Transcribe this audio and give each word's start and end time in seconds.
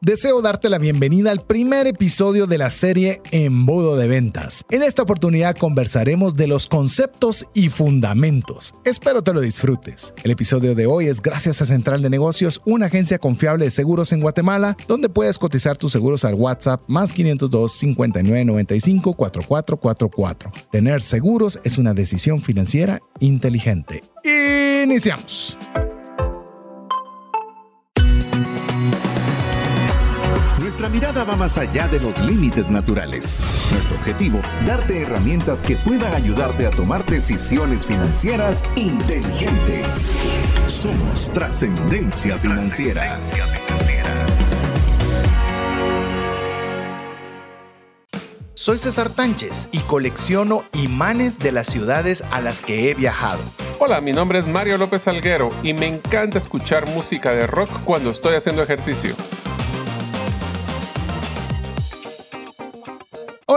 Deseo 0.00 0.40
darte 0.42 0.68
la 0.68 0.78
bienvenida 0.78 1.32
al 1.32 1.44
primer 1.44 1.88
episodio 1.88 2.46
de 2.46 2.56
la 2.56 2.70
serie 2.70 3.20
Embudo 3.32 3.96
de 3.96 4.06
Ventas. 4.06 4.64
En 4.70 4.84
esta 4.84 5.02
oportunidad 5.02 5.56
conversaremos 5.56 6.34
de 6.34 6.46
los 6.46 6.68
conceptos 6.68 7.48
y 7.52 7.68
fundamentos. 7.68 8.76
Espero 8.84 9.22
te 9.22 9.32
lo 9.32 9.40
disfrutes. 9.40 10.14
El 10.22 10.30
episodio 10.30 10.76
de 10.76 10.86
hoy 10.86 11.06
es 11.06 11.20
gracias 11.20 11.60
a 11.62 11.66
Central 11.66 12.00
de 12.00 12.10
Negocios, 12.10 12.62
una 12.64 12.86
agencia 12.86 13.18
confiable 13.18 13.64
de 13.64 13.72
seguros 13.72 14.12
en 14.12 14.20
Guatemala, 14.20 14.76
donde 14.86 15.08
puedes 15.08 15.36
cotizar 15.36 15.76
tus 15.76 15.90
seguros 15.90 16.24
al 16.24 16.34
WhatsApp 16.34 16.80
más 16.86 17.12
502 17.12 17.72
5995 17.72 19.14
4444. 19.14 20.52
Tener 20.70 21.02
seguros 21.02 21.58
es 21.64 21.76
una 21.76 21.92
decisión 21.92 22.40
financiera 22.40 23.00
inteligente. 23.18 24.04
Iniciamos. 24.84 25.58
Nuestra 30.88 31.10
mirada 31.12 31.30
va 31.30 31.36
más 31.36 31.58
allá 31.58 31.86
de 31.86 32.00
los 32.00 32.18
límites 32.20 32.70
naturales. 32.70 33.44
Nuestro 33.72 33.96
objetivo, 33.96 34.40
darte 34.64 35.02
herramientas 35.02 35.62
que 35.62 35.76
puedan 35.76 36.14
ayudarte 36.14 36.66
a 36.66 36.70
tomar 36.70 37.04
decisiones 37.04 37.84
financieras 37.84 38.64
inteligentes. 38.74 40.10
Somos 40.66 41.30
trascendencia 41.34 42.38
financiera. 42.38 43.20
Soy 48.54 48.78
César 48.78 49.10
Tánchez 49.10 49.68
y 49.72 49.80
colecciono 49.80 50.64
imanes 50.72 51.38
de 51.38 51.52
las 51.52 51.66
ciudades 51.66 52.24
a 52.30 52.40
las 52.40 52.62
que 52.62 52.90
he 52.90 52.94
viajado. 52.94 53.42
Hola, 53.78 54.00
mi 54.00 54.12
nombre 54.12 54.38
es 54.38 54.46
Mario 54.46 54.78
López 54.78 55.02
Salguero 55.02 55.50
y 55.62 55.74
me 55.74 55.86
encanta 55.86 56.38
escuchar 56.38 56.88
música 56.88 57.32
de 57.32 57.46
rock 57.46 57.68
cuando 57.84 58.08
estoy 58.08 58.36
haciendo 58.36 58.62
ejercicio. 58.62 59.14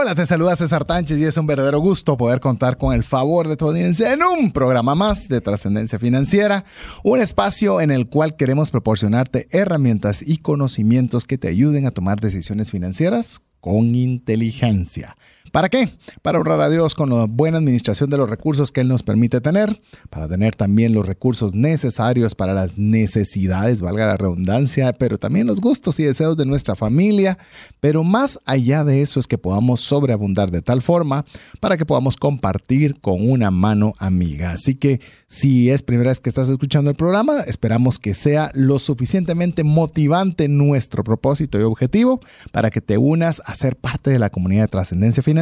Hola, 0.02 0.16
te 0.16 0.26
saluda 0.26 0.56
César 0.56 0.84
Tánchez 0.84 1.20
y 1.20 1.26
es 1.26 1.36
un 1.36 1.46
verdadero 1.46 1.78
gusto 1.78 2.16
poder 2.16 2.40
contar 2.40 2.76
con 2.76 2.92
el 2.92 3.04
favor 3.04 3.46
de 3.46 3.56
tu 3.56 3.68
audiencia 3.68 4.12
en 4.12 4.24
un 4.24 4.50
programa 4.50 4.96
más 4.96 5.28
de 5.28 5.40
trascendencia 5.40 5.96
financiera, 5.96 6.64
un 7.04 7.20
espacio 7.20 7.80
en 7.80 7.92
el 7.92 8.08
cual 8.08 8.34
queremos 8.34 8.70
proporcionarte 8.70 9.46
herramientas 9.52 10.20
y 10.26 10.38
conocimientos 10.38 11.24
que 11.24 11.38
te 11.38 11.46
ayuden 11.46 11.86
a 11.86 11.92
tomar 11.92 12.18
decisiones 12.18 12.72
financieras 12.72 13.42
con 13.60 13.94
inteligencia. 13.94 15.16
¿Para 15.52 15.68
qué? 15.68 15.90
Para 16.22 16.38
honrar 16.38 16.62
a 16.62 16.70
Dios 16.70 16.94
con 16.94 17.10
la 17.10 17.26
buena 17.26 17.58
administración 17.58 18.08
de 18.08 18.16
los 18.16 18.30
recursos 18.30 18.72
que 18.72 18.80
Él 18.80 18.88
nos 18.88 19.02
permite 19.02 19.42
tener, 19.42 19.82
para 20.08 20.26
tener 20.26 20.54
también 20.54 20.94
los 20.94 21.06
recursos 21.06 21.54
necesarios 21.54 22.34
para 22.34 22.54
las 22.54 22.78
necesidades, 22.78 23.82
valga 23.82 24.06
la 24.06 24.16
redundancia, 24.16 24.94
pero 24.94 25.18
también 25.18 25.46
los 25.46 25.60
gustos 25.60 26.00
y 26.00 26.04
deseos 26.04 26.38
de 26.38 26.46
nuestra 26.46 26.74
familia, 26.74 27.36
pero 27.80 28.02
más 28.02 28.40
allá 28.46 28.82
de 28.82 29.02
eso 29.02 29.20
es 29.20 29.26
que 29.26 29.36
podamos 29.36 29.82
sobreabundar 29.82 30.50
de 30.50 30.62
tal 30.62 30.80
forma 30.80 31.26
para 31.60 31.76
que 31.76 31.84
podamos 31.84 32.16
compartir 32.16 32.98
con 32.98 33.28
una 33.28 33.50
mano 33.50 33.92
amiga. 33.98 34.52
Así 34.52 34.74
que 34.74 35.02
si 35.28 35.68
es 35.68 35.82
primera 35.82 36.08
vez 36.08 36.20
que 36.20 36.30
estás 36.30 36.48
escuchando 36.48 36.88
el 36.88 36.96
programa, 36.96 37.40
esperamos 37.40 37.98
que 37.98 38.14
sea 38.14 38.50
lo 38.54 38.78
suficientemente 38.78 39.64
motivante 39.64 40.48
nuestro 40.48 41.04
propósito 41.04 41.60
y 41.60 41.62
objetivo 41.62 42.20
para 42.52 42.70
que 42.70 42.80
te 42.80 42.96
unas 42.96 43.42
a 43.44 43.54
ser 43.54 43.76
parte 43.76 44.10
de 44.10 44.18
la 44.18 44.30
comunidad 44.30 44.62
de 44.62 44.68
trascendencia 44.68 45.22
financiera 45.22 45.41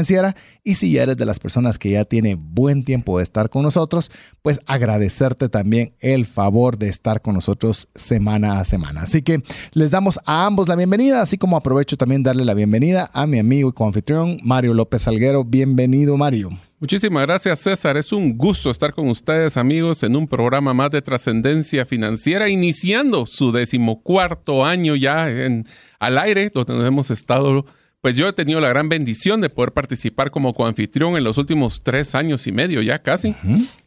y 0.64 0.74
si 0.74 0.92
ya 0.92 1.02
eres 1.02 1.16
de 1.16 1.26
las 1.26 1.38
personas 1.38 1.78
que 1.78 1.90
ya 1.90 2.04
tiene 2.04 2.36
buen 2.36 2.84
tiempo 2.84 3.18
de 3.18 3.24
estar 3.24 3.50
con 3.50 3.62
nosotros, 3.62 4.10
pues 4.42 4.60
agradecerte 4.66 5.48
también 5.48 5.94
el 6.00 6.26
favor 6.26 6.78
de 6.78 6.88
estar 6.88 7.20
con 7.20 7.34
nosotros 7.34 7.88
semana 7.94 8.58
a 8.58 8.64
semana. 8.64 9.02
Así 9.02 9.22
que 9.22 9.42
les 9.72 9.90
damos 9.90 10.18
a 10.26 10.46
ambos 10.46 10.68
la 10.68 10.76
bienvenida, 10.76 11.22
así 11.22 11.38
como 11.38 11.56
aprovecho 11.56 11.96
también 11.96 12.22
darle 12.22 12.44
la 12.44 12.54
bienvenida 12.54 13.10
a 13.12 13.26
mi 13.26 13.38
amigo 13.38 13.68
y 13.68 13.72
coanfitrión 13.72 14.38
Mario 14.42 14.74
López 14.74 15.02
Salguero. 15.02 15.44
Bienvenido 15.44 16.16
Mario. 16.16 16.50
Muchísimas 16.80 17.26
gracias 17.26 17.60
César, 17.60 17.98
es 17.98 18.10
un 18.10 18.38
gusto 18.38 18.70
estar 18.70 18.94
con 18.94 19.06
ustedes 19.10 19.58
amigos 19.58 20.02
en 20.02 20.16
un 20.16 20.26
programa 20.26 20.72
más 20.72 20.90
de 20.90 21.02
trascendencia 21.02 21.84
financiera, 21.84 22.48
iniciando 22.48 23.26
su 23.26 23.52
decimocuarto 23.52 24.64
año 24.64 24.96
ya 24.96 25.28
en, 25.28 25.66
al 25.98 26.16
aire, 26.16 26.48
donde 26.48 26.72
nos 26.72 26.86
hemos 26.86 27.10
estado 27.10 27.66
pues 28.00 28.16
yo 28.16 28.26
he 28.26 28.32
tenido 28.32 28.60
la 28.60 28.68
gran 28.68 28.88
bendición 28.88 29.40
de 29.40 29.50
poder 29.50 29.72
participar 29.72 30.30
como 30.30 30.54
coanfitrión 30.54 31.16
en 31.16 31.24
los 31.24 31.36
últimos 31.38 31.82
tres 31.82 32.14
años 32.14 32.46
y 32.46 32.52
medio 32.52 32.80
ya 32.80 33.02
casi. 33.02 33.34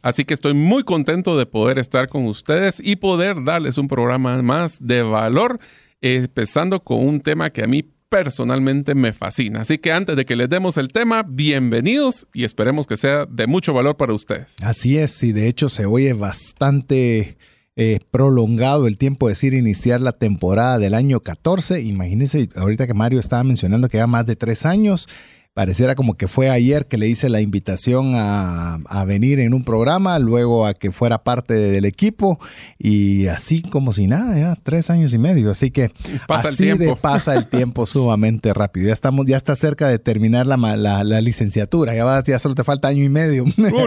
Así 0.02 0.24
que 0.24 0.34
estoy 0.34 0.54
muy 0.54 0.84
contento 0.84 1.36
de 1.36 1.46
poder 1.46 1.78
estar 1.78 2.08
con 2.08 2.26
ustedes 2.26 2.80
y 2.82 2.96
poder 2.96 3.42
darles 3.44 3.76
un 3.76 3.88
programa 3.88 4.40
más 4.42 4.78
de 4.86 5.02
valor, 5.02 5.58
empezando 6.00 6.82
con 6.84 7.06
un 7.06 7.20
tema 7.20 7.50
que 7.50 7.62
a 7.62 7.66
mí 7.66 7.84
personalmente 8.08 8.94
me 8.94 9.12
fascina. 9.12 9.62
Así 9.62 9.78
que 9.78 9.90
antes 9.90 10.14
de 10.14 10.24
que 10.24 10.36
les 10.36 10.48
demos 10.48 10.76
el 10.76 10.88
tema, 10.88 11.24
bienvenidos 11.28 12.28
y 12.32 12.44
esperemos 12.44 12.86
que 12.86 12.96
sea 12.96 13.26
de 13.26 13.48
mucho 13.48 13.72
valor 13.72 13.96
para 13.96 14.12
ustedes. 14.12 14.54
Así 14.62 14.96
es, 14.96 15.20
y 15.24 15.32
de 15.32 15.48
hecho 15.48 15.68
se 15.68 15.86
oye 15.86 16.12
bastante 16.12 17.36
eh, 17.76 18.00
prolongado 18.10 18.86
el 18.86 18.98
tiempo, 18.98 19.28
es 19.28 19.38
decir, 19.38 19.54
iniciar 19.54 20.00
la 20.00 20.12
temporada 20.12 20.78
del 20.78 20.94
año 20.94 21.20
14. 21.20 21.82
Imagínense, 21.82 22.48
ahorita 22.54 22.86
que 22.86 22.94
Mario 22.94 23.18
estaba 23.18 23.42
mencionando 23.42 23.88
que 23.88 23.98
ya 23.98 24.06
más 24.06 24.26
de 24.26 24.36
tres 24.36 24.64
años, 24.64 25.08
pareciera 25.54 25.94
como 25.94 26.14
que 26.14 26.26
fue 26.26 26.50
ayer 26.50 26.86
que 26.86 26.98
le 26.98 27.08
hice 27.08 27.28
la 27.28 27.40
invitación 27.40 28.14
a, 28.16 29.04
venir 29.06 29.38
en 29.38 29.54
un 29.54 29.62
programa, 29.62 30.18
luego 30.18 30.66
a 30.66 30.74
que 30.74 30.90
fuera 30.90 31.22
parte 31.22 31.54
del 31.54 31.84
equipo 31.84 32.40
y 32.78 33.26
así 33.26 33.60
como 33.60 33.92
si 33.92 34.06
nada, 34.06 34.36
ya 34.36 34.56
tres 34.60 34.90
años 34.90 35.12
y 35.12 35.18
medio. 35.18 35.50
Así 35.50 35.70
que 35.70 35.90
pasa 36.26 36.48
así 36.48 36.70
el 36.70 36.78
de 36.78 36.96
pasa 36.96 37.34
el 37.34 37.46
tiempo 37.46 37.86
sumamente 37.86 38.52
rápido. 38.52 38.88
Ya 38.88 38.92
estamos, 38.94 39.26
ya 39.26 39.36
está 39.36 39.54
cerca 39.54 39.88
de 39.88 39.98
terminar 39.98 40.46
la, 40.46 40.56
la, 40.76 41.20
licenciatura. 41.20 41.94
Ya, 41.94 42.22
ya 42.24 42.38
solo 42.38 42.54
te 42.54 42.64
falta 42.64 42.88
año 42.88 43.04
y 43.04 43.08
medio, 43.08 43.44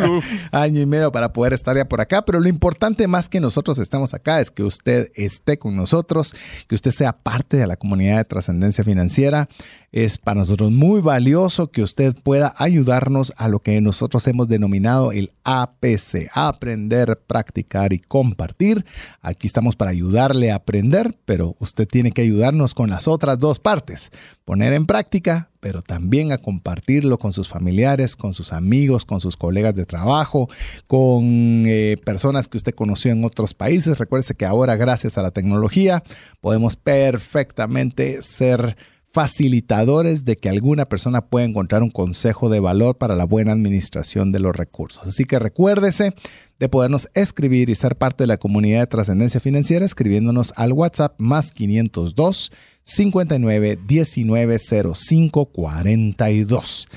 año 0.52 0.82
y 0.82 0.86
medio 0.86 1.12
para 1.12 1.34
poder 1.34 1.54
estar 1.54 1.76
ya 1.76 1.90
por 1.90 2.00
acá. 2.00 2.24
Pero 2.24 2.40
lo 2.40 2.48
importante 2.48 3.08
más 3.08 3.28
que 3.28 3.42
nosotros 3.42 3.80
estemos 3.80 4.14
acá 4.14 4.40
es 4.40 4.52
que 4.52 4.64
usted 4.64 5.12
esté 5.16 5.58
con 5.58 5.76
nosotros, 5.76 6.36
que 6.68 6.76
usted 6.76 6.92
sea 6.92 7.12
parte 7.12 7.58
de 7.58 7.68
la 7.68 7.76
comunidad 7.76 8.18
de 8.18 8.26
trascendencia 8.26 8.84
financiera. 8.84 9.50
Es 9.92 10.18
para 10.18 10.40
nosotros 10.40 10.72
muy 10.72 11.02
valioso 11.02 11.57
que 11.66 11.82
usted 11.82 12.16
pueda 12.16 12.54
ayudarnos 12.58 13.34
a 13.38 13.48
lo 13.48 13.60
que 13.60 13.82
nosotros 13.82 14.28
hemos 14.28 14.48
denominado 14.48 15.12
el 15.12 15.32
APC, 15.44 16.30
aprender, 16.34 17.20
practicar 17.26 17.94
y 17.94 18.00
compartir. 18.00 18.86
Aquí 19.22 19.48
estamos 19.48 19.76
para 19.76 19.90
ayudarle 19.90 20.52
a 20.52 20.56
aprender, 20.58 21.18
pero 21.26 21.56
usted 21.60 21.88
tiene 21.88 22.12
que 22.12 22.22
ayudarnos 22.22 22.76
con 22.76 22.92
las 22.92 23.08
otras 23.08 23.40
dos 23.40 23.60
partes, 23.60 24.12
poner 24.46 24.74
en 24.74 24.86
práctica, 24.86 25.50
pero 25.60 25.82
también 25.82 26.32
a 26.32 26.38
compartirlo 26.38 27.18
con 27.18 27.34
sus 27.34 27.50
familiares, 27.50 28.16
con 28.16 28.36
sus 28.36 28.54
amigos, 28.54 29.04
con 29.04 29.20
sus 29.20 29.36
colegas 29.36 29.74
de 29.76 29.86
trabajo, 29.86 30.48
con 30.86 31.66
eh, 31.68 31.98
personas 32.06 32.48
que 32.48 32.58
usted 32.58 32.76
conoció 32.76 33.12
en 33.12 33.26
otros 33.26 33.56
países. 33.56 33.98
Recuerde 33.98 34.36
que 34.36 34.46
ahora, 34.46 34.76
gracias 34.76 35.18
a 35.18 35.24
la 35.24 35.32
tecnología, 35.32 36.04
podemos 36.42 36.76
perfectamente 36.76 38.22
ser 38.22 38.78
facilitadores 39.12 40.26
de 40.26 40.38
que 40.38 40.50
alguna 40.50 40.86
persona 40.86 41.26
pueda 41.26 41.46
encontrar 41.46 41.82
un 41.82 41.90
consejo 41.90 42.50
de 42.50 42.60
valor 42.60 42.98
para 42.98 43.16
la 43.16 43.26
buena 43.26 43.52
administración 43.52 44.32
de 44.32 44.40
los 44.40 44.56
recursos. 44.56 45.08
Así 45.08 45.26
que 45.26 45.40
recuérdese 45.40 46.14
de 46.60 46.70
podernos 46.70 47.10
escribir 47.14 47.70
y 47.70 47.76
ser 47.76 47.96
parte 47.96 48.24
de 48.24 48.28
la 48.28 48.38
comunidad 48.38 48.82
de 48.82 48.88
trascendencia 48.88 49.40
financiera 49.40 49.86
escribiéndonos 49.86 50.54
al 50.56 50.74
WhatsApp 50.74 51.16
más 51.18 51.52
502 51.52 52.52
59 52.84 53.80
19 53.88 54.58
05 54.60 55.46
42. 55.48 56.88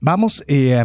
vamos 0.00 0.44
eh, 0.48 0.84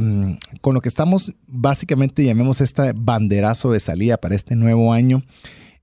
con 0.62 0.74
lo 0.74 0.82
que 0.82 0.90
estamos, 0.90 1.34
básicamente 1.48 2.24
llamemos 2.24 2.62
este 2.62 2.94
banderazo 2.94 3.72
de 3.72 3.80
salida 3.80 4.18
para 4.18 4.36
este 4.36 4.56
nuevo 4.56 4.94
año. 4.94 5.24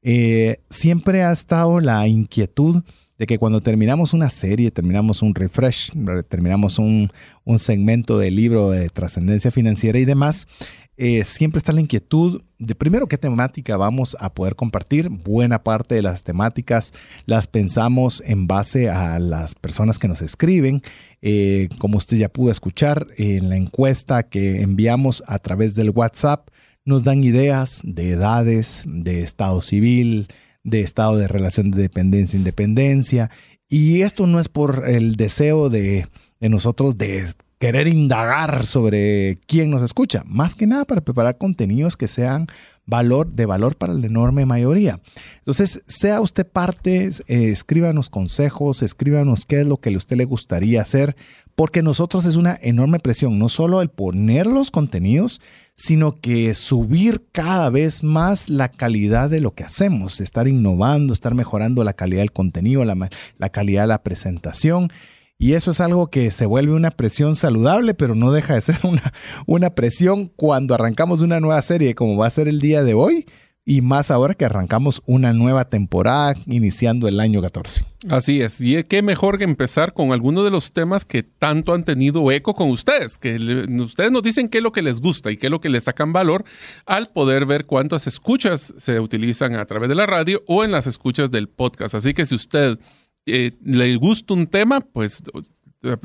Eh, 0.03 0.59
siempre 0.69 1.25
ha 1.25 1.33
estado 1.33 1.81
la 1.81 2.07
inquietud 2.07 2.83
de 3.19 3.27
que 3.27 3.39
cuando 3.39 3.61
terminamos 3.61 4.13
una 4.13 4.31
serie, 4.31 4.71
terminamos 4.71 5.23
un 5.23 5.35
refresh, 5.35 5.93
terminamos 6.29 6.79
un, 6.79 7.11
segmento 7.59 8.19
del 8.19 8.37
libro 8.37 8.71
de 8.71 8.89
trascendencia 8.89 9.51
financiera 9.51 9.99
y 9.99 10.05
demás, 10.05 10.49
eh, 10.97 11.25
siempre 11.25 11.59
está 11.59 11.73
la 11.73 11.81
inquietud 11.81 12.43
de 12.59 12.75
primero 12.77 13.09
qué 13.09 13.19
temática 13.19 13.77
vamos 13.77 14.17
a 14.21 14.33
poder 14.33 14.55
compartir. 14.55 15.09
Buena 15.09 15.63
parte 15.63 15.97
de 15.97 16.03
las 16.03 16.23
temáticas 16.23 16.93
las 17.27 17.49
pensamos 17.49 18.23
en 18.25 18.47
base 18.47 18.91
a 18.91 19.19
las 19.19 19.55
personas 19.57 19.99
que 19.99 20.09
nos 20.09 20.23
escriben. 20.23 20.83
Eh, 21.21 21.69
como 21.79 21.99
usted 21.99 22.17
ya 22.17 22.29
pudo 22.29 22.51
escuchar 22.51 23.09
en 23.17 23.49
la 23.49 23.57
encuesta 23.57 24.25
que 24.25 24.63
enviamos 24.63 25.23
a 25.27 25.39
través 25.41 25.75
del 25.75 25.91
WhatsApp, 25.91 26.49
nos 26.85 27.03
dan 27.03 27.25
ideas 27.25 27.81
de 27.83 28.11
edades, 28.11 28.85
de 28.87 29.23
estado 29.23 29.63
civil, 29.63 30.29
de 30.65 30.81
estado 30.81 31.17
de 31.17 31.29
relación 31.29 31.71
de 31.71 31.83
dependencia 31.83 32.39
independencia. 32.39 33.31
Y 33.69 34.03
esto 34.03 34.27
no 34.27 34.41
es 34.41 34.49
por 34.49 34.85
el 34.87 35.17
deseo 35.17 35.71
de, 35.71 36.07
nosotros 36.41 36.99
de 36.99 37.29
querer 37.59 37.89
indagar 37.89 38.67
sobre 38.67 39.39
quién 39.47 39.71
nos 39.71 39.83
escucha, 39.83 40.23
más 40.27 40.55
que 40.55 40.67
nada 40.67 40.85
para 40.85 41.01
preparar 41.01 41.39
contenidos 41.39 41.97
que 41.97 42.09
sean 42.09 42.47
valor, 42.85 43.33
de 43.33 43.47
valor 43.47 43.77
para 43.77 43.95
la 43.95 44.07
enorme 44.07 44.45
mayoría. 44.45 45.01
Entonces, 45.39 45.83
sea 45.87 46.21
usted 46.21 46.47
parte, 46.47 47.07
eh, 47.07 47.49
escríbanos 47.51 48.11
consejos, 48.11 48.83
escríbanos 48.83 49.47
qué 49.47 49.63
es 49.63 49.67
lo 49.67 49.79
que 49.79 49.95
a 49.95 49.97
usted 49.97 50.17
le 50.17 50.27
gustaría 50.27 50.83
hacer, 50.83 51.17
porque 51.55 51.83
nosotros 51.83 52.27
es 52.27 52.37
una 52.37 52.59
enorme 52.61 52.99
presión, 52.99 53.39
no 53.39 53.49
solo 53.49 53.81
el 53.81 53.89
poner 53.89 54.47
los 54.47 54.71
contenidos, 54.71 55.41
sino 55.77 56.21
que 56.21 56.55
subir 56.55 57.27
cada 57.33 57.69
vez 57.71 58.03
más 58.03 58.49
la 58.49 58.69
calidad 58.69 59.29
de 59.29 59.41
lo 59.41 59.55
que 59.55 59.65
hacemos, 59.65 60.21
estar 60.21 60.47
innovando, 60.47 61.13
estar 61.13 61.35
mejorando 61.35 61.83
la 61.83 61.95
calidad 61.95 62.23
del 62.23 62.33
contenido, 62.33 62.85
la, 62.85 63.49
calidad 63.51 63.83
de 63.83 63.89
la 63.89 64.03
presentación. 64.03 64.91
Y 65.37 65.55
eso 65.55 65.73
es 65.73 65.81
algo 65.81 66.11
que 66.11 66.31
se 66.31 66.47
vuelve 66.47 66.75
una 66.75 66.93
presión 66.93 67.35
saludable, 67.35 67.95
pero 67.95 68.15
no 68.15 68.31
deja 68.31 68.55
de 68.55 68.61
ser 68.61 68.79
una, 68.85 69.13
una 69.47 69.71
presión 69.75 70.27
cuando 70.37 70.75
arrancamos 70.75 71.23
una 71.23 71.41
nueva 71.41 71.61
serie, 71.61 71.95
como 71.95 72.17
va 72.17 72.27
a 72.27 72.31
ser 72.31 72.47
el 72.47 72.61
día 72.61 72.85
de 72.85 72.95
hoy, 72.95 73.27
y 73.67 73.81
más 73.81 74.11
ahora 74.11 74.35
que 74.35 74.45
arrancamos 74.45 75.03
una 75.07 75.33
nueva 75.33 75.71
temporada 75.71 76.35
iniciando 76.47 77.09
el 77.09 77.19
año 77.19 77.41
14. 77.41 77.87
Así 78.11 78.43
es, 78.43 78.61
y 78.61 78.83
qué 78.85 79.01
mejor 79.01 79.39
que 79.39 79.45
empezar 79.45 79.95
con 79.95 80.13
algunos 80.13 80.45
de 80.45 80.51
los 80.51 80.73
temas 80.73 81.07
que 81.07 81.23
tanto 81.23 81.73
han 81.73 81.85
tenido 81.85 82.31
eco 82.31 82.55
con 82.55 82.69
ustedes, 82.69 83.17
que 83.17 83.37
ustedes 83.81 84.13
nos 84.13 84.23
dicen 84.23 84.49
qué 84.49 84.59
es 84.59 84.65
lo 84.65 84.73
que 84.73 84.83
les 84.83 85.01
gusta 85.01 85.31
y 85.31 85.39
qué 85.39 85.47
es 85.47 85.51
lo 85.51 85.61
que 85.61 85.71
les 85.71 85.85
sacan 85.85 86.13
valor 86.13 86.45
al 86.85 87.07
poder 87.07 87.47
ver 87.47 87.65
cuántas 87.65 88.07
escuchas 88.07 88.75
se 88.77 89.01
utilizan 89.01 89.55
a 89.55 89.65
través 89.65 89.89
de 89.89 89.95
la 89.95 90.07
radio 90.07 90.43
o 90.47 90.65
en 90.65 90.73
las 90.73 90.87
escuchas 90.87 91.31
del 91.31 91.49
podcast. 91.49 91.95
Así 91.95 92.13
que 92.13 92.27
si 92.27 92.35
usted 92.35 92.79
eh, 93.27 93.53
le 93.63 93.97
gusta 93.97 94.35
un 94.35 94.47
tema, 94.47 94.81
pues 94.81 95.23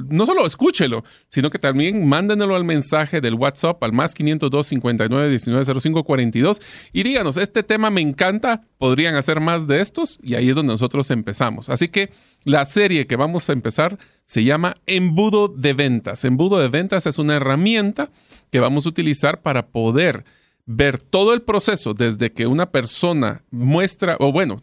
no 0.09 0.25
solo 0.25 0.45
escúchelo, 0.45 1.03
sino 1.27 1.49
que 1.49 1.59
también 1.59 2.07
mándenlo 2.07 2.55
al 2.55 2.63
mensaje 2.63 3.21
del 3.21 3.35
WhatsApp 3.35 3.83
al 3.83 3.93
más 3.93 4.13
502 4.13 4.67
59 4.67 5.29
19 5.29 5.79
05 5.79 6.03
42 6.03 6.61
y 6.93 7.03
díganos, 7.03 7.37
este 7.37 7.63
tema 7.63 7.89
me 7.89 8.01
encanta, 8.01 8.63
podrían 8.77 9.15
hacer 9.15 9.39
más 9.39 9.67
de 9.67 9.81
estos 9.81 10.19
y 10.21 10.35
ahí 10.35 10.49
es 10.49 10.55
donde 10.55 10.73
nosotros 10.73 11.09
empezamos. 11.11 11.69
Así 11.69 11.87
que 11.87 12.11
la 12.43 12.65
serie 12.65 13.07
que 13.07 13.15
vamos 13.15 13.49
a 13.49 13.53
empezar 13.53 13.97
se 14.23 14.43
llama 14.43 14.75
Embudo 14.85 15.47
de 15.47 15.73
Ventas. 15.73 16.23
Embudo 16.25 16.59
de 16.59 16.69
Ventas 16.69 17.05
es 17.05 17.17
una 17.17 17.35
herramienta 17.35 18.09
que 18.51 18.59
vamos 18.59 18.85
a 18.85 18.89
utilizar 18.89 19.41
para 19.41 19.67
poder 19.67 20.25
ver 20.71 21.01
todo 21.01 21.33
el 21.33 21.41
proceso 21.41 21.95
desde 21.95 22.31
que 22.31 22.45
una 22.45 22.69
persona 22.69 23.43
muestra, 23.49 24.17
o 24.19 24.31
bueno, 24.31 24.57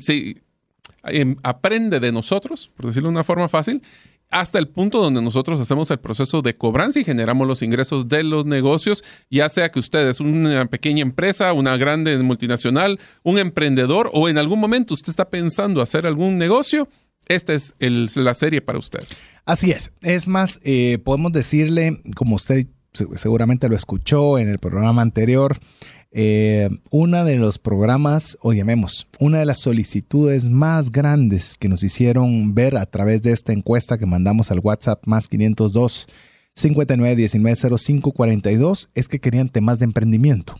se, 0.00 0.42
em, 1.04 1.36
aprende 1.42 2.00
de 2.00 2.12
nosotros, 2.12 2.70
por 2.74 2.86
decirlo 2.86 3.10
de 3.10 3.16
una 3.16 3.24
forma 3.24 3.48
fácil, 3.50 3.82
hasta 4.30 4.58
el 4.58 4.68
punto 4.68 5.00
donde 5.00 5.22
nosotros 5.22 5.60
hacemos 5.60 5.90
el 5.90 5.98
proceso 5.98 6.42
de 6.42 6.56
cobranza 6.56 6.98
y 6.98 7.04
generamos 7.04 7.46
los 7.46 7.62
ingresos 7.62 8.08
de 8.08 8.24
los 8.24 8.46
negocios, 8.46 9.04
ya 9.30 9.48
sea 9.48 9.70
que 9.70 9.78
usted 9.78 10.08
es 10.08 10.20
una 10.20 10.66
pequeña 10.66 11.02
empresa, 11.02 11.52
una 11.52 11.76
grande 11.76 12.16
multinacional, 12.18 12.98
un 13.22 13.38
emprendedor 13.38 14.10
o 14.12 14.28
en 14.28 14.38
algún 14.38 14.60
momento 14.60 14.94
usted 14.94 15.10
está 15.10 15.30
pensando 15.30 15.80
hacer 15.80 16.06
algún 16.06 16.38
negocio, 16.38 16.88
esta 17.26 17.54
es 17.54 17.74
la 17.78 18.34
serie 18.34 18.60
para 18.60 18.78
usted. 18.78 19.00
Así 19.44 19.70
es. 19.70 19.92
Es 20.00 20.26
más, 20.26 20.60
eh, 20.64 20.98
podemos 21.04 21.32
decirle, 21.32 22.00
como 22.14 22.36
usted 22.36 22.66
seguramente 23.14 23.68
lo 23.68 23.76
escuchó 23.76 24.38
en 24.38 24.48
el 24.48 24.58
programa 24.58 25.02
anterior, 25.02 25.58
eh, 26.16 26.68
una 26.90 27.24
de 27.24 27.34
los 27.34 27.58
programas, 27.58 28.38
o 28.40 28.52
llamemos, 28.52 29.08
una 29.18 29.40
de 29.40 29.46
las 29.46 29.58
solicitudes 29.58 30.48
más 30.48 30.92
grandes 30.92 31.58
que 31.58 31.68
nos 31.68 31.82
hicieron 31.82 32.54
ver 32.54 32.76
a 32.76 32.86
través 32.86 33.20
de 33.22 33.32
esta 33.32 33.52
encuesta 33.52 33.98
que 33.98 34.06
mandamos 34.06 34.52
al 34.52 34.60
WhatsApp 34.60 35.02
más 35.06 35.28
502 35.28 36.06
59 36.54 37.28
05 37.28 38.12
42 38.12 38.90
es 38.94 39.08
que 39.08 39.18
querían 39.18 39.48
temas 39.48 39.80
de 39.80 39.86
emprendimiento. 39.86 40.54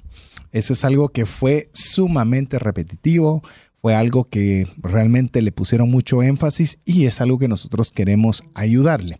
Eso 0.50 0.72
es 0.72 0.84
algo 0.84 1.10
que 1.10 1.24
fue 1.24 1.68
sumamente 1.72 2.58
repetitivo, 2.58 3.42
fue 3.84 3.94
algo 3.94 4.24
que 4.24 4.66
realmente 4.78 5.42
le 5.42 5.52
pusieron 5.52 5.90
mucho 5.90 6.22
énfasis 6.22 6.78
y 6.86 7.04
es 7.04 7.20
algo 7.20 7.38
que 7.38 7.48
nosotros 7.48 7.90
queremos 7.90 8.42
ayudarle. 8.54 9.18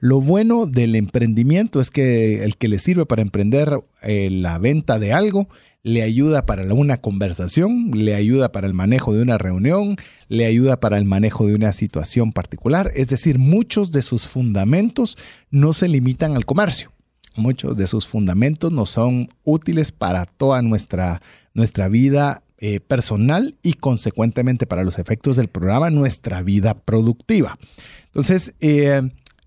Lo 0.00 0.22
bueno 0.22 0.64
del 0.64 0.96
emprendimiento 0.96 1.82
es 1.82 1.90
que 1.90 2.42
el 2.42 2.56
que 2.56 2.68
le 2.68 2.78
sirve 2.78 3.04
para 3.04 3.20
emprender 3.20 3.78
eh, 4.00 4.30
la 4.30 4.56
venta 4.56 4.98
de 4.98 5.12
algo 5.12 5.50
le 5.82 6.00
ayuda 6.00 6.46
para 6.46 6.62
una 6.72 6.96
conversación, 6.96 7.90
le 7.92 8.14
ayuda 8.14 8.52
para 8.52 8.66
el 8.66 8.72
manejo 8.72 9.12
de 9.12 9.20
una 9.20 9.36
reunión, 9.36 9.96
le 10.28 10.46
ayuda 10.46 10.80
para 10.80 10.96
el 10.96 11.04
manejo 11.04 11.46
de 11.46 11.54
una 11.54 11.74
situación 11.74 12.32
particular. 12.32 12.90
Es 12.94 13.08
decir, 13.08 13.38
muchos 13.38 13.92
de 13.92 14.00
sus 14.00 14.28
fundamentos 14.28 15.18
no 15.50 15.74
se 15.74 15.88
limitan 15.88 16.36
al 16.36 16.46
comercio. 16.46 16.90
Muchos 17.36 17.76
de 17.76 17.86
sus 17.86 18.06
fundamentos 18.06 18.72
no 18.72 18.86
son 18.86 19.28
útiles 19.44 19.92
para 19.92 20.24
toda 20.24 20.62
nuestra, 20.62 21.20
nuestra 21.52 21.88
vida 21.88 22.44
eh, 22.58 22.80
personal 22.80 23.56
y 23.62 23.74
consecuentemente 23.74 24.66
para 24.66 24.84
los 24.84 24.98
efectos 24.98 25.36
del 25.36 25.48
programa, 25.48 25.90
nuestra 25.90 26.42
vida 26.42 26.74
productiva. 26.74 27.58
Entonces, 28.06 28.54
eh, 28.60 29.02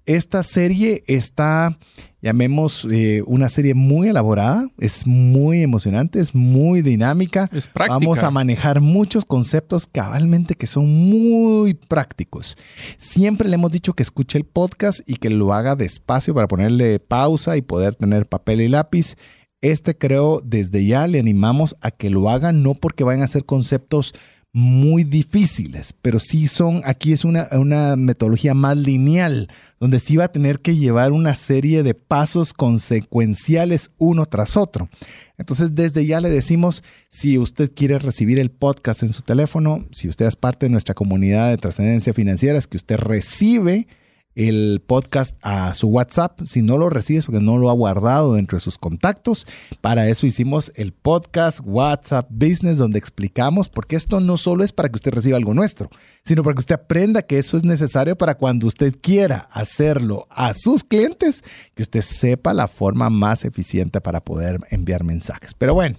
esta 0.09 0.41
serie 0.41 1.03
está, 1.05 1.77
llamemos, 2.19 2.87
eh, 2.91 3.21
una 3.27 3.47
serie 3.47 3.75
muy 3.75 4.07
elaborada, 4.07 4.67
es 4.79 5.05
muy 5.05 5.61
emocionante, 5.61 6.19
es 6.19 6.33
muy 6.33 6.81
dinámica. 6.81 7.47
Es 7.53 7.67
práctica. 7.67 7.99
Vamos 7.99 8.23
a 8.23 8.31
manejar 8.31 8.81
muchos 8.81 9.23
conceptos 9.23 9.85
cabalmente 9.85 10.55
que 10.55 10.65
son 10.65 10.87
muy 10.87 11.75
prácticos. 11.75 12.57
Siempre 12.97 13.47
le 13.47 13.55
hemos 13.55 13.69
dicho 13.69 13.93
que 13.93 14.01
escuche 14.01 14.39
el 14.39 14.45
podcast 14.45 15.01
y 15.07 15.17
que 15.17 15.29
lo 15.29 15.53
haga 15.53 15.75
despacio 15.75 16.33
para 16.33 16.47
ponerle 16.47 16.99
pausa 16.99 17.55
y 17.55 17.61
poder 17.61 17.93
tener 17.93 18.25
papel 18.25 18.61
y 18.61 18.67
lápiz. 18.67 19.15
Este 19.61 19.97
creo 19.97 20.41
desde 20.43 20.85
ya 20.85 21.07
le 21.07 21.19
animamos 21.19 21.75
a 21.81 21.91
que 21.91 22.09
lo 22.09 22.29
hagan, 22.29 22.63
no 22.63 22.75
porque 22.75 23.03
vayan 23.03 23.23
a 23.23 23.27
ser 23.27 23.45
conceptos 23.45 24.13
muy 24.51 25.03
difíciles, 25.03 25.93
pero 26.01 26.17
sí 26.17 26.47
son, 26.47 26.81
aquí 26.83 27.13
es 27.13 27.23
una, 27.23 27.47
una, 27.51 27.95
metodología 27.95 28.55
más 28.55 28.77
lineal, 28.77 29.47
donde 29.79 29.99
sí 29.99 30.17
va 30.17 30.25
a 30.25 30.31
tener 30.31 30.59
que 30.59 30.75
llevar 30.75 31.11
una 31.11 31.35
serie 31.35 31.83
de 31.83 31.93
pasos 31.93 32.53
consecuenciales 32.53 33.91
uno 33.99 34.25
tras 34.25 34.57
otro. 34.57 34.89
Entonces, 35.37 35.75
desde 35.75 36.05
ya 36.05 36.19
le 36.19 36.29
decimos, 36.29 36.83
si 37.09 37.37
usted 37.37 37.71
quiere 37.73 37.99
recibir 37.99 38.39
el 38.39 38.49
podcast 38.49 39.03
en 39.03 39.09
su 39.09 39.21
teléfono, 39.21 39.85
si 39.91 40.09
usted 40.09 40.25
es 40.25 40.35
parte 40.35 40.65
de 40.65 40.71
nuestra 40.71 40.95
comunidad 40.95 41.51
de 41.51 41.57
trascendencia 41.57 42.13
financiera, 42.13 42.57
es 42.57 42.65
que 42.65 42.77
usted 42.77 42.97
recibe 42.97 43.87
el 44.35 44.81
podcast 44.85 45.37
a 45.41 45.73
su 45.73 45.87
WhatsApp. 45.87 46.41
Si 46.45 46.61
no 46.61 46.77
lo 46.77 46.89
recibes 46.89 47.25
porque 47.25 47.41
no 47.41 47.57
lo 47.57 47.69
ha 47.69 47.73
guardado 47.73 48.35
dentro 48.35 48.55
de 48.55 48.61
sus 48.61 48.77
contactos, 48.77 49.47
para 49.81 50.07
eso 50.07 50.25
hicimos 50.27 50.71
el 50.75 50.93
podcast 50.93 51.59
WhatsApp 51.63 52.27
Business 52.29 52.77
donde 52.77 52.99
explicamos, 52.99 53.69
porque 53.69 53.95
esto 53.95 54.19
no 54.19 54.37
solo 54.37 54.63
es 54.63 54.71
para 54.71 54.89
que 54.89 54.95
usted 54.95 55.13
reciba 55.13 55.37
algo 55.37 55.53
nuestro, 55.53 55.89
sino 56.23 56.43
para 56.43 56.55
que 56.55 56.59
usted 56.59 56.75
aprenda 56.75 57.21
que 57.21 57.37
eso 57.37 57.57
es 57.57 57.63
necesario 57.63 58.17
para 58.17 58.35
cuando 58.35 58.67
usted 58.67 58.95
quiera 59.01 59.49
hacerlo 59.51 60.27
a 60.29 60.53
sus 60.53 60.83
clientes, 60.83 61.43
que 61.75 61.83
usted 61.83 62.01
sepa 62.01 62.53
la 62.53 62.67
forma 62.67 63.09
más 63.09 63.45
eficiente 63.45 64.01
para 64.01 64.23
poder 64.23 64.59
enviar 64.69 65.03
mensajes. 65.03 65.53
Pero 65.53 65.73
bueno, 65.73 65.97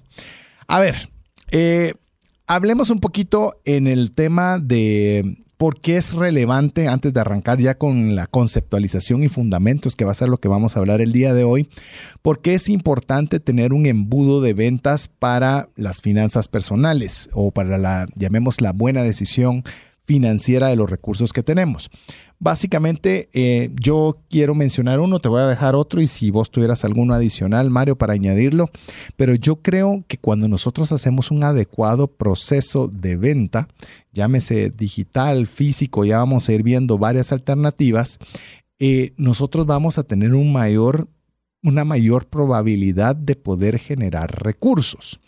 a 0.66 0.78
ver, 0.78 1.10
eh, 1.50 1.94
hablemos 2.46 2.90
un 2.90 3.00
poquito 3.00 3.60
en 3.64 3.86
el 3.86 4.12
tema 4.12 4.58
de 4.58 5.44
por 5.60 5.78
qué 5.78 5.98
es 5.98 6.14
relevante, 6.14 6.88
antes 6.88 7.12
de 7.12 7.20
arrancar 7.20 7.58
ya 7.58 7.76
con 7.76 8.16
la 8.16 8.26
conceptualización 8.26 9.22
y 9.22 9.28
fundamentos, 9.28 9.94
que 9.94 10.06
va 10.06 10.12
a 10.12 10.14
ser 10.14 10.30
lo 10.30 10.38
que 10.38 10.48
vamos 10.48 10.74
a 10.74 10.78
hablar 10.80 11.02
el 11.02 11.12
día 11.12 11.34
de 11.34 11.44
hoy, 11.44 11.68
por 12.22 12.40
qué 12.40 12.54
es 12.54 12.70
importante 12.70 13.40
tener 13.40 13.74
un 13.74 13.84
embudo 13.84 14.40
de 14.40 14.54
ventas 14.54 15.08
para 15.08 15.68
las 15.76 16.00
finanzas 16.00 16.48
personales 16.48 17.28
o 17.34 17.50
para 17.50 17.76
la, 17.76 18.06
llamemos 18.16 18.62
la 18.62 18.72
buena 18.72 19.02
decisión 19.02 19.62
financiera 20.06 20.68
de 20.68 20.76
los 20.76 20.88
recursos 20.88 21.34
que 21.34 21.42
tenemos. 21.42 21.90
Básicamente, 22.42 23.28
eh, 23.34 23.68
yo 23.78 24.16
quiero 24.30 24.54
mencionar 24.54 24.98
uno, 24.98 25.20
te 25.20 25.28
voy 25.28 25.42
a 25.42 25.46
dejar 25.46 25.74
otro 25.74 26.00
y 26.00 26.06
si 26.06 26.30
vos 26.30 26.50
tuvieras 26.50 26.86
alguno 26.86 27.12
adicional, 27.12 27.68
Mario, 27.68 27.96
para 27.96 28.14
añadirlo, 28.14 28.70
pero 29.16 29.34
yo 29.34 29.56
creo 29.56 30.04
que 30.08 30.16
cuando 30.16 30.48
nosotros 30.48 30.90
hacemos 30.90 31.30
un 31.30 31.44
adecuado 31.44 32.06
proceso 32.06 32.88
de 32.88 33.16
venta, 33.16 33.68
llámese 34.14 34.70
digital, 34.70 35.46
físico, 35.46 36.06
ya 36.06 36.16
vamos 36.16 36.48
a 36.48 36.54
ir 36.54 36.62
viendo 36.62 36.96
varias 36.96 37.30
alternativas, 37.30 38.18
eh, 38.78 39.12
nosotros 39.18 39.66
vamos 39.66 39.98
a 39.98 40.04
tener 40.04 40.34
un 40.34 40.50
mayor 40.50 41.08
una 41.62 41.84
mayor 41.84 42.26
probabilidad 42.26 43.14
de 43.14 43.36
poder 43.36 43.78
generar 43.78 44.42
recursos. 44.42 45.20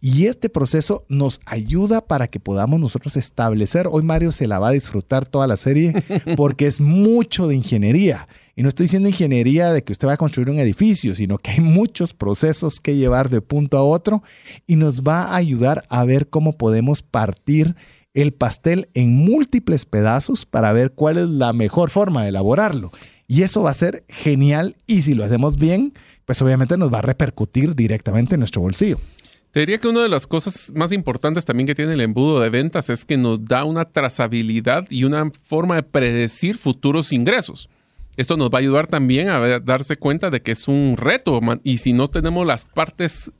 Y 0.00 0.26
este 0.26 0.48
proceso 0.48 1.04
nos 1.08 1.40
ayuda 1.46 2.06
para 2.06 2.28
que 2.28 2.40
podamos 2.40 2.78
nosotros 2.78 3.16
establecer, 3.16 3.88
hoy 3.90 4.02
Mario 4.02 4.32
se 4.32 4.46
la 4.46 4.58
va 4.58 4.68
a 4.68 4.72
disfrutar 4.72 5.26
toda 5.26 5.46
la 5.46 5.56
serie 5.56 5.94
porque 6.36 6.66
es 6.66 6.80
mucho 6.80 7.48
de 7.48 7.56
ingeniería. 7.56 8.28
Y 8.54 8.62
no 8.62 8.68
estoy 8.68 8.84
diciendo 8.84 9.08
ingeniería 9.08 9.72
de 9.72 9.82
que 9.82 9.92
usted 9.92 10.08
va 10.08 10.14
a 10.14 10.18
construir 10.18 10.50
un 10.50 10.58
edificio, 10.58 11.14
sino 11.14 11.38
que 11.38 11.52
hay 11.52 11.60
muchos 11.60 12.12
procesos 12.12 12.80
que 12.80 12.96
llevar 12.96 13.30
de 13.30 13.40
punto 13.40 13.78
a 13.78 13.84
otro 13.84 14.22
y 14.66 14.76
nos 14.76 15.02
va 15.02 15.22
a 15.22 15.36
ayudar 15.36 15.84
a 15.88 16.04
ver 16.04 16.28
cómo 16.28 16.58
podemos 16.58 17.02
partir 17.02 17.76
el 18.14 18.32
pastel 18.32 18.88
en 18.94 19.12
múltiples 19.12 19.86
pedazos 19.86 20.44
para 20.44 20.72
ver 20.72 20.92
cuál 20.92 21.18
es 21.18 21.28
la 21.28 21.52
mejor 21.52 21.90
forma 21.90 22.24
de 22.24 22.30
elaborarlo. 22.30 22.90
Y 23.30 23.42
eso 23.42 23.62
va 23.62 23.70
a 23.70 23.74
ser 23.74 24.04
genial 24.08 24.76
y 24.86 25.02
si 25.02 25.12
lo 25.12 25.22
hacemos 25.22 25.56
bien, 25.56 25.92
pues 26.24 26.40
obviamente 26.40 26.78
nos 26.78 26.92
va 26.92 27.00
a 27.00 27.02
repercutir 27.02 27.76
directamente 27.76 28.34
en 28.34 28.40
nuestro 28.40 28.62
bolsillo. 28.62 28.98
Te 29.50 29.60
diría 29.60 29.78
que 29.78 29.88
una 29.88 30.02
de 30.02 30.08
las 30.08 30.26
cosas 30.26 30.72
más 30.74 30.92
importantes 30.92 31.44
también 31.44 31.66
que 31.66 31.74
tiene 31.74 31.92
el 31.92 32.00
embudo 32.00 32.40
de 32.40 32.48
ventas 32.48 32.88
es 32.88 33.04
que 33.04 33.18
nos 33.18 33.44
da 33.44 33.64
una 33.64 33.84
trazabilidad 33.84 34.86
y 34.88 35.04
una 35.04 35.30
forma 35.44 35.76
de 35.76 35.82
predecir 35.82 36.56
futuros 36.56 37.12
ingresos. 37.12 37.68
Esto 38.16 38.38
nos 38.38 38.48
va 38.48 38.58
a 38.58 38.60
ayudar 38.60 38.86
también 38.86 39.28
a 39.28 39.60
darse 39.60 39.96
cuenta 39.96 40.30
de 40.30 40.40
que 40.40 40.52
es 40.52 40.66
un 40.66 40.96
reto 40.96 41.40
y 41.64 41.78
si 41.78 41.92
no 41.92 42.08
tenemos 42.08 42.46
las 42.46 42.64
partes 42.64 43.30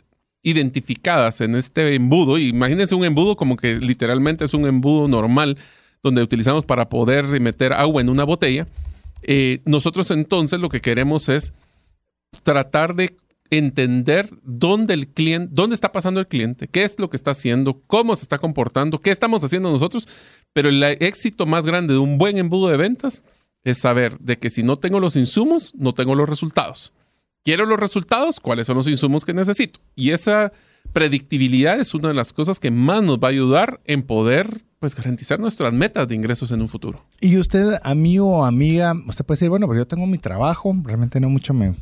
identificadas 0.42 1.40
en 1.40 1.57
este 1.57 1.95
embudo, 1.95 2.38
imagínense 2.38 2.95
un 2.95 3.04
embudo 3.04 3.37
como 3.37 3.57
que 3.57 3.78
literalmente 3.78 4.45
es 4.45 4.54
un 4.54 4.66
embudo 4.66 5.09
normal 5.09 5.57
donde 6.02 6.23
utilizamos 6.23 6.64
para 6.64 6.88
poder 6.88 7.25
meter 7.40 7.73
agua 7.73 8.00
en 8.00 8.09
una 8.09 8.25
botella, 8.25 8.66
nosotros 9.65 10.11
entonces 10.11 10.61
lo 10.61 10.69
que 10.69 10.81
queremos 10.81 11.29
es 11.29 11.53
tratar 12.43 12.95
de 12.95 13.17
entender 13.51 14.29
dónde 14.43 14.95
el 14.95 15.09
cliente, 15.09 15.51
dónde 15.53 15.75
está 15.75 15.93
pasando 15.93 16.21
el 16.21 16.29
cliente, 16.29 16.69
qué 16.69 16.85
es 16.85 16.99
lo 16.99 17.09
que 17.09 17.17
está 17.17 17.31
haciendo, 17.31 17.83
cómo 17.87 18.15
se 18.17 18.23
está 18.23 18.39
comportando, 18.39 19.01
qué 19.01 19.11
estamos 19.11 19.43
haciendo 19.43 19.71
nosotros. 19.71 20.07
Pero 20.53 20.69
el 20.69 20.83
éxito 20.83 21.47
más 21.47 21.65
grande 21.65 21.95
de 21.95 21.99
un 21.99 22.19
buen 22.19 22.39
embudo 22.39 22.69
de 22.69 22.77
ventas 22.77 23.23
es 23.65 23.79
saber 23.79 24.19
de 24.19 24.39
que 24.39 24.51
si 24.51 24.63
no 24.63 24.77
tengo 24.77 25.01
los 25.01 25.17
insumos, 25.17 25.73
no 25.77 25.93
tengo 25.93 26.15
los 26.15 26.29
resultados. 26.29 26.93
Quiero 27.45 27.65
los 27.65 27.81
resultados, 27.81 28.41
cuáles 28.41 28.67
son 28.67 28.77
los 28.77 28.89
insumos 28.89 29.25
que 29.25 29.33
necesito. 29.33 29.81
Y 29.95 30.11
esa 30.11 30.53
predictibilidad 30.93 31.81
es 31.81 31.95
una 31.95 32.09
de 32.09 32.15
las 32.15 32.33
cosas 32.33 32.61
que 32.61 32.71
más 32.71 33.03
nos 33.03 33.19
va 33.19 33.29
a 33.29 33.31
ayudar 33.31 33.81
en 33.85 34.03
poder 34.03 34.63
pues 34.78 34.94
garantizar 34.94 35.40
nuestras 35.40 35.73
metas 35.73 36.06
de 36.08 36.14
ingresos 36.14 36.52
en 36.52 36.61
un 36.61 36.68
futuro. 36.68 37.04
Y 37.20 37.37
usted, 37.38 37.75
amigo 37.82 38.38
o 38.38 38.44
amiga, 38.44 38.94
usted 39.06 39.25
puede 39.25 39.37
decir, 39.37 39.50
bueno, 39.50 39.66
pero 39.66 39.80
yo 39.80 39.87
tengo 39.87 40.06
mi 40.06 40.18
trabajo, 40.18 40.75
realmente 40.85 41.20
no 41.20 41.28
mucho 41.28 41.54
me 41.54 41.75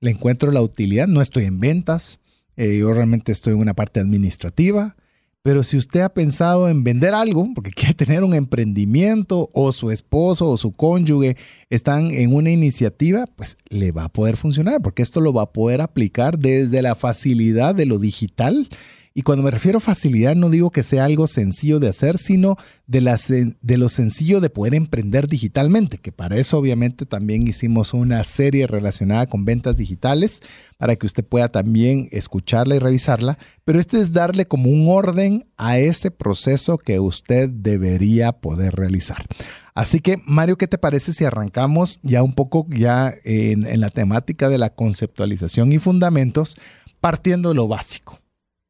le 0.00 0.10
encuentro 0.10 0.50
la 0.50 0.60
utilidad, 0.60 1.06
no 1.06 1.20
estoy 1.20 1.44
en 1.44 1.60
ventas, 1.60 2.18
eh, 2.56 2.78
yo 2.78 2.92
realmente 2.92 3.32
estoy 3.32 3.54
en 3.54 3.60
una 3.60 3.72
parte 3.72 4.00
administrativa, 4.00 4.96
pero 5.42 5.64
si 5.64 5.76
usted 5.76 6.00
ha 6.00 6.12
pensado 6.12 6.68
en 6.68 6.84
vender 6.84 7.14
algo, 7.14 7.48
porque 7.54 7.70
quiere 7.74 7.94
tener 7.94 8.24
un 8.24 8.34
emprendimiento 8.34 9.48
o 9.52 9.72
su 9.72 9.90
esposo 9.90 10.48
o 10.48 10.56
su 10.56 10.72
cónyuge 10.72 11.36
están 11.70 12.10
en 12.10 12.34
una 12.34 12.50
iniciativa, 12.50 13.26
pues 13.36 13.56
le 13.68 13.92
va 13.92 14.04
a 14.04 14.08
poder 14.12 14.36
funcionar, 14.36 14.82
porque 14.82 15.02
esto 15.02 15.20
lo 15.20 15.32
va 15.32 15.42
a 15.42 15.52
poder 15.52 15.80
aplicar 15.80 16.38
desde 16.38 16.82
la 16.82 16.94
facilidad 16.94 17.74
de 17.74 17.86
lo 17.86 17.98
digital 17.98 18.68
y 19.14 19.22
cuando 19.22 19.44
me 19.44 19.50
refiero 19.50 19.78
a 19.78 19.80
facilidad, 19.80 20.34
no 20.34 20.48
digo 20.48 20.70
que 20.70 20.82
sea 20.82 21.04
algo 21.04 21.26
sencillo 21.26 21.78
de 21.80 21.88
hacer, 21.88 22.16
sino 22.16 22.56
de, 22.86 23.00
lo 23.76 23.88
sencillo 23.88 24.40
de 24.40 24.48
poder 24.48 24.74
emprender 24.74 25.28
digitalmente, 25.28 25.98
que 25.98 26.12
para 26.12 26.38
eso 26.38 26.56
obviamente 26.56 27.04
también 27.04 27.46
hicimos 27.46 27.92
una 27.92 28.24
serie 28.24 28.66
relacionada 28.66 29.26
con 29.26 29.44
ventas 29.44 29.76
digitales, 29.76 30.40
para 30.78 30.96
que 30.96 31.06
usted 31.06 31.24
pueda 31.24 31.50
también 31.50 32.08
escucharla 32.10 32.76
y 32.76 32.78
revisarla, 32.78 33.38
pero 33.64 33.78
este 33.80 34.00
es 34.00 34.12
darle 34.12 34.46
como 34.46 34.70
un 34.70 34.86
orden 34.88 35.46
a 35.58 35.78
ese 35.78 36.10
proceso 36.10 36.78
que 36.78 36.98
usted 36.98 37.50
debería 37.50 38.32
poder 38.32 38.74
realizar. 38.74 39.26
Así 39.74 40.00
que, 40.00 40.18
Mario, 40.26 40.56
¿qué 40.56 40.66
te 40.68 40.78
parece 40.78 41.12
si 41.12 41.24
arrancamos 41.24 42.00
ya 42.02 42.22
un 42.22 42.34
poco 42.34 42.66
ya 42.70 43.12
en, 43.24 43.66
en 43.66 43.80
la 43.80 43.90
temática 43.90 44.48
de 44.48 44.58
la 44.58 44.70
conceptualización 44.70 45.72
y 45.72 45.78
fundamentos, 45.78 46.56
partiendo 47.00 47.50
de 47.50 47.54
lo 47.54 47.68
básico? 47.68 48.21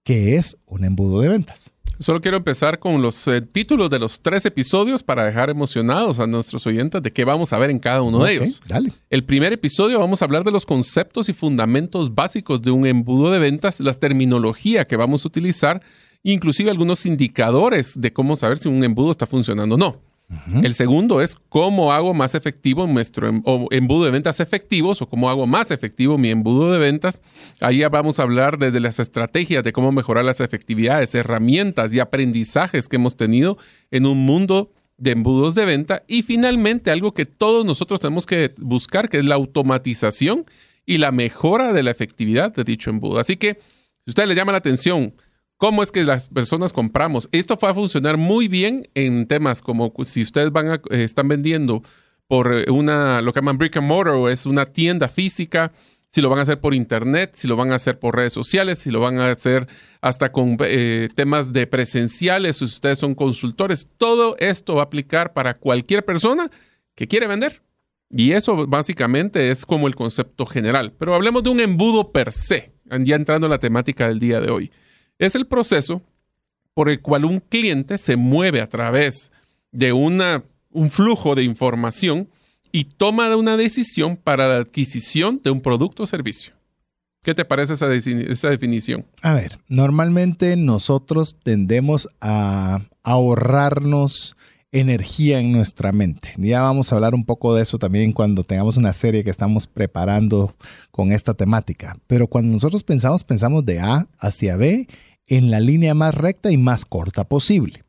¿Qué 0.04 0.35
es 0.35 0.56
un 0.66 0.85
embudo 0.85 1.21
de 1.21 1.28
ventas. 1.28 1.73
Solo 2.00 2.21
quiero 2.21 2.37
empezar 2.37 2.80
con 2.80 3.00
los 3.00 3.28
eh, 3.28 3.40
títulos 3.40 3.88
de 3.88 4.00
los 4.00 4.21
tres 4.21 4.44
episodios 4.44 5.04
para 5.04 5.25
dejar 5.25 5.49
emocionados 5.49 6.18
a 6.18 6.26
nuestros 6.26 6.66
oyentes 6.66 7.00
de 7.00 7.12
qué 7.12 7.25
vamos 7.25 7.52
a 7.52 7.59
ver 7.59 7.71
en 7.71 7.78
cada 7.78 8.02
uno 8.02 8.25
de 8.25 8.32
ellos. 8.32 8.61
Dale. 8.66 8.92
El 9.11 9.23
primer 9.23 9.52
episodio 9.52 10.00
vamos 10.00 10.21
a 10.21 10.25
hablar 10.25 10.42
de 10.42 10.50
los 10.50 10.66
conceptos 10.66 11.28
y 11.28 11.32
fundamentos 11.32 12.16
básicos 12.16 12.61
de 12.62 12.73
un 12.73 12.85
embudo 12.85 13.30
de 13.30 13.38
ventas, 13.38 13.78
la 13.78 13.92
terminología 13.92 14.88
que 14.88 14.97
vamos 14.97 15.25
a 15.25 15.28
utilizar, 15.28 15.82
inclusive 16.25 16.73
algunos 16.73 17.06
indicadores 17.06 18.00
de 18.00 18.12
cómo 18.12 18.35
saber 18.35 18.59
si 18.59 18.68
un 18.68 18.82
embudo 18.82 19.12
está 19.12 19.26
funcionando 19.26 19.76
o 19.76 19.78
no. 19.78 20.12
El 20.62 20.74
segundo 20.74 21.20
es 21.20 21.36
cómo 21.48 21.92
hago 21.92 22.14
más 22.14 22.34
efectivo 22.34 22.86
nuestro 22.86 23.28
em, 23.28 23.42
embudo 23.70 24.04
de 24.04 24.10
ventas 24.10 24.40
efectivos 24.40 25.02
o 25.02 25.08
cómo 25.08 25.28
hago 25.28 25.46
más 25.46 25.70
efectivo 25.70 26.18
mi 26.18 26.30
embudo 26.30 26.72
de 26.72 26.78
ventas. 26.78 27.22
Ahí 27.60 27.82
vamos 27.84 28.18
a 28.18 28.22
hablar 28.22 28.58
desde 28.58 28.80
las 28.80 28.98
estrategias 28.98 29.64
de 29.64 29.72
cómo 29.72 29.92
mejorar 29.92 30.24
las 30.24 30.40
efectividades, 30.40 31.14
herramientas 31.14 31.94
y 31.94 32.00
aprendizajes 32.00 32.88
que 32.88 32.96
hemos 32.96 33.16
tenido 33.16 33.58
en 33.90 34.06
un 34.06 34.18
mundo 34.18 34.70
de 34.98 35.10
embudos 35.10 35.54
de 35.54 35.64
venta. 35.64 36.02
Y 36.06 36.22
finalmente 36.22 36.90
algo 36.90 37.12
que 37.12 37.26
todos 37.26 37.64
nosotros 37.64 38.00
tenemos 38.00 38.26
que 38.26 38.54
buscar, 38.58 39.08
que 39.08 39.18
es 39.18 39.24
la 39.24 39.34
automatización 39.34 40.44
y 40.86 40.98
la 40.98 41.12
mejora 41.12 41.72
de 41.72 41.82
la 41.82 41.90
efectividad 41.90 42.54
de 42.54 42.64
dicho 42.64 42.90
embudo. 42.90 43.18
Así 43.18 43.36
que 43.36 43.54
si 43.54 44.08
a 44.08 44.10
usted 44.10 44.26
le 44.26 44.34
llama 44.34 44.52
la 44.52 44.58
atención, 44.58 45.14
cómo 45.62 45.85
es 45.85 45.92
que 45.92 46.02
las 46.02 46.28
personas 46.28 46.73
compramos. 46.73 47.28
Esto 47.31 47.57
va 47.57 47.71
a 47.71 47.75
funcionar 47.75 48.16
muy 48.16 48.49
bien 48.49 48.88
en 48.97 49.28
temas 49.28 49.62
como 49.62 49.92
si 50.02 50.23
ustedes 50.23 50.50
van 50.50 50.69
a, 50.69 50.75
eh, 50.90 51.04
están 51.04 51.28
vendiendo 51.28 51.85
por 52.26 52.52
eh, 52.52 52.69
una, 52.69 53.23
lo 53.23 53.33
que 53.33 53.38
llaman 53.38 53.59
brick 53.59 53.76
and 53.76 53.87
mortar, 53.87 54.14
o 54.14 54.28
es 54.28 54.45
una 54.45 54.66
tienda 54.66 55.07
física, 55.07 55.71
si 56.09 56.21
lo 56.21 56.28
van 56.28 56.40
a 56.40 56.42
hacer 56.42 56.59
por 56.59 56.75
internet, 56.75 57.35
si 57.35 57.47
lo 57.47 57.54
van 57.54 57.71
a 57.71 57.76
hacer 57.76 58.00
por 58.00 58.16
redes 58.16 58.33
sociales, 58.33 58.81
si 58.81 58.90
lo 58.90 58.99
van 58.99 59.21
a 59.21 59.31
hacer 59.31 59.69
hasta 60.00 60.33
con 60.33 60.57
eh, 60.62 61.09
temas 61.14 61.52
de 61.52 61.69
presenciales, 61.69 62.57
si 62.57 62.64
ustedes 62.64 62.99
son 62.99 63.14
consultores, 63.14 63.87
todo 63.99 64.35
esto 64.40 64.75
va 64.75 64.81
a 64.81 64.87
aplicar 64.87 65.33
para 65.33 65.59
cualquier 65.59 66.04
persona 66.04 66.50
que 66.97 67.07
quiere 67.07 67.28
vender. 67.28 67.62
Y 68.11 68.33
eso 68.33 68.66
básicamente 68.66 69.50
es 69.50 69.64
como 69.64 69.87
el 69.87 69.95
concepto 69.95 70.45
general. 70.45 70.92
Pero 70.99 71.14
hablemos 71.14 71.45
de 71.45 71.50
un 71.50 71.61
embudo 71.61 72.11
per 72.11 72.33
se, 72.33 72.73
ya 72.85 73.14
entrando 73.14 73.47
en 73.47 73.52
la 73.52 73.61
temática 73.61 74.09
del 74.09 74.19
día 74.19 74.40
de 74.40 74.50
hoy. 74.50 74.73
Es 75.19 75.35
el 75.35 75.47
proceso 75.47 76.02
por 76.75 76.88
el 76.88 77.00
cual 77.00 77.25
un 77.25 77.40
cliente 77.40 77.99
se 77.99 78.16
mueve 78.16 78.61
a 78.61 78.66
través 78.66 79.33
de 79.71 79.92
una, 79.92 80.42
un 80.71 80.90
flujo 80.90 81.35
de 81.35 81.45
información 81.45 82.28
y 82.73 82.85
toma 82.85 83.35
una 83.37 83.57
decisión 83.57 84.16
para 84.16 84.49
la 84.49 84.57
adquisición 84.57 85.40
de 85.45 85.50
un 85.50 85.61
producto 85.61 86.04
o 86.04 86.07
servicio. 86.07 86.54
¿Qué 87.23 87.35
te 87.35 87.45
parece 87.45 87.75
esa, 87.75 87.92
esa 87.95 88.50
definición? 88.50 89.07
A 89.23 89.35
ver, 89.35 89.59
normalmente 89.69 90.57
nosotros 90.57 91.37
tendemos 91.42 92.09
a 92.21 92.81
ahorrarnos 93.04 94.35
energía 94.73 95.38
en 95.38 95.52
nuestra 95.52 95.93
mente. 95.93 96.33
Ya 96.38 96.62
vamos 96.62 96.91
a 96.91 96.97
hablar 96.97 97.14
un 97.14 97.25
poco 97.25 97.55
de 97.55 97.62
eso 97.62 97.79
también 97.79 98.12
cuando 98.12 98.43
tengamos 98.43 98.79
una 98.79 98.95
serie 98.95 99.23
que 99.23 99.31
estamos 99.31 99.67
preparando 99.67 100.57
con 100.91 101.12
esta 101.12 101.35
temática. 101.35 101.95
Pero 102.07 102.26
cuando 102.26 102.52
nosotros 102.52 102.83
pensamos, 102.83 103.23
pensamos 103.23 103.64
de 103.67 103.79
A 103.81 104.09
hacia 104.19 104.57
B 104.57 104.88
en 105.26 105.50
la 105.50 105.61
línea 105.61 105.95
más 105.95 106.14
recta 106.14 106.50
y 106.50 106.57
más 106.57 106.87
corta 106.87 107.25
posible. 107.25 107.85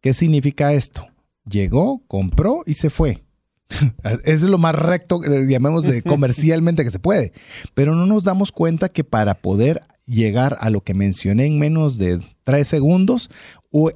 ¿Qué 0.00 0.12
significa 0.12 0.72
esto? 0.72 1.06
Llegó, 1.48 2.02
compró 2.08 2.62
y 2.66 2.74
se 2.74 2.90
fue. 2.90 3.22
es 4.24 4.42
lo 4.42 4.58
más 4.58 4.74
recto, 4.74 5.22
eh, 5.24 5.46
llamemos 5.48 5.84
de 5.84 6.02
comercialmente 6.04 6.84
que 6.84 6.90
se 6.90 6.98
puede. 6.98 7.32
Pero 7.74 7.94
no 7.94 8.06
nos 8.06 8.24
damos 8.24 8.50
cuenta 8.50 8.88
que 8.88 9.04
para 9.04 9.34
poder 9.34 9.82
llegar 10.06 10.56
a 10.60 10.70
lo 10.70 10.82
que 10.82 10.94
mencioné 10.94 11.46
en 11.46 11.58
menos 11.58 11.96
de 11.96 12.20
tres 12.44 12.68
segundos, 12.68 13.30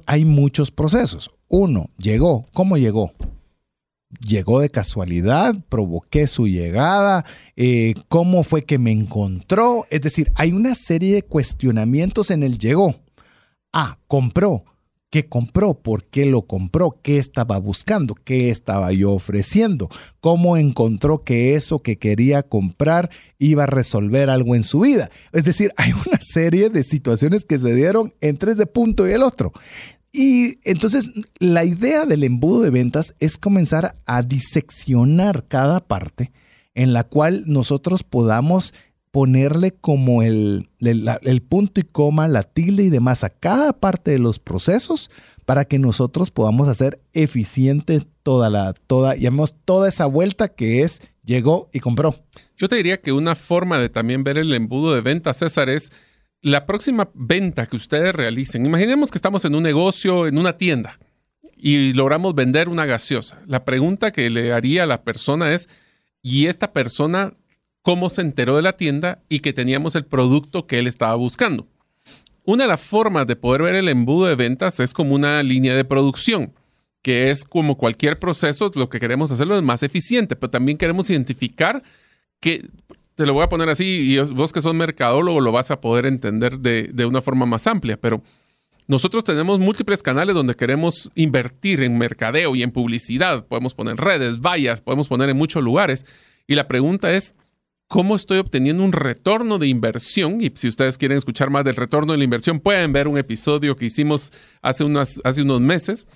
hay 0.05 0.25
muchos 0.25 0.71
procesos. 0.71 1.29
Uno, 1.47 1.89
llegó. 1.97 2.45
¿Cómo 2.53 2.77
llegó? 2.77 3.13
llegó 4.19 4.59
de 4.59 4.69
casualidad, 4.69 5.55
provoqué 5.69 6.27
su 6.27 6.47
llegada, 6.47 7.25
eh, 7.55 7.93
cómo 8.07 8.43
fue 8.43 8.63
que 8.63 8.77
me 8.77 8.91
encontró. 8.91 9.85
Es 9.89 10.01
decir, 10.01 10.31
hay 10.35 10.51
una 10.51 10.75
serie 10.75 11.13
de 11.15 11.21
cuestionamientos 11.21 12.31
en 12.31 12.43
el 12.43 12.57
llegó. 12.57 12.95
Ah, 13.71 13.99
compró. 14.07 14.63
¿Qué 15.09 15.27
compró? 15.27 15.73
¿Por 15.73 16.03
qué 16.03 16.25
lo 16.25 16.43
compró? 16.43 16.99
¿Qué 17.01 17.17
estaba 17.17 17.57
buscando? 17.57 18.13
¿Qué 18.13 18.49
estaba 18.49 18.93
yo 18.93 19.11
ofreciendo? 19.11 19.89
¿Cómo 20.21 20.55
encontró 20.55 21.23
que 21.23 21.55
eso 21.55 21.81
que 21.81 21.97
quería 21.97 22.43
comprar 22.43 23.09
iba 23.39 23.63
a 23.63 23.67
resolver 23.67 24.29
algo 24.29 24.55
en 24.55 24.61
su 24.61 24.81
vida? 24.81 25.09
Es 25.31 25.45
decir, 25.45 25.73
hay 25.77 25.93
una 25.93 26.19
serie 26.21 26.69
de 26.69 26.83
situaciones 26.83 27.43
que 27.43 27.57
se 27.57 27.73
dieron 27.73 28.13
entre 28.21 28.51
ese 28.51 28.67
punto 28.67 29.07
y 29.07 29.11
el 29.11 29.23
otro. 29.23 29.51
Y 30.11 30.59
entonces 30.63 31.09
la 31.39 31.65
idea 31.65 32.05
del 32.05 32.23
embudo 32.23 32.61
de 32.61 32.69
ventas 32.69 33.15
es 33.19 33.39
comenzar 33.39 33.95
a 34.05 34.21
diseccionar 34.21 35.47
cada 35.47 35.87
parte 35.87 36.31
en 36.75 36.93
la 36.93 37.03
cual 37.03 37.43
nosotros 37.47 38.03
podamos 38.03 38.73
ponerle 39.11 39.71
como 39.71 40.21
el, 40.21 40.69
el, 40.79 41.41
punto 41.41 41.81
y 41.81 41.83
coma, 41.83 42.27
la 42.27 42.43
tilde 42.43 42.83
y 42.83 42.89
demás 42.89 43.23
a 43.23 43.29
cada 43.29 43.73
parte 43.73 44.11
de 44.11 44.19
los 44.19 44.39
procesos 44.39 45.09
para 45.45 45.65
que 45.65 45.79
nosotros 45.79 46.29
podamos 46.29 46.67
hacer 46.67 47.01
eficiente 47.13 48.01
toda 48.21 48.49
la, 48.49 48.73
toda, 48.73 49.15
toda 49.65 49.89
esa 49.89 50.05
vuelta 50.05 50.47
que 50.49 50.83
es 50.83 51.01
llegó 51.23 51.69
y 51.73 51.79
compró. 51.79 52.15
Yo 52.57 52.67
te 52.67 52.75
diría 52.75 53.01
que 53.01 53.11
una 53.11 53.35
forma 53.35 53.79
de 53.79 53.89
también 53.89 54.23
ver 54.23 54.37
el 54.37 54.53
embudo 54.53 54.93
de 54.93 55.01
ventas, 55.01 55.37
César, 55.37 55.69
es 55.69 55.91
la 56.41 56.65
próxima 56.67 57.09
venta 57.13 57.65
que 57.65 57.75
ustedes 57.75 58.13
realicen, 58.13 58.65
imaginemos 58.65 59.11
que 59.11 59.17
estamos 59.17 59.43
en 59.45 59.55
un 59.55 59.63
negocio, 59.63 60.27
en 60.27 60.37
una 60.37 60.57
tienda, 60.57 60.99
y 61.57 61.93
logramos 61.93 62.35
vender 62.35 62.69
una 62.69 62.85
gaseosa. 62.85 63.41
La 63.47 63.65
pregunta 63.65 64.11
que 64.11 64.29
le 64.29 64.53
haría 64.53 64.83
a 64.83 64.87
la 64.87 65.03
persona 65.03 65.51
es, 65.51 65.67
¿y 66.21 66.45
esta 66.45 66.71
persona 66.71 67.33
cómo 67.89 68.11
se 68.11 68.21
enteró 68.21 68.55
de 68.55 68.61
la 68.61 68.73
tienda 68.73 69.23
y 69.29 69.39
que 69.39 69.51
teníamos 69.51 69.95
el 69.95 70.05
producto 70.05 70.67
que 70.67 70.77
él 70.77 70.85
estaba 70.85 71.15
buscando? 71.15 71.65
una 72.45 72.65
de 72.65 72.67
las 72.67 72.81
formas 72.81 73.25
de 73.25 73.35
poder 73.35 73.63
ver 73.63 73.73
el 73.73 73.89
embudo 73.89 74.27
de 74.27 74.35
ventas 74.35 74.79
es 74.79 74.93
como 74.93 75.15
una 75.15 75.41
línea 75.41 75.75
de 75.75 75.83
producción, 75.85 76.53
que 77.01 77.31
es 77.31 77.43
como 77.43 77.77
cualquier 77.77 78.19
proceso, 78.19 78.71
lo 78.75 78.89
que 78.89 78.99
queremos 78.99 79.31
hacerlo 79.31 79.55
es 79.55 79.63
más 79.63 79.81
eficiente, 79.81 80.35
pero 80.35 80.51
también 80.51 80.77
queremos 80.77 81.09
identificar 81.09 81.81
que, 82.39 82.63
te 83.15 83.25
lo 83.25 83.33
voy 83.33 83.43
a 83.43 83.49
poner 83.49 83.69
así, 83.69 83.85
y 83.85 84.19
vos 84.19 84.53
que 84.53 84.61
sos 84.61 84.75
mercadólogo 84.75 85.41
lo 85.41 85.51
vas 85.51 85.71
a 85.71 85.81
poder 85.81 86.05
entender 86.05 86.59
de, 86.59 86.91
de 86.93 87.05
una 87.05 87.21
forma 87.23 87.47
más 87.47 87.65
amplia, 87.65 87.97
pero 87.99 88.21
nosotros 88.85 89.23
tenemos 89.23 89.57
múltiples 89.57 90.03
canales 90.03 90.35
donde 90.35 90.53
queremos 90.53 91.09
invertir 91.15 91.81
en 91.81 91.97
mercadeo 91.97 92.55
y 92.55 92.61
en 92.61 92.69
publicidad. 92.69 93.47
Podemos 93.47 93.73
poner 93.73 93.97
redes, 93.97 94.39
vallas, 94.39 94.81
podemos 94.81 95.07
poner 95.07 95.29
en 95.29 95.37
muchos 95.37 95.63
lugares. 95.63 96.07
Y 96.47 96.55
la 96.55 96.67
pregunta 96.67 97.13
es, 97.13 97.35
¿cómo 97.89 98.15
estoy 98.15 98.37
obteniendo 98.37 98.83
un 98.83 98.93
retorno 98.93 99.57
de 99.57 99.67
inversión? 99.67 100.37
Y 100.39 100.51
si 100.55 100.69
ustedes 100.69 100.97
quieren 100.97 101.17
escuchar 101.17 101.49
más 101.49 101.65
del 101.65 101.75
retorno 101.75 102.13
de 102.13 102.19
la 102.19 102.23
inversión, 102.23 102.61
pueden 102.61 102.93
ver 102.93 103.09
un 103.09 103.17
episodio 103.17 103.75
que 103.75 103.85
hicimos 103.85 104.31
hace, 104.61 104.85
unas, 104.85 105.19
hace 105.25 105.41
unos 105.41 105.59
meses, 105.59 106.07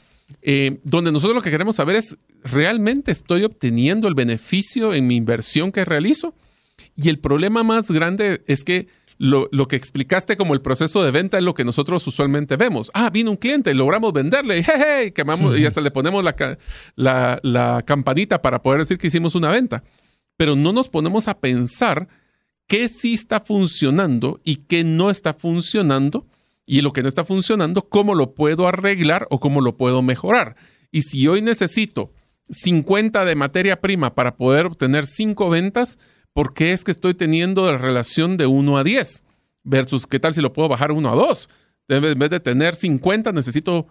eh, 0.44 0.80
donde 0.84 1.12
nosotros 1.12 1.36
lo 1.36 1.42
que 1.42 1.50
queremos 1.50 1.76
saber 1.76 1.98
es, 1.98 2.18
¿realmente 2.44 3.12
estoy 3.12 3.44
obteniendo 3.44 4.08
el 4.08 4.14
beneficio 4.14 4.94
en 4.94 5.08
mi 5.08 5.16
inversión 5.16 5.72
que 5.72 5.84
realizo? 5.84 6.36
Y 6.96 7.10
el 7.10 7.20
problema 7.20 7.64
más 7.64 7.90
grande 7.92 8.44
es 8.48 8.64
que 8.64 8.88
lo, 9.18 9.50
que 9.68 9.76
explicaste 9.76 10.38
como 10.38 10.54
el 10.54 10.62
proceso 10.62 11.04
de 11.04 11.12
venta 11.12 11.38
es 11.38 11.44
lo 11.44 11.54
que 11.54 11.64
nosotros 11.64 12.06
usualmente 12.06 12.56
vemos. 12.56 12.92
Ah, 12.94 13.10
vino 13.10 13.32
un 13.32 13.38
cliente 13.38 13.72
y 13.72 13.74
logramos 13.74 14.14
venderle, 14.14 14.60
y, 14.60 14.64
hey, 14.64 15.12
quemamos, 15.12 15.58
y 15.58 15.66
hasta 15.66 15.82
le 15.82 15.92
ponemos 15.92 16.24
la, 16.24 17.40
la, 17.42 17.84
campanita 17.84 18.42
para 18.42 18.62
poder 18.62 18.82
decir 18.82 18.98
que 18.98 19.08
hicimos 19.08 19.34
una 19.34 19.50
venta. 19.50 19.84
Pero 20.38 20.56
no 20.56 20.74
nos 20.74 20.90
ponemos 20.90 21.28
a 21.28 21.40
pensar 21.40 22.08
qué 22.68 22.88
sí 22.88 23.14
está 23.14 23.40
funcionando 23.40 24.40
y 24.44 24.58
qué 24.58 24.84
no 24.84 25.10
está 25.10 25.34
funcionando, 25.34 26.26
y 26.66 26.82
lo 26.82 26.94
que 26.94 27.02
no 27.02 27.08
está 27.08 27.26
funcionando, 27.26 27.90
cómo 27.90 28.16
lo 28.16 28.36
puedo 28.36 28.68
arreglar 28.68 29.28
o 29.30 29.40
cómo 29.40 29.62
lo 29.62 29.76
puedo 29.76 30.02
mejorar. 30.02 30.56
Y 30.92 31.02
si 31.02 31.28
hoy 31.28 31.42
necesito 31.42 32.14
50 32.50 33.26
de 33.26 33.36
materia 33.36 33.82
prima 33.82 34.16
para 34.16 34.38
poder 34.38 34.68
obtener 34.68 35.06
5 35.06 35.50
ventas, 35.50 36.00
¿por 36.34 36.54
qué 36.54 36.72
es 36.72 36.84
que 36.84 36.92
estoy 36.92 37.14
teniendo 37.14 37.70
la 37.70 37.78
relación 37.78 38.38
de 38.38 38.48
1 38.48 38.78
a 38.78 38.84
10? 38.84 39.24
Versus, 39.64 40.08
¿qué 40.08 40.20
tal 40.20 40.34
si 40.34 40.42
lo 40.42 40.54
puedo 40.54 40.70
bajar 40.70 40.92
1 40.92 41.10
a 41.10 41.16
2? 41.16 41.50
En 41.90 42.20
vez 42.20 42.30
de 42.30 42.40
tener 42.40 42.76
50, 42.76 43.32
necesito 43.34 43.88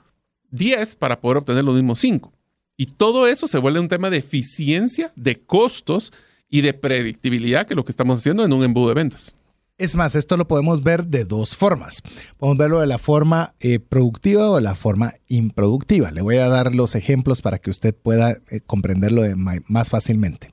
10 0.51 0.97
para 0.97 1.21
poder 1.21 1.39
obtener 1.39 1.65
los 1.65 1.75
mismos 1.75 1.99
5. 1.99 2.33
Y 2.77 2.87
todo 2.87 3.27
eso 3.27 3.47
se 3.47 3.59
vuelve 3.59 3.81
un 3.81 3.89
tema 3.89 4.11
de 4.11 4.19
eficiencia, 4.19 5.13
de 5.15 5.41
costos 5.41 6.13
y 6.53 6.61
de 6.61 6.75
predictibilidad, 6.75 7.67
que 7.67 7.75
lo 7.75 7.85
que 7.85 7.91
estamos 7.91 8.19
haciendo 8.19 8.45
en 8.45 8.53
un 8.53 8.63
embudo 8.63 8.89
de 8.89 8.95
ventas. 8.95 9.37
Es 9.79 9.97
más, 9.97 10.15
esto 10.15 10.37
lo 10.37 10.47
podemos 10.47 10.83
ver 10.83 11.07
de 11.07 11.25
dos 11.25 11.57
formas. 11.57 12.03
Podemos 12.37 12.59
verlo 12.59 12.81
de 12.81 12.87
la 12.87 12.99
forma 12.99 13.55
eh, 13.59 13.81
productiva 13.81 14.51
o 14.51 14.57
de 14.57 14.61
la 14.61 14.75
forma 14.75 15.15
improductiva. 15.29 16.11
Le 16.13 16.21
voy 16.21 16.37
a 16.37 16.49
dar 16.49 16.75
los 16.75 16.95
ejemplos 16.95 17.41
para 17.41 17.59
que 17.59 17.71
usted 17.71 17.95
pueda 17.95 18.33
eh, 18.51 18.61
comprenderlo 18.61 19.23
más 19.35 19.89
fácilmente. 19.89 20.53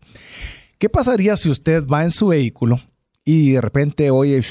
¿Qué 0.77 0.87
pasaría 0.87 1.35
si 1.35 1.49
usted 1.49 1.85
va 1.85 2.03
en 2.03 2.11
su 2.11 2.27
vehículo 2.27 2.79
y 3.25 3.51
de 3.51 3.61
repente 3.61 4.09
oye 4.09 4.41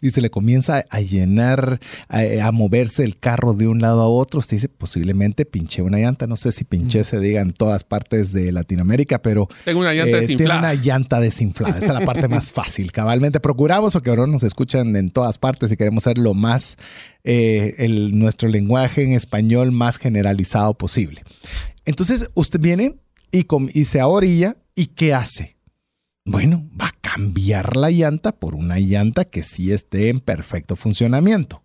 y 0.00 0.10
se 0.10 0.20
le 0.20 0.30
comienza 0.30 0.84
a 0.90 1.00
llenar, 1.00 1.80
a, 2.08 2.52
moverse 2.52 3.04
el 3.04 3.18
carro 3.18 3.54
de 3.54 3.66
un 3.66 3.80
lado 3.80 4.02
a 4.02 4.08
otro. 4.08 4.40
Usted 4.40 4.56
dice, 4.56 4.68
posiblemente 4.68 5.44
pinché 5.44 5.82
una 5.82 5.98
llanta. 5.98 6.26
No 6.26 6.36
sé 6.36 6.52
si 6.52 6.64
pinché 6.64 7.04
se 7.04 7.20
diga 7.20 7.40
en 7.40 7.52
todas 7.52 7.84
partes 7.84 8.32
de 8.32 8.52
Latinoamérica, 8.52 9.20
pero. 9.20 9.48
Tengo 9.64 9.80
una 9.80 9.92
llanta 9.92 10.18
eh, 10.18 10.20
desinflada. 10.20 10.60
Tengo 10.60 10.72
una 10.72 10.82
llanta 10.82 11.20
desinflada. 11.20 11.78
Esa 11.78 11.92
es 11.92 12.00
la 12.00 12.06
parte 12.06 12.28
más 12.28 12.52
fácil. 12.52 12.92
Cabalmente 12.92 13.40
procuramos, 13.40 13.92
porque 13.92 14.10
ahora 14.10 14.26
nos 14.26 14.42
escuchan 14.42 14.96
en 14.96 15.10
todas 15.10 15.38
partes 15.38 15.70
y 15.72 15.76
queremos 15.76 16.02
ser 16.02 16.18
lo 16.18 16.34
más. 16.34 16.76
Eh, 17.24 17.74
el, 17.78 18.18
nuestro 18.18 18.48
lenguaje 18.48 19.02
en 19.02 19.12
español 19.12 19.70
más 19.70 19.98
generalizado 19.98 20.72
posible. 20.78 21.22
Entonces, 21.84 22.30
usted 22.34 22.58
viene 22.58 22.94
y, 23.30 23.84
se 23.84 24.00
ahorilla 24.00 24.56
y 24.74 24.86
¿qué 24.86 25.12
hace? 25.12 25.57
Bueno, 26.30 26.68
va 26.78 26.88
a 26.88 26.94
cambiar 27.00 27.74
la 27.74 27.90
llanta 27.90 28.32
por 28.32 28.54
una 28.54 28.78
llanta 28.78 29.24
que 29.24 29.42
sí 29.42 29.72
esté 29.72 30.10
en 30.10 30.20
perfecto 30.20 30.76
funcionamiento. 30.76 31.62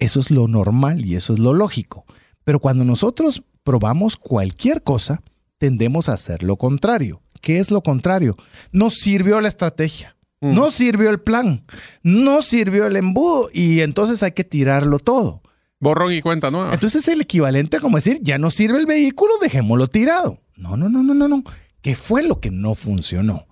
Eso 0.00 0.18
es 0.18 0.32
lo 0.32 0.48
normal 0.48 1.04
y 1.04 1.14
eso 1.14 1.34
es 1.34 1.38
lo 1.38 1.52
lógico. 1.52 2.04
Pero 2.42 2.58
cuando 2.58 2.84
nosotros 2.84 3.44
probamos 3.62 4.16
cualquier 4.16 4.82
cosa, 4.82 5.22
tendemos 5.58 6.08
a 6.08 6.14
hacer 6.14 6.42
lo 6.42 6.56
contrario. 6.56 7.22
¿Qué 7.40 7.58
es 7.58 7.70
lo 7.70 7.82
contrario? 7.82 8.36
No 8.72 8.90
sirvió 8.90 9.40
la 9.40 9.46
estrategia, 9.46 10.16
mm. 10.40 10.52
no 10.52 10.72
sirvió 10.72 11.08
el 11.10 11.20
plan, 11.20 11.64
no 12.02 12.42
sirvió 12.42 12.86
el 12.86 12.96
embudo 12.96 13.50
y 13.52 13.82
entonces 13.82 14.24
hay 14.24 14.32
que 14.32 14.42
tirarlo 14.42 14.98
todo. 14.98 15.42
Borrón 15.78 16.12
y 16.12 16.22
cuenta 16.22 16.50
nueva. 16.50 16.74
Entonces 16.74 17.06
es 17.06 17.14
el 17.14 17.20
equivalente 17.20 17.76
a 17.76 17.80
como 17.80 17.98
decir, 17.98 18.18
ya 18.20 18.36
no 18.36 18.50
sirve 18.50 18.78
el 18.78 18.86
vehículo, 18.86 19.34
dejémoslo 19.40 19.86
tirado. 19.86 20.40
No, 20.56 20.76
no, 20.76 20.88
no, 20.88 21.04
no, 21.04 21.14
no, 21.14 21.28
no. 21.28 21.44
¿Qué 21.82 21.94
fue 21.94 22.24
lo 22.24 22.40
que 22.40 22.50
no 22.50 22.74
funcionó? 22.74 23.46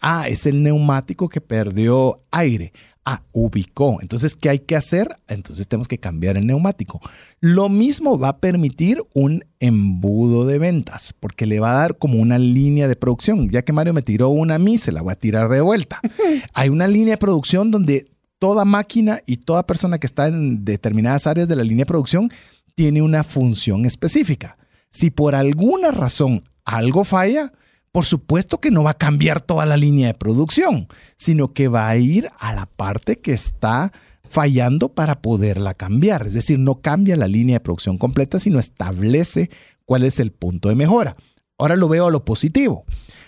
Ah, 0.00 0.28
es 0.28 0.46
el 0.46 0.62
neumático 0.62 1.28
que 1.28 1.40
perdió 1.40 2.16
aire. 2.30 2.72
Ah, 3.04 3.22
ubicó. 3.32 3.98
Entonces, 4.02 4.36
¿qué 4.36 4.50
hay 4.50 4.58
que 4.58 4.76
hacer? 4.76 5.16
Entonces 5.28 5.66
tenemos 5.66 5.88
que 5.88 5.98
cambiar 5.98 6.36
el 6.36 6.46
neumático. 6.46 7.00
Lo 7.40 7.70
mismo 7.70 8.18
va 8.18 8.28
a 8.28 8.38
permitir 8.38 9.02
un 9.14 9.44
embudo 9.60 10.44
de 10.44 10.58
ventas, 10.58 11.14
porque 11.18 11.46
le 11.46 11.58
va 11.58 11.70
a 11.70 11.80
dar 11.80 11.96
como 11.96 12.20
una 12.20 12.38
línea 12.38 12.86
de 12.86 12.96
producción. 12.96 13.48
Ya 13.48 13.62
que 13.62 13.72
Mario 13.72 13.94
me 13.94 14.02
tiró 14.02 14.28
una 14.28 14.56
a 14.56 14.58
mí, 14.58 14.76
se 14.76 14.92
la 14.92 15.00
voy 15.00 15.12
a 15.12 15.18
tirar 15.18 15.48
de 15.48 15.62
vuelta. 15.62 16.00
Hay 16.52 16.68
una 16.68 16.86
línea 16.86 17.14
de 17.14 17.18
producción 17.18 17.70
donde 17.70 18.10
toda 18.38 18.64
máquina 18.64 19.20
y 19.26 19.38
toda 19.38 19.66
persona 19.66 19.98
que 19.98 20.06
está 20.06 20.28
en 20.28 20.64
determinadas 20.64 21.26
áreas 21.26 21.48
de 21.48 21.56
la 21.56 21.64
línea 21.64 21.84
de 21.84 21.86
producción 21.86 22.30
tiene 22.74 23.02
una 23.02 23.24
función 23.24 23.86
específica. 23.86 24.58
Si 24.90 25.10
por 25.10 25.34
alguna 25.34 25.90
razón 25.90 26.42
algo 26.64 27.04
falla, 27.04 27.52
por 27.92 28.04
supuesto 28.04 28.60
que 28.60 28.70
no 28.70 28.84
va 28.84 28.90
a 28.90 28.98
cambiar 28.98 29.40
toda 29.40 29.66
la 29.66 29.76
línea 29.76 30.08
de 30.08 30.14
producción, 30.14 30.88
sino 31.16 31.52
que 31.52 31.68
va 31.68 31.88
a 31.88 31.96
ir 31.96 32.30
a 32.38 32.54
la 32.54 32.66
parte 32.66 33.18
que 33.18 33.32
está 33.32 33.92
fallando 34.28 34.90
para 34.90 35.20
poderla 35.22 35.74
cambiar. 35.74 36.26
Es 36.26 36.34
decir, 36.34 36.58
no 36.58 36.80
cambia 36.80 37.16
la 37.16 37.28
línea 37.28 37.56
de 37.56 37.60
producción 37.60 37.98
completa, 37.98 38.38
sino 38.38 38.58
establece 38.58 39.50
cuál 39.84 40.04
es 40.04 40.20
el 40.20 40.32
punto 40.32 40.68
de 40.68 40.74
mejora. 40.74 41.16
Ahora 41.58 41.76
lo 41.76 41.88
veo 41.88 42.06
a 42.06 42.10
lo 42.10 42.24
positivo. 42.24 42.84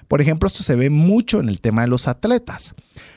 Por 0.07 0.21
ejemplo, 0.21 0.47
esto 0.47 0.63
se 0.63 0.75
ve 0.75 0.91
mucho 0.91 1.41
en 1.41 1.49
el 1.49 1.61
tema 1.61 1.83
de 1.83 1.89
los 1.89 2.09
atletas. 2.09 2.75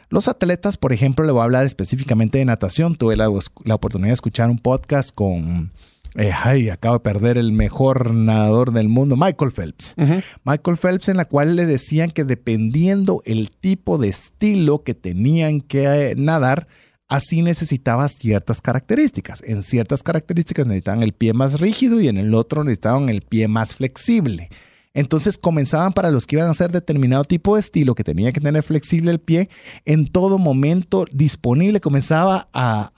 Los 0.09 0.27
atletas, 0.27 0.77
por 0.77 0.93
ejemplo, 0.93 1.25
le 1.25 1.31
voy 1.31 1.41
a 1.41 1.45
hablar 1.45 1.65
específicamente 1.65 2.37
de 2.37 2.45
natación. 2.45 2.95
Tuve 2.95 3.15
la, 3.15 3.29
oportunidad 3.29 4.09
de 4.09 4.13
escuchar 4.13 4.49
un 4.49 4.59
podcast 4.59 5.13
con, 5.13 5.71
eh, 6.15 6.31
ay, 6.31 6.69
acabo 6.69 6.95
de 6.95 6.99
perder 6.99 7.37
el 7.37 7.53
mejor 7.53 8.13
nadador 8.13 8.71
del 8.71 8.87
mundo, 8.87 9.15
Michael 9.15 9.51
Phelps. 9.51 9.95
Michael 10.43 10.77
Phelps, 10.77 11.09
en 11.09 11.17
la 11.17 11.25
cual 11.25 11.55
le 11.55 11.65
decían 11.65 12.11
que 12.11 12.23
dependiendo 12.23 13.21
el 13.25 13.49
tipo 13.51 13.97
de 13.97 14.09
estilo 14.09 14.83
que 14.83 14.93
tenían 14.93 15.61
que 15.61 15.85
eh, 15.85 16.15
nadar, 16.15 16.67
así 17.07 17.41
necesitaba 17.41 18.07
ciertas 18.09 18.61
características. 18.61 19.43
En 19.45 19.63
ciertas 19.63 20.03
características 20.03 20.67
necesitaban 20.67 21.01
el 21.01 21.13
pie 21.13 21.33
más 21.33 21.59
rígido 21.59 21.99
y 21.99 22.07
en 22.07 22.17
el 22.17 22.35
otro 22.35 22.63
necesitaban 22.63 23.09
el 23.09 23.23
pie 23.23 23.47
más 23.47 23.75
flexible. 23.75 24.49
Entonces 24.95 25.39
comenzaban 25.39 25.91
para 25.91 26.11
los 26.11 26.27
que 26.27 26.35
iban 26.35 26.47
a 26.47 26.51
hacer 26.51 26.71
determinado 26.71 27.23
tipo 27.23 27.55
de 27.55 27.61
estilo, 27.61 27.95
que 27.95 28.03
tenía 28.03 28.31
que 28.31 28.39
tener 28.39 28.61
flexible 28.61 29.09
el 29.09 29.19
pie, 29.19 29.49
en 29.85 30.07
todo 30.07 30.37
momento 30.37 31.05
disponible, 31.11 31.81
comenzaba 31.81 32.47
a, 32.53 32.91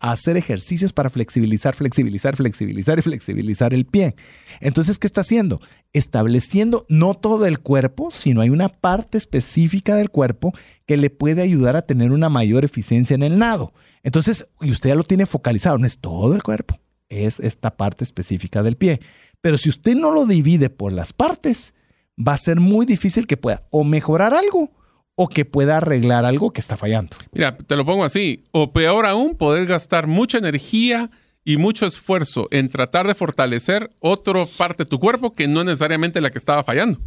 hacer 0.00 0.36
ejercicios 0.36 0.92
para 0.92 1.08
flexibilizar, 1.08 1.74
flexibilizar, 1.74 2.36
flexibilizar 2.36 2.98
y 2.98 3.02
flexibilizar 3.02 3.72
el 3.72 3.86
pie. 3.86 4.14
Entonces, 4.60 4.98
¿qué 4.98 5.06
está 5.06 5.22
haciendo? 5.22 5.62
Estableciendo 5.94 6.84
no 6.90 7.14
todo 7.14 7.46
el 7.46 7.60
cuerpo, 7.60 8.10
sino 8.10 8.42
hay 8.42 8.50
una 8.50 8.68
parte 8.68 9.16
específica 9.16 9.96
del 9.96 10.10
cuerpo 10.10 10.52
que 10.84 10.98
le 10.98 11.08
puede 11.08 11.40
ayudar 11.40 11.74
a 11.74 11.82
tener 11.82 12.12
una 12.12 12.28
mayor 12.28 12.66
eficiencia 12.66 13.14
en 13.14 13.22
el 13.22 13.38
nado. 13.38 13.72
Entonces, 14.02 14.46
y 14.60 14.70
usted 14.70 14.90
ya 14.90 14.94
lo 14.94 15.04
tiene 15.04 15.24
focalizado, 15.24 15.78
no 15.78 15.86
es 15.86 15.98
todo 15.98 16.34
el 16.34 16.42
cuerpo, 16.42 16.78
es 17.08 17.40
esta 17.40 17.76
parte 17.76 18.04
específica 18.04 18.62
del 18.62 18.76
pie. 18.76 19.00
Pero 19.40 19.58
si 19.58 19.68
usted 19.68 19.94
no 19.94 20.10
lo 20.10 20.26
divide 20.26 20.70
por 20.70 20.92
las 20.92 21.12
partes, 21.12 21.74
va 22.18 22.34
a 22.34 22.38
ser 22.38 22.60
muy 22.60 22.86
difícil 22.86 23.26
que 23.26 23.36
pueda 23.36 23.66
o 23.70 23.84
mejorar 23.84 24.34
algo 24.34 24.70
o 25.14 25.28
que 25.28 25.44
pueda 25.44 25.78
arreglar 25.78 26.24
algo 26.24 26.52
que 26.52 26.60
está 26.60 26.76
fallando. 26.76 27.16
Mira, 27.32 27.56
te 27.56 27.76
lo 27.76 27.84
pongo 27.84 28.04
así, 28.04 28.44
o 28.52 28.72
peor 28.72 29.06
aún, 29.06 29.36
poder 29.36 29.66
gastar 29.66 30.06
mucha 30.06 30.38
energía 30.38 31.10
y 31.44 31.56
mucho 31.56 31.86
esfuerzo 31.86 32.48
en 32.50 32.68
tratar 32.68 33.06
de 33.06 33.14
fortalecer 33.14 33.90
otra 33.98 34.46
parte 34.46 34.84
de 34.84 34.90
tu 34.90 34.98
cuerpo 34.98 35.32
que 35.32 35.48
no 35.48 35.64
necesariamente 35.64 36.20
la 36.20 36.30
que 36.30 36.38
estaba 36.38 36.64
fallando. 36.64 37.00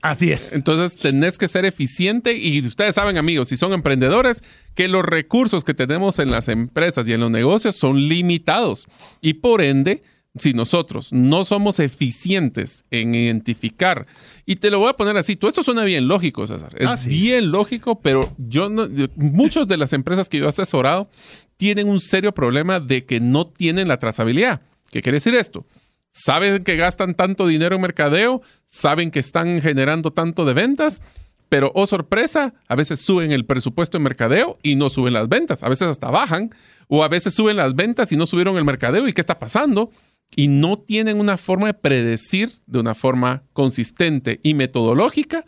Así 0.00 0.30
es. 0.30 0.52
Entonces 0.52 0.98
tenés 0.98 1.38
que 1.38 1.48
ser 1.48 1.64
eficiente 1.64 2.36
y 2.36 2.64
ustedes 2.64 2.94
saben 2.94 3.16
amigos, 3.16 3.48
si 3.48 3.56
son 3.56 3.72
emprendedores, 3.72 4.44
que 4.74 4.86
los 4.86 5.04
recursos 5.04 5.64
que 5.64 5.74
tenemos 5.74 6.18
en 6.18 6.30
las 6.30 6.48
empresas 6.48 7.08
y 7.08 7.12
en 7.12 7.20
los 7.20 7.30
negocios 7.30 7.76
son 7.76 8.08
limitados 8.08 8.86
y 9.20 9.34
por 9.34 9.60
ende 9.60 10.02
si 10.38 10.52
nosotros 10.52 11.12
no 11.12 11.44
somos 11.44 11.78
eficientes 11.78 12.84
en 12.90 13.14
identificar, 13.14 14.06
y 14.46 14.56
te 14.56 14.70
lo 14.70 14.78
voy 14.78 14.90
a 14.90 14.94
poner 14.94 15.16
así, 15.16 15.36
todo 15.36 15.48
esto 15.48 15.62
suena 15.62 15.84
bien 15.84 16.08
lógico, 16.08 16.46
César, 16.46 16.74
es 16.78 17.06
bien 17.06 17.50
lógico, 17.50 18.00
pero 18.00 18.34
yo 18.38 18.68
no, 18.68 18.88
muchas 19.16 19.66
de 19.66 19.76
las 19.76 19.92
empresas 19.92 20.28
que 20.28 20.38
yo 20.38 20.46
he 20.46 20.48
asesorado 20.48 21.08
tienen 21.56 21.88
un 21.88 22.00
serio 22.00 22.32
problema 22.32 22.80
de 22.80 23.04
que 23.04 23.20
no 23.20 23.46
tienen 23.46 23.88
la 23.88 23.98
trazabilidad. 23.98 24.62
¿Qué 24.90 25.02
quiere 25.02 25.16
decir 25.16 25.34
esto? 25.34 25.66
Saben 26.10 26.64
que 26.64 26.76
gastan 26.76 27.14
tanto 27.14 27.46
dinero 27.46 27.76
en 27.76 27.82
mercadeo, 27.82 28.42
saben 28.66 29.10
que 29.10 29.18
están 29.18 29.60
generando 29.60 30.12
tanto 30.12 30.44
de 30.44 30.54
ventas, 30.54 31.02
pero 31.48 31.72
oh 31.74 31.86
sorpresa, 31.86 32.54
a 32.66 32.74
veces 32.74 33.00
suben 33.00 33.32
el 33.32 33.46
presupuesto 33.46 33.96
en 33.96 34.02
mercadeo 34.02 34.58
y 34.62 34.76
no 34.76 34.90
suben 34.90 35.14
las 35.14 35.28
ventas, 35.28 35.62
a 35.62 35.68
veces 35.68 35.88
hasta 35.88 36.10
bajan, 36.10 36.50
o 36.88 37.04
a 37.04 37.08
veces 37.08 37.34
suben 37.34 37.56
las 37.56 37.74
ventas 37.74 38.12
y 38.12 38.16
no 38.16 38.26
subieron 38.26 38.56
el 38.56 38.64
mercadeo 38.64 39.08
y 39.08 39.12
qué 39.12 39.20
está 39.20 39.38
pasando, 39.38 39.90
y 40.36 40.48
no 40.48 40.78
tienen 40.78 41.18
una 41.18 41.36
forma 41.36 41.68
de 41.68 41.74
predecir 41.74 42.60
de 42.66 42.80
una 42.80 42.94
forma 42.94 43.44
consistente 43.52 44.40
y 44.42 44.54
metodológica 44.54 45.44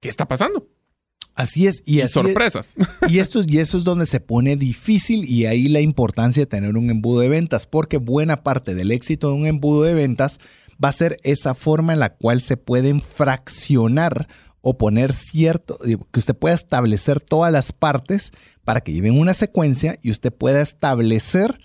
qué 0.00 0.08
está 0.08 0.26
pasando. 0.26 0.68
Así 1.34 1.66
es. 1.66 1.82
Y, 1.86 2.00
sorpresas. 2.06 2.74
y, 3.08 3.18
esto, 3.18 3.42
y 3.46 3.58
eso 3.58 3.78
es 3.78 3.84
donde 3.84 4.06
se 4.06 4.20
pone 4.20 4.56
difícil 4.56 5.24
y 5.24 5.46
ahí 5.46 5.68
la 5.68 5.80
importancia 5.80 6.42
de 6.42 6.46
tener 6.46 6.76
un 6.76 6.90
embudo 6.90 7.20
de 7.20 7.28
ventas, 7.28 7.66
porque 7.66 7.98
buena 7.98 8.42
parte 8.42 8.74
del 8.74 8.90
éxito 8.90 9.28
de 9.28 9.34
un 9.34 9.46
embudo 9.46 9.82
de 9.82 9.94
ventas 9.94 10.38
va 10.82 10.88
a 10.88 10.92
ser 10.92 11.18
esa 11.22 11.54
forma 11.54 11.92
en 11.92 12.00
la 12.00 12.14
cual 12.14 12.40
se 12.40 12.56
pueden 12.56 13.00
fraccionar 13.00 14.28
o 14.62 14.76
poner 14.76 15.12
cierto, 15.14 15.78
que 15.78 16.18
usted 16.18 16.36
pueda 16.36 16.54
establecer 16.54 17.20
todas 17.20 17.52
las 17.52 17.72
partes 17.72 18.32
para 18.64 18.82
que 18.82 18.92
lleven 18.92 19.18
una 19.18 19.34
secuencia 19.34 19.98
y 20.02 20.10
usted 20.10 20.32
pueda 20.32 20.60
establecer 20.60 21.58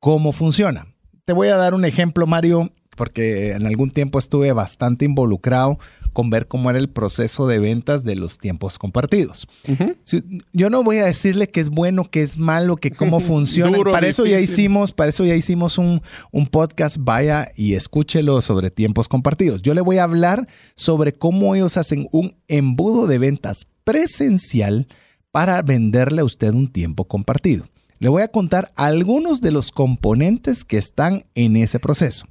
cómo 0.00 0.32
funciona. 0.32 0.89
Te 1.30 1.34
voy 1.34 1.46
a 1.46 1.56
dar 1.56 1.74
un 1.74 1.84
ejemplo, 1.84 2.26
Mario, 2.26 2.72
porque 2.96 3.52
en 3.52 3.64
algún 3.64 3.92
tiempo 3.92 4.18
estuve 4.18 4.50
bastante 4.50 5.04
involucrado 5.04 5.78
con 6.12 6.28
ver 6.28 6.48
cómo 6.48 6.70
era 6.70 6.80
el 6.80 6.90
proceso 6.90 7.46
de 7.46 7.60
ventas 7.60 8.02
de 8.02 8.16
los 8.16 8.38
tiempos 8.38 8.80
compartidos. 8.80 9.46
yo 10.52 10.70
no 10.70 10.82
voy 10.82 10.96
a 10.96 11.04
decirle 11.04 11.46
que 11.46 11.60
es 11.60 11.70
bueno, 11.70 12.10
que 12.10 12.24
es 12.24 12.36
malo, 12.36 12.74
que 12.74 12.90
cómo 12.90 13.20
funciona. 13.20 13.78
para 13.92 14.08
eso 14.08 14.26
ya 14.26 14.40
hicimos, 14.40 14.92
para 14.92 15.10
eso 15.10 15.24
ya 15.24 15.36
hicimos 15.36 15.78
un, 15.78 16.02
un 16.32 16.48
podcast. 16.48 16.96
Vaya 16.98 17.52
y 17.54 17.74
escúchelo 17.74 18.42
sobre 18.42 18.72
tiempos 18.72 19.06
compartidos. 19.06 19.62
Yo 19.62 19.72
le 19.72 19.82
voy 19.82 19.98
a 19.98 20.02
hablar 20.02 20.48
sobre 20.74 21.12
cómo 21.12 21.54
ellos 21.54 21.76
hacen 21.76 22.08
un 22.10 22.34
embudo 22.48 23.06
de 23.06 23.18
ventas 23.18 23.68
presencial 23.84 24.88
para 25.30 25.62
venderle 25.62 26.22
a 26.22 26.24
usted 26.24 26.50
un 26.50 26.72
tiempo 26.72 27.06
compartido. 27.06 27.66
Le 28.00 28.08
voy 28.08 28.22
a 28.22 28.28
contar 28.28 28.72
algunos 28.76 29.42
de 29.42 29.50
los 29.50 29.72
componentes 29.72 30.64
que 30.64 30.78
están 30.78 31.26
en 31.34 31.54
ese 31.56 31.78
proceso. 31.78 32.24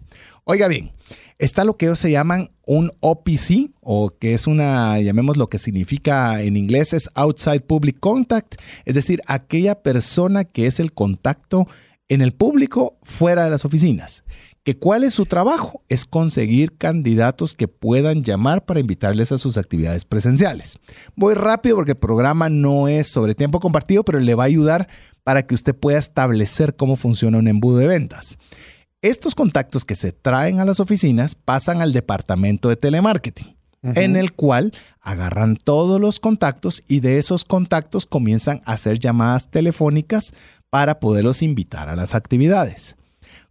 Oiga 0.43 0.67
bien, 0.67 0.93
está 1.37 1.63
lo 1.63 1.77
que 1.77 1.85
ellos 1.85 1.99
se 1.99 2.09
llaman 2.09 2.49
un 2.65 2.91
OPC, 3.01 3.69
o 3.79 4.09
que 4.09 4.33
es 4.33 4.47
una, 4.47 4.99
llamemos 4.99 5.37
lo 5.37 5.47
que 5.47 5.59
significa 5.59 6.41
en 6.41 6.57
inglés, 6.57 6.93
es 6.93 7.11
Outside 7.13 7.61
Public 7.61 7.99
Contact, 7.99 8.55
es 8.85 8.95
decir, 8.95 9.21
aquella 9.27 9.75
persona 9.75 10.43
que 10.43 10.65
es 10.65 10.79
el 10.79 10.91
contacto 10.91 11.67
en 12.07 12.21
el 12.21 12.31
público 12.31 12.97
fuera 13.03 13.43
de 13.43 13.51
las 13.51 13.63
oficinas. 13.63 14.23
¿Que 14.63 14.77
¿Cuál 14.77 15.03
es 15.03 15.13
su 15.13 15.25
trabajo? 15.25 15.83
Es 15.87 16.05
conseguir 16.05 16.77
candidatos 16.77 17.55
que 17.55 17.67
puedan 17.67 18.23
llamar 18.23 18.65
para 18.65 18.79
invitarles 18.79 19.31
a 19.31 19.37
sus 19.37 19.57
actividades 19.57 20.03
presenciales. 20.03 20.79
Voy 21.15 21.33
rápido 21.33 21.77
porque 21.77 21.91
el 21.91 21.97
programa 21.97 22.49
no 22.49 22.87
es 22.87 23.07
sobre 23.07 23.35
tiempo 23.35 23.59
compartido, 23.59 24.03
pero 24.03 24.19
le 24.19 24.35
va 24.35 24.43
a 24.43 24.47
ayudar 24.47 24.89
para 25.29 25.45
que 25.45 25.53
usted 25.53 25.75
pueda 25.75 25.99
establecer 25.99 26.75
cómo 26.75 26.95
funciona 26.95 27.37
un 27.37 27.47
embudo 27.47 27.77
de 27.77 27.85
ventas. 27.85 28.39
Estos 29.03 29.35
contactos 29.35 29.85
que 29.85 29.93
se 29.93 30.11
traen 30.11 30.59
a 30.59 30.65
las 30.65 30.79
oficinas 30.79 31.35
pasan 31.35 31.83
al 31.83 31.93
departamento 31.93 32.67
de 32.67 32.77
telemarketing, 32.77 33.55
en 33.83 34.15
el 34.15 34.33
cual 34.33 34.71
agarran 34.99 35.55
todos 35.55 36.01
los 36.01 36.19
contactos 36.19 36.83
y 36.87 37.01
de 37.01 37.19
esos 37.19 37.45
contactos 37.45 38.07
comienzan 38.07 38.63
a 38.65 38.73
hacer 38.73 38.97
llamadas 38.97 39.51
telefónicas 39.51 40.33
para 40.71 40.99
poderlos 40.99 41.43
invitar 41.43 41.89
a 41.89 41.95
las 41.95 42.15
actividades. 42.15 42.95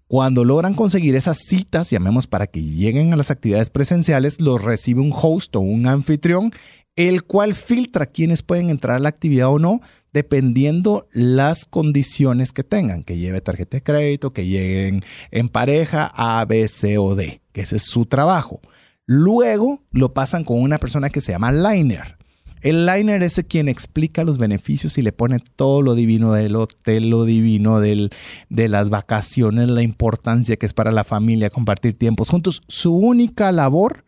Cuando 0.08 0.44
logran 0.44 0.74
conseguir 0.74 1.14
esas 1.14 1.38
citas, 1.38 1.90
llamemos 1.90 2.26
para 2.26 2.48
que 2.48 2.60
lleguen 2.60 3.12
a 3.12 3.16
las 3.16 3.30
actividades 3.30 3.70
presenciales, 3.70 4.40
los 4.40 4.64
recibe 4.64 5.00
un 5.00 5.12
host 5.14 5.54
o 5.54 5.60
un 5.60 5.86
anfitrión, 5.86 6.50
el 6.96 7.22
cual 7.22 7.54
filtra 7.54 8.06
quiénes 8.06 8.42
pueden 8.42 8.70
entrar 8.70 8.96
a 8.96 8.98
la 8.98 9.08
actividad 9.08 9.52
o 9.52 9.60
no, 9.60 9.80
dependiendo 10.12 11.08
las 11.12 11.64
condiciones 11.64 12.52
que 12.52 12.64
tengan, 12.64 13.04
que 13.04 13.18
lleve 13.18 13.40
tarjeta 13.40 13.76
de 13.76 13.82
crédito, 13.82 14.32
que 14.32 14.46
lleguen 14.46 15.02
en 15.30 15.48
pareja 15.48 16.10
A, 16.14 16.44
B, 16.44 16.66
C 16.68 16.98
o 16.98 17.14
D, 17.14 17.40
que 17.52 17.62
ese 17.62 17.76
es 17.76 17.82
su 17.82 18.06
trabajo. 18.06 18.60
Luego 19.06 19.82
lo 19.92 20.12
pasan 20.12 20.44
con 20.44 20.60
una 20.60 20.78
persona 20.78 21.10
que 21.10 21.20
se 21.20 21.32
llama 21.32 21.52
liner. 21.52 22.16
El 22.60 22.86
liner 22.86 23.22
es 23.22 23.42
quien 23.48 23.68
explica 23.68 24.24
los 24.24 24.36
beneficios 24.36 24.98
y 24.98 25.02
le 25.02 25.12
pone 25.12 25.38
todo 25.56 25.80
lo 25.80 25.94
divino 25.94 26.32
del 26.32 26.56
hotel, 26.56 27.08
lo 27.08 27.24
divino 27.24 27.78
de 27.80 28.10
las 28.50 28.90
vacaciones, 28.90 29.70
la 29.70 29.82
importancia 29.82 30.56
que 30.56 30.66
es 30.66 30.72
para 30.72 30.90
la 30.90 31.04
familia 31.04 31.50
compartir 31.50 31.96
tiempos 31.96 32.30
juntos. 32.30 32.62
Su 32.66 32.96
única 32.96 33.52
labor 33.52 34.04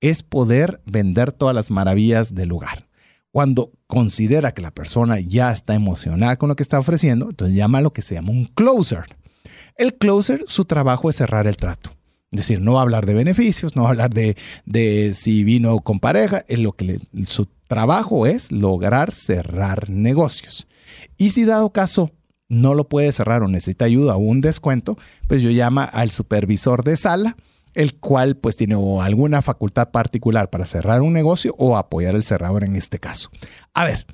es 0.00 0.22
poder 0.22 0.80
vender 0.86 1.30
todas 1.30 1.54
las 1.54 1.70
maravillas 1.70 2.34
del 2.34 2.48
lugar. 2.48 2.86
Cuando 3.32 3.72
considera 3.86 4.52
que 4.52 4.62
la 4.62 4.72
persona 4.72 5.20
ya 5.20 5.52
está 5.52 5.74
emocionada 5.74 6.36
con 6.36 6.48
lo 6.48 6.56
que 6.56 6.62
está 6.62 6.78
ofreciendo, 6.78 7.30
entonces 7.30 7.56
llama 7.56 7.78
a 7.78 7.82
lo 7.82 7.92
que 7.92 8.02
se 8.02 8.14
llama 8.14 8.32
un 8.32 8.44
closer. 8.44 9.04
El 9.76 9.94
closer, 9.94 10.44
su 10.46 10.64
trabajo 10.64 11.10
es 11.10 11.16
cerrar 11.16 11.46
el 11.46 11.56
trato. 11.56 11.90
Es 12.32 12.38
decir, 12.38 12.60
no 12.60 12.74
va 12.74 12.80
a 12.80 12.82
hablar 12.82 13.06
de 13.06 13.14
beneficios, 13.14 13.74
no 13.74 13.82
va 13.82 13.88
a 13.88 13.90
hablar 13.92 14.14
de, 14.14 14.36
de 14.64 15.12
si 15.14 15.42
vino 15.42 15.80
con 15.80 15.98
pareja, 15.98 16.44
es 16.46 16.60
lo 16.60 16.72
que 16.72 17.00
su 17.26 17.46
trabajo 17.66 18.26
es 18.26 18.52
lograr 18.52 19.10
cerrar 19.12 19.90
negocios. 19.90 20.66
Y 21.16 21.30
si 21.30 21.44
dado 21.44 21.72
caso 21.72 22.12
no 22.48 22.74
lo 22.74 22.88
puede 22.88 23.12
cerrar 23.12 23.42
o 23.42 23.48
necesita 23.48 23.84
ayuda 23.84 24.16
o 24.16 24.18
un 24.18 24.40
descuento, 24.40 24.98
pues 25.28 25.42
yo 25.42 25.50
llama 25.50 25.84
al 25.84 26.10
supervisor 26.10 26.84
de 26.84 26.96
sala 26.96 27.36
el 27.74 27.94
cual 27.94 28.36
pues 28.36 28.56
tiene 28.56 28.76
alguna 29.00 29.42
facultad 29.42 29.90
particular 29.90 30.50
para 30.50 30.66
cerrar 30.66 31.02
un 31.02 31.12
negocio 31.12 31.54
o 31.58 31.76
apoyar 31.76 32.14
el 32.14 32.24
cerrador 32.24 32.64
en 32.64 32.76
este 32.76 32.98
caso. 32.98 33.30
A 33.74 33.84
ver, 33.84 34.06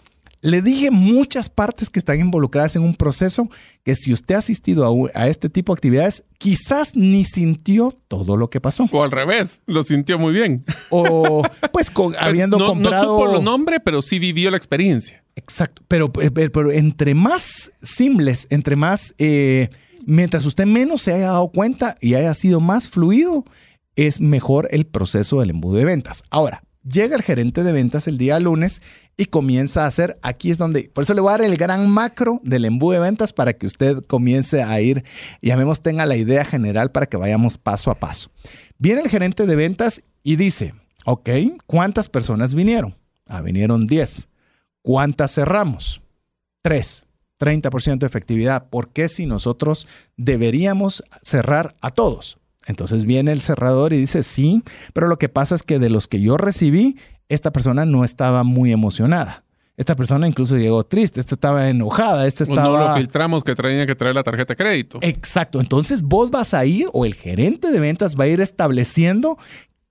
le 0.43 0.63
dije 0.63 0.91
muchas 0.91 1.49
partes 1.49 1.91
que 1.91 1.99
están 1.99 2.21
involucradas 2.21 2.77
en 2.77 2.83
un 2.83 2.95
proceso 2.95 3.51
que 3.83 3.95
si 3.95 4.13
usted 4.13 4.37
ha 4.37 4.39
asistido 4.39 5.09
a, 5.15 5.27
este 5.27 5.49
tipo 5.49 5.73
de 5.73 5.79
actividades, 5.79 6.25
quizás 6.39 6.95
ni 6.95 7.25
sintió 7.25 7.93
todo 8.07 8.37
lo 8.37 8.49
que 8.49 8.61
pasó. 8.61 8.89
O 8.93 9.03
al 9.03 9.11
revés, 9.11 9.63
lo 9.67 9.83
sintió 9.83 10.19
muy 10.19 10.33
bien. 10.33 10.65
O 10.91 11.43
pues 11.73 11.91
habiendo 12.21 12.65
comprado... 12.65 13.07
No 13.07 13.25
supo 13.25 13.39
el 13.39 13.45
nombre, 13.45 13.81
pero 13.81 14.03
sí 14.03 14.19
vivió 14.19 14.51
la 14.53 14.57
experiencia. 14.57 15.25
Exacto, 15.35 15.83
pero, 15.89 16.13
pero, 16.13 16.71
entre 16.71 17.15
más 17.15 17.73
simples, 17.83 18.47
entre 18.51 18.77
más... 18.77 19.15
Eh, 19.19 19.69
Mientras 20.09 20.45
usted 20.47 20.67
menos 20.67 21.03
se 21.03 21.13
haya 21.13 21.33
dado 21.33 21.49
cuenta 21.49 21.97
y 22.01 22.15
haya 22.15 22.33
sido 22.33 22.61
más 22.61 22.89
fluido, 22.89 23.45
es 23.97 24.21
mejor 24.21 24.69
el 24.71 24.87
proceso 24.87 25.41
del 25.41 25.51
embudo 25.51 25.79
de 25.79 25.85
ventas. 25.85 26.23
Ahora, 26.31 26.63
llega 26.89 27.17
el 27.17 27.23
gerente 27.23 27.65
de 27.65 27.73
ventas 27.73 28.07
el 28.07 28.17
día 28.17 28.39
lunes 28.39 28.83
y 29.17 29.25
comienza 29.25 29.83
a 29.83 29.89
hacer, 29.89 30.17
aquí 30.23 30.53
es 30.53 30.59
donde, 30.59 30.91
por 30.95 31.03
eso 31.03 31.13
le 31.13 31.23
voy 31.23 31.31
a 31.31 31.39
dar 31.39 31.43
el 31.43 31.57
gran 31.57 31.91
macro 31.91 32.41
del 32.45 32.67
embudo 32.67 32.93
de 32.93 33.01
ventas 33.01 33.33
para 33.33 33.55
que 33.55 33.67
usted 33.67 34.05
comience 34.07 34.63
a 34.63 34.81
ir, 34.81 35.03
llamemos, 35.43 35.83
tenga 35.83 36.07
la 36.07 36.17
idea 36.17 36.45
general 36.45 36.93
para 36.93 37.07
que 37.07 37.17
vayamos 37.17 37.59
paso 37.59 37.91
a 37.91 37.97
paso. 37.97 38.31
Viene 38.79 39.01
el 39.01 39.09
gerente 39.09 39.45
de 39.45 39.57
ventas 39.57 40.05
y 40.23 40.37
dice, 40.37 40.73
ok, 41.05 41.31
¿cuántas 41.67 42.09
personas 42.09 42.55
vinieron? 42.55 42.95
Ah, 43.27 43.41
vinieron 43.41 43.89
10. 43.89 44.29
¿Cuántas 44.83 45.35
cerramos? 45.35 46.01
3. 46.63 47.06
30% 47.39 47.99
de 47.99 48.07
efectividad. 48.07 48.69
¿Por 48.69 48.91
qué 48.91 49.09
si 49.09 49.27
nosotros 49.27 49.87
deberíamos 50.17 51.05
cerrar 51.23 51.77
a 51.81 51.91
todos? 51.91 52.39
Entonces 52.67 53.05
viene 53.05 53.33
el 53.33 53.41
cerrador 53.41 53.93
y 53.93 53.99
dice, 53.99 54.23
sí, 54.23 54.63
pero 54.93 55.07
lo 55.07 55.19
que 55.19 55.29
pasa 55.29 55.55
es 55.55 55.63
que 55.63 55.79
de 55.79 55.91
los 55.91 56.09
que 56.09 56.21
yo 56.21 56.37
recibí, 56.37 56.97
esta 57.29 57.53
persona 57.53 57.85
no 57.85 58.05
estaba 58.05 58.43
muy 58.43 58.73
emocionada. 58.73 59.45
Esta 59.77 59.95
persona 59.95 60.27
incluso 60.27 60.57
llegó 60.57 60.85
triste, 60.85 61.21
esta 61.21 61.35
estaba 61.35 61.69
enojada, 61.69 62.27
esta 62.27 62.45
estaba... 62.45 62.79
No 62.79 62.89
lo 62.89 62.95
filtramos 62.95 63.45
que 63.45 63.55
traía 63.55 63.85
que 63.87 63.95
traer 63.95 64.15
la 64.15 64.23
tarjeta 64.23 64.55
de 64.55 64.57
crédito. 64.57 64.99
Exacto, 65.03 65.61
entonces 65.61 66.03
vos 66.03 66.31
vas 66.31 66.55
a 66.55 66.65
ir 66.65 66.87
o 66.93 67.05
el 67.05 67.15
gerente 67.15 67.71
de 67.71 67.79
ventas 67.79 68.17
va 68.19 68.25
a 68.25 68.29
ir 68.29 68.41
estableciendo 68.41 69.37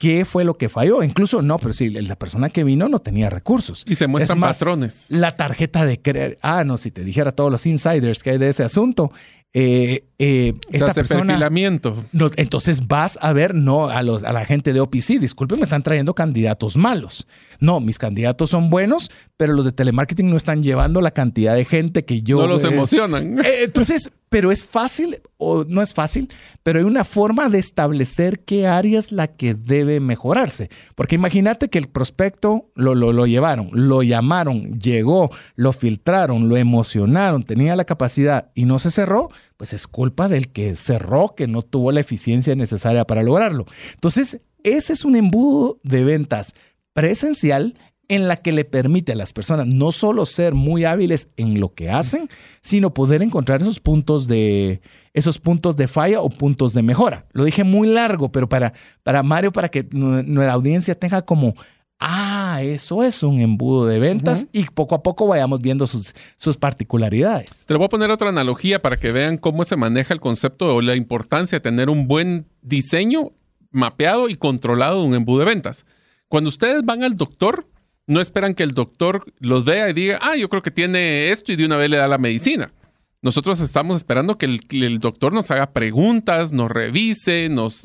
qué 0.05 0.23
fue 0.23 0.43
lo 0.43 0.53
que 0.53 0.69
falló. 0.69 1.01
Incluso 1.01 1.41
no, 1.41 1.57
pero 1.57 1.73
sí, 1.73 1.89
la 1.89 2.15
persona 2.15 2.49
que 2.49 2.63
vino 2.63 2.87
no 2.87 2.99
tenía 2.99 3.27
recursos. 3.31 3.83
Y 3.87 3.95
se 3.95 4.05
muestran 4.05 4.39
patrones. 4.39 5.07
La 5.09 5.35
tarjeta 5.35 5.83
de 5.83 5.99
crédito. 5.99 6.37
Ah, 6.43 6.63
no, 6.63 6.77
si 6.77 6.91
te 6.91 7.03
dijera 7.03 7.31
todos 7.31 7.51
los 7.51 7.65
insiders 7.65 8.21
que 8.21 8.29
hay 8.29 8.37
de 8.37 8.49
ese 8.49 8.61
asunto. 8.63 9.11
Eh, 9.57 10.03
eh, 10.19 10.53
esta 10.69 10.93
persona, 10.93 11.25
perfilamiento. 11.25 12.05
No, 12.11 12.29
entonces 12.35 12.87
vas 12.87 13.17
a 13.19 13.33
ver, 13.33 13.55
no, 13.55 13.87
a, 13.87 14.03
los, 14.03 14.23
a 14.23 14.31
la 14.31 14.45
gente 14.45 14.73
de 14.73 14.79
OPC, 14.79 15.17
disculpen, 15.19 15.57
me 15.57 15.63
están 15.63 15.81
trayendo 15.81 16.13
candidatos 16.13 16.77
malos. 16.77 17.25
No, 17.59 17.79
mis 17.79 17.97
candidatos 17.97 18.51
son 18.51 18.69
buenos, 18.69 19.09
pero 19.37 19.53
los 19.53 19.65
de 19.65 19.71
telemarketing 19.71 20.29
no 20.29 20.37
están 20.37 20.61
llevando 20.61 21.01
la 21.01 21.11
cantidad 21.11 21.55
de 21.55 21.65
gente 21.65 22.05
que 22.05 22.21
yo. 22.21 22.37
No 22.37 22.47
los 22.47 22.63
emocionan. 22.63 23.39
Eh, 23.39 23.63
entonces, 23.63 24.11
pero 24.29 24.51
es 24.51 24.65
fácil, 24.65 25.21
o 25.37 25.63
no 25.65 25.81
es 25.81 25.93
fácil, 25.93 26.29
pero 26.63 26.79
hay 26.79 26.85
una 26.85 27.03
forma 27.03 27.49
de 27.49 27.59
establecer 27.59 28.39
qué 28.39 28.67
área 28.67 28.99
es 28.99 29.11
la 29.11 29.27
que 29.27 29.53
debe 29.53 29.99
mejorarse. 29.99 30.69
Porque 30.95 31.15
imagínate 31.15 31.69
que 31.69 31.77
el 31.77 31.87
prospecto 31.87 32.65
lo, 32.75 32.95
lo, 32.95 33.13
lo 33.13 33.27
llevaron, 33.27 33.69
lo 33.71 34.03
llamaron, 34.03 34.79
llegó, 34.79 35.31
lo 35.55 35.73
filtraron, 35.73 36.49
lo 36.49 36.57
emocionaron, 36.57 37.43
tenía 37.43 37.75
la 37.75 37.85
capacidad 37.85 38.51
y 38.55 38.65
no 38.65 38.79
se 38.79 38.91
cerró, 38.91 39.29
pues 39.57 39.73
es 39.73 39.87
culpa 39.87 40.27
del 40.27 40.51
que 40.51 40.75
cerró, 40.75 41.35
que 41.35 41.47
no 41.47 41.61
tuvo 41.61 41.91
la 41.91 42.01
eficiencia 42.01 42.55
necesaria 42.55 43.05
para 43.05 43.23
lograrlo. 43.23 43.65
Entonces, 43.93 44.41
ese 44.63 44.93
es 44.93 45.05
un 45.05 45.15
embudo 45.15 45.79
de 45.83 46.03
ventas 46.03 46.55
presencial 46.93 47.75
en 48.07 48.27
la 48.27 48.37
que 48.37 48.51
le 48.51 48.65
permite 48.65 49.13
a 49.13 49.15
las 49.15 49.33
personas 49.33 49.67
no 49.67 49.91
solo 49.91 50.25
ser 50.25 50.53
muy 50.53 50.85
hábiles 50.85 51.29
en 51.37 51.59
lo 51.59 51.73
que 51.73 51.89
hacen, 51.89 52.29
sino 52.61 52.93
poder 52.93 53.21
encontrar 53.21 53.61
esos 53.61 53.79
puntos 53.79 54.27
de 54.27 54.81
esos 55.13 55.39
puntos 55.39 55.77
de 55.77 55.87
falla 55.87 56.21
o 56.21 56.29
puntos 56.29 56.73
de 56.73 56.83
mejora. 56.83 57.25
Lo 57.31 57.45
dije 57.45 57.63
muy 57.63 57.87
largo, 57.87 58.31
pero 58.31 58.49
para, 58.49 58.73
para 59.03 59.23
Mario, 59.23 59.51
para 59.51 59.69
que 59.69 59.87
nuestra 59.91 60.51
audiencia 60.51 60.93
tenga 60.93 61.21
como, 61.21 61.55
ah, 61.99 62.59
eso 62.61 63.03
es 63.03 63.23
un 63.23 63.39
embudo 63.39 63.85
de 63.85 63.99
ventas 63.99 64.47
y 64.51 64.65
poco 64.65 64.93
a 64.93 65.03
poco 65.03 65.27
vayamos 65.27 65.61
viendo 65.61 65.87
sus, 65.87 66.13
sus 66.35 66.57
particularidades. 66.57 67.65
Te 67.65 67.73
lo 67.73 67.79
voy 67.79 67.85
a 67.85 67.89
poner 67.89 68.11
otra 68.11 68.29
analogía 68.29 68.81
para 68.81 68.97
que 68.97 69.13
vean 69.13 69.37
cómo 69.37 69.63
se 69.63 69.77
maneja 69.77 70.13
el 70.13 70.19
concepto 70.19 70.75
o 70.75 70.81
la 70.81 70.95
importancia 70.95 71.57
de 71.57 71.63
tener 71.63 71.89
un 71.89 72.07
buen 72.07 72.47
diseño 72.61 73.31
mapeado 73.71 74.29
y 74.29 74.35
controlado 74.35 75.01
de 75.01 75.07
un 75.07 75.15
embudo 75.15 75.39
de 75.39 75.45
ventas. 75.45 75.85
Cuando 76.27 76.49
ustedes 76.49 76.83
van 76.83 77.03
al 77.03 77.15
doctor, 77.15 77.67
no 78.07 78.21
esperan 78.21 78.53
que 78.53 78.63
el 78.63 78.71
doctor 78.71 79.25
los 79.39 79.65
vea 79.65 79.89
y 79.89 79.93
diga, 79.93 80.19
ah, 80.21 80.35
yo 80.35 80.49
creo 80.49 80.61
que 80.61 80.71
tiene 80.71 81.29
esto 81.29 81.51
y 81.51 81.55
de 81.55 81.65
una 81.65 81.77
vez 81.77 81.89
le 81.89 81.97
da 81.97 82.07
la 82.07 82.17
medicina. 82.17 82.71
Nosotros 83.21 83.59
estamos 83.59 83.97
esperando 83.97 84.37
que 84.37 84.45
el, 84.45 84.99
doctor 84.99 85.33
nos 85.33 85.49
haga 85.49 85.71
preguntas, 85.71 86.51
nos 86.51 86.69
revise, 86.69 87.49
nos, 87.49 87.83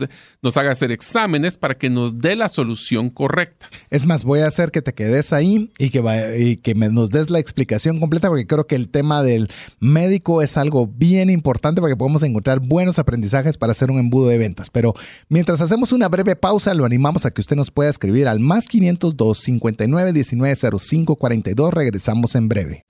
haga 0.56 0.72
hacer 0.72 0.92
exámenes 0.92 1.56
para 1.56 1.78
que 1.78 1.88
nos 1.88 2.18
dé 2.18 2.36
la 2.36 2.50
solución 2.50 3.08
correcta. 3.08 3.70
Es 3.88 4.04
más, 4.04 4.24
voy 4.24 4.40
a 4.40 4.46
hacer 4.46 4.70
que 4.70 4.82
te 4.82 4.92
quedes 4.92 5.32
ahí 5.32 5.72
y 5.78 5.88
que, 5.88 6.58
que 6.62 6.74
nos 6.74 7.08
des 7.08 7.30
la 7.30 7.38
explicación 7.38 8.00
completa 8.00 8.28
porque 8.28 8.46
creo 8.46 8.66
que 8.66 8.74
el 8.74 8.90
tema 8.90 9.22
del 9.22 9.50
médico 9.78 10.42
es 10.42 10.58
algo 10.58 10.86
bien 10.86 11.30
importante 11.30 11.80
porque 11.80 11.96
podemos 11.96 12.22
encontrar 12.22 12.60
buenos 12.60 12.98
aprendizajes 12.98 13.56
para 13.56 13.72
hacer 13.72 13.90
un 13.90 13.98
embudo 13.98 14.28
de 14.28 14.36
ventas. 14.36 14.68
Pero 14.68 14.94
mientras 15.30 15.62
hacemos 15.62 15.92
una 15.92 16.08
breve 16.08 16.36
pausa, 16.36 16.74
lo 16.74 16.84
animamos 16.84 17.24
a 17.24 17.30
que 17.30 17.40
usted 17.40 17.56
nos 17.56 17.70
pueda 17.70 17.88
escribir 17.88 18.28
al 18.28 18.40
más 18.40 18.68
502 18.68 19.38
59 19.38 20.12
19 20.12 20.56
05 20.78 21.16
42. 21.16 21.72
Regresamos 21.72 22.34
en 22.34 22.48
breve. 22.48 22.84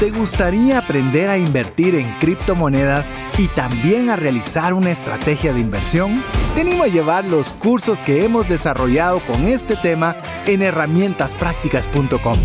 ¿Te 0.00 0.12
gustaría 0.12 0.78
aprender 0.78 1.28
a 1.28 1.38
invertir 1.38 1.96
en 1.96 2.08
criptomonedas 2.20 3.18
y 3.36 3.48
también 3.48 4.10
a 4.10 4.14
realizar 4.14 4.72
una 4.72 4.92
estrategia 4.92 5.52
de 5.52 5.58
inversión? 5.58 6.22
Te 6.54 6.60
animo 6.60 6.84
a 6.84 6.86
llevar 6.86 7.24
los 7.24 7.52
cursos 7.52 8.00
que 8.00 8.24
hemos 8.24 8.48
desarrollado 8.48 9.20
con 9.26 9.42
este 9.46 9.74
tema 9.74 10.14
en 10.46 10.62
herramientasprácticas.com. 10.62 12.36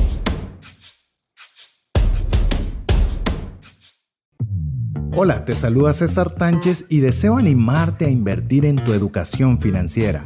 Hola, 5.16 5.46
te 5.46 5.56
saluda 5.56 5.94
César 5.94 6.32
Tánchez 6.32 6.88
y 6.90 7.02
deseo 7.02 7.38
animarte 7.38 8.06
a 8.06 8.10
invertir 8.10 8.66
en 8.66 8.78
tu 8.78 8.94
educación 8.94 9.60
financiera. 9.62 10.26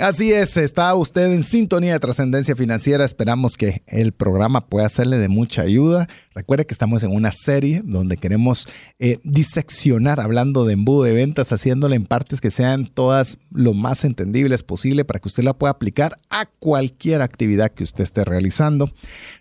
Así 0.00 0.32
es, 0.32 0.56
está 0.56 0.92
usted 0.96 1.32
en 1.32 1.44
sintonía 1.44 1.92
de 1.92 2.00
trascendencia 2.00 2.56
financiera. 2.56 3.04
Esperamos 3.04 3.56
que 3.56 3.82
el 3.86 4.10
programa 4.10 4.66
pueda 4.66 4.88
serle 4.88 5.18
de 5.18 5.28
mucha 5.28 5.62
ayuda. 5.62 6.08
Recuerde 6.34 6.66
que 6.66 6.74
estamos 6.74 7.04
en 7.04 7.12
una 7.12 7.30
serie 7.30 7.80
donde 7.84 8.16
queremos 8.16 8.66
eh, 8.98 9.20
diseccionar, 9.22 10.18
hablando 10.18 10.64
de 10.64 10.72
embudo 10.72 11.04
de 11.04 11.12
ventas, 11.12 11.52
haciéndole 11.52 11.94
en 11.94 12.06
partes 12.06 12.40
que 12.40 12.50
sean 12.50 12.86
todas 12.86 13.38
lo 13.52 13.72
más 13.72 14.04
entendibles 14.04 14.64
posible 14.64 15.04
para 15.04 15.20
que 15.20 15.28
usted 15.28 15.44
la 15.44 15.54
pueda 15.54 15.70
aplicar 15.70 16.18
a 16.28 16.46
cualquier 16.46 17.22
actividad 17.22 17.70
que 17.70 17.84
usted 17.84 18.02
esté 18.02 18.24
realizando. 18.24 18.90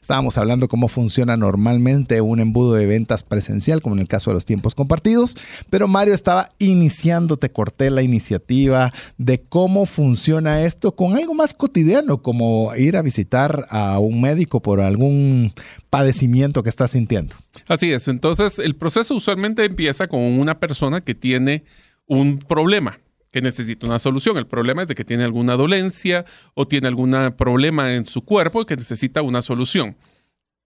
Estábamos 0.04 0.38
hablando 0.38 0.68
cómo 0.68 0.88
funciona 0.88 1.36
normalmente 1.36 2.22
un 2.22 2.40
embudo 2.40 2.76
de 2.76 2.86
ventas 2.86 3.24
presencial, 3.24 3.82
como 3.82 3.96
en 3.96 4.02
el 4.02 4.08
caso 4.08 4.30
de 4.30 4.36
los 4.36 4.46
tiempos 4.46 4.76
compartidos, 4.76 5.36
pero 5.72 5.88
Mario 5.88 6.14
estaba 6.14 6.50
iniciando, 6.60 7.38
te 7.38 7.50
corté 7.50 7.90
la 7.90 8.04
iniciativa 8.04 8.94
de 9.18 9.42
cómo 9.42 9.88
funciona 9.88 10.43
esto 10.48 10.96
con 10.96 11.16
algo 11.16 11.34
más 11.34 11.54
cotidiano, 11.54 12.22
como 12.22 12.76
ir 12.76 12.98
a 12.98 13.02
visitar 13.02 13.66
a 13.70 14.00
un 14.00 14.22
médico 14.22 14.62
por 14.62 14.82
algún 14.82 15.54
padecimiento 15.90 16.64
que 16.64 16.70
está 16.70 16.88
sintiendo. 16.88 17.36
Así 17.68 17.92
es, 17.92 18.08
entonces 18.08 18.60
el 18.60 18.76
proceso 18.76 19.16
usualmente 19.16 19.66
empieza 19.66 20.08
con 20.08 20.22
una 20.22 20.60
persona 20.60 21.02
que 21.02 21.16
tiene 21.16 21.64
un 22.06 22.40
problema 22.40 23.00
que 23.32 23.42
necesita 23.42 23.88
una 23.88 23.98
solución. 23.98 24.38
El 24.38 24.46
problema 24.46 24.84
es 24.84 24.88
de 24.88 24.96
que 24.96 25.04
tiene 25.04 25.24
alguna 25.24 25.56
dolencia 25.56 26.24
o 26.54 26.68
tiene 26.68 26.88
algún 26.88 27.34
problema 27.36 27.96
en 27.96 28.06
su 28.06 28.24
cuerpo 28.24 28.66
que 28.66 28.76
necesita 28.76 29.24
una 29.24 29.42
solución. 29.42 29.98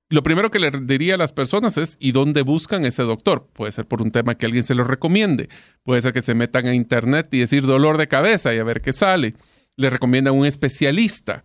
Lo 0.10 0.24
primero 0.24 0.52
que 0.52 0.60
le 0.60 0.72
diría 0.72 1.16
a 1.16 1.18
las 1.18 1.34
personas 1.34 1.78
es 1.78 1.98
¿y 2.00 2.13
dónde 2.13 2.42
buscan 2.42 2.86
ese 2.86 3.04
doctor? 3.04 3.50
Puede 3.52 3.74
ser 3.74 3.86
por 3.86 4.02
un 4.02 4.12
tema 4.12 4.36
que 4.36 4.46
alguien 4.46 4.63
se 4.63 4.74
lo 4.74 4.86
recomiende, 4.86 5.50
puede 5.84 6.02
ser 6.02 6.13
que 6.13 6.22
se 6.22 6.34
metan 6.34 6.66
a 6.66 6.74
internet 6.74 7.28
y 7.34 7.40
decir 7.40 7.66
dolor 7.66 7.98
de 7.98 8.08
cabeza 8.08 8.54
y 8.54 8.58
a 8.58 8.63
ver 8.63 8.82
qué 8.82 8.94
sale. 8.94 9.34
Le 9.78 9.92
recomienda 9.92 10.32
un 10.32 10.46
especialista. 10.46 11.44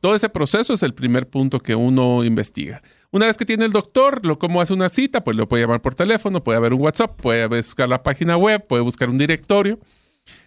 Todo 0.00 0.14
ese 0.14 0.28
proceso 0.28 0.74
es 0.74 0.82
el 0.82 0.94
primer 0.94 1.28
punto 1.28 1.60
que 1.60 1.76
uno 1.76 2.24
investiga. 2.24 2.82
Una 3.10 3.26
vez 3.26 3.36
que 3.36 3.46
tiene 3.46 3.64
el 3.64 3.72
doctor, 3.72 4.26
lo 4.26 4.38
como 4.38 4.60
hace 4.60 4.74
una 4.74 4.88
cita, 4.88 5.24
pues 5.24 5.36
lo 5.36 5.48
puede 5.48 5.62
llamar 5.62 5.80
por 5.80 5.94
teléfono, 5.94 6.42
puede 6.44 6.58
haber 6.58 6.72
un 6.74 6.82
WhatsApp, 6.82 7.20
puede 7.20 7.46
buscar 7.46 7.88
la 7.88 8.02
página 8.02 8.36
web, 8.36 8.66
puede 8.66 8.82
buscar 8.82 9.08
un 9.08 9.16
directorio. 9.16 9.78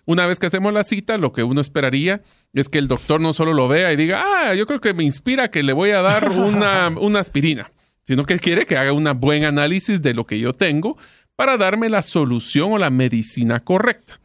Una 0.06 0.26
vez 0.26 0.39
que 0.39 0.46
hacemos 0.46 0.74
la 0.74 0.84
cita, 0.84 1.17
lo 1.17 1.34
que 1.34 1.44
uno 1.44 1.62
esperaría 1.62 2.22
es 2.54 2.70
que 2.70 2.78
el 2.78 2.88
doctor 2.88 3.20
no 3.20 3.34
solo 3.34 3.54
lo 3.54 3.67
vea 3.67 3.91
y 3.91 3.96
diga, 3.96 4.22
ah, 4.24 4.54
yo 4.54 4.65
creo 4.65 4.82
que 4.82 4.94
me 4.94 5.04
inspira 5.04 5.50
que 5.50 5.63
le 5.63 5.74
voy 5.74 5.91
a 5.91 6.02
dar 6.02 6.30
una, 6.32 6.89
una 7.00 7.20
aspirina, 7.20 7.72
sino 8.06 8.26
que 8.26 8.39
quiere 8.39 8.65
que 8.65 8.78
haga 8.78 8.94
un 8.94 9.10
buen 9.20 9.46
análisis 9.46 10.02
de 10.02 10.13
lo 10.13 10.26
que 10.26 10.39
yo 10.39 10.54
tengo 10.54 10.98
para 11.36 11.58
darme 11.58 11.89
la 11.89 12.02
solución 12.02 12.74
o 12.74 12.78
la 12.78 12.89
medicina 12.89 13.60
correcta. 13.60 14.21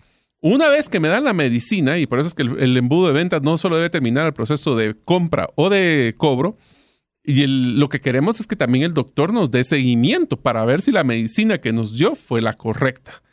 Una 0.49 0.69
vez 0.69 0.89
que 0.89 1.01
me 1.01 1.09
dan 1.09 1.25
la 1.25 1.33
medicina, 1.33 1.99
y 1.99 2.07
por 2.07 2.21
eso 2.21 2.29
es 2.29 2.35
que 2.35 2.43
el, 2.43 2.77
embudo 2.77 3.09
de 3.09 3.13
ventas 3.13 3.43
no 3.43 3.57
solo 3.57 3.75
debe 3.75 3.91
terminar 3.91 4.29
el 4.29 4.33
proceso 4.33 4.77
de 4.77 4.95
compra 4.95 5.49
o 5.57 5.71
de 5.71 6.15
cobro, 6.17 6.57
y 7.25 7.45
lo 7.49 7.89
que 7.89 8.01
queremos 8.01 8.39
es 8.39 8.47
que 8.47 8.55
también 8.55 8.85
el 8.85 8.95
doctor 8.95 9.33
nos 9.33 9.51
dé 9.51 9.65
seguimiento 9.65 10.37
para 10.37 10.65
ver 10.65 10.83
si 10.83 10.93
la 10.93 11.03
medicina 11.03 11.59
que 11.59 11.73
nos 11.73 11.97
dio 11.97 12.15
fue 12.15 12.43
la 12.43 12.53
correcta. 12.53 13.25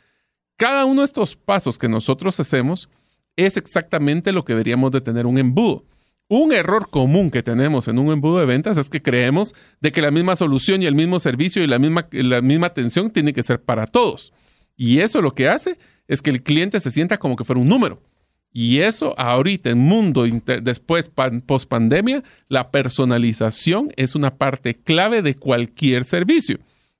Cada 0.56 0.86
uno 0.86 1.02
de 1.02 1.04
estos 1.04 1.36
pasos 1.36 1.78
que 1.78 1.88
nosotros 1.88 2.40
hacemos 2.40 2.88
es 3.36 3.56
exactamente 3.56 4.32
lo 4.32 4.44
que 4.44 4.54
deberíamos 4.54 4.90
de 4.90 5.00
tener 5.00 5.24
un 5.26 5.38
embudo. 5.38 5.84
Un 6.26 6.52
error 6.52 6.90
común 6.90 7.30
que 7.30 7.44
tenemos 7.44 7.86
en 7.86 8.00
un 8.00 8.12
embudo 8.12 8.40
de 8.40 8.46
ventas 8.46 8.76
es 8.76 8.90
que 8.90 9.02
creemos 9.02 9.54
de 9.80 9.92
que 9.92 10.02
la 10.02 10.10
misma 10.10 10.34
solución 10.34 10.82
y 10.82 10.86
el 10.86 10.96
mismo 10.96 11.20
servicio 11.20 11.62
y 11.62 11.68
la 11.68 11.78
misma, 11.78 12.08
la 12.10 12.42
misma 12.42 12.66
atención 12.66 13.08
tiene 13.08 13.32
que 13.32 13.44
ser 13.44 13.62
para 13.62 13.86
todos. 13.86 14.32
Y 14.76 14.98
eso 14.98 15.22
lo 15.22 15.32
que 15.32 15.48
hace 15.48 15.78
es 16.08 16.22
que 16.22 16.30
el 16.30 16.42
cliente 16.42 16.80
se 16.80 16.90
sienta 16.90 17.18
como 17.18 17.36
que 17.36 17.44
fuera 17.44 17.60
un 17.60 17.68
número. 17.68 18.00
Y 18.52 18.80
eso 18.80 19.18
ahorita 19.18 19.70
en 19.70 19.78
mundo 19.78 20.24
después 20.62 21.10
post 21.44 21.68
pandemia, 21.68 22.22
la 22.48 22.70
personalización 22.70 23.90
es 23.96 24.14
una 24.14 24.36
parte 24.36 24.74
clave 24.74 25.22
de 25.22 25.34
cualquier 25.34 26.04
servicio. 26.04 26.58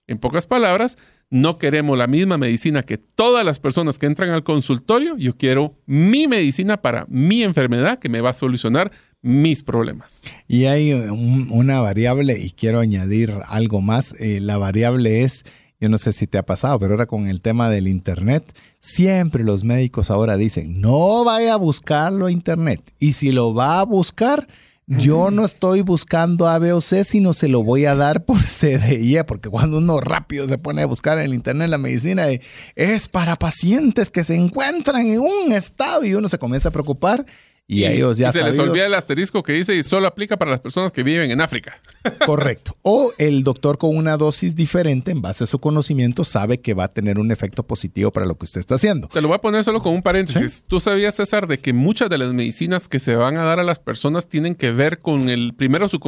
En 0.09 0.19
pocas 0.19 0.49
palabras, 0.49 0.99
no 1.31 1.59
queremos 1.59 1.97
la 1.97 2.07
misma 2.07 2.39
medicina 2.39 2.83
que 2.83 2.99
todas 2.99 3.45
las 3.45 3.59
personas 3.59 3.99
que 3.99 4.07
entran 4.07 4.31
al 4.31 4.43
consultorio. 4.43 5.17
Yo 5.17 5.37
quiero 5.37 5.77
mi 5.87 6.27
medicina 6.27 6.83
para 6.83 7.07
mi 7.09 7.43
enfermedad 7.43 7.99
que 7.99 8.09
me 8.09 8.21
va 8.21 8.31
a 8.31 8.35
solucionar 8.35 8.91
mis 9.23 9.63
problemas. 9.63 10.23
Y 10.49 10.67
hay 10.67 10.93
una 10.93 11.81
variable, 11.81 12.39
y 12.39 12.51
quiero 12.51 12.81
añadir 12.81 13.33
algo 13.47 13.81
más. 13.81 14.15
Eh, 14.19 14.41
la 14.41 14.59
variable 14.59 15.23
es 15.23 15.45
yo 15.85 15.89
no 15.91 15.99
sé 15.99 16.13
si 16.13 16.27
te 16.27 16.39
ha 16.39 16.47
pasado, 16.47 16.79
pero 16.79 16.95
ahora 16.95 17.07
con 17.07 17.29
el 17.29 17.41
tema 17.41 17.69
del 17.71 17.89
Internet, 17.89 18.43
siempre 18.81 19.45
los 19.45 19.65
médicos 19.65 20.11
ahora 20.11 20.37
dicen, 20.37 20.81
no 20.81 21.25
vaya 21.25 21.55
a 21.55 21.59
buscarlo 21.59 22.27
a 22.27 22.33
Internet. 22.33 22.81
Y 22.99 23.13
si 23.13 23.33
lo 23.33 23.55
va 23.55 23.81
a 23.81 23.85
buscar, 23.85 24.49
Yo 24.87 25.31
no 25.31 25.47
estoy 25.47 25.81
buscando 25.81 26.47
A, 26.47 26.59
B 26.59 26.75
o 26.75 26.81
C, 26.83 27.05
sino 27.05 27.33
se 27.33 27.49
lo 27.49 27.63
voy 27.63 27.87
a 27.87 27.95
dar 27.95 28.27
por 28.27 28.43
C, 28.43 28.77
D 28.77 29.01
y 29.01 29.17
E, 29.17 29.25
porque 29.25 29.49
cuando 29.49 29.79
uno 29.79 29.99
rápido 29.99 30.47
se 30.47 30.59
pone 30.59 30.83
a 30.83 30.87
buscar 30.87 31.19
en 31.19 31.25
el 31.25 31.35
internet 31.35 31.71
la 31.71 31.79
medicina, 31.79 32.27
es 32.75 33.09
para 33.09 33.37
pacientes 33.37 34.11
que 34.11 34.25
se 34.25 34.37
encuentran 34.37 35.07
en 35.07 35.21
un 35.21 35.53
estado 35.53 36.05
y 36.05 36.15
uno 36.15 36.29
se 36.29 36.39
comienza 36.39 36.69
a 36.69 36.73
preocupar 36.73 37.25
y, 37.67 37.85
ellos 37.85 38.19
ya 38.19 38.29
y 38.29 38.33
se 38.33 38.43
les 38.43 38.59
olvida 38.59 38.85
el 38.85 38.95
asterisco 38.95 39.43
que 39.43 39.55
dice 39.55 39.75
y 39.75 39.83
solo 39.83 40.07
aplica 40.07 40.37
para 40.37 40.51
las 40.51 40.61
personas 40.61 40.93
que 40.93 41.03
viven 41.03 41.31
en 41.31 41.41
África. 41.41 41.81
Correcto. 42.27 42.77
O 42.83 43.13
el 43.17 43.43
doctor 43.43 43.79
con 43.79 43.97
una 43.97 44.17
dosis 44.19 44.55
diferente, 44.55 45.13
en 45.13 45.23
base 45.23 45.45
a 45.45 45.47
su 45.47 45.59
conocimiento, 45.59 46.25
sabe 46.25 46.61
que 46.61 46.75
va 46.75 46.85
a 46.85 46.93
tener 46.93 47.19
un 47.19 47.31
efecto 47.33 47.67
positivo 47.67 48.13
para 48.13 48.27
lo 48.27 48.37
que 48.37 48.45
usted 48.45 48.61
está 48.61 48.75
haciendo. 48.75 49.09
Te 49.09 49.23
lo 49.23 49.29
voy 49.29 49.37
a 49.37 49.41
poner 49.41 49.65
solo 49.65 49.83
con 49.83 49.95
un 49.95 50.03
paréntesis. 50.03 50.65
¿Tú 50.69 50.79
sabías, 50.79 51.15
César, 51.15 51.47
de 51.47 51.59
que 51.59 51.73
muchas 51.73 52.11
de 52.11 52.19
las 52.19 52.33
medicinas 52.35 52.87
que 52.87 53.01
se 53.01 53.17
van 53.17 53.39
a 53.39 53.45
dar 53.45 53.59
a 53.59 53.65
las 53.65 53.79
personas 53.79 54.29
tienen 54.29 54.55
que 54.55 54.71
ver 54.71 55.01
con 55.01 55.31
el, 55.31 55.55
primero, 55.55 55.89
su 55.89 55.99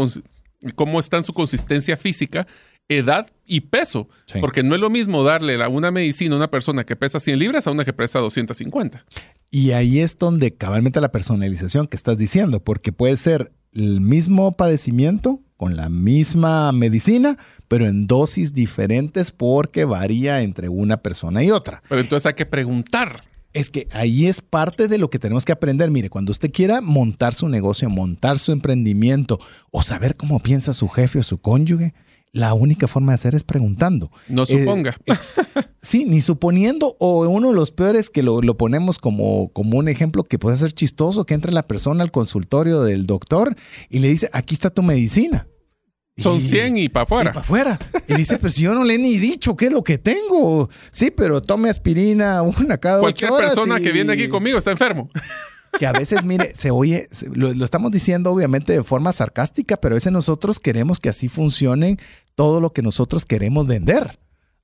cómo 0.74 1.00
está 1.00 1.16
en 1.16 1.24
su 1.24 1.32
consistencia 1.32 1.96
física, 1.96 2.46
edad 2.88 3.28
y 3.46 3.60
peso. 3.62 4.08
Porque 4.40 4.62
no 4.62 4.74
es 4.74 4.80
lo 4.80 4.90
mismo 4.90 5.24
darle 5.24 5.64
una 5.68 5.90
medicina 5.90 6.34
a 6.34 6.38
una 6.38 6.50
persona 6.50 6.84
que 6.84 6.96
pesa 6.96 7.20
100 7.20 7.38
libras 7.38 7.66
a 7.66 7.70
una 7.70 7.84
que 7.84 7.92
pesa 7.92 8.18
250. 8.18 9.04
Y 9.50 9.72
ahí 9.72 10.00
es 10.00 10.18
donde 10.18 10.54
cabalmente 10.54 11.00
la 11.00 11.12
personalización 11.12 11.86
que 11.86 11.96
estás 11.96 12.18
diciendo, 12.18 12.62
porque 12.62 12.92
puede 12.92 13.16
ser 13.16 13.52
el 13.72 14.00
mismo 14.00 14.56
padecimiento 14.56 15.40
con 15.56 15.76
la 15.76 15.88
misma 15.88 16.72
medicina, 16.72 17.38
pero 17.68 17.86
en 17.86 18.02
dosis 18.02 18.52
diferentes 18.52 19.32
porque 19.32 19.84
varía 19.84 20.42
entre 20.42 20.68
una 20.68 20.98
persona 20.98 21.42
y 21.42 21.50
otra. 21.50 21.82
Pero 21.88 22.00
entonces 22.00 22.26
hay 22.26 22.34
que 22.34 22.46
preguntar. 22.46 23.24
Es 23.52 23.70
que 23.70 23.88
ahí 23.92 24.26
es 24.26 24.42
parte 24.42 24.86
de 24.86 24.98
lo 24.98 25.08
que 25.08 25.18
tenemos 25.18 25.46
que 25.46 25.52
aprender. 25.52 25.90
Mire, 25.90 26.10
cuando 26.10 26.30
usted 26.30 26.52
quiera 26.52 26.82
montar 26.82 27.32
su 27.32 27.48
negocio, 27.48 27.88
montar 27.88 28.38
su 28.38 28.52
emprendimiento 28.52 29.40
o 29.70 29.82
saber 29.82 30.16
cómo 30.16 30.40
piensa 30.40 30.74
su 30.74 30.88
jefe 30.88 31.20
o 31.20 31.22
su 31.22 31.38
cónyuge, 31.38 31.94
la 32.32 32.54
única 32.54 32.86
forma 32.86 33.12
de 33.12 33.14
hacer 33.14 33.34
es 33.34 33.44
preguntando. 33.44 34.10
No 34.28 34.42
eh, 34.42 34.46
suponga. 34.46 34.96
sí, 35.82 36.04
ni 36.04 36.20
suponiendo, 36.20 36.96
o 36.98 37.26
uno 37.28 37.48
de 37.48 37.54
los 37.54 37.70
peores 37.70 38.10
que 38.10 38.22
lo, 38.22 38.40
ponemos 38.56 38.98
como, 38.98 39.50
como 39.52 39.78
un 39.78 39.88
ejemplo 39.88 40.22
que 40.24 40.38
puede 40.38 40.56
ser 40.56 40.72
chistoso, 40.72 41.24
que 41.24 41.34
entre 41.34 41.52
la 41.52 41.66
persona 41.66 42.04
al 42.04 42.10
consultorio 42.10 42.82
del 42.82 43.06
doctor 43.06 43.56
y 43.88 44.00
le 44.00 44.08
dice, 44.08 44.28
aquí 44.32 44.54
está 44.54 44.70
tu 44.70 44.82
medicina. 44.82 45.48
Son 46.18 46.40
100 46.40 46.78
y 46.78 46.88
para 46.88 47.04
afuera. 47.04 47.30
para 47.32 47.42
afuera. 47.42 47.78
Y 48.08 48.14
dice, 48.14 48.38
pues 48.38 48.56
yo 48.56 48.74
no 48.74 48.84
le 48.84 48.94
he 48.94 48.98
ni 48.98 49.18
dicho 49.18 49.54
qué 49.54 49.66
es 49.66 49.72
lo 49.72 49.84
que 49.84 49.98
tengo. 49.98 50.70
Sí, 50.90 51.10
pero 51.10 51.42
tome 51.42 51.68
aspirina 51.68 52.40
una 52.40 52.78
cada 52.78 53.00
Cualquier 53.00 53.32
persona 53.32 53.80
que 53.80 53.92
viene 53.92 54.14
aquí 54.14 54.28
conmigo 54.28 54.56
está 54.56 54.70
enfermo 54.70 55.10
que 55.78 55.86
a 55.86 55.92
veces, 55.92 56.24
mire, 56.24 56.54
se 56.54 56.70
oye, 56.70 57.08
lo, 57.32 57.64
estamos 57.64 57.90
diciendo 57.90 58.32
obviamente 58.32 58.72
de 58.72 58.82
forma 58.82 59.12
sarcástica, 59.12 59.76
pero 59.76 59.94
a 59.94 59.96
veces 59.96 60.12
nosotros 60.12 60.60
queremos 60.60 61.00
que 61.00 61.08
así 61.08 61.28
funcione 61.28 61.98
todo 62.34 62.60
lo 62.60 62.72
que 62.72 62.82
nosotros 62.82 63.24
queremos 63.24 63.66
vender. 63.66 64.18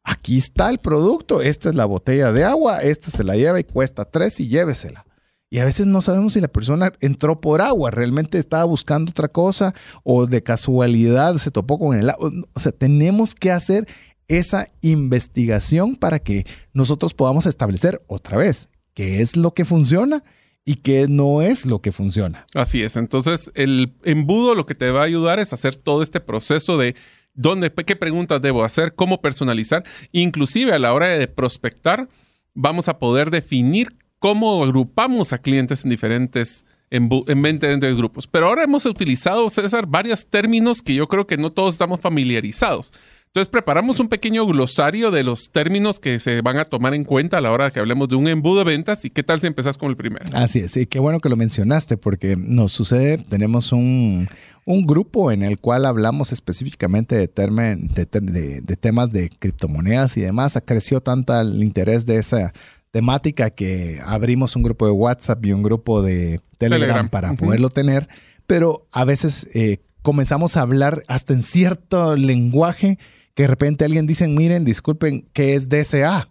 Aquí 0.04 0.38
está 0.38 0.68
el 0.70 0.78
producto, 0.78 1.42
esta 1.42 1.68
es 1.68 1.74
la 1.74 1.84
botella 1.84 2.32
de 2.32 2.44
agua, 2.44 2.82
esta 2.82 3.10
se 3.10 3.24
la 3.24 3.36
lleva 3.36 3.60
y 3.60 3.64
cuesta 3.64 4.04
tres 4.04 4.40
y 4.40 4.48
llévesela. 4.48 5.06
Y 5.48 5.58
a 5.58 5.64
veces 5.64 5.86
no 5.86 6.00
sabemos 6.00 6.32
si 6.32 6.40
la 6.40 6.48
persona 6.48 6.92
entró 7.00 7.40
por 7.40 7.60
agua, 7.60 7.90
realmente 7.90 8.38
estaba 8.38 8.64
buscando 8.64 9.10
otra 9.10 9.28
cosa 9.28 9.74
o 10.02 10.26
de 10.26 10.42
casualidad 10.42 11.36
se 11.36 11.50
topó 11.50 11.78
con 11.78 11.96
el 11.96 12.08
agua. 12.08 12.30
O 12.54 12.58
sea, 12.58 12.72
tenemos 12.72 13.34
que 13.34 13.52
hacer 13.52 13.86
esa 14.28 14.66
investigación 14.80 15.94
para 15.94 16.18
que 16.20 16.46
nosotros 16.72 17.12
podamos 17.12 17.44
establecer 17.46 18.02
otra 18.06 18.38
vez 18.38 18.70
qué 18.94 19.20
es 19.20 19.36
lo 19.36 19.52
que 19.52 19.64
funciona 19.64 20.24
y 20.64 20.76
qué 20.76 21.06
no 21.08 21.42
es 21.42 21.66
lo 21.66 21.80
que 21.80 21.92
funciona. 21.92 22.46
Así 22.54 22.82
es. 22.82 22.96
Entonces, 22.96 23.50
el 23.54 23.92
embudo 24.04 24.54
lo 24.54 24.66
que 24.66 24.74
te 24.74 24.90
va 24.90 25.00
a 25.00 25.04
ayudar 25.04 25.38
es 25.38 25.52
hacer 25.52 25.76
todo 25.76 26.02
este 26.02 26.20
proceso 26.20 26.78
de 26.78 26.94
dónde, 27.34 27.72
qué 27.72 27.96
preguntas 27.96 28.40
debo 28.40 28.64
hacer, 28.64 28.94
cómo 28.94 29.20
personalizar. 29.20 29.84
Inclusive 30.12 30.72
a 30.72 30.78
la 30.78 30.92
hora 30.92 31.08
de 31.08 31.26
prospectar, 31.26 32.08
vamos 32.54 32.88
a 32.88 32.98
poder 32.98 33.30
definir 33.30 33.96
cómo 34.18 34.62
agrupamos 34.62 35.32
a 35.32 35.38
clientes 35.38 35.84
en 35.84 35.90
diferentes 35.90 36.64
en, 36.92 37.96
grupos. 37.96 38.26
Pero 38.26 38.46
ahora 38.46 38.64
hemos 38.64 38.84
utilizado, 38.84 39.48
César, 39.48 39.86
varios 39.86 40.26
términos 40.26 40.82
que 40.82 40.94
yo 40.94 41.08
creo 41.08 41.26
que 41.26 41.38
no 41.38 41.50
todos 41.50 41.74
estamos 41.74 42.00
familiarizados. 42.00 42.92
Entonces 43.34 43.48
preparamos 43.48 43.98
un 43.98 44.10
pequeño 44.10 44.44
glosario 44.44 45.10
de 45.10 45.24
los 45.24 45.52
términos 45.52 46.00
que 46.00 46.18
se 46.18 46.42
van 46.42 46.58
a 46.58 46.66
tomar 46.66 46.92
en 46.92 47.02
cuenta 47.02 47.38
a 47.38 47.40
la 47.40 47.50
hora 47.50 47.70
que 47.70 47.80
hablemos 47.80 48.10
de 48.10 48.16
un 48.16 48.28
embudo 48.28 48.58
de 48.58 48.64
ventas 48.64 49.06
y 49.06 49.10
qué 49.10 49.22
tal 49.22 49.40
si 49.40 49.46
empezás 49.46 49.78
con 49.78 49.88
el 49.88 49.96
primero. 49.96 50.26
Así 50.34 50.58
es, 50.58 50.76
y 50.76 50.84
qué 50.84 50.98
bueno 50.98 51.18
que 51.18 51.30
lo 51.30 51.36
mencionaste 51.36 51.96
porque 51.96 52.36
nos 52.36 52.72
sucede, 52.72 53.16
tenemos 53.16 53.72
un, 53.72 54.28
grupo 54.66 55.32
en 55.32 55.42
el 55.42 55.58
cual 55.58 55.86
hablamos 55.86 56.30
específicamente 56.30 57.14
de, 57.16 57.26
de, 57.26 58.76
temas 58.76 59.10
de 59.10 59.30
criptomonedas 59.30 60.14
y 60.18 60.20
demás. 60.20 60.58
Creció 60.66 61.00
tanto 61.00 61.40
el 61.40 61.62
interés 61.62 62.04
de 62.04 62.18
esa 62.18 62.52
temática 62.90 63.48
que 63.48 64.02
abrimos 64.04 64.56
un 64.56 64.62
grupo 64.62 64.84
de 64.84 64.92
WhatsApp 64.92 65.42
y 65.46 65.54
un 65.54 65.62
grupo 65.62 66.02
de 66.02 66.42
Telegram, 66.58 67.08
para 67.08 67.32
poderlo 67.32 67.70
tener, 67.70 68.08
pero 68.46 68.86
a 68.92 69.06
veces 69.06 69.48
eh, 69.54 69.78
comenzamos 70.02 70.58
a 70.58 70.60
hablar 70.60 71.02
hasta 71.08 71.32
en 71.32 71.40
cierto 71.40 72.14
lenguaje 72.14 72.98
que 73.34 73.44
de 73.44 73.46
repente 73.46 73.84
alguien 73.84 74.06
dice, 74.06 74.28
miren, 74.28 74.64
disculpen, 74.64 75.28
¿qué 75.32 75.54
es 75.54 75.68
DSA? 75.68 76.28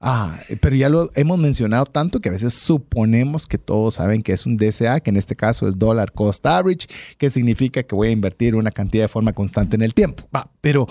Ah, 0.00 0.38
pero 0.60 0.76
ya 0.76 0.88
lo 0.88 1.10
hemos 1.16 1.38
mencionado 1.38 1.84
tanto 1.84 2.20
que 2.20 2.28
a 2.28 2.32
veces 2.32 2.54
suponemos 2.54 3.48
que 3.48 3.58
todos 3.58 3.94
saben 3.94 4.22
que 4.22 4.32
es 4.32 4.46
un 4.46 4.56
DSA, 4.56 5.00
que 5.00 5.10
en 5.10 5.16
este 5.16 5.34
caso 5.34 5.66
es 5.66 5.76
Dollar 5.76 6.12
Cost 6.12 6.46
Average, 6.46 6.86
que 7.18 7.30
significa 7.30 7.82
que 7.82 7.96
voy 7.96 8.08
a 8.08 8.12
invertir 8.12 8.54
una 8.54 8.70
cantidad 8.70 9.04
de 9.04 9.08
forma 9.08 9.32
constante 9.32 9.74
en 9.74 9.82
el 9.82 9.94
tiempo. 9.94 10.22
Va, 10.34 10.50
pero 10.60 10.86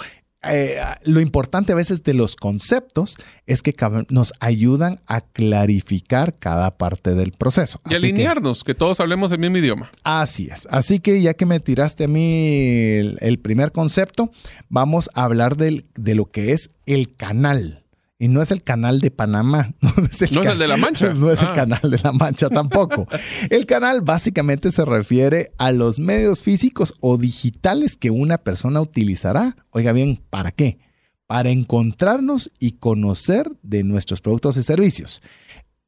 eh, 0.52 0.80
lo 1.04 1.22
importante 1.22 1.74
a 1.74 1.76
veces 1.76 2.04
de 2.04 2.14
los 2.14 2.36
conceptos 2.36 3.18
es 3.46 3.62
que 3.62 3.76
nos 4.10 4.34
ayudan 4.40 5.00
a 5.08 5.22
clarificar 5.22 6.38
cada 6.38 6.78
parte 6.78 7.16
del 7.16 7.32
proceso. 7.32 7.82
Y 7.90 7.96
alinearnos, 7.96 8.64
que, 8.64 8.76
todos 8.76 9.00
hablemos 9.00 9.32
el 9.32 9.40
mismo 9.40 9.58
idioma. 9.58 9.90
Así 10.04 10.50
es. 10.52 10.68
Así 10.72 11.00
que 11.00 11.22
ya 11.22 11.34
que 11.34 11.46
me 11.46 11.60
tiraste 11.60 12.06
a 12.06 12.08
mí 12.08 12.98
el, 13.20 13.40
primer 13.40 13.72
concepto, 13.72 14.32
vamos 14.70 15.10
a 15.14 15.24
hablar 15.24 15.58
de 15.58 15.84
lo 16.16 16.26
que 16.26 16.52
es 16.52 16.72
el 16.86 17.16
canal. 17.16 17.87
Y 18.20 18.30
no 18.30 18.42
es 18.42 18.50
el 18.52 18.64
canal 18.64 19.00
de 19.00 19.12
Panamá. 19.12 19.74
No 19.82 20.06
es 20.06 20.22
el, 20.22 20.58
de 20.58 20.68
la 20.68 20.78
Mancha. 20.78 21.14
No 21.14 21.32
es 21.32 21.42
el 21.42 21.50
ah. 21.50 21.54
canal 21.54 21.82
de 21.84 22.00
la 22.04 22.12
Mancha 22.12 22.50
tampoco. 22.50 23.08
el 23.50 23.66
canal 23.66 24.02
básicamente 24.02 24.72
se 24.72 24.86
refiere 24.86 25.52
a 25.58 25.72
los 25.72 26.00
medios 26.00 26.42
físicos 26.42 26.96
o 27.00 27.18
digitales 27.18 27.96
que 27.96 28.10
una 28.10 28.38
persona 28.38 28.82
utilizará. 28.82 29.56
Oiga 29.70 29.92
bien, 29.92 30.22
¿para 30.30 30.52
qué? 30.52 30.80
Para 31.28 31.52
encontrarnos 31.52 32.52
y 32.60 32.74
conocer 32.74 33.52
de 33.62 33.84
nuestros 33.84 34.22
productos 34.22 34.58
y 34.58 34.64
servicios. 34.64 35.22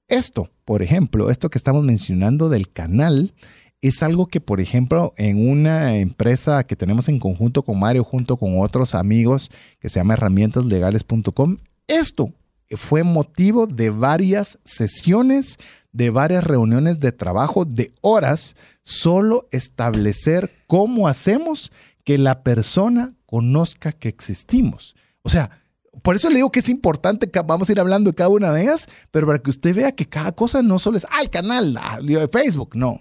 Esto, 0.08 0.50
por 0.66 0.84
ejemplo, 0.84 1.30
esto 1.30 1.50
que 1.50 1.58
estamos 1.58 1.84
mencionando 1.84 2.50
del 2.50 2.72
canal, 2.72 3.34
es 3.82 4.04
algo 4.04 4.28
que, 4.28 4.42
por 4.42 4.60
ejemplo, 4.60 5.14
en 5.18 5.48
una 5.48 5.98
empresa 5.98 6.66
que 6.66 6.76
tenemos 6.76 7.08
en 7.08 7.20
conjunto 7.20 7.64
con 7.64 7.80
Mario, 7.80 8.04
junto 8.04 8.36
con 8.38 8.60
otros 8.60 8.94
amigos, 8.94 9.50
que 9.80 9.88
se 9.88 10.00
llama 10.00 10.16
herramientaslegales.com, 10.16 11.58
esto 11.90 12.34
fue 12.72 13.04
motivo 13.04 13.68
de 13.68 13.90
varias 13.90 14.60
sesiones, 14.64 15.58
de 15.92 16.10
varias 16.10 16.44
reuniones 16.44 17.00
de 17.00 17.12
trabajo, 17.12 17.66
de 17.66 17.92
horas, 18.02 18.56
solo 18.82 19.48
establecer 19.52 20.52
cómo 20.68 21.08
hacemos 21.08 21.72
que 22.04 22.18
la 22.18 22.44
persona 22.44 23.14
conozca 23.26 23.92
que 23.92 24.08
existimos. 24.08 24.96
O 25.22 25.30
sea, 25.30 25.60
por 26.02 26.16
eso 26.16 26.30
le 26.30 26.38
digo 26.38 26.52
que 26.52 26.60
es 26.60 26.70
importante 26.70 27.30
que 27.30 27.42
vamos 27.42 27.70
a 27.70 27.72
ir 27.72 27.80
hablando 27.80 28.12
de 28.12 28.16
cada 28.16 28.30
una 28.30 28.52
de 28.52 28.64
ellas, 28.64 28.88
pero 29.12 29.28
para 29.28 29.40
que 29.40 29.50
usted 29.50 29.76
vea 29.76 29.92
que 29.92 30.08
cada 30.08 30.32
cosa 30.32 30.62
no 30.62 30.80
solo 30.80 30.98
es, 30.98 31.06
ah, 31.06 31.28
canal 31.32 31.78
de 32.02 32.28
Facebook, 32.28 32.72
no. 32.76 32.98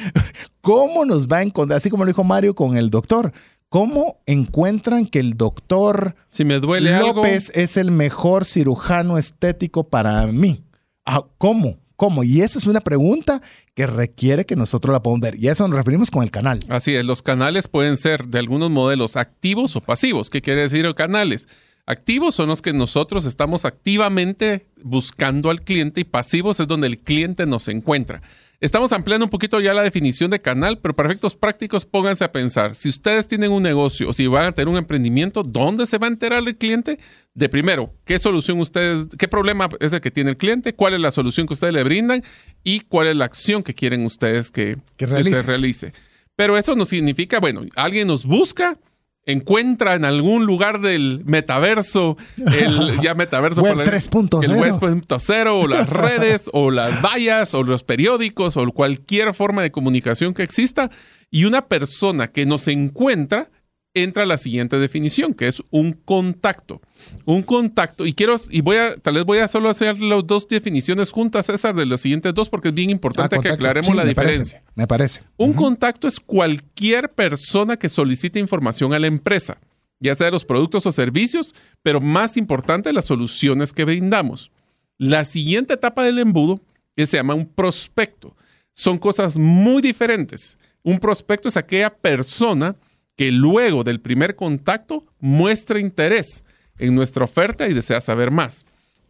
¿Cómo 0.60 1.04
nos 1.04 1.28
va 1.28 1.38
a 1.38 1.42
encontrar? 1.42 1.78
Así 1.78 1.90
como 1.90 2.04
lo 2.04 2.08
dijo 2.08 2.24
Mario 2.24 2.54
con 2.54 2.76
el 2.76 2.90
doctor. 2.90 3.32
¿Cómo 3.72 4.20
encuentran 4.26 5.06
que 5.06 5.18
el 5.18 5.38
doctor 5.38 6.14
si 6.28 6.44
me 6.44 6.60
duele 6.60 6.98
López 6.98 7.50
es 7.54 7.78
el 7.78 7.90
mejor 7.90 8.44
cirujano 8.44 9.16
estético 9.16 9.88
para 9.88 10.26
mí? 10.26 10.62
Ah, 11.06 11.24
¿Cómo? 11.38 11.78
¿Cómo? 11.96 12.22
Y 12.22 12.42
esa 12.42 12.58
es 12.58 12.66
una 12.66 12.82
pregunta 12.82 13.40
que 13.74 13.86
requiere 13.86 14.44
que 14.44 14.56
nosotros 14.56 14.92
la 14.92 15.02
podamos 15.02 15.22
ver. 15.22 15.36
Y 15.42 15.48
a 15.48 15.52
eso 15.52 15.66
nos 15.66 15.78
referimos 15.78 16.10
con 16.10 16.22
el 16.22 16.30
canal. 16.30 16.60
Así 16.68 16.94
es, 16.94 17.06
los 17.06 17.22
canales 17.22 17.66
pueden 17.66 17.96
ser 17.96 18.26
de 18.26 18.40
algunos 18.40 18.68
modelos 18.68 19.16
activos 19.16 19.74
o 19.74 19.80
pasivos. 19.80 20.28
¿Qué 20.28 20.42
quiere 20.42 20.60
decir 20.60 20.94
canales? 20.94 21.48
Activos 21.86 22.34
son 22.34 22.48
los 22.48 22.60
que 22.60 22.74
nosotros 22.74 23.24
estamos 23.24 23.64
activamente 23.64 24.66
buscando 24.82 25.48
al 25.48 25.62
cliente 25.62 26.02
y 26.02 26.04
pasivos 26.04 26.60
es 26.60 26.68
donde 26.68 26.88
el 26.88 26.98
cliente 26.98 27.46
nos 27.46 27.68
encuentra. 27.68 28.20
Estamos 28.62 28.92
ampliando 28.92 29.26
un 29.26 29.30
poquito 29.30 29.60
ya 29.60 29.74
la 29.74 29.82
definición 29.82 30.30
de 30.30 30.40
canal, 30.40 30.78
pero 30.78 30.94
para 30.94 31.08
efectos 31.08 31.34
prácticos 31.34 31.84
pónganse 31.84 32.22
a 32.22 32.30
pensar, 32.30 32.76
si 32.76 32.88
ustedes 32.88 33.26
tienen 33.26 33.50
un 33.50 33.60
negocio 33.60 34.08
o 34.08 34.12
si 34.12 34.28
van 34.28 34.44
a 34.44 34.52
tener 34.52 34.68
un 34.68 34.76
emprendimiento, 34.76 35.42
¿dónde 35.42 35.84
se 35.84 35.98
va 35.98 36.06
a 36.06 36.10
enterar 36.10 36.44
el 36.46 36.56
cliente? 36.56 37.00
De 37.34 37.48
primero, 37.48 37.92
¿qué 38.04 38.20
solución 38.20 38.60
ustedes, 38.60 39.08
qué 39.18 39.26
problema 39.26 39.68
es 39.80 39.92
el 39.92 40.00
que 40.00 40.12
tiene 40.12 40.30
el 40.30 40.36
cliente? 40.36 40.74
¿Cuál 40.74 40.94
es 40.94 41.00
la 41.00 41.10
solución 41.10 41.48
que 41.48 41.54
ustedes 41.54 41.74
le 41.74 41.82
brindan? 41.82 42.22
Y 42.62 42.82
cuál 42.82 43.08
es 43.08 43.16
la 43.16 43.24
acción 43.24 43.64
que 43.64 43.74
quieren 43.74 44.06
ustedes 44.06 44.52
que, 44.52 44.76
se 44.96 45.42
realice. 45.42 45.92
Pero 46.36 46.56
eso 46.56 46.76
no 46.76 46.84
significa, 46.84 47.40
bueno, 47.40 47.62
alguien 47.74 48.06
nos 48.06 48.24
busca, 48.24 48.78
encuentra 49.24 49.94
en 49.94 50.04
algún 50.04 50.46
lugar 50.46 50.80
del 50.80 51.22
metaverso, 51.24 52.16
el 52.36 53.00
ya 53.00 53.14
metaverso 53.14 53.62
web 53.62 53.78
3.0, 53.78 54.44
el 54.44 54.56
web 54.56 54.72
3.0 54.72 55.62
o 55.62 55.68
las 55.68 55.88
redes 55.88 56.50
o 56.52 56.70
las 56.70 57.00
vallas 57.02 57.54
o 57.54 57.62
los 57.62 57.82
periódicos 57.82 58.56
o 58.56 58.66
cualquier 58.72 59.34
forma 59.34 59.62
de 59.62 59.70
comunicación 59.70 60.34
que 60.34 60.42
exista 60.42 60.90
y 61.30 61.44
una 61.44 61.66
persona 61.66 62.28
que 62.28 62.46
nos 62.46 62.68
encuentra 62.68 63.50
entra 63.94 64.24
la 64.26 64.38
siguiente 64.38 64.78
definición, 64.78 65.34
que 65.34 65.46
es 65.48 65.62
un 65.70 65.92
contacto. 65.92 66.80
Un 67.24 67.42
contacto, 67.42 68.06
y 68.06 68.14
quiero, 68.14 68.36
y 68.50 68.60
voy 68.62 68.76
a, 68.76 68.96
tal 68.96 69.14
vez 69.14 69.24
voy 69.24 69.38
a 69.38 69.48
solo 69.48 69.68
hacer 69.68 70.00
las 70.00 70.26
dos 70.26 70.48
definiciones 70.48 71.10
juntas, 71.10 71.46
César, 71.46 71.74
de 71.74 71.84
los 71.86 72.00
siguientes 72.00 72.32
dos, 72.34 72.48
porque 72.48 72.68
es 72.68 72.74
bien 72.74 72.90
importante 72.90 73.36
Ah, 73.36 73.40
que 73.40 73.50
aclaremos 73.50 73.88
Sí, 73.88 73.94
la 73.94 74.04
me 74.04 74.08
diferencia. 74.10 74.60
parece, 74.60 74.72
me 74.74 74.86
parece. 74.86 75.22
Un 75.36 75.52
contacto 75.52 76.08
es 76.08 76.20
cualquier 76.20 77.12
persona 77.12 77.76
que 77.76 77.88
solicite 77.88 78.38
información 78.38 78.94
a 78.94 78.98
la 78.98 79.08
empresa, 79.08 79.58
ya 80.00 80.14
sea 80.14 80.26
de 80.26 80.30
los 80.32 80.44
productos 80.44 80.86
o 80.86 80.92
servicios, 80.92 81.54
pero 81.82 82.00
más 82.00 82.36
importante, 82.36 82.92
las 82.92 83.04
soluciones 83.04 83.72
que 83.72 83.84
brindamos. 83.84 84.50
La 84.98 85.24
siguiente 85.24 85.74
etapa 85.74 86.02
del 86.04 86.18
embudo 86.18 86.60
que 86.96 87.06
se 87.06 87.16
llama 87.16 87.34
un 87.34 87.46
prospecto. 87.46 88.36
Son 88.74 88.98
cosas 88.98 89.36
muy 89.36 89.82
diferentes. 89.82 90.56
Un 90.82 90.98
prospecto 90.98 91.48
es 91.48 91.56
aquella 91.56 91.94
persona 91.94 92.74
que 93.16 93.30
luego 93.30 93.84
del 93.84 94.00
primer 94.00 94.36
contacto 94.36 95.06
muestra 95.20 95.78
interés 95.78 96.44
en 96.78 96.94
nuestra 96.94 97.24
oferta 97.24 97.68
y 97.68 97.74
desea 97.74 98.00
saber 98.00 98.30
más. 98.30 98.64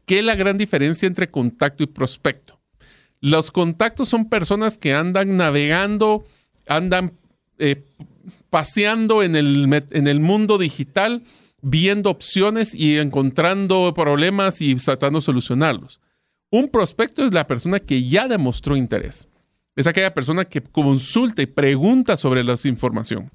¿Qué 0.07 0.19
es 0.19 0.25
la 0.25 0.35
gran 0.35 0.59
diferencia 0.59 1.07
entre 1.07 1.31
contacto 1.31 1.83
y 1.83 1.87
prospecto? 1.87 2.61
Los 3.21 3.53
contactos 3.53 4.09
son 4.09 4.29
personas 4.29 4.79
que 4.79 4.95
andan 4.95 5.37
navegando, 5.37 6.27
andan 6.67 7.13
eh, 7.59 7.85
paseando 8.51 9.23
en 9.23 9.37
el, 9.37 9.85
en 9.91 10.09
el 10.09 10.21
mundo 10.21 10.59
digital, 10.59 11.23
viendo 11.61 12.11
opciones 12.11 12.75
y 12.75 12.99
encontrando 12.99 13.95
problemas 13.95 14.61
y 14.61 14.75
tratando 14.75 15.21
de 15.21 15.25
solucionarlos. 15.25 16.01
Un 16.51 16.69
prospecto 16.69 17.25
es 17.25 17.33
la 17.33 17.47
persona 17.47 17.79
que 17.79 18.07
ya 18.07 18.27
demostró 18.27 18.77
interés. 18.77 19.29
Es 19.77 19.87
aquella 19.87 20.13
persona 20.13 20.45
que 20.45 20.61
consulta 20.61 21.41
y 21.41 21.47
pregunta 21.47 22.17
sobre 22.17 22.45
la 22.45 22.57
información. 22.65 23.31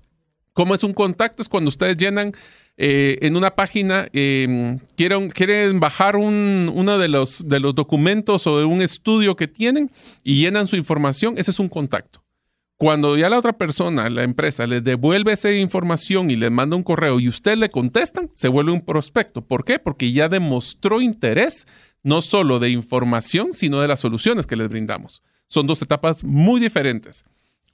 ¿Cómo 0.58 0.74
es 0.74 0.84
un 0.84 0.94
contacto? 0.94 1.44
Es 1.44 1.50
cuando 1.50 1.70
ustedes 1.70 1.98
llenan 1.98 2.32
eh, 2.78 3.20
en 3.22 3.36
una 3.38 3.52
página, 3.56 4.08
eh, 4.12 4.80
quieren, 4.96 5.30
quieren 5.30 5.80
bajar 5.80 6.16
un- 6.16 6.72
uno 6.74 6.98
de 6.98 7.08
los, 7.08 7.48
de 7.48 7.60
los 7.60 7.76
documentos 7.76 8.48
o 8.48 8.58
de 8.58 8.66
un 8.66 8.82
estudio 8.82 9.36
que 9.36 9.48
tienen 9.48 9.92
y 10.24 10.40
llenan 10.42 10.66
su 10.66 10.76
información. 10.76 11.36
Ese 11.38 11.52
es 11.52 11.60
un 11.60 11.70
contacto. 11.70 12.24
Cuando 12.76 13.16
ya 13.18 13.30
la 13.30 13.38
otra 13.38 13.54
persona, 13.54 14.10
la 14.10 14.24
empresa, 14.24 14.66
les 14.66 14.84
devuelve 14.84 15.34
esa 15.34 15.52
información 15.52 16.32
y 16.32 16.36
les 16.36 16.50
manda 16.50 16.76
un 16.76 16.82
correo 16.84 17.20
y 17.20 17.28
ustedes 17.28 17.60
le 17.60 17.70
contestan, 17.70 18.32
se 18.34 18.48
vuelve 18.48 18.72
un 18.72 18.82
prospecto. 18.82 19.42
¿Por 19.46 19.64
qué? 19.64 19.78
Porque 19.78 20.12
ya 20.12 20.28
demostró 20.28 21.02
interés 21.02 21.68
no 22.02 22.22
solo 22.24 22.58
de 22.58 22.72
información, 22.72 23.54
sino 23.54 23.80
de 23.80 23.88
las 23.88 24.00
soluciones 24.00 24.48
que 24.48 24.56
les 24.56 24.70
brindamos. 24.70 25.22
Son 25.48 25.68
dos 25.68 25.84
etapas 25.84 26.24
muy 26.24 26.60
diferentes. 26.60 27.26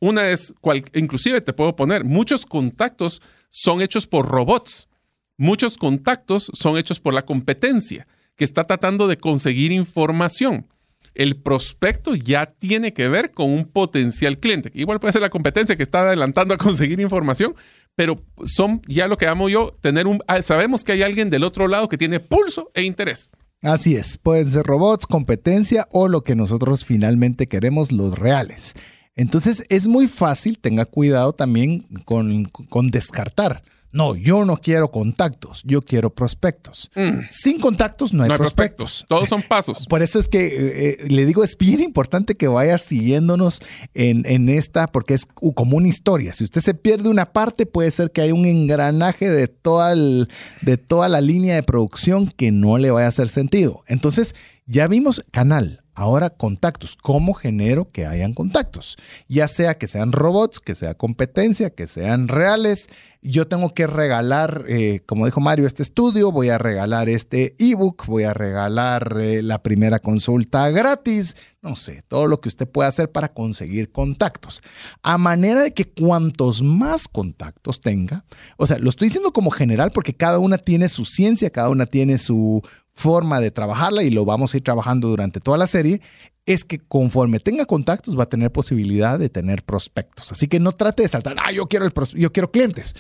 Una 0.03 0.31
es, 0.31 0.53
inclusive 0.95 1.39
te 1.39 1.53
puedo 1.53 1.77
poner, 1.77 2.03
muchos 2.03 2.45
contactos 2.45 3.21
son 3.47 3.81
hechos 3.81 4.05
por 4.05 4.27
robots. 4.27 4.89
Muchos 5.37 5.77
contactos 5.77 6.51
son 6.53 6.77
hechos 6.77 6.99
por 6.99 7.13
la 7.13 7.23
competencia, 7.23 8.05
que 8.35 8.43
está 8.43 8.65
tratando 8.65 9.07
de 9.07 9.15
conseguir 9.15 9.71
información. 9.71 10.67
El 11.13 11.37
prospecto 11.37 12.15
ya 12.15 12.47
tiene 12.47 12.91
que 12.91 13.07
ver 13.07 13.31
con 13.31 13.49
un 13.49 13.63
potencial 13.63 14.39
cliente. 14.39 14.71
Igual 14.73 14.99
puede 14.99 15.13
ser 15.13 15.21
la 15.21 15.29
competencia 15.29 15.77
que 15.77 15.83
está 15.83 16.01
adelantando 16.01 16.53
a 16.53 16.57
conseguir 16.57 16.99
información, 16.99 17.55
pero 17.95 18.21
son 18.43 18.81
ya 18.85 19.07
lo 19.07 19.15
que 19.15 19.27
amo 19.27 19.47
yo, 19.47 19.73
tener 19.79 20.07
un, 20.07 20.19
ah, 20.27 20.41
sabemos 20.41 20.83
que 20.83 20.91
hay 20.91 21.03
alguien 21.03 21.29
del 21.29 21.45
otro 21.45 21.69
lado 21.69 21.87
que 21.87 21.97
tiene 21.97 22.19
pulso 22.19 22.71
e 22.73 22.83
interés. 22.83 23.31
Así 23.61 23.95
es, 23.95 24.17
pueden 24.17 24.47
ser 24.47 24.65
robots, 24.65 25.07
competencia 25.07 25.87
o 25.91 26.09
lo 26.09 26.25
que 26.25 26.35
nosotros 26.35 26.83
finalmente 26.83 27.47
queremos, 27.47 27.93
los 27.93 28.19
reales. 28.19 28.75
Entonces 29.15 29.63
es 29.69 29.87
muy 29.87 30.07
fácil, 30.07 30.57
tenga 30.59 30.85
cuidado 30.85 31.33
también 31.33 31.81
con, 32.05 32.45
con 32.45 32.89
descartar. 32.89 33.63
No, 33.91 34.15
yo 34.15 34.43
no 34.43 34.57
quiero 34.57 34.89
contactos, 34.89 35.61
yo 35.65 35.83
quiero 35.83 36.09
prospectos. 36.09 36.89
Sin 37.29 37.59
contactos 37.59 38.11
no 38.11 38.23
hay, 38.23 38.27
Mm. 38.27 38.29
No 38.29 38.33
hay 38.33 38.37
prospectos. 38.39 38.75
prospectos, 39.03 39.05
todos 39.07 39.29
son 39.29 39.43
pasos. 39.43 39.85
Por 39.87 40.01
eso 40.01 40.17
es 40.17 40.27
que 40.27 40.47
eh, 40.47 40.97
eh, 41.03 41.09
le 41.09 41.27
digo, 41.27 41.43
es 41.43 41.55
bien 41.55 41.79
importante 41.79 42.33
que 42.33 42.47
vaya 42.47 42.79
siguiéndonos 42.79 43.61
en, 43.93 44.25
en 44.25 44.49
esta, 44.49 44.87
porque 44.87 45.13
es 45.13 45.27
como 45.27 45.77
una 45.77 45.89
historia. 45.89 46.33
Si 46.33 46.43
usted 46.43 46.61
se 46.61 46.73
pierde 46.73 47.07
una 47.09 47.33
parte, 47.33 47.67
puede 47.67 47.91
ser 47.91 48.09
que 48.09 48.21
haya 48.21 48.33
un 48.33 48.47
engranaje 48.47 49.29
de 49.29 49.47
toda, 49.47 49.93
el- 49.93 50.27
de 50.63 50.77
toda 50.77 51.07
la 51.07 51.21
línea 51.21 51.53
de 51.53 51.61
producción 51.61 52.33
que 52.35 52.51
no 52.51 52.79
le 52.79 52.89
vaya 52.89 53.05
a 53.05 53.09
hacer 53.09 53.29
sentido. 53.29 53.83
Entonces, 53.85 54.33
ya 54.65 54.87
vimos 54.87 55.23
canal. 55.29 55.82
Ahora 55.95 56.31
contactos. 56.31 56.97
¿Cómo 56.99 57.33
genero 57.35 57.91
que 57.91 58.07
hayan 58.07 58.33
contactos? 58.33 58.97
Ya 59.27 59.47
sea 59.47 59.77
que 59.77 59.87
sean 59.87 60.11
robots, 60.11 60.59
que 60.59 60.73
sea 60.73 60.95
competencia, 60.95 61.69
que 61.69 61.85
sean 61.85 62.27
reales. 62.27 62.89
Yo 63.21 63.47
tengo 63.47 63.73
que 63.73 63.85
regalar, 63.85 64.65
eh, 64.67 65.01
como 65.05 65.25
dijo 65.25 65.39
Mario, 65.39 65.67
este 65.67 65.83
estudio, 65.83 66.31
voy 66.31 66.49
a 66.49 66.57
regalar 66.57 67.09
este 67.09 67.55
ebook, 67.59 68.05
voy 68.07 68.23
a 68.23 68.33
regalar 68.33 69.17
eh, 69.19 69.41
la 69.41 69.61
primera 69.61 69.99
consulta 69.99 70.69
gratis, 70.71 71.37
no 71.61 71.77
sé, 71.77 72.03
todo 72.07 72.27
lo 72.27 72.41
que 72.41 72.49
usted 72.49 72.67
pueda 72.67 72.89
hacer 72.89 73.11
para 73.11 73.33
conseguir 73.33 73.91
contactos. 73.91 74.61
A 75.03 75.17
manera 75.17 75.63
de 75.63 75.73
que 75.73 75.85
cuantos 75.85 76.61
más 76.61 77.07
contactos 77.07 77.79
tenga, 77.79 78.25
o 78.57 78.67
sea, 78.67 78.77
lo 78.77 78.89
estoy 78.89 79.07
diciendo 79.07 79.31
como 79.31 79.51
general 79.51 79.91
porque 79.93 80.13
cada 80.13 80.39
una 80.39 80.57
tiene 80.57 80.89
su 80.89 81.05
ciencia, 81.05 81.49
cada 81.49 81.69
una 81.69 81.85
tiene 81.85 82.17
su 82.17 82.61
forma 82.93 83.39
de 83.39 83.51
trabajarla 83.51 84.03
y 84.03 84.09
lo 84.11 84.23
vamos 84.25 84.53
a 84.53 84.57
ir 84.57 84.63
trabajando 84.63 85.07
durante 85.09 85.39
toda 85.39 85.57
la 85.57 85.67
serie, 85.67 86.01
es 86.45 86.63
que 86.63 86.79
conforme 86.79 87.39
tenga 87.39 87.65
contactos 87.65 88.17
va 88.17 88.23
a 88.23 88.29
tener 88.29 88.51
posibilidad 88.51 89.17
de 89.17 89.29
tener 89.29 89.63
prospectos. 89.63 90.31
Así 90.31 90.47
que 90.47 90.59
no 90.59 90.71
trate 90.73 91.03
de 91.03 91.07
saltar, 91.09 91.35
ah, 91.43 91.51
yo 91.51 91.67
quiero, 91.67 91.85
el 91.85 91.93
yo 92.15 92.31
quiero 92.31 92.51
clientes. 92.51 92.95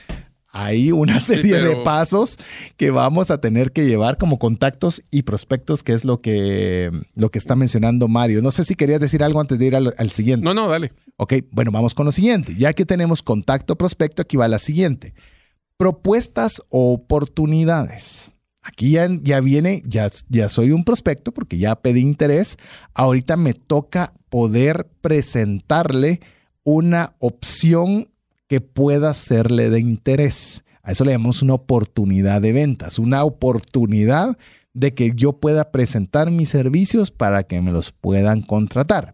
Hay 0.55 0.91
una 0.91 1.19
serie 1.19 1.55
de 1.55 1.69
pero- 1.71 1.83
pasos 1.83 2.37
que 2.77 2.91
vamos 2.91 3.31
a 3.31 3.39
tener 3.41 3.71
que 3.71 3.85
llevar 3.85 4.17
como 4.17 4.37
contactos 4.39 5.01
y 5.11 5.23
prospectos, 5.23 5.81
que 5.83 5.93
es 5.93 6.05
lo 6.05 6.21
que, 6.21 6.91
lo 7.15 7.29
que 7.31 7.39
está 7.39 7.55
mencionando 7.55 8.07
Mario. 8.07 8.41
No 8.41 8.51
sé 8.51 8.63
si 8.63 8.75
querías 8.75 8.99
decir 8.99 9.23
algo 9.23 9.41
antes 9.41 9.57
de 9.59 9.65
ir 9.65 9.75
al, 9.75 9.93
al 9.97 10.11
siguiente. 10.11 10.43
No, 10.45 10.53
no, 10.53 10.67
dale. 10.67 10.91
Ok, 11.17 11.33
bueno, 11.51 11.71
vamos 11.71 11.93
con 11.95 12.05
lo 12.05 12.11
siguiente. 12.11 12.55
Ya 12.55 12.73
que 12.73 12.85
tenemos 12.85 13.23
contacto 13.23 13.75
prospecto, 13.77 14.21
aquí 14.21 14.37
va 14.37 14.47
la 14.47 14.59
siguiente. 14.59 15.13
Propuestas 15.77 16.61
o 16.69 16.93
oportunidades. 16.93 18.31
Aquí 18.63 18.91
ya, 18.91 19.07
ya 19.21 19.41
viene, 19.41 19.83
ya, 19.85 20.09
ya 20.29 20.47
soy 20.47 20.71
un 20.71 20.85
prospecto 20.85 21.33
porque 21.33 21.57
ya 21.57 21.75
pedí 21.75 21.99
interés. 21.99 22.57
Ahorita 22.93 23.35
me 23.35 23.53
toca 23.53 24.13
poder 24.29 24.87
presentarle 25.01 26.21
una 26.63 27.15
opción 27.19 28.09
que 28.47 28.61
pueda 28.61 29.13
serle 29.13 29.69
de 29.69 29.81
interés. 29.81 30.63
A 30.81 30.91
eso 30.91 31.03
le 31.05 31.11
llamamos 31.11 31.41
una 31.41 31.55
oportunidad 31.55 32.41
de 32.41 32.53
ventas, 32.53 32.99
una 32.99 33.23
oportunidad 33.23 34.37
de 34.73 34.93
que 34.93 35.13
yo 35.15 35.33
pueda 35.33 35.71
presentar 35.71 36.31
mis 36.31 36.49
servicios 36.49 37.11
para 37.11 37.43
que 37.43 37.61
me 37.61 37.71
los 37.71 37.91
puedan 37.91 38.41
contratar. 38.41 39.13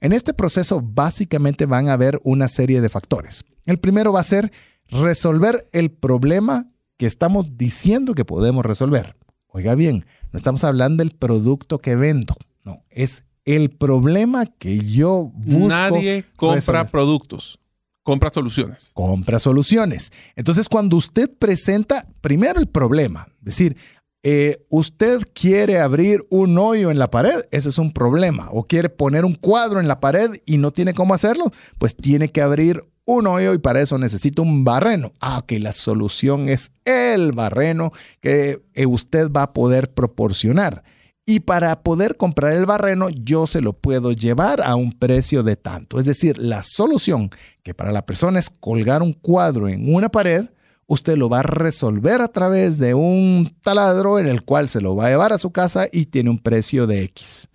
En 0.00 0.12
este 0.12 0.34
proceso 0.34 0.82
básicamente 0.82 1.66
van 1.66 1.88
a 1.88 1.94
haber 1.94 2.20
una 2.24 2.48
serie 2.48 2.80
de 2.80 2.88
factores. 2.88 3.44
El 3.64 3.78
primero 3.78 4.12
va 4.12 4.20
a 4.20 4.24
ser 4.24 4.52
resolver 4.90 5.68
el 5.72 5.90
problema 5.90 6.66
que 6.98 7.06
estamos 7.06 7.56
diciendo 7.56 8.14
que 8.14 8.26
podemos 8.26 8.66
resolver. 8.66 9.16
Oiga 9.46 9.74
bien, 9.74 10.04
no 10.30 10.36
estamos 10.36 10.62
hablando 10.64 11.02
del 11.02 11.12
producto 11.12 11.78
que 11.78 11.96
vendo, 11.96 12.34
no, 12.64 12.84
es 12.90 13.22
el 13.46 13.70
problema 13.70 14.44
que 14.44 14.80
yo 14.80 15.32
busco. 15.34 15.68
Nadie 15.68 16.24
compra 16.36 16.56
resolver. 16.56 16.90
productos, 16.90 17.58
compra 18.02 18.30
soluciones. 18.30 18.90
compra 18.92 19.38
soluciones. 19.38 20.12
Entonces, 20.36 20.68
cuando 20.68 20.96
usted 20.96 21.30
presenta 21.38 22.06
primero 22.20 22.60
el 22.60 22.66
problema, 22.66 23.28
es 23.38 23.44
decir, 23.44 23.76
eh, 24.22 24.66
usted 24.68 25.22
quiere 25.32 25.78
abrir 25.78 26.26
un 26.28 26.58
hoyo 26.58 26.90
en 26.90 26.98
la 26.98 27.10
pared, 27.10 27.40
ese 27.52 27.70
es 27.70 27.78
un 27.78 27.92
problema, 27.92 28.48
o 28.52 28.64
quiere 28.64 28.90
poner 28.90 29.24
un 29.24 29.34
cuadro 29.34 29.80
en 29.80 29.88
la 29.88 30.00
pared 30.00 30.30
y 30.44 30.58
no 30.58 30.72
tiene 30.72 30.92
cómo 30.92 31.14
hacerlo, 31.14 31.50
pues 31.78 31.96
tiene 31.96 32.28
que 32.28 32.42
abrir 32.42 32.82
un 33.08 33.26
hoyo 33.26 33.54
y 33.54 33.58
para 33.58 33.80
eso 33.80 33.96
necesita 33.96 34.42
un 34.42 34.64
barreno. 34.64 35.14
Ah, 35.18 35.38
ok, 35.38 35.52
la 35.60 35.72
solución 35.72 36.48
es 36.50 36.72
el 36.84 37.32
barreno 37.32 37.90
que 38.20 38.62
eh, 38.74 38.84
usted 38.84 39.30
va 39.30 39.44
a 39.44 39.52
poder 39.54 39.94
proporcionar. 39.94 40.84
Y 41.24 41.40
para 41.40 41.82
poder 41.82 42.18
comprar 42.18 42.52
el 42.52 42.66
barreno, 42.66 43.08
yo 43.08 43.46
se 43.46 43.62
lo 43.62 43.72
puedo 43.72 44.12
llevar 44.12 44.60
a 44.60 44.76
un 44.76 44.92
precio 44.92 45.42
de 45.42 45.56
tanto. 45.56 45.98
Es 45.98 46.04
decir, 46.04 46.38
la 46.38 46.62
solución 46.62 47.30
que 47.62 47.72
para 47.72 47.92
la 47.92 48.04
persona 48.04 48.38
es 48.38 48.50
colgar 48.50 49.02
un 49.02 49.14
cuadro 49.14 49.68
en 49.68 49.94
una 49.94 50.10
pared, 50.10 50.44
usted 50.86 51.16
lo 51.16 51.30
va 51.30 51.40
a 51.40 51.44
resolver 51.44 52.20
a 52.20 52.28
través 52.28 52.76
de 52.76 52.92
un 52.92 53.56
taladro 53.62 54.18
en 54.18 54.26
el 54.26 54.42
cual 54.42 54.68
se 54.68 54.82
lo 54.82 54.96
va 54.96 55.06
a 55.06 55.10
llevar 55.10 55.32
a 55.32 55.38
su 55.38 55.50
casa 55.50 55.86
y 55.90 56.06
tiene 56.06 56.28
un 56.28 56.38
precio 56.38 56.86
de 56.86 57.04
X. 57.04 57.48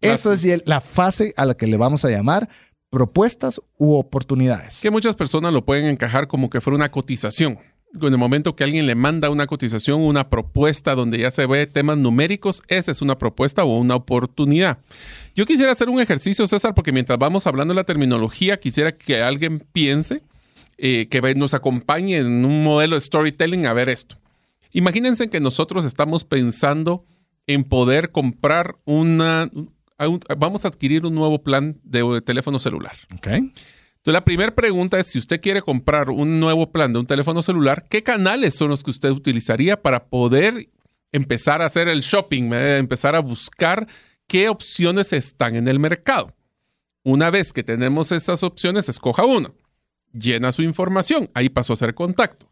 Eso 0.00 0.32
es 0.32 0.66
la 0.66 0.80
fase 0.80 1.32
a 1.36 1.44
la 1.44 1.54
que 1.54 1.66
le 1.66 1.76
vamos 1.76 2.04
a 2.04 2.10
llamar 2.10 2.48
propuestas 2.96 3.60
u 3.76 3.92
oportunidades. 3.92 4.80
Que 4.80 4.90
muchas 4.90 5.16
personas 5.16 5.52
lo 5.52 5.66
pueden 5.66 5.84
encajar 5.84 6.28
como 6.28 6.48
que 6.48 6.62
fuera 6.62 6.76
una 6.76 6.90
cotización. 6.90 7.58
En 7.92 8.10
el 8.10 8.16
momento 8.16 8.56
que 8.56 8.64
alguien 8.64 8.86
le 8.86 8.94
manda 8.94 9.28
una 9.28 9.46
cotización, 9.46 10.00
una 10.00 10.30
propuesta 10.30 10.94
donde 10.94 11.18
ya 11.18 11.30
se 11.30 11.44
ve 11.44 11.66
temas 11.66 11.98
numéricos, 11.98 12.62
esa 12.68 12.90
es 12.90 13.02
una 13.02 13.18
propuesta 13.18 13.64
o 13.64 13.76
una 13.76 13.96
oportunidad. 13.96 14.78
Yo 15.34 15.44
quisiera 15.44 15.72
hacer 15.72 15.90
un 15.90 16.00
ejercicio, 16.00 16.46
César, 16.46 16.74
porque 16.74 16.90
mientras 16.90 17.18
vamos 17.18 17.46
hablando 17.46 17.74
de 17.74 17.80
la 17.80 17.84
terminología, 17.84 18.58
quisiera 18.58 18.92
que 18.92 19.20
alguien 19.20 19.62
piense, 19.72 20.22
eh, 20.78 21.06
que 21.10 21.20
nos 21.34 21.52
acompañe 21.52 22.16
en 22.16 22.46
un 22.46 22.64
modelo 22.64 22.96
de 22.96 23.02
storytelling 23.02 23.66
a 23.66 23.74
ver 23.74 23.90
esto. 23.90 24.16
Imagínense 24.72 25.28
que 25.28 25.40
nosotros 25.40 25.84
estamos 25.84 26.24
pensando 26.24 27.04
en 27.46 27.62
poder 27.62 28.10
comprar 28.10 28.76
una, 28.86 29.50
vamos 30.36 30.64
a 30.64 30.68
adquirir 30.68 31.06
un 31.06 31.14
nuevo 31.14 31.42
plan 31.42 31.80
de 31.82 32.20
teléfono 32.22 32.58
celular. 32.58 32.96
Okay. 33.16 33.52
Entonces, 34.06 34.20
la 34.20 34.24
primera 34.24 34.54
pregunta 34.54 35.00
es, 35.00 35.08
si 35.08 35.18
usted 35.18 35.40
quiere 35.40 35.62
comprar 35.62 36.10
un 36.10 36.38
nuevo 36.38 36.70
plan 36.70 36.92
de 36.92 37.00
un 37.00 37.06
teléfono 37.06 37.42
celular, 37.42 37.86
¿qué 37.88 38.04
canales 38.04 38.54
son 38.54 38.68
los 38.68 38.84
que 38.84 38.90
usted 38.90 39.10
utilizaría 39.10 39.82
para 39.82 40.06
poder 40.06 40.68
empezar 41.10 41.60
a 41.60 41.66
hacer 41.66 41.88
el 41.88 42.02
shopping, 42.02 42.52
eh, 42.52 42.78
empezar 42.78 43.16
a 43.16 43.20
buscar 43.20 43.88
qué 44.28 44.48
opciones 44.48 45.12
están 45.12 45.56
en 45.56 45.66
el 45.66 45.80
mercado? 45.80 46.36
Una 47.02 47.30
vez 47.30 47.52
que 47.52 47.64
tenemos 47.64 48.12
esas 48.12 48.44
opciones, 48.44 48.88
escoja 48.88 49.24
uno, 49.24 49.56
llena 50.12 50.52
su 50.52 50.62
información, 50.62 51.28
ahí 51.34 51.48
pasó 51.48 51.72
a 51.72 51.74
hacer 51.74 51.94
contacto. 51.94 52.48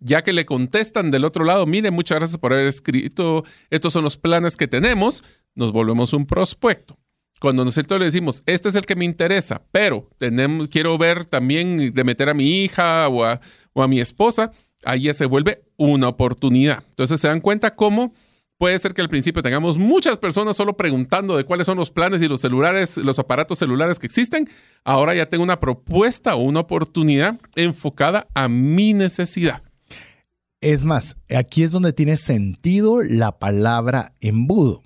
Ya 0.00 0.24
que 0.24 0.32
le 0.32 0.46
contestan 0.46 1.10
del 1.10 1.24
otro 1.24 1.44
lado, 1.44 1.66
mire, 1.66 1.90
muchas 1.90 2.18
gracias 2.18 2.38
por 2.38 2.54
haber 2.54 2.68
escrito, 2.68 3.44
estos 3.68 3.92
son 3.92 4.04
los 4.04 4.16
planes 4.16 4.56
que 4.56 4.66
tenemos, 4.66 5.24
nos 5.56 5.72
volvemos 5.72 6.12
un 6.12 6.26
prospecto. 6.26 6.96
Cuando 7.40 7.64
nosotros 7.64 7.98
le 7.98 8.06
decimos, 8.06 8.42
este 8.46 8.68
es 8.68 8.76
el 8.76 8.86
que 8.86 8.96
me 8.96 9.04
interesa, 9.04 9.62
pero 9.70 10.08
quiero 10.70 10.96
ver 10.96 11.26
también 11.26 11.92
de 11.92 12.04
meter 12.04 12.28
a 12.28 12.34
mi 12.34 12.62
hija 12.62 13.08
o 13.08 13.24
a, 13.24 13.40
o 13.74 13.82
a 13.82 13.88
mi 13.88 14.00
esposa, 14.00 14.52
ahí 14.84 15.02
ya 15.02 15.14
se 15.14 15.26
vuelve 15.26 15.64
una 15.76 16.08
oportunidad. 16.08 16.82
Entonces 16.90 17.20
se 17.20 17.28
dan 17.28 17.40
cuenta 17.40 17.74
cómo 17.74 18.14
puede 18.58 18.78
ser 18.78 18.94
que 18.94 19.02
al 19.02 19.08
principio 19.08 19.42
tengamos 19.42 19.76
muchas 19.76 20.16
personas 20.16 20.56
solo 20.56 20.76
preguntando 20.76 21.36
de 21.36 21.44
cuáles 21.44 21.66
son 21.66 21.76
los 21.76 21.90
planes 21.90 22.22
y 22.22 22.28
los 22.28 22.40
celulares, 22.40 22.96
los 22.96 23.18
aparatos 23.18 23.58
celulares 23.58 23.98
que 23.98 24.06
existen. 24.06 24.48
Ahora 24.82 25.14
ya 25.14 25.28
tengo 25.28 25.44
una 25.44 25.60
propuesta 25.60 26.36
o 26.36 26.42
una 26.42 26.60
oportunidad 26.60 27.38
enfocada 27.54 28.28
a 28.34 28.48
mi 28.48 28.94
necesidad. 28.94 29.62
Es 30.62 30.84
más, 30.84 31.16
aquí 31.36 31.62
es 31.62 31.70
donde 31.70 31.92
tiene 31.92 32.16
sentido 32.16 33.02
la 33.02 33.38
palabra 33.38 34.14
embudo. 34.20 34.82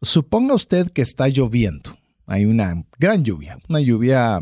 Suponga 0.00 0.54
usted 0.54 0.90
que 0.90 1.02
está 1.02 1.28
lloviendo. 1.28 1.96
Hay 2.26 2.44
una 2.44 2.84
gran 2.98 3.24
lluvia, 3.24 3.58
una 3.68 3.80
lluvia 3.80 4.38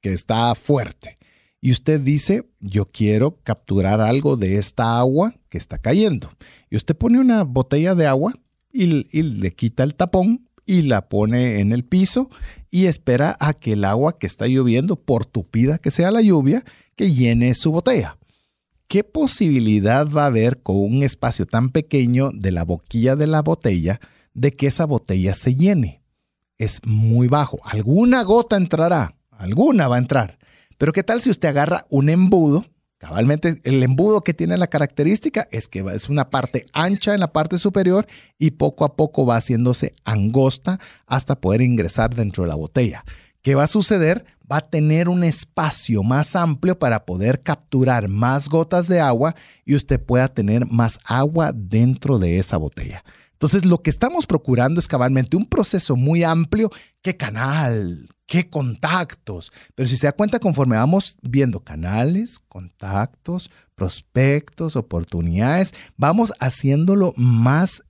que 0.00 0.12
está 0.12 0.54
fuerte. 0.54 1.18
Y 1.60 1.72
usted 1.72 2.00
dice, 2.00 2.48
yo 2.60 2.86
quiero 2.86 3.40
capturar 3.42 4.00
algo 4.00 4.36
de 4.36 4.56
esta 4.56 4.98
agua 4.98 5.34
que 5.48 5.58
está 5.58 5.78
cayendo. 5.78 6.30
Y 6.70 6.76
usted 6.76 6.96
pone 6.96 7.18
una 7.18 7.42
botella 7.42 7.94
de 7.94 8.06
agua 8.06 8.34
y, 8.72 8.86
le 8.86 9.52
quita 9.52 9.82
el 9.82 9.94
tapón 9.94 10.48
y 10.66 10.82
la 10.82 11.08
pone 11.08 11.60
en 11.60 11.72
el 11.72 11.84
piso 11.84 12.30
y 12.70 12.86
espera 12.86 13.36
a 13.40 13.54
que 13.54 13.72
el 13.72 13.84
agua 13.84 14.18
que 14.18 14.26
está 14.26 14.46
lloviendo, 14.46 14.96
por 14.96 15.26
tupida 15.26 15.78
que 15.78 15.90
sea 15.90 16.10
la 16.10 16.22
lluvia, 16.22 16.64
que 16.96 17.12
llene 17.12 17.54
su 17.54 17.72
botella. 17.72 18.18
¿Qué 18.88 19.04
posibilidad 19.04 20.08
va 20.08 20.24
a 20.24 20.26
haber 20.26 20.62
con 20.62 20.76
un 20.76 21.02
espacio 21.02 21.46
tan 21.46 21.70
pequeño 21.70 22.30
de 22.32 22.52
la 22.52 22.64
boquilla 22.64 23.16
de 23.16 23.26
la 23.26 23.42
botella 23.42 24.00
de 24.34 24.50
que 24.50 24.66
esa 24.66 24.84
botella 24.84 25.34
se 25.34 25.54
llene. 25.54 26.02
Es 26.58 26.80
muy 26.84 27.28
bajo. 27.28 27.58
Alguna 27.64 28.22
gota 28.22 28.56
entrará, 28.56 29.16
alguna 29.30 29.88
va 29.88 29.96
a 29.96 30.00
entrar. 30.00 30.38
Pero 30.76 30.92
¿qué 30.92 31.02
tal 31.02 31.20
si 31.20 31.30
usted 31.30 31.48
agarra 31.48 31.86
un 31.88 32.08
embudo? 32.08 32.64
Cabalmente, 32.98 33.60
el 33.64 33.82
embudo 33.82 34.22
que 34.22 34.34
tiene 34.34 34.56
la 34.56 34.66
característica 34.66 35.46
es 35.50 35.68
que 35.68 35.84
es 35.92 36.08
una 36.08 36.30
parte 36.30 36.66
ancha 36.72 37.12
en 37.12 37.20
la 37.20 37.32
parte 37.32 37.58
superior 37.58 38.06
y 38.38 38.52
poco 38.52 38.84
a 38.84 38.96
poco 38.96 39.26
va 39.26 39.36
haciéndose 39.36 39.94
angosta 40.04 40.80
hasta 41.06 41.40
poder 41.40 41.60
ingresar 41.60 42.14
dentro 42.14 42.44
de 42.44 42.48
la 42.48 42.54
botella. 42.54 43.04
¿Qué 43.42 43.54
va 43.54 43.64
a 43.64 43.68
suceder? 43.68 44.24
Va 44.50 44.58
a 44.58 44.68
tener 44.70 45.10
un 45.10 45.22
espacio 45.22 46.02
más 46.02 46.34
amplio 46.34 46.78
para 46.78 47.04
poder 47.04 47.42
capturar 47.42 48.08
más 48.08 48.48
gotas 48.48 48.88
de 48.88 49.00
agua 49.00 49.34
y 49.66 49.74
usted 49.74 50.00
pueda 50.00 50.28
tener 50.28 50.64
más 50.66 50.98
agua 51.04 51.52
dentro 51.54 52.18
de 52.18 52.38
esa 52.38 52.56
botella. 52.56 53.04
Entonces, 53.44 53.66
lo 53.66 53.82
que 53.82 53.90
estamos 53.90 54.24
procurando 54.24 54.80
es 54.80 54.88
cabalmente 54.88 55.36
un 55.36 55.44
proceso 55.44 55.96
muy 55.96 56.22
amplio. 56.22 56.70
¿Qué 57.02 57.14
canal? 57.14 58.08
¿Qué 58.24 58.48
contactos? 58.48 59.52
Pero 59.74 59.86
si 59.86 59.98
se 59.98 60.06
da 60.06 60.12
cuenta, 60.12 60.38
conforme 60.38 60.76
vamos 60.76 61.18
viendo 61.20 61.60
canales, 61.60 62.38
contactos, 62.48 63.50
prospectos, 63.74 64.76
oportunidades, 64.76 65.74
vamos 65.98 66.32
haciéndolo 66.40 67.12
más 67.18 67.84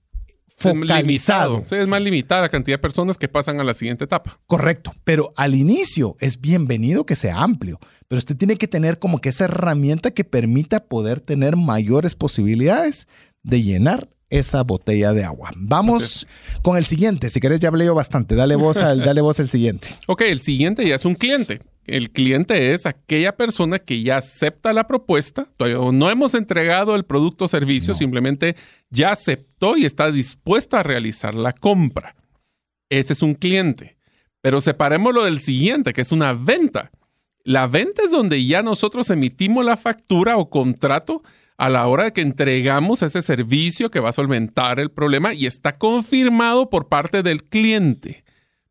focalizado. 0.57 1.61
Sí, 1.63 1.75
es 1.75 1.87
más 1.87 2.01
limitada 2.01 2.41
la 2.41 2.49
cantidad 2.49 2.75
de 2.75 2.81
personas 2.81 3.17
que 3.17 3.29
pasan 3.29 3.61
a 3.61 3.63
la 3.63 3.73
siguiente 3.73 4.03
etapa. 4.03 4.37
Correcto, 4.47 4.93
pero 5.05 5.31
al 5.37 5.55
inicio 5.55 6.17
es 6.19 6.41
bienvenido 6.41 7.05
que 7.05 7.15
sea 7.15 7.41
amplio, 7.41 7.79
pero 8.09 8.17
usted 8.17 8.35
tiene 8.35 8.57
que 8.57 8.67
tener 8.67 8.99
como 8.99 9.21
que 9.21 9.29
esa 9.29 9.45
herramienta 9.45 10.11
que 10.11 10.25
permita 10.25 10.83
poder 10.83 11.21
tener 11.21 11.55
mayores 11.55 12.13
posibilidades 12.13 13.07
de 13.41 13.61
llenar 13.61 14.09
esa 14.29 14.63
botella 14.63 15.13
de 15.13 15.23
agua. 15.23 15.51
Vamos 15.55 16.27
con 16.61 16.77
el 16.77 16.85
siguiente. 16.85 17.29
Si 17.29 17.39
querés, 17.39 17.59
ya 17.59 17.69
hablé 17.69 17.85
yo 17.85 17.95
bastante. 17.95 18.35
Dale 18.35 18.55
voz 18.55 18.77
al, 18.77 18.99
dale 18.99 19.21
voz 19.21 19.39
al 19.39 19.47
siguiente. 19.47 19.89
Ok, 20.07 20.21
el 20.21 20.39
siguiente 20.39 20.87
ya 20.87 20.95
es 20.95 21.05
un 21.05 21.15
cliente. 21.15 21.61
El 21.85 22.11
cliente 22.11 22.73
es 22.73 22.85
aquella 22.85 23.35
persona 23.35 23.79
que 23.79 24.01
ya 24.01 24.17
acepta 24.17 24.73
la 24.73 24.87
propuesta. 24.87 25.47
no 25.59 26.09
hemos 26.09 26.33
entregado 26.33 26.95
el 26.95 27.05
producto 27.05 27.45
o 27.45 27.47
servicio, 27.47 27.93
simplemente 27.93 28.55
ya 28.89 29.11
aceptó 29.11 29.77
y 29.77 29.85
está 29.85 30.11
dispuesto 30.11 30.77
a 30.77 30.83
realizar 30.83 31.35
la 31.35 31.53
compra. 31.53 32.15
Ese 32.89 33.13
es 33.13 33.21
un 33.21 33.35
cliente. 33.35 33.97
Pero 34.41 34.61
separémoslo 34.61 35.25
del 35.25 35.39
siguiente, 35.39 35.93
que 35.93 36.01
es 36.01 36.11
una 36.11 36.33
venta. 36.33 36.91
La 37.43 37.67
venta 37.67 38.03
es 38.03 38.11
donde 38.11 38.43
ya 38.45 38.63
nosotros 38.63 39.09
emitimos 39.11 39.63
la 39.63 39.77
factura 39.77 40.37
o 40.37 40.49
contrato 40.49 41.23
a 41.57 41.69
la 41.69 41.87
hora 41.87 42.05
de 42.05 42.13
que 42.13 42.21
entregamos 42.21 43.01
ese 43.01 43.21
servicio 43.21 43.89
que 43.89 43.99
va 43.99 44.09
a 44.09 44.13
solventar 44.13 44.79
el 44.79 44.91
problema 44.91 45.33
y 45.33 45.45
está 45.45 45.77
confirmado 45.77 46.69
por 46.69 46.89
parte 46.89 47.23
del 47.23 47.43
cliente. 47.43 48.23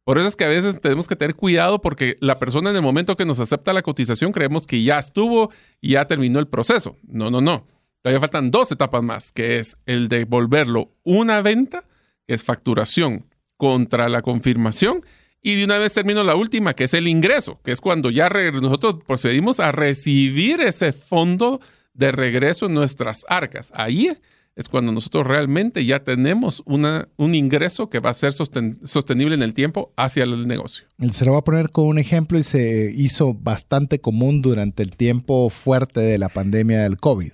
Por 0.05 0.19
eso 0.19 0.29
es 0.29 0.37
que 0.37 0.45
a 0.45 0.49
veces 0.49 0.81
tenemos 0.81 1.09
que 1.09 1.17
tener 1.17 1.35
cuidado 1.35 1.81
porque 1.81 2.19
la 2.21 2.39
persona 2.39 2.71
en 2.71 2.77
el 2.77 2.83
momento 2.83 3.17
que 3.17 3.25
nos 3.25 3.41
acepta 3.41 3.73
la 3.73 3.83
cotización 3.83 4.33
creemos 4.33 4.67
que 4.67 4.83
ya 4.83 4.99
estuvo 4.99 5.51
y 5.81 5.93
ya 5.93 6.07
terminó 6.07 6.39
el 6.41 6.47
proceso. 6.47 6.97
No, 7.07 7.31
no, 7.31 7.41
no. 7.41 7.67
Todavía 8.03 8.21
faltan 8.21 8.51
dos 8.51 8.71
etapas 8.71 9.03
más, 9.03 9.33
que 9.33 9.59
es 9.59 9.79
el 9.87 10.09
de 10.09 10.27
volverlo 10.27 10.93
una 11.05 11.41
venta, 11.41 11.85
que 12.27 12.35
es 12.35 12.45
facturación 12.45 13.25
contra 13.57 14.11
la 14.11 14.21
confirmación. 14.21 15.01
Y 15.41 15.55
de 15.55 15.65
una 15.65 15.79
vez 15.79 15.95
termino 15.95 16.23
la 16.23 16.37
última, 16.37 16.75
que 16.75 16.85
es 16.85 16.93
el 16.93 17.09
ingreso, 17.09 17.61
que 17.65 17.73
es 17.73 17.81
cuando 17.81 18.11
ya 18.11 18.29
nosotros 18.29 18.97
procedimos 19.07 19.59
a 19.59 19.73
recibir 19.73 20.61
ese 20.61 20.93
fondo 20.93 21.63
de 21.95 22.13
regreso 22.13 22.67
en 22.67 22.75
nuestras 22.75 23.25
arcas. 23.29 23.73
Ahí 23.75 24.11
es 24.57 24.69
cuando 24.69 24.93
nosotros 24.93 25.27
realmente 25.27 25.85
ya 25.85 26.05
tenemos 26.05 26.63
una, 26.65 27.09
un 27.17 27.35
ingreso 27.35 27.91
que 27.91 27.99
va 27.99 28.11
a 28.11 28.15
ser 28.15 28.33
sostenible 28.33 29.35
en 29.35 29.43
el 29.43 29.55
tiempo 29.55 29.93
hacia 29.97 30.23
el 30.25 30.47
negocio. 30.47 30.87
Se 31.11 31.25
lo 31.25 31.33
voy 31.33 31.41
a 31.41 31.45
poner 31.45 31.71
con 31.71 31.87
un 31.87 31.99
ejemplo 31.99 32.39
y 32.39 32.45
se 32.45 32.93
hizo 32.95 33.35
bastante 33.35 34.01
común 34.01 34.43
durante 34.43 34.83
el 34.83 34.97
tiempo 34.97 35.51
fuerte 35.51 36.01
de 36.01 36.19
la 36.19 36.29
pandemia 36.29 36.83
del 36.83 36.99
COVID. 36.99 37.33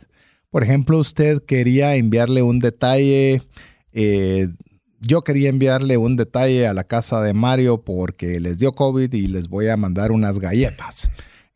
Por 0.50 0.64
ejemplo, 0.64 0.98
usted 0.98 1.42
quería 1.44 1.94
enviarle 1.94 2.42
un 2.42 2.58
detalle, 2.58 3.42
eh, 3.92 4.48
yo 5.00 5.22
quería 5.22 5.48
enviarle 5.48 5.96
un 5.96 6.16
detalle 6.16 6.66
a 6.66 6.72
la 6.74 6.84
casa 6.84 7.22
de 7.22 7.34
Mario 7.34 7.82
porque 7.82 8.40
les 8.40 8.58
dio 8.58 8.72
COVID 8.72 9.12
y 9.12 9.26
les 9.26 9.48
voy 9.48 9.68
a 9.68 9.76
mandar 9.76 10.10
unas 10.10 10.38
galletas. 10.38 11.10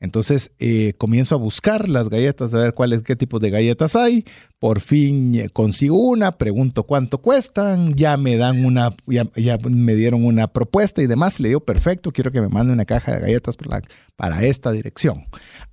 Entonces 0.04 0.52
eh, 0.58 0.92
comienzo 0.98 1.34
a 1.34 1.38
buscar 1.38 1.88
las 1.88 2.10
galletas, 2.10 2.54
a 2.54 2.58
ver 2.58 2.74
cuáles, 2.74 3.02
qué 3.02 3.16
tipo 3.16 3.38
de 3.38 3.50
galletas 3.50 3.96
hay. 3.96 4.24
Por 4.58 4.80
fin 4.80 5.34
eh, 5.34 5.48
consigo 5.48 5.96
una, 5.96 6.38
pregunto 6.38 6.84
cuánto 6.84 7.18
cuestan, 7.18 7.94
ya 7.94 8.16
me 8.16 8.36
dan 8.36 8.64
una, 8.64 8.90
ya, 9.06 9.58
me 9.58 9.94
dieron 9.94 10.24
una 10.24 10.48
propuesta 10.48 11.02
y 11.02 11.06
demás. 11.06 11.40
Le 11.40 11.48
digo, 11.48 11.60
perfecto, 11.60 12.12
quiero 12.12 12.30
que 12.30 12.40
me 12.40 12.48
mande 12.48 12.72
una 12.72 12.84
caja 12.84 13.14
de 13.14 13.20
galletas 13.20 13.56
para, 13.56 13.82
para 14.16 14.44
esta 14.44 14.70
dirección. 14.72 15.24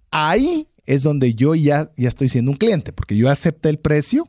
Ahí 0.09 0.67
es 0.85 1.03
donde 1.03 1.33
yo 1.33 1.53
ya, 1.55 1.91
ya 1.95 2.07
estoy 2.07 2.29
siendo 2.29 2.51
un 2.51 2.57
cliente, 2.57 2.93
porque 2.93 3.15
yo 3.15 3.29
acepté 3.29 3.69
el 3.69 3.77
precio 3.77 4.27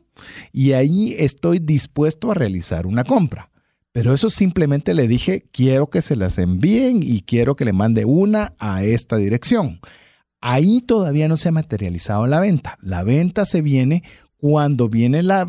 y 0.51 0.73
ahí 0.73 1.15
estoy 1.17 1.59
dispuesto 1.59 2.31
a 2.31 2.35
realizar 2.35 2.85
una 2.85 3.03
compra. 3.03 3.49
Pero 3.93 4.11
eso 4.11 4.31
simplemente 4.31 4.95
le 4.95 5.07
dije, 5.07 5.45
quiero 5.51 5.89
que 5.89 6.01
se 6.01 6.15
las 6.15 6.39
envíen 6.39 7.01
y 7.03 7.21
quiero 7.21 7.55
que 7.55 7.63
le 7.63 7.73
mande 7.73 8.05
una 8.05 8.55
a 8.57 8.83
esta 8.83 9.17
dirección. 9.17 9.79
Ahí 10.41 10.81
todavía 10.81 11.27
no 11.27 11.37
se 11.37 11.49
ha 11.49 11.51
materializado 11.51 12.25
la 12.25 12.39
venta. 12.39 12.77
La 12.81 13.03
venta 13.03 13.45
se 13.45 13.61
viene 13.61 14.03
cuando 14.35 14.89
viene 14.89 15.21
la, 15.21 15.45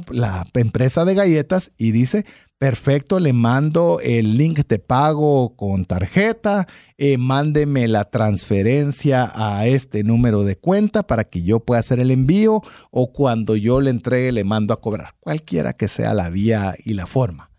empresa 0.52 1.06
de 1.06 1.14
galletas 1.14 1.72
y 1.78 1.90
dice, 1.90 2.26
Perfecto, 2.58 3.18
le 3.18 3.32
mando 3.32 3.98
el 4.00 4.36
link 4.36 4.60
de 4.68 4.78
pago 4.78 5.56
con 5.56 5.86
tarjeta, 5.86 6.68
eh, 6.98 7.18
mándeme 7.18 7.88
la 7.88 8.04
transferencia 8.04 9.32
a 9.34 9.66
este 9.66 10.04
número 10.04 10.44
de 10.44 10.56
cuenta 10.56 11.02
para 11.02 11.24
que 11.24 11.42
yo 11.42 11.60
pueda 11.60 11.80
hacer 11.80 11.98
el 11.98 12.10
envío 12.10 12.62
o 12.90 13.12
cuando 13.12 13.56
yo 13.56 13.80
le 13.80 13.90
entregue 13.90 14.32
le 14.32 14.44
mando 14.44 14.72
a 14.72 14.80
cobrar, 14.80 15.14
cualquiera 15.18 15.72
que 15.72 15.88
sea 15.88 16.14
la 16.14 16.30
vía 16.30 16.74
y 16.84 16.94
la 16.94 17.06
forma. 17.06 17.53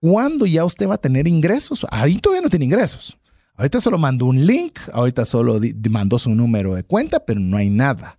¿Cuándo 0.00 0.46
ya 0.46 0.64
usted 0.64 0.88
va 0.88 0.94
a 0.94 1.00
tener 1.00 1.26
ingresos? 1.26 1.86
Ahí 1.90 2.18
todavía 2.18 2.42
no 2.42 2.48
tiene 2.48 2.66
ingresos. 2.66 3.16
Ahorita 3.54 3.80
solo 3.80 3.98
mandó 3.98 4.26
un 4.26 4.46
link, 4.46 4.78
ahorita 4.92 5.24
solo 5.24 5.60
mandó 5.90 6.18
su 6.18 6.30
número 6.30 6.74
de 6.76 6.84
cuenta, 6.84 7.18
pero 7.20 7.40
no 7.40 7.56
hay 7.56 7.70
nada. 7.70 8.16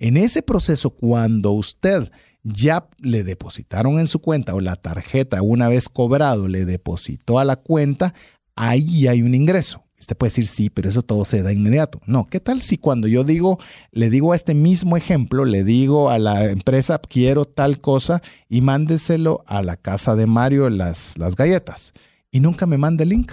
En 0.00 0.16
ese 0.16 0.42
proceso, 0.42 0.90
cuando 0.90 1.52
usted 1.52 2.10
ya 2.42 2.88
le 2.98 3.22
depositaron 3.22 4.00
en 4.00 4.08
su 4.08 4.18
cuenta 4.18 4.54
o 4.54 4.60
la 4.60 4.74
tarjeta 4.74 5.40
una 5.42 5.68
vez 5.68 5.88
cobrado 5.88 6.48
le 6.48 6.64
depositó 6.64 7.38
a 7.38 7.44
la 7.44 7.54
cuenta, 7.54 8.12
ahí 8.56 9.06
hay 9.06 9.22
un 9.22 9.36
ingreso. 9.36 9.81
Usted 10.02 10.16
puede 10.16 10.30
decir, 10.30 10.48
sí, 10.48 10.68
pero 10.68 10.90
eso 10.90 11.02
todo 11.02 11.24
se 11.24 11.44
da 11.44 11.52
inmediato. 11.52 12.00
No, 12.06 12.26
¿qué 12.26 12.40
tal 12.40 12.60
si 12.60 12.76
cuando 12.76 13.06
yo 13.06 13.22
digo, 13.22 13.60
le 13.92 14.10
digo 14.10 14.32
a 14.32 14.36
este 14.36 14.52
mismo 14.52 14.96
ejemplo, 14.96 15.44
le 15.44 15.62
digo 15.62 16.10
a 16.10 16.18
la 16.18 16.46
empresa, 16.46 16.98
quiero 16.98 17.44
tal 17.44 17.80
cosa 17.80 18.20
y 18.48 18.62
mándeselo 18.62 19.44
a 19.46 19.62
la 19.62 19.76
casa 19.76 20.16
de 20.16 20.26
Mario 20.26 20.68
las, 20.70 21.16
las 21.18 21.36
galletas 21.36 21.92
y 22.32 22.40
nunca 22.40 22.66
me 22.66 22.78
manda 22.78 23.04
el 23.04 23.10
link? 23.10 23.30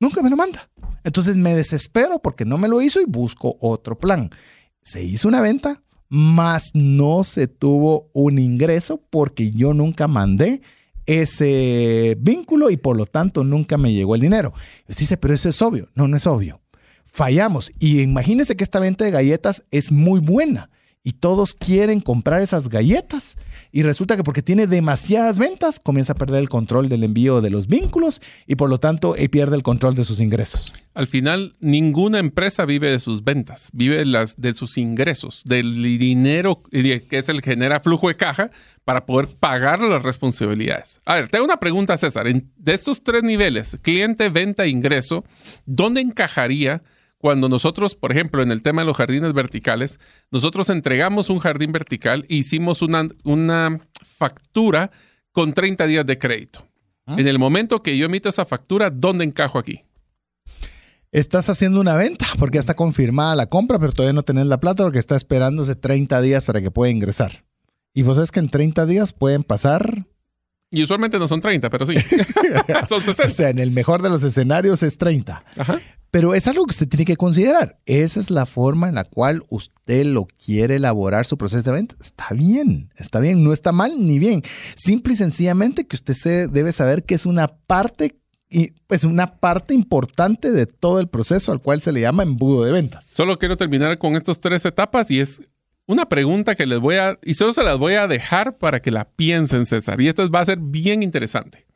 Nunca 0.00 0.22
me 0.22 0.30
lo 0.30 0.38
manda. 0.38 0.70
Entonces 1.04 1.36
me 1.36 1.54
desespero 1.54 2.18
porque 2.18 2.46
no 2.46 2.56
me 2.56 2.68
lo 2.68 2.80
hizo 2.80 3.02
y 3.02 3.04
busco 3.04 3.58
otro 3.60 3.98
plan. 3.98 4.30
Se 4.80 5.04
hizo 5.04 5.28
una 5.28 5.42
venta, 5.42 5.82
más 6.08 6.70
no 6.72 7.24
se 7.24 7.46
tuvo 7.46 8.08
un 8.14 8.38
ingreso 8.38 9.02
porque 9.10 9.50
yo 9.50 9.74
nunca 9.74 10.08
mandé 10.08 10.62
ese 11.08 12.18
vínculo 12.20 12.68
y 12.68 12.76
por 12.76 12.96
lo 12.96 13.06
tanto 13.06 13.42
nunca 13.42 13.78
me 13.78 13.92
llegó 13.94 14.14
el 14.14 14.20
dinero. 14.20 14.52
Usted 14.88 15.00
dice, 15.00 15.16
pero 15.16 15.32
eso 15.32 15.48
es 15.48 15.60
obvio. 15.62 15.88
No, 15.94 16.06
no 16.06 16.18
es 16.18 16.26
obvio. 16.26 16.60
Fallamos. 17.06 17.72
Y 17.78 18.02
imagínense 18.02 18.56
que 18.56 18.62
esta 18.62 18.78
venta 18.78 19.06
de 19.06 19.10
galletas 19.10 19.64
es 19.70 19.90
muy 19.90 20.20
buena 20.20 20.68
y 21.02 21.12
todos 21.12 21.54
quieren 21.54 22.00
comprar 22.00 22.42
esas 22.42 22.68
galletas. 22.68 23.36
Y 23.72 23.82
resulta 23.82 24.16
que 24.16 24.24
porque 24.24 24.42
tiene 24.42 24.66
demasiadas 24.66 25.38
ventas, 25.38 25.80
comienza 25.80 26.12
a 26.12 26.16
perder 26.16 26.40
el 26.40 26.48
control 26.48 26.88
del 26.88 27.04
envío 27.04 27.40
de 27.40 27.50
los 27.50 27.66
vínculos 27.66 28.20
y 28.46 28.56
por 28.56 28.68
lo 28.68 28.78
tanto 28.78 29.14
pierde 29.30 29.56
el 29.56 29.62
control 29.62 29.94
de 29.94 30.04
sus 30.04 30.20
ingresos. 30.20 30.74
Al 30.94 31.06
final, 31.06 31.56
ninguna 31.60 32.18
empresa 32.18 32.64
vive 32.64 32.90
de 32.90 32.98
sus 32.98 33.24
ventas, 33.24 33.70
vive 33.72 34.04
las, 34.04 34.40
de 34.40 34.52
sus 34.52 34.78
ingresos, 34.78 35.42
del 35.44 35.82
dinero 35.98 36.62
que 36.70 37.06
es 37.10 37.28
el 37.28 37.42
que 37.42 37.50
genera 37.50 37.80
flujo 37.80 38.08
de 38.08 38.16
caja 38.16 38.50
para 38.84 39.06
poder 39.06 39.28
pagar 39.38 39.80
las 39.80 40.02
responsabilidades. 40.02 41.00
A 41.04 41.14
ver, 41.14 41.28
tengo 41.28 41.44
una 41.44 41.60
pregunta, 41.60 41.96
César. 41.96 42.26
de 42.26 42.74
estos 42.74 43.02
tres 43.02 43.22
niveles, 43.22 43.78
cliente, 43.82 44.28
venta 44.28 44.64
e 44.64 44.68
ingreso, 44.68 45.24
¿dónde 45.66 46.00
encajaría? 46.00 46.82
Cuando 47.18 47.48
nosotros, 47.48 47.96
por 47.96 48.12
ejemplo, 48.12 48.42
en 48.42 48.52
el 48.52 48.62
tema 48.62 48.82
de 48.82 48.86
los 48.86 48.96
jardines 48.96 49.32
verticales, 49.32 49.98
nosotros 50.30 50.70
entregamos 50.70 51.30
un 51.30 51.40
jardín 51.40 51.72
vertical 51.72 52.24
e 52.28 52.36
hicimos 52.36 52.80
una, 52.80 53.08
una 53.24 53.80
factura 54.02 54.90
con 55.32 55.52
30 55.52 55.86
días 55.86 56.06
de 56.06 56.16
crédito. 56.16 56.64
Ah. 57.06 57.16
En 57.18 57.26
el 57.26 57.38
momento 57.38 57.82
que 57.82 57.96
yo 57.98 58.06
emito 58.06 58.28
esa 58.28 58.44
factura, 58.44 58.90
¿dónde 58.90 59.24
encajo 59.24 59.58
aquí? 59.58 59.82
Estás 61.10 61.48
haciendo 61.48 61.80
una 61.80 61.96
venta 61.96 62.26
porque 62.38 62.56
ya 62.56 62.60
está 62.60 62.74
confirmada 62.74 63.34
la 63.34 63.46
compra, 63.46 63.78
pero 63.78 63.92
todavía 63.92 64.12
no 64.12 64.22
tenés 64.22 64.46
la 64.46 64.60
plata 64.60 64.84
porque 64.84 64.98
está 64.98 65.16
esperándose 65.16 65.74
30 65.74 66.20
días 66.20 66.46
para 66.46 66.60
que 66.60 66.70
pueda 66.70 66.90
ingresar. 66.90 67.44
Y 67.94 68.02
vos 68.02 68.16
sabes 68.16 68.30
que 68.30 68.40
en 68.40 68.48
30 68.48 68.86
días 68.86 69.12
pueden 69.12 69.42
pasar 69.42 70.06
y 70.70 70.82
usualmente 70.82 71.18
no 71.18 71.26
son 71.26 71.40
30, 71.40 71.70
pero 71.70 71.86
sí. 71.86 71.94
son 72.88 73.00
60. 73.00 73.26
O 73.26 73.30
sea, 73.30 73.48
en 73.48 73.58
el 73.58 73.70
mejor 73.70 74.02
de 74.02 74.10
los 74.10 74.22
escenarios 74.22 74.82
es 74.82 74.98
30. 74.98 75.42
Ajá. 75.56 75.80
Pero 76.10 76.34
es 76.34 76.46
algo 76.46 76.64
que 76.64 76.72
usted 76.72 76.88
tiene 76.88 77.04
que 77.04 77.16
considerar. 77.16 77.78
Esa 77.84 78.20
es 78.20 78.30
la 78.30 78.46
forma 78.46 78.88
en 78.88 78.94
la 78.94 79.04
cual 79.04 79.42
usted 79.50 80.06
lo 80.06 80.26
quiere 80.26 80.76
elaborar 80.76 81.26
su 81.26 81.36
proceso 81.36 81.70
de 81.70 81.76
venta. 81.76 81.94
Está 82.00 82.28
bien, 82.32 82.90
está 82.96 83.20
bien, 83.20 83.44
no 83.44 83.52
está 83.52 83.72
mal 83.72 83.92
ni 83.98 84.18
bien. 84.18 84.42
Simple 84.74 85.12
y 85.12 85.16
sencillamente 85.16 85.86
que 85.86 85.96
usted 85.96 86.14
se 86.14 86.48
debe 86.48 86.72
saber 86.72 87.04
que 87.04 87.14
es 87.14 87.26
una 87.26 87.48
parte 87.48 88.16
y 88.50 88.72
pues 88.86 89.04
una 89.04 89.38
parte 89.38 89.74
importante 89.74 90.50
de 90.50 90.64
todo 90.64 91.00
el 91.00 91.08
proceso 91.08 91.52
al 91.52 91.60
cual 91.60 91.82
se 91.82 91.92
le 91.92 92.00
llama 92.00 92.22
embudo 92.22 92.64
de 92.64 92.72
ventas. 92.72 93.06
Solo 93.06 93.38
quiero 93.38 93.58
terminar 93.58 93.98
con 93.98 94.16
estas 94.16 94.40
tres 94.40 94.64
etapas 94.64 95.10
y 95.10 95.20
es 95.20 95.42
una 95.86 96.08
pregunta 96.08 96.54
que 96.54 96.66
les 96.66 96.80
voy 96.80 96.96
a 96.96 97.18
y 97.22 97.34
solo 97.34 97.52
se 97.52 97.62
las 97.62 97.78
voy 97.78 97.94
a 97.94 98.06
dejar 98.06 98.56
para 98.56 98.80
que 98.80 98.90
la 98.90 99.04
piensen, 99.04 99.66
César. 99.66 100.00
Y 100.00 100.08
esta 100.08 100.26
va 100.28 100.40
a 100.40 100.46
ser 100.46 100.58
bien 100.58 101.02
interesante. 101.02 101.67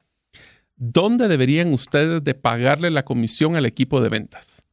¿Dónde 0.83 1.29
deberían 1.29 1.73
ustedes 1.73 2.25
de 2.25 2.35
pagarle 2.35 2.91
la 2.91 3.05
comisión 3.05 3.55
al 3.55 3.67
equipo 3.67 4.01
de 4.01 4.09
ventas? 4.09 4.65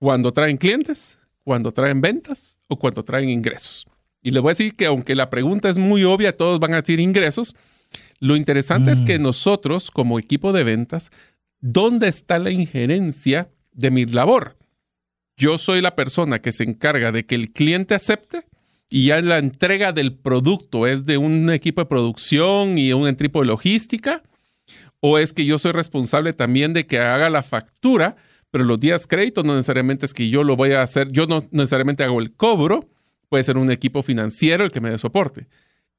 ¿Cuando 0.00 0.32
traen 0.32 0.56
clientes? 0.56 1.18
¿Cuando 1.44 1.70
traen 1.70 2.00
ventas? 2.00 2.58
¿O 2.66 2.76
cuando 2.76 3.04
traen 3.04 3.28
ingresos? 3.28 3.86
Y 4.20 4.32
les 4.32 4.42
voy 4.42 4.50
a 4.50 4.52
decir 4.52 4.74
que 4.74 4.86
aunque 4.86 5.14
la 5.14 5.30
pregunta 5.30 5.68
es 5.68 5.76
muy 5.76 6.02
obvia, 6.02 6.36
todos 6.36 6.58
van 6.58 6.72
a 6.72 6.80
decir 6.80 6.98
ingresos. 6.98 7.54
Lo 8.18 8.34
interesante 8.34 8.90
es 8.90 9.02
que 9.02 9.18
mm. 9.18 9.22
nosotros, 9.22 9.92
como 9.92 10.18
equipo 10.18 10.52
de 10.52 10.64
ventas, 10.64 11.10
¿dónde 11.60 12.08
está 12.08 12.40
la 12.40 12.50
injerencia 12.50 13.48
de 13.72 13.92
mi 13.92 14.06
labor? 14.06 14.56
Yo 15.36 15.56
soy 15.56 15.82
la 15.82 15.94
persona 15.94 16.40
que 16.40 16.50
se 16.50 16.64
encarga 16.64 17.12
de 17.12 17.26
que 17.26 17.36
el 17.36 17.52
cliente 17.52 17.94
acepte 17.94 18.44
y 18.88 19.06
ya 19.06 19.22
la 19.22 19.38
entrega 19.38 19.92
del 19.92 20.14
producto 20.14 20.88
es 20.88 21.04
de 21.04 21.16
un 21.16 21.50
equipo 21.50 21.80
de 21.82 21.86
producción 21.86 22.76
y 22.76 22.92
un 22.92 23.06
equipo 23.06 23.40
de 23.40 23.46
logística 23.46 24.22
o 25.06 25.18
es 25.18 25.34
que 25.34 25.44
yo 25.44 25.58
soy 25.58 25.72
responsable 25.72 26.32
también 26.32 26.72
de 26.72 26.86
que 26.86 26.98
haga 26.98 27.28
la 27.28 27.42
factura, 27.42 28.16
pero 28.50 28.64
los 28.64 28.80
días 28.80 29.06
crédito 29.06 29.42
no 29.42 29.54
necesariamente 29.54 30.06
es 30.06 30.14
que 30.14 30.30
yo 30.30 30.44
lo 30.44 30.56
voy 30.56 30.72
a 30.72 30.80
hacer, 30.80 31.12
yo 31.12 31.26
no 31.26 31.44
necesariamente 31.50 32.04
hago 32.04 32.22
el 32.22 32.32
cobro, 32.32 32.88
puede 33.28 33.44
ser 33.44 33.58
un 33.58 33.70
equipo 33.70 34.02
financiero 34.02 34.64
el 34.64 34.72
que 34.72 34.80
me 34.80 34.88
dé 34.88 34.96
soporte. 34.96 35.46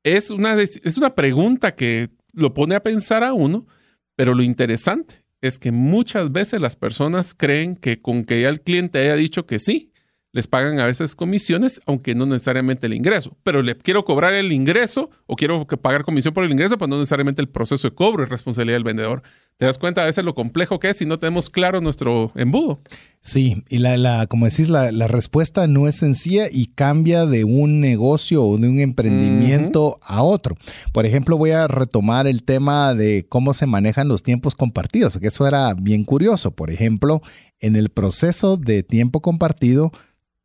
Es 0.03 0.31
una, 0.31 0.59
es 0.59 0.97
una 0.97 1.13
pregunta 1.13 1.75
que 1.75 2.09
lo 2.33 2.55
pone 2.55 2.73
a 2.73 2.81
pensar 2.81 3.23
a 3.23 3.33
uno, 3.33 3.67
pero 4.15 4.33
lo 4.33 4.41
interesante 4.41 5.23
es 5.39 5.59
que 5.59 5.71
muchas 5.71 6.31
veces 6.31 6.59
las 6.59 6.75
personas 6.75 7.35
creen 7.35 7.75
que 7.75 8.01
con 8.01 8.25
que 8.25 8.41
ya 8.41 8.49
el 8.49 8.61
cliente 8.61 8.97
haya 8.97 9.15
dicho 9.15 9.45
que 9.45 9.59
sí, 9.59 9.91
les 10.35 10.47
pagan 10.47 10.81
a 10.81 10.85
veces 10.85 11.15
comisiones, 11.15 11.79
aunque 11.85 12.13
no 12.13 12.25
necesariamente 12.25 12.87
el 12.87 12.93
ingreso. 12.93 13.37
Pero 13.43 13.61
le 13.61 13.77
quiero 13.77 14.03
cobrar 14.03 14.33
el 14.33 14.51
ingreso 14.51 15.09
o 15.27 15.37
quiero 15.37 15.65
pagar 15.65 16.03
comisión 16.03 16.33
por 16.33 16.43
el 16.43 16.51
ingreso, 16.51 16.77
pues 16.77 16.89
no 16.89 16.97
necesariamente 16.97 17.41
el 17.41 17.47
proceso 17.47 17.87
de 17.87 17.95
cobro 17.95 18.25
es 18.25 18.29
responsabilidad 18.29 18.75
del 18.75 18.83
vendedor. 18.83 19.23
¿Te 19.55 19.65
das 19.65 19.77
cuenta 19.77 20.01
a 20.01 20.05
veces 20.05 20.25
lo 20.25 20.35
complejo 20.35 20.77
que 20.77 20.89
es 20.89 20.97
si 20.97 21.05
no 21.05 21.19
tenemos 21.19 21.49
claro 21.49 21.79
nuestro 21.79 22.33
embudo? 22.35 22.81
Sí, 23.21 23.63
y 23.69 23.77
la, 23.77 23.95
la 23.95 24.27
como 24.27 24.45
decís, 24.45 24.67
la, 24.67 24.91
respuesta 25.07 25.67
no 25.67 25.87
es 25.87 25.95
sencilla 25.95 26.49
y 26.51 26.67
cambia 26.67 27.25
de 27.25 27.45
un 27.45 27.79
negocio 27.79 28.43
o 28.43 28.57
de 28.57 28.67
un 28.67 28.81
emprendimiento 28.81 29.99
a 30.03 30.21
otro. 30.21 30.57
Por 30.91 31.05
ejemplo, 31.05 31.37
voy 31.37 31.51
a 31.51 31.69
retomar 31.69 32.27
el 32.27 32.43
tema 32.43 32.93
de 32.93 33.25
cómo 33.29 33.53
se 33.53 33.67
manejan 33.67 34.09
los 34.09 34.21
tiempos 34.21 34.53
compartidos, 34.53 35.17
que 35.17 35.27
eso 35.27 35.47
era 35.47 35.73
bien 35.75 36.03
curioso. 36.03 36.51
Por 36.51 36.71
ejemplo, 36.71 37.21
en 37.61 37.77
el 37.77 37.87
proceso 37.87 38.57
de 38.57 38.83
tiempo 38.83 39.21
compartido, 39.21 39.93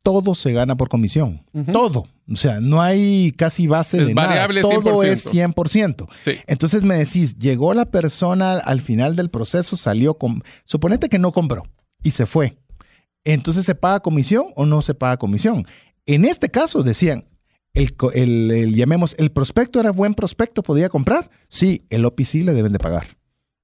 todo 0.03 0.35
se 0.35 0.51
gana 0.51 0.75
por 0.75 0.89
comisión. 0.89 1.43
Todo. 1.71 2.05
O 2.31 2.35
sea, 2.35 2.59
no 2.59 2.81
hay 2.81 3.31
casi 3.37 3.67
base 3.67 4.03
de 4.05 4.13
variable 4.13 4.61
nada. 4.61 4.75
Todo 4.75 5.03
es 5.03 5.31
100%. 5.31 6.07
Entonces 6.47 6.83
me 6.83 6.95
decís, 6.95 7.37
llegó 7.37 7.73
la 7.73 7.85
persona 7.85 8.53
al 8.53 8.81
final 8.81 9.15
del 9.15 9.29
proceso, 9.29 9.77
salió 9.77 10.15
con... 10.15 10.43
Suponete 10.65 11.09
que 11.09 11.19
no 11.19 11.31
compró 11.31 11.63
y 12.03 12.11
se 12.11 12.25
fue. 12.25 12.57
Entonces, 13.23 13.65
¿se 13.65 13.75
paga 13.75 13.99
comisión 13.99 14.47
o 14.55 14.65
no 14.65 14.81
se 14.81 14.95
paga 14.95 15.17
comisión? 15.17 15.67
En 16.05 16.25
este 16.25 16.49
caso 16.49 16.81
decían, 16.81 17.25
el, 17.73 17.95
el, 18.13 18.75
llamemos, 18.75 19.15
el 19.19 19.31
prospecto 19.31 19.79
era 19.79 19.91
buen 19.91 20.15
prospecto, 20.15 20.63
podía 20.63 20.89
comprar. 20.89 21.29
Sí, 21.47 21.85
el 21.89 22.05
OPC 22.05 22.35
le 22.35 22.53
deben 22.53 22.73
de 22.73 22.79
pagar. 22.79 23.05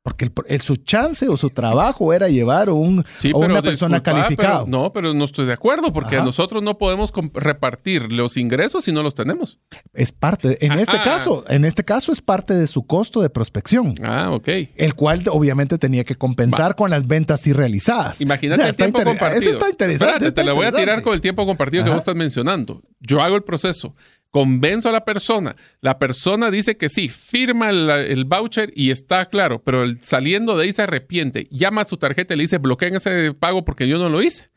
Porque 0.07 0.31
el, 0.47 0.61
su 0.61 0.77
chance 0.77 1.27
o 1.27 1.35
su 1.35 1.49
trabajo 1.49 2.13
era 2.13 2.29
llevar 2.29 2.69
un, 2.69 3.01
a 3.01 3.37
una 3.37 3.61
persona 3.61 4.01
calificada. 4.01 4.63
No, 4.65 4.93
pero 4.93 5.13
no 5.13 5.25
estoy 5.25 5.45
de 5.45 5.51
acuerdo 5.51 5.91
porque 5.91 6.15
nosotros 6.15 6.63
no 6.63 6.77
podemos 6.77 7.11
repartir 7.33 8.09
los 8.13 8.37
ingresos 8.37 8.85
si 8.85 8.93
no 8.93 9.03
los 9.03 9.15
tenemos. 9.15 9.59
Es 9.93 10.13
parte, 10.13 10.65
en 10.65 10.79
este 10.79 10.97
caso, 11.01 11.43
en 11.49 11.65
este 11.65 11.83
caso 11.83 12.13
es 12.13 12.21
parte 12.21 12.53
de 12.53 12.67
su 12.67 12.87
costo 12.87 13.19
de 13.21 13.29
prospección. 13.29 13.95
Ah, 14.01 14.29
ok. 14.31 14.47
El 14.77 14.95
cual 14.95 15.23
obviamente 15.29 15.77
tenía 15.77 16.05
que 16.05 16.15
compensar 16.15 16.77
con 16.77 16.89
las 16.89 17.05
ventas 17.05 17.45
irrealizadas. 17.45 18.21
Imagínate 18.21 18.65
el 18.65 18.77
tiempo 18.77 19.03
compartido. 19.03 19.41
Eso 19.41 19.49
está 19.49 19.69
interesante. 19.69 20.31
te 20.31 20.43
la 20.45 20.53
voy 20.53 20.67
a 20.67 20.71
tirar 20.71 21.01
con 21.01 21.15
el 21.15 21.19
tiempo 21.19 21.45
compartido 21.45 21.83
que 21.83 21.89
vos 21.89 21.99
estás 21.99 22.15
mencionando. 22.15 22.81
Yo 23.01 23.21
hago 23.21 23.35
el 23.35 23.43
proceso 23.43 23.93
convenzo 24.31 24.89
a 24.89 24.91
la 24.91 25.05
persona, 25.05 25.55
la 25.81 25.99
persona 25.99 26.51
dice 26.51 26.77
que 26.77 26.89
sí, 26.89 27.09
firma 27.09 27.69
el, 27.69 28.25
voucher 28.25 28.71
y 28.75 28.91
está 28.91 29.25
claro, 29.27 29.63
pero 29.63 29.85
saliendo 30.01 30.57
de 30.57 30.65
ahí 30.65 30.73
se 30.73 30.83
arrepiente, 30.83 31.47
llama 31.49 31.81
a 31.81 31.85
su 31.85 31.97
tarjeta 31.97 32.33
y 32.33 32.37
le 32.37 32.43
dice 32.43 32.57
bloqueen 32.57 32.95
ese 32.95 33.33
pago 33.33 33.63
porque 33.65 33.87
yo 33.87 33.97
no 33.97 34.09
lo 34.09 34.21
hice. 34.21 34.49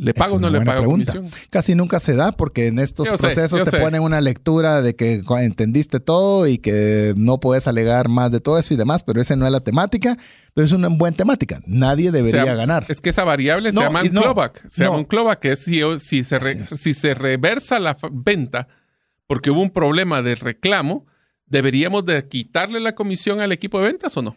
¿Le 0.00 0.14
pago 0.14 0.36
o 0.36 0.40
no 0.40 0.48
le 0.48 0.62
pago 0.62 0.86
comisión? 0.86 1.28
Casi 1.50 1.74
nunca 1.74 2.00
se 2.00 2.14
da 2.16 2.32
porque 2.32 2.68
en 2.68 2.78
estos 2.78 3.06
procesos 3.06 3.62
te 3.68 3.78
ponen 3.78 4.02
una 4.02 4.22
lectura 4.22 4.80
de 4.80 4.96
que 4.96 5.22
entendiste 5.40 6.00
todo 6.00 6.46
y 6.46 6.56
que 6.56 7.12
no 7.18 7.38
puedes 7.38 7.68
alegar 7.68 8.08
más 8.08 8.32
de 8.32 8.40
todo 8.40 8.58
eso 8.58 8.72
y 8.72 8.78
demás, 8.78 9.02
pero 9.02 9.20
esa 9.20 9.36
no 9.36 9.44
es 9.44 9.52
la 9.52 9.60
temática, 9.60 10.16
pero 10.54 10.64
es 10.64 10.72
una 10.72 10.88
buena 10.88 11.18
temática. 11.18 11.60
Nadie 11.66 12.10
debería 12.12 12.54
ganar. 12.54 12.86
Es 12.88 13.02
que 13.02 13.10
esa 13.10 13.24
variable 13.24 13.72
se 13.72 13.78
llama 13.78 14.00
un 14.00 14.08
clawback. 14.08 14.68
Se 14.68 14.84
llama 14.84 14.96
un 14.96 15.04
clawback, 15.04 15.38
que 15.38 15.52
es 15.52 15.58
si, 15.58 15.82
si, 15.98 16.24
se 16.24 16.64
si 16.76 16.94
se 16.94 17.12
reversa 17.12 17.78
la 17.78 17.98
venta 18.10 18.68
porque 19.26 19.50
hubo 19.50 19.60
un 19.60 19.70
problema 19.70 20.22
de 20.22 20.34
reclamo, 20.34 21.06
¿deberíamos 21.44 22.06
de 22.06 22.26
quitarle 22.26 22.80
la 22.80 22.94
comisión 22.94 23.40
al 23.40 23.52
equipo 23.52 23.78
de 23.80 23.88
ventas 23.88 24.16
o 24.16 24.22
no? 24.22 24.36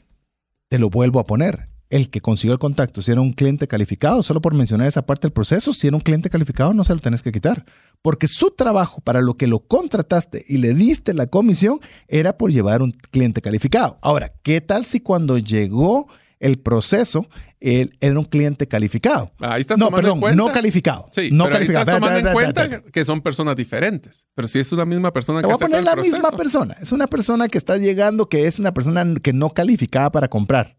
Te 0.68 0.78
lo 0.78 0.90
vuelvo 0.90 1.20
a 1.22 1.26
poner 1.26 1.73
el 1.94 2.10
que 2.10 2.22
consiguió 2.22 2.54
el 2.54 2.60
contacto, 2.60 3.04
si 3.04 3.12
era 3.12 3.22
un 3.22 3.34
cliente 3.34 3.68
calificado, 3.68 4.24
solo 4.24 4.42
por 4.42 4.56
mencionar 4.56 4.88
esa 4.88 5.06
parte 5.06 5.28
del 5.28 5.32
proceso, 5.32 5.74
si 5.74 5.86
era 5.86 5.96
un 5.96 6.02
cliente 6.02 6.28
calificado 6.28 6.74
no 6.74 6.84
se 6.84 6.92
lo 6.92 7.00
tenés 7.00 7.22
que 7.22 7.32
quitar, 7.32 7.66
porque 8.02 8.28
su 8.28 8.50
trabajo 8.50 9.00
para 9.02 9.22
lo 9.22 9.36
que 9.36 9.46
lo 9.46 9.60
contrataste 9.60 10.44
y 10.48 10.58
le 10.58 10.74
diste 10.74 11.14
la 11.14 11.28
comisión 11.28 11.80
era 12.08 12.36
por 12.36 12.52
llevar 12.52 12.82
un 12.82 12.90
cliente 12.90 13.42
calificado. 13.42 14.00
Ahora, 14.02 14.34
¿qué 14.42 14.60
tal 14.60 14.86
si 14.86 15.02
cuando 15.02 15.38
llegó 15.38 16.08
el 16.40 16.58
proceso 16.58 17.28
él 17.60 17.96
era 18.02 18.20
un 18.20 18.26
cliente 18.26 18.68
calificado. 18.68 19.32
Ahí 19.40 19.62
estás 19.62 19.78
no, 19.80 19.90
perdón, 19.90 20.20
no 20.36 20.52
calificado. 20.52 21.08
Sí, 21.12 21.30
no 21.32 21.46
pero 21.46 21.56
calificado. 21.56 21.80
Ahí 21.80 21.96
estás 21.96 22.00
tomando 22.02 22.28
en 22.28 22.34
cuenta 22.34 22.82
que 22.82 23.06
son 23.06 23.22
personas 23.22 23.56
diferentes. 23.56 24.28
Pero 24.36 24.50
si 24.50 24.60
es 24.60 24.70
una 24.74 24.84
misma 24.84 25.14
persona 25.14 25.40
Te 25.40 25.44
que 25.44 25.54
voy 25.54 25.56
a 25.56 25.60
poner 25.60 25.84
la 25.84 25.96
misma 25.96 26.32
persona. 26.32 26.76
Es 26.82 26.92
una 26.92 27.08
persona 27.08 27.48
que 27.48 27.58
está 27.58 27.78
llegando 27.78 28.28
que 28.28 28.48
es 28.48 28.60
una 28.60 28.74
persona 28.74 29.06
que 29.22 29.32
no 29.32 29.52
calificaba 29.52 30.12
para 30.12 30.28
comprar. 30.28 30.76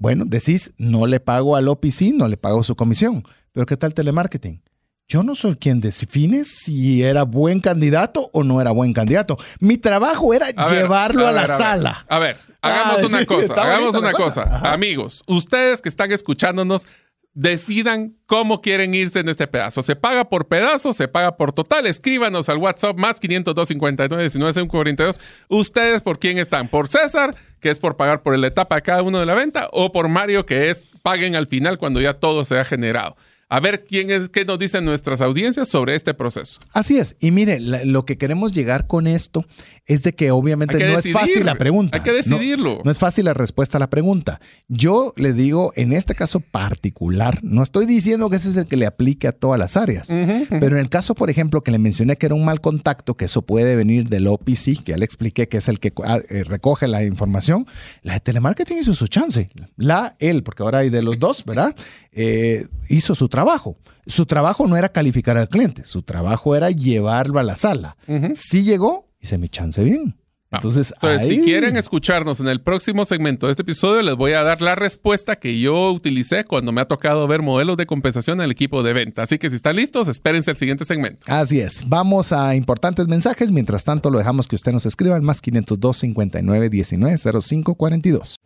Bueno, 0.00 0.24
decís, 0.26 0.72
no 0.78 1.06
le 1.06 1.20
pago 1.20 1.56
al 1.56 1.68
OPC, 1.68 2.14
no 2.14 2.26
le 2.26 2.38
pago 2.38 2.62
su 2.62 2.74
comisión. 2.74 3.22
Pero 3.52 3.66
¿qué 3.66 3.76
tal 3.76 3.92
telemarketing? 3.92 4.62
Yo 5.06 5.22
no 5.22 5.34
soy 5.34 5.56
quien 5.56 5.82
define 5.82 6.46
si 6.46 7.02
era 7.02 7.24
buen 7.24 7.60
candidato 7.60 8.30
o 8.32 8.42
no 8.42 8.62
era 8.62 8.70
buen 8.70 8.94
candidato. 8.94 9.36
Mi 9.58 9.76
trabajo 9.76 10.32
era 10.32 10.48
llevarlo 10.68 11.26
a, 11.26 11.32
la 11.32 11.46
sala. 11.48 12.06
A 12.08 12.18
ver, 12.18 12.38
hagamos 12.62 13.04
una 13.04 13.26
cosa, 13.26 13.52
hagamos 13.62 13.94
una 13.94 14.12
cosa. 14.12 14.72
Amigos, 14.72 15.22
ustedes 15.26 15.82
que 15.82 15.90
están 15.90 16.10
escuchándonos, 16.12 16.88
decidan 17.34 18.16
cómo 18.26 18.60
quieren 18.60 18.94
irse 18.94 19.20
en 19.20 19.28
este 19.28 19.46
pedazo. 19.46 19.82
¿Se 19.82 19.96
paga 19.96 20.28
por 20.28 20.48
pedazo? 20.48 20.92
¿Se 20.92 21.08
paga 21.08 21.36
por 21.36 21.52
total? 21.52 21.86
Escríbanos 21.86 22.48
al 22.48 22.58
WhatsApp 22.58 22.98
más 22.98 23.20
502 23.20 23.68
59 23.68 24.22
19 24.22 24.68
42. 24.68 25.20
¿Ustedes 25.48 26.02
por 26.02 26.18
quién 26.18 26.38
están? 26.38 26.68
¿Por 26.68 26.88
César, 26.88 27.34
que 27.60 27.70
es 27.70 27.78
por 27.78 27.96
pagar 27.96 28.22
por 28.22 28.36
la 28.38 28.48
etapa 28.48 28.76
de 28.76 28.82
cada 28.82 29.02
uno 29.02 29.20
de 29.20 29.26
la 29.26 29.34
venta? 29.34 29.68
¿O 29.72 29.92
por 29.92 30.08
Mario, 30.08 30.46
que 30.46 30.70
es 30.70 30.86
paguen 31.02 31.36
al 31.36 31.46
final 31.46 31.78
cuando 31.78 32.00
ya 32.00 32.14
todo 32.14 32.44
se 32.44 32.58
ha 32.58 32.64
generado? 32.64 33.16
a 33.50 33.58
ver 33.58 33.84
quién 33.84 34.10
es, 34.10 34.28
qué 34.28 34.44
nos 34.44 34.60
dicen 34.60 34.84
nuestras 34.84 35.20
audiencias 35.20 35.68
sobre 35.68 35.96
este 35.96 36.14
proceso. 36.14 36.60
Así 36.72 36.98
es. 36.98 37.16
Y 37.18 37.32
mire, 37.32 37.58
lo 37.58 38.04
que 38.04 38.16
queremos 38.16 38.52
llegar 38.52 38.86
con 38.86 39.08
esto 39.08 39.44
es 39.86 40.02
de 40.02 40.12
que 40.12 40.30
obviamente 40.30 40.78
no 40.78 40.98
es 40.98 41.10
fácil 41.12 41.44
la 41.44 41.56
pregunta. 41.56 41.98
Hay 41.98 42.04
que 42.04 42.12
decidirlo. 42.12 42.80
No, 42.84 42.90
es 42.90 42.98
fácil 42.98 43.24
la 43.24 43.34
respuesta 43.34 43.78
a 43.78 43.80
la 43.80 43.90
pregunta. 43.90 44.40
Yo 44.68 45.12
le 45.16 45.32
digo, 45.32 45.72
en 45.76 45.92
este 45.92 46.14
caso 46.14 46.40
particular, 46.40 47.40
no 47.42 47.62
estoy 47.62 47.86
diciendo 47.86 48.30
que 48.30 48.36
ese 48.36 48.50
es 48.50 48.56
el 48.56 48.66
que 48.66 48.76
le 48.76 48.86
aplique 48.86 49.28
a 49.28 49.32
todas 49.32 49.58
las 49.58 49.76
áreas, 49.76 50.08
pero 50.08 50.76
en 50.76 50.78
el 50.78 50.88
caso, 50.88 51.14
por 51.14 51.30
ejemplo, 51.30 51.62
que 51.62 51.70
le 51.70 51.78
mencioné 51.78 52.16
que 52.16 52.26
era 52.26 52.34
un 52.34 52.44
mal 52.44 52.60
contacto, 52.60 53.16
que 53.16 53.24
eso 53.24 53.42
puede 53.42 53.76
venir 53.76 54.08
del 54.08 54.26
OPC, 54.26 54.82
que 54.84 54.92
ya 54.92 54.96
le 54.96 55.04
expliqué 55.04 55.48
que 55.48 55.58
es 55.58 55.68
el 55.68 55.80
que 55.80 55.92
ah, 56.04 56.20
eh, 56.28 56.44
recoge 56.44 56.86
la 56.86 57.04
información, 57.04 57.66
la 58.02 58.14
de 58.14 58.20
telemarketing 58.20 58.78
hizo 58.78 58.94
su 58.94 59.08
chance. 59.08 59.48
La, 59.76 60.16
él, 60.18 60.42
porque 60.42 60.62
ahora 60.62 60.78
hay 60.78 60.90
de 60.90 61.02
los 61.02 61.18
dos, 61.18 61.44
¿verdad? 61.44 61.74
Eh, 62.12 62.66
hizo 62.88 63.14
su 63.14 63.28
trabajo. 63.28 63.76
Su 64.06 64.26
trabajo 64.26 64.66
no 64.66 64.76
era 64.76 64.88
calificar 64.88 65.36
al 65.36 65.48
cliente, 65.48 65.84
su 65.84 66.02
trabajo 66.02 66.56
era 66.56 66.70
llevarlo 66.70 67.38
a 67.38 67.42
la 67.42 67.54
sala. 67.54 67.96
Si 68.34 68.62
llegó, 68.62 69.09
hice 69.20 69.38
mi 69.38 69.48
chance 69.48 69.82
bien. 69.82 70.16
Entonces, 70.52 70.92
si 71.24 71.42
quieren 71.42 71.76
escucharnos 71.76 72.40
en 72.40 72.48
el 72.48 72.60
próximo 72.60 73.04
segmento 73.04 73.46
de 73.46 73.52
este 73.52 73.62
episodio, 73.62 74.02
les 74.02 74.16
voy 74.16 74.32
a 74.32 74.42
dar 74.42 74.60
la 74.60 74.74
respuesta 74.74 75.36
que 75.36 75.60
yo 75.60 75.92
utilicé 75.92 76.44
cuando 76.44 76.72
me 76.72 76.80
ha 76.80 76.86
tocado 76.86 77.28
ver 77.28 77.40
modelos 77.40 77.76
de 77.76 77.86
compensación 77.86 78.40
en 78.40 78.46
el 78.46 78.50
equipo 78.50 78.82
de 78.82 78.92
venta. 78.92 79.22
Así 79.22 79.38
que 79.38 79.48
si 79.48 79.56
están 79.56 79.76
listos, 79.76 80.08
espérense 80.08 80.50
el 80.50 80.56
siguiente 80.56 80.84
segmento. 80.84 81.24
Así 81.28 81.60
es. 81.60 81.88
Vamos 81.88 82.32
a 82.32 82.56
importantes 82.56 83.06
mensajes. 83.06 83.52
Mientras 83.52 83.84
tanto, 83.84 84.10
lo 84.10 84.18
dejamos 84.18 84.48
que 84.48 84.56
usted 84.56 84.72
nos 84.72 84.86
escriba 84.86 85.14
al 85.14 85.22
más 85.22 85.40
502 85.40 85.96
59 85.96 86.68
19 86.68 87.16
05 87.40 87.74
42. 87.76 88.36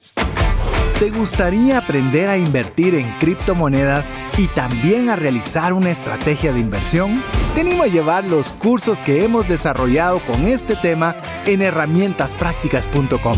¿Te 0.98 1.10
gustaría 1.10 1.78
aprender 1.78 2.28
a 2.28 2.38
invertir 2.38 2.94
en 2.94 3.10
criptomonedas 3.18 4.16
y 4.38 4.46
también 4.46 5.10
a 5.10 5.16
realizar 5.16 5.72
una 5.72 5.90
estrategia 5.90 6.52
de 6.52 6.60
inversión? 6.60 7.20
Te 7.52 7.62
animo 7.62 7.82
a 7.82 7.88
llevar 7.88 8.24
los 8.24 8.52
cursos 8.52 9.02
que 9.02 9.24
hemos 9.24 9.48
desarrollado 9.48 10.24
con 10.24 10.46
este 10.46 10.76
tema 10.76 11.16
en 11.46 11.62
herramientasprácticas.com. 11.62 13.36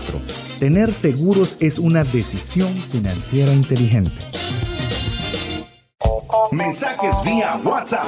Tener 0.59 0.93
seguros 0.93 1.55
es 1.59 1.79
una 1.79 2.03
decisión 2.03 2.77
financiera 2.89 3.51
inteligente. 3.53 4.11
Mensajes 6.51 7.15
vía 7.23 7.59
WhatsApp 7.63 8.07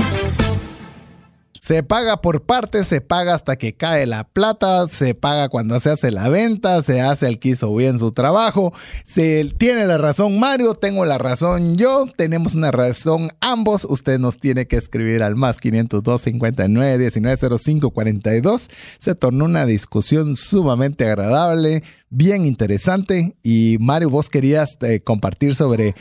Se 1.66 1.82
paga 1.82 2.20
por 2.20 2.42
partes, 2.42 2.86
se 2.86 3.00
paga 3.00 3.34
hasta 3.34 3.56
que 3.56 3.74
cae 3.74 4.06
la 4.06 4.22
plata, 4.22 4.86
se 4.86 5.16
paga 5.16 5.48
cuando 5.48 5.80
se 5.80 5.90
hace 5.90 6.12
la 6.12 6.28
venta, 6.28 6.80
se 6.80 7.00
hace 7.00 7.26
el 7.26 7.40
que 7.40 7.48
hizo 7.48 7.74
bien 7.74 7.98
su 7.98 8.12
trabajo. 8.12 8.72
Se 9.04 9.50
tiene 9.58 9.84
la 9.84 9.98
razón 9.98 10.38
Mario, 10.38 10.74
tengo 10.74 11.04
la 11.04 11.18
razón 11.18 11.76
yo, 11.76 12.06
tenemos 12.16 12.54
una 12.54 12.70
razón 12.70 13.32
ambos. 13.40 13.84
Usted 13.84 14.20
nos 14.20 14.38
tiene 14.38 14.68
que 14.68 14.76
escribir 14.76 15.24
al 15.24 15.34
más 15.34 15.60
502 15.60 16.20
59 16.20 17.10
1905 17.12 17.90
42. 17.90 18.70
Se 19.00 19.16
tornó 19.16 19.46
una 19.46 19.66
discusión 19.66 20.36
sumamente 20.36 21.04
agradable 21.04 21.82
bien 22.10 22.44
interesante. 22.44 23.36
Y 23.42 23.76
Mario, 23.80 24.10
vos 24.10 24.28
querías 24.28 24.78
eh, 24.82 25.00
compartir 25.00 25.54
sobre 25.54 25.94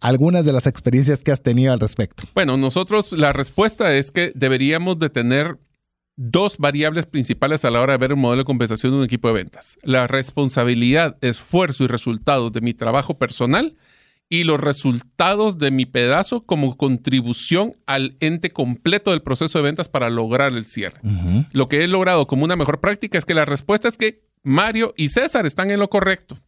algunas 0.00 0.44
de 0.44 0.52
las 0.52 0.66
experiencias 0.66 1.22
que 1.22 1.32
has 1.32 1.42
tenido 1.42 1.72
al 1.72 1.80
respecto. 1.80 2.24
Bueno, 2.34 2.56
nosotros 2.56 3.12
la 3.12 3.32
respuesta 3.32 3.96
es 3.96 4.10
que 4.10 4.32
deberíamos 4.34 4.98
de 4.98 5.10
tener 5.10 5.58
dos 6.16 6.58
variables 6.58 7.06
principales 7.06 7.64
a 7.64 7.70
la 7.70 7.80
hora 7.80 7.94
de 7.94 7.98
ver 7.98 8.12
un 8.12 8.20
modelo 8.20 8.42
de 8.42 8.46
compensación 8.46 8.92
de 8.92 8.98
un 8.98 9.04
equipo 9.04 9.28
de 9.28 9.34
ventas. 9.34 9.78
La 9.82 10.06
responsabilidad, 10.06 11.16
esfuerzo 11.20 11.84
y 11.84 11.86
resultados 11.86 12.52
de 12.52 12.60
mi 12.60 12.74
trabajo 12.74 13.18
personal 13.18 13.76
y 14.28 14.44
los 14.44 14.60
resultados 14.60 15.58
de 15.58 15.70
mi 15.70 15.84
pedazo 15.84 16.44
como 16.46 16.76
contribución 16.76 17.76
al 17.86 18.16
ente 18.20 18.50
completo 18.50 19.10
del 19.10 19.22
proceso 19.22 19.58
de 19.58 19.64
ventas 19.64 19.88
para 19.88 20.08
lograr 20.08 20.52
el 20.52 20.64
cierre. 20.64 21.00
Lo 21.52 21.68
que 21.68 21.84
he 21.84 21.88
logrado 21.88 22.26
como 22.26 22.44
una 22.44 22.56
mejor 22.56 22.80
práctica 22.80 23.18
es 23.18 23.26
que 23.26 23.34
la 23.34 23.44
respuesta 23.44 23.88
es 23.88 23.98
que 23.98 24.22
Mario 24.42 24.92
y 24.96 25.08
César 25.08 25.46
están 25.46 25.70
en 25.70 25.78
lo 25.78 25.88
correcto. 25.88 26.38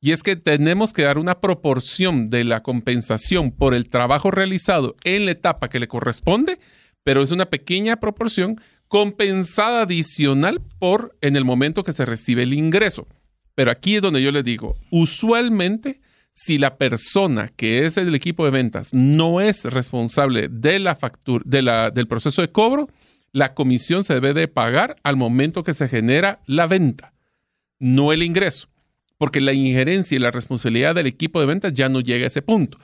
Y 0.00 0.12
es 0.12 0.22
que 0.22 0.36
tenemos 0.36 0.92
que 0.92 1.02
dar 1.02 1.16
una 1.16 1.40
proporción 1.40 2.28
de 2.28 2.44
la 2.44 2.62
compensación 2.62 3.50
por 3.50 3.74
el 3.74 3.88
trabajo 3.88 4.30
realizado 4.30 4.94
en 5.04 5.24
la 5.24 5.30
etapa 5.30 5.68
que 5.68 5.80
le 5.80 5.88
corresponde, 5.88 6.58
pero 7.02 7.22
es 7.22 7.30
una 7.30 7.46
pequeña 7.46 7.96
proporción 7.96 8.60
compensada 8.88 9.82
adicional 9.82 10.60
por 10.78 11.16
en 11.22 11.36
el 11.36 11.44
momento 11.44 11.84
que 11.84 11.94
se 11.94 12.04
recibe 12.04 12.42
el 12.42 12.52
ingreso. 12.52 13.06
Pero 13.54 13.70
aquí 13.70 13.96
es 13.96 14.02
donde 14.02 14.22
yo 14.22 14.30
les 14.30 14.44
digo, 14.44 14.76
usualmente 14.90 16.00
si 16.32 16.58
la 16.58 16.76
persona 16.76 17.48
que 17.48 17.86
es 17.86 17.96
el 17.96 18.14
equipo 18.14 18.44
de 18.44 18.50
ventas 18.50 18.92
no 18.92 19.40
es 19.40 19.64
responsable 19.64 20.48
de 20.50 20.80
la 20.80 20.96
factura, 20.96 21.90
del 21.90 22.08
proceso 22.08 22.42
de 22.42 22.52
cobro, 22.52 22.90
la 23.32 23.54
comisión 23.54 24.04
se 24.04 24.14
debe 24.14 24.34
de 24.34 24.48
pagar 24.48 24.96
al 25.02 25.16
momento 25.16 25.62
que 25.62 25.72
se 25.72 25.88
genera 25.88 26.42
la 26.46 26.66
venta 26.66 27.13
no 27.78 28.12
el 28.12 28.22
ingreso, 28.22 28.68
porque 29.18 29.40
la 29.40 29.52
injerencia 29.52 30.16
y 30.16 30.20
la 30.20 30.30
responsabilidad 30.30 30.94
del 30.94 31.06
equipo 31.06 31.40
de 31.40 31.46
ventas 31.46 31.72
ya 31.72 31.88
no 31.88 32.00
llega 32.00 32.24
a 32.24 32.28
ese 32.28 32.42
punto. 32.42 32.78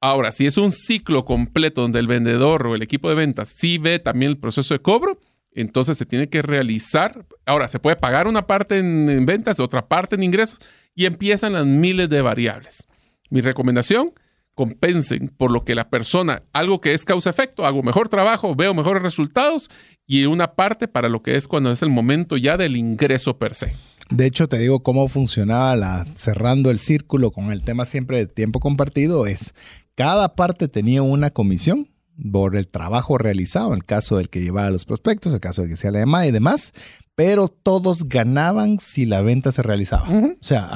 Ahora, 0.00 0.32
si 0.32 0.46
es 0.46 0.58
un 0.58 0.70
ciclo 0.70 1.24
completo 1.24 1.80
donde 1.80 1.98
el 1.98 2.06
vendedor 2.06 2.66
o 2.66 2.74
el 2.74 2.82
equipo 2.82 3.08
de 3.08 3.14
ventas 3.14 3.48
sí 3.48 3.78
ve 3.78 3.98
también 3.98 4.32
el 4.32 4.38
proceso 4.38 4.74
de 4.74 4.80
cobro, 4.82 5.18
entonces 5.54 5.96
se 5.96 6.04
tiene 6.04 6.28
que 6.28 6.42
realizar. 6.42 7.24
Ahora, 7.46 7.68
se 7.68 7.78
puede 7.78 7.96
pagar 7.96 8.26
una 8.26 8.46
parte 8.46 8.78
en, 8.78 9.24
ventas, 9.24 9.60
otra 9.60 9.88
parte 9.88 10.16
en 10.16 10.22
ingresos 10.22 10.58
y 10.94 11.06
empiezan 11.06 11.54
las 11.54 11.64
miles 11.64 12.08
de 12.08 12.20
variables. 12.20 12.86
Mi 13.30 13.40
recomendación, 13.40 14.12
compensen 14.54 15.30
por 15.36 15.50
lo 15.50 15.64
que 15.64 15.74
la 15.74 15.88
persona, 15.88 16.42
algo 16.52 16.80
que 16.80 16.92
es 16.92 17.04
causa-efecto, 17.04 17.66
hago 17.66 17.82
mejor 17.82 18.08
trabajo, 18.08 18.54
veo 18.54 18.74
mejores 18.74 19.02
resultados 19.02 19.70
y 20.06 20.26
una 20.26 20.52
parte 20.52 20.86
para 20.86 21.08
lo 21.08 21.22
que 21.22 21.36
es 21.36 21.48
cuando 21.48 21.72
es 21.72 21.82
el 21.82 21.88
momento 21.88 22.36
ya 22.36 22.56
del 22.56 22.76
ingreso 22.76 23.38
per 23.38 23.54
se. 23.54 23.74
De 24.10 24.26
hecho, 24.26 24.48
te 24.48 24.58
digo 24.58 24.82
cómo 24.82 25.08
funcionaba 25.08 25.74
la 25.76 26.06
cerrando 26.14 26.70
el 26.70 26.78
círculo 26.78 27.30
con 27.30 27.52
el 27.52 27.62
tema 27.62 27.84
siempre 27.84 28.18
de 28.18 28.26
tiempo 28.26 28.60
compartido 28.60 29.26
es 29.26 29.54
cada 29.94 30.34
parte 30.34 30.68
tenía 30.68 31.02
una 31.02 31.30
comisión 31.30 31.88
por 32.30 32.56
el 32.56 32.68
trabajo 32.68 33.18
realizado, 33.18 33.68
en 33.68 33.74
el 33.74 33.84
caso 33.84 34.16
del 34.16 34.28
que 34.28 34.40
llevaba 34.40 34.70
los 34.70 34.84
prospectos, 34.84 35.32
en 35.32 35.36
el 35.36 35.40
caso 35.40 35.62
del 35.62 35.70
que 35.70 35.74
hacía 35.74 35.90
la 35.90 36.00
demanda 36.00 36.26
y 36.26 36.30
demás, 36.30 36.72
pero 37.16 37.48
todos 37.48 38.08
ganaban 38.08 38.78
si 38.78 39.04
la 39.06 39.20
venta 39.20 39.52
se 39.52 39.62
realizaba. 39.62 40.08
O 40.08 40.36
sea, 40.40 40.68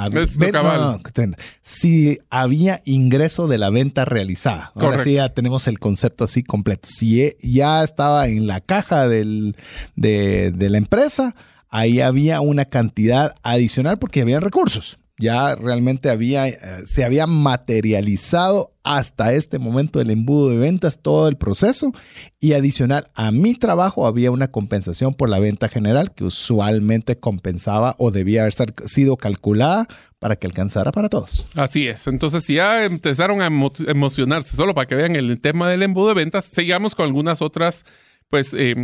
si 1.62 2.18
había 2.30 2.80
ingreso 2.84 3.48
de 3.48 3.58
la 3.58 3.70
venta 3.70 4.04
realizada. 4.04 4.70
Ahora 4.76 5.02
sí 5.02 5.14
ya 5.14 5.28
tenemos 5.30 5.66
el 5.66 5.78
concepto 5.78 6.24
así 6.24 6.44
completo. 6.44 6.88
Si 6.90 7.22
e, 7.22 7.36
ya 7.40 7.82
estaba 7.82 8.28
en 8.28 8.46
la 8.46 8.60
caja 8.60 9.08
del, 9.08 9.56
de, 9.96 10.52
de 10.52 10.70
la 10.70 10.78
empresa, 10.78 11.34
ahí 11.68 12.00
había 12.00 12.40
una 12.40 12.64
cantidad 12.64 13.34
adicional 13.42 13.98
porque 13.98 14.22
había 14.22 14.40
recursos 14.40 14.98
ya 15.18 15.56
realmente 15.56 16.10
había, 16.10 16.48
eh, 16.48 16.58
se 16.84 17.04
había 17.04 17.26
materializado 17.26 18.72
hasta 18.84 19.32
este 19.34 19.58
momento 19.58 19.98
del 19.98 20.10
embudo 20.10 20.50
de 20.50 20.56
ventas 20.56 21.00
todo 21.02 21.28
el 21.28 21.36
proceso 21.36 21.92
y 22.40 22.52
adicional 22.52 23.10
a 23.14 23.32
mi 23.32 23.54
trabajo 23.54 24.06
había 24.06 24.30
una 24.30 24.48
compensación 24.48 25.12
por 25.12 25.28
la 25.28 25.40
venta 25.40 25.68
general 25.68 26.14
que 26.14 26.24
usualmente 26.24 27.18
compensaba 27.18 27.96
o 27.98 28.10
debía 28.10 28.42
haber 28.42 28.54
sido 28.86 29.16
calculada 29.16 29.88
para 30.20 30.36
que 30.36 30.46
alcanzara 30.46 30.90
para 30.90 31.08
todos. 31.08 31.46
Así 31.54 31.86
es. 31.86 32.06
Entonces, 32.06 32.44
si 32.44 32.54
ya 32.54 32.84
empezaron 32.84 33.42
a 33.42 33.46
emocionarse, 33.46 34.56
solo 34.56 34.74
para 34.74 34.86
que 34.86 34.94
vean 34.94 35.16
el 35.16 35.40
tema 35.40 35.68
del 35.68 35.82
embudo 35.82 36.08
de 36.08 36.14
ventas, 36.14 36.44
sigamos 36.44 36.94
con 36.94 37.06
algunas 37.06 37.42
otras 37.42 37.84
pues 38.28 38.54
eh, 38.54 38.74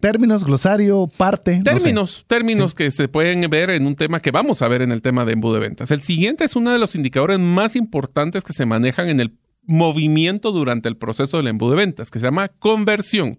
términos, 0.00 0.44
glosario, 0.44 1.08
parte. 1.16 1.60
Términos, 1.62 2.24
términos 2.26 2.74
que 2.74 2.90
se 2.90 3.08
pueden 3.08 3.48
ver 3.50 3.70
en 3.70 3.86
un 3.86 3.94
tema 3.94 4.20
que 4.20 4.30
vamos 4.30 4.62
a 4.62 4.68
ver 4.68 4.82
en 4.82 4.92
el 4.92 5.02
tema 5.02 5.24
de 5.24 5.32
embudo 5.32 5.54
de 5.54 5.60
ventas. 5.60 5.90
El 5.90 6.02
siguiente 6.02 6.44
es 6.44 6.56
uno 6.56 6.72
de 6.72 6.78
los 6.78 6.94
indicadores 6.94 7.38
más 7.38 7.76
importantes 7.76 8.44
que 8.44 8.52
se 8.52 8.66
manejan 8.66 9.08
en 9.08 9.20
el 9.20 9.38
movimiento 9.62 10.52
durante 10.52 10.88
el 10.88 10.96
proceso 10.96 11.36
del 11.36 11.48
embudo 11.48 11.70
de 11.72 11.76
ventas, 11.76 12.10
que 12.10 12.18
se 12.18 12.24
llama 12.24 12.48
conversión, 12.48 13.38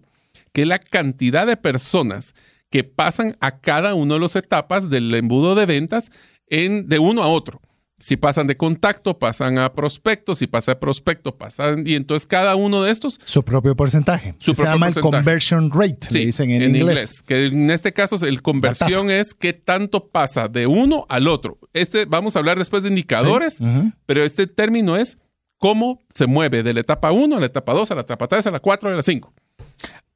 que 0.52 0.62
es 0.62 0.68
la 0.68 0.78
cantidad 0.78 1.46
de 1.46 1.56
personas 1.56 2.34
que 2.70 2.84
pasan 2.84 3.36
a 3.40 3.60
cada 3.60 3.94
una 3.94 4.14
de 4.14 4.20
las 4.20 4.36
etapas 4.36 4.90
del 4.90 5.14
embudo 5.14 5.54
de 5.54 5.66
ventas 5.66 6.10
en, 6.48 6.88
de 6.88 6.98
uno 6.98 7.22
a 7.22 7.28
otro. 7.28 7.60
Si 8.00 8.16
pasan 8.16 8.46
de 8.46 8.56
contacto, 8.56 9.18
pasan 9.18 9.58
a 9.58 9.72
prospecto. 9.72 10.34
Si 10.34 10.46
pasa 10.46 10.72
de 10.72 10.76
prospecto, 10.76 11.36
pasan. 11.36 11.84
Y 11.84 11.94
entonces 11.94 12.26
cada 12.26 12.54
uno 12.54 12.82
de 12.82 12.92
estos. 12.92 13.18
Su 13.24 13.44
propio 13.44 13.74
porcentaje. 13.74 14.36
se 14.38 14.54
llama 14.54 14.88
el 14.88 14.94
conversion 14.94 15.70
rate, 15.72 16.06
le 16.10 16.26
dicen 16.26 16.50
en, 16.50 16.76
inglés. 16.76 17.22
Que 17.22 17.46
en 17.46 17.70
este 17.70 17.92
caso, 17.92 18.24
el 18.24 18.40
conversión 18.42 19.10
es 19.10 19.34
qué 19.34 19.52
tanto 19.52 20.08
pasa 20.08 20.48
de 20.48 20.66
uno 20.66 21.06
al 21.08 21.26
otro. 21.26 21.58
Este, 21.72 22.04
vamos 22.04 22.36
a 22.36 22.38
hablar 22.38 22.58
después 22.58 22.84
de 22.84 22.88
indicadores, 22.90 23.60
pero 24.06 24.22
este 24.22 24.46
término 24.46 24.96
es 24.96 25.18
cómo 25.58 26.00
se 26.14 26.26
mueve 26.26 26.62
de 26.62 26.72
la 26.72 26.80
etapa 26.80 27.10
1 27.10 27.36
a 27.36 27.40
la 27.40 27.46
etapa 27.46 27.72
2, 27.72 27.90
a 27.90 27.94
la 27.96 28.00
etapa 28.02 28.28
3, 28.28 28.46
a 28.46 28.50
la 28.52 28.60
4, 28.60 28.90
a 28.90 28.94
la 28.94 29.02
5. 29.02 29.34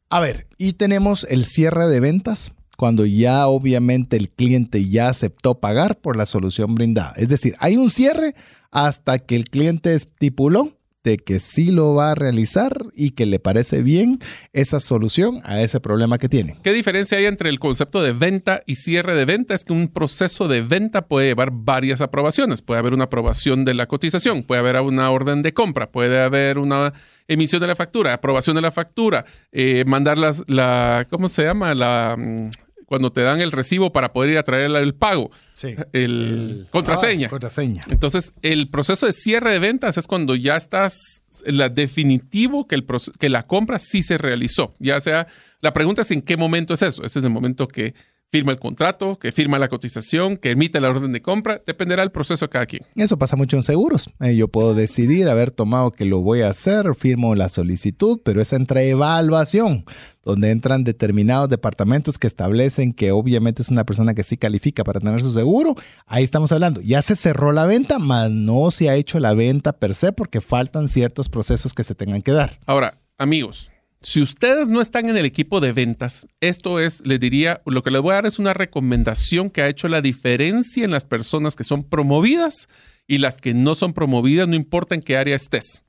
A 0.08 0.20
ver, 0.20 0.46
y 0.56 0.74
tenemos 0.74 1.26
el 1.28 1.44
cierre 1.44 1.86
de 1.88 1.98
ventas 1.98 2.52
cuando 2.76 3.06
ya 3.06 3.46
obviamente 3.46 4.16
el 4.16 4.28
cliente 4.28 4.88
ya 4.88 5.08
aceptó 5.08 5.60
pagar 5.60 5.98
por 5.98 6.16
la 6.16 6.26
solución 6.26 6.74
brindada. 6.74 7.14
Es 7.16 7.28
decir, 7.28 7.54
hay 7.58 7.76
un 7.76 7.90
cierre 7.90 8.34
hasta 8.70 9.18
que 9.18 9.36
el 9.36 9.44
cliente 9.44 9.94
estipuló 9.94 10.72
de 11.04 11.16
que 11.16 11.38
sí 11.40 11.70
lo 11.70 11.94
va 11.94 12.12
a 12.12 12.14
realizar 12.14 12.72
y 12.94 13.12
que 13.12 13.26
le 13.26 13.38
parece 13.38 13.82
bien 13.82 14.18
esa 14.52 14.80
solución 14.80 15.40
a 15.44 15.60
ese 15.60 15.80
problema 15.80 16.18
que 16.18 16.28
tiene. 16.28 16.56
¿Qué 16.62 16.72
diferencia 16.72 17.18
hay 17.18 17.26
entre 17.26 17.48
el 17.48 17.58
concepto 17.58 18.02
de 18.02 18.12
venta 18.12 18.62
y 18.66 18.76
cierre 18.76 19.14
de 19.14 19.24
venta? 19.24 19.54
Es 19.54 19.64
que 19.64 19.72
un 19.72 19.88
proceso 19.88 20.48
de 20.48 20.62
venta 20.62 21.06
puede 21.06 21.28
llevar 21.28 21.50
varias 21.52 22.00
aprobaciones. 22.00 22.62
Puede 22.62 22.78
haber 22.78 22.94
una 22.94 23.04
aprobación 23.04 23.64
de 23.64 23.74
la 23.74 23.86
cotización, 23.86 24.42
puede 24.42 24.60
haber 24.60 24.80
una 24.80 25.10
orden 25.10 25.42
de 25.42 25.52
compra, 25.52 25.90
puede 25.90 26.20
haber 26.22 26.58
una 26.58 26.92
emisión 27.28 27.60
de 27.60 27.66
la 27.66 27.76
factura, 27.76 28.12
aprobación 28.12 28.56
de 28.56 28.62
la 28.62 28.70
factura, 28.70 29.24
eh, 29.52 29.84
mandar 29.86 30.18
las, 30.18 30.44
la, 30.48 31.06
¿cómo 31.10 31.28
se 31.28 31.44
llama? 31.44 31.74
La 31.74 32.16
mm, 32.18 32.50
cuando 32.92 33.10
te 33.10 33.22
dan 33.22 33.40
el 33.40 33.52
recibo 33.52 33.90
para 33.90 34.12
poder 34.12 34.32
ir 34.32 34.36
a 34.36 34.42
traer 34.42 34.70
el 34.70 34.94
pago. 34.94 35.30
Sí. 35.52 35.74
El, 35.94 36.66
contraseña. 36.68 37.28
Ah, 37.28 37.30
contraseña. 37.30 37.80
Entonces, 37.88 38.34
el 38.42 38.68
proceso 38.68 39.06
de 39.06 39.14
cierre 39.14 39.50
de 39.50 39.58
ventas 39.58 39.96
es 39.96 40.06
cuando 40.06 40.36
ya 40.36 40.58
estás 40.58 41.24
la 41.46 41.70
definitivo 41.70 42.68
que, 42.68 42.74
el, 42.74 42.86
que 43.18 43.30
la 43.30 43.46
compra 43.46 43.78
sí 43.78 44.02
se 44.02 44.18
realizó. 44.18 44.74
Ya 44.78 45.00
sea, 45.00 45.26
la 45.62 45.72
pregunta 45.72 46.02
es 46.02 46.10
en 46.10 46.20
qué 46.20 46.36
momento 46.36 46.74
es 46.74 46.82
eso. 46.82 47.02
Ese 47.02 47.20
es 47.20 47.24
el 47.24 47.30
momento 47.30 47.66
que 47.66 47.94
firma 48.32 48.50
el 48.50 48.58
contrato, 48.58 49.18
que 49.18 49.30
firma 49.30 49.58
la 49.58 49.68
cotización, 49.68 50.38
que 50.38 50.52
emite 50.52 50.80
la 50.80 50.88
orden 50.88 51.12
de 51.12 51.20
compra, 51.20 51.60
dependerá 51.66 52.00
del 52.02 52.10
proceso 52.10 52.46
de 52.46 52.48
cada 52.48 52.64
quien. 52.64 52.82
Eso 52.96 53.18
pasa 53.18 53.36
mucho 53.36 53.56
en 53.56 53.62
seguros. 53.62 54.08
Eh, 54.20 54.34
yo 54.34 54.48
puedo 54.48 54.74
decidir 54.74 55.28
haber 55.28 55.50
tomado 55.50 55.90
que 55.90 56.06
lo 56.06 56.22
voy 56.22 56.40
a 56.40 56.48
hacer, 56.48 56.94
firmo 56.94 57.34
la 57.34 57.50
solicitud, 57.50 58.20
pero 58.24 58.40
es 58.40 58.54
entre 58.54 58.88
evaluación, 58.88 59.84
donde 60.24 60.50
entran 60.50 60.82
determinados 60.82 61.50
departamentos 61.50 62.18
que 62.18 62.26
establecen 62.26 62.94
que 62.94 63.12
obviamente 63.12 63.60
es 63.60 63.68
una 63.68 63.84
persona 63.84 64.14
que 64.14 64.22
sí 64.22 64.38
califica 64.38 64.82
para 64.82 65.00
tener 65.00 65.20
su 65.20 65.30
seguro. 65.30 65.74
Ahí 66.06 66.24
estamos 66.24 66.52
hablando. 66.52 66.80
Ya 66.80 67.02
se 67.02 67.16
cerró 67.16 67.52
la 67.52 67.66
venta, 67.66 67.98
mas 67.98 68.30
no 68.30 68.70
se 68.70 68.88
ha 68.88 68.96
hecho 68.96 69.18
la 69.18 69.34
venta 69.34 69.74
per 69.74 69.94
se 69.94 70.10
porque 70.12 70.40
faltan 70.40 70.88
ciertos 70.88 71.28
procesos 71.28 71.74
que 71.74 71.84
se 71.84 71.94
tengan 71.94 72.22
que 72.22 72.32
dar. 72.32 72.58
Ahora, 72.64 72.98
amigos, 73.18 73.71
si 74.02 74.20
ustedes 74.20 74.68
no 74.68 74.80
están 74.80 75.08
en 75.08 75.16
el 75.16 75.24
equipo 75.24 75.60
de 75.60 75.72
ventas, 75.72 76.26
esto 76.40 76.80
es, 76.80 77.06
les 77.06 77.20
diría, 77.20 77.62
lo 77.66 77.82
que 77.82 77.90
les 77.90 78.02
voy 78.02 78.12
a 78.12 78.16
dar 78.16 78.26
es 78.26 78.38
una 78.38 78.52
recomendación 78.52 79.48
que 79.48 79.62
ha 79.62 79.68
hecho 79.68 79.88
la 79.88 80.00
diferencia 80.00 80.84
en 80.84 80.90
las 80.90 81.04
personas 81.04 81.54
que 81.54 81.64
son 81.64 81.84
promovidas 81.84 82.68
y 83.06 83.18
las 83.18 83.38
que 83.38 83.54
no 83.54 83.74
son 83.74 83.92
promovidas, 83.92 84.48
no 84.48 84.56
importa 84.56 84.94
en 84.94 85.02
qué 85.02 85.16
área 85.16 85.36
estés. 85.36 85.84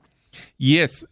Y 0.58 0.78
es, 0.78 1.08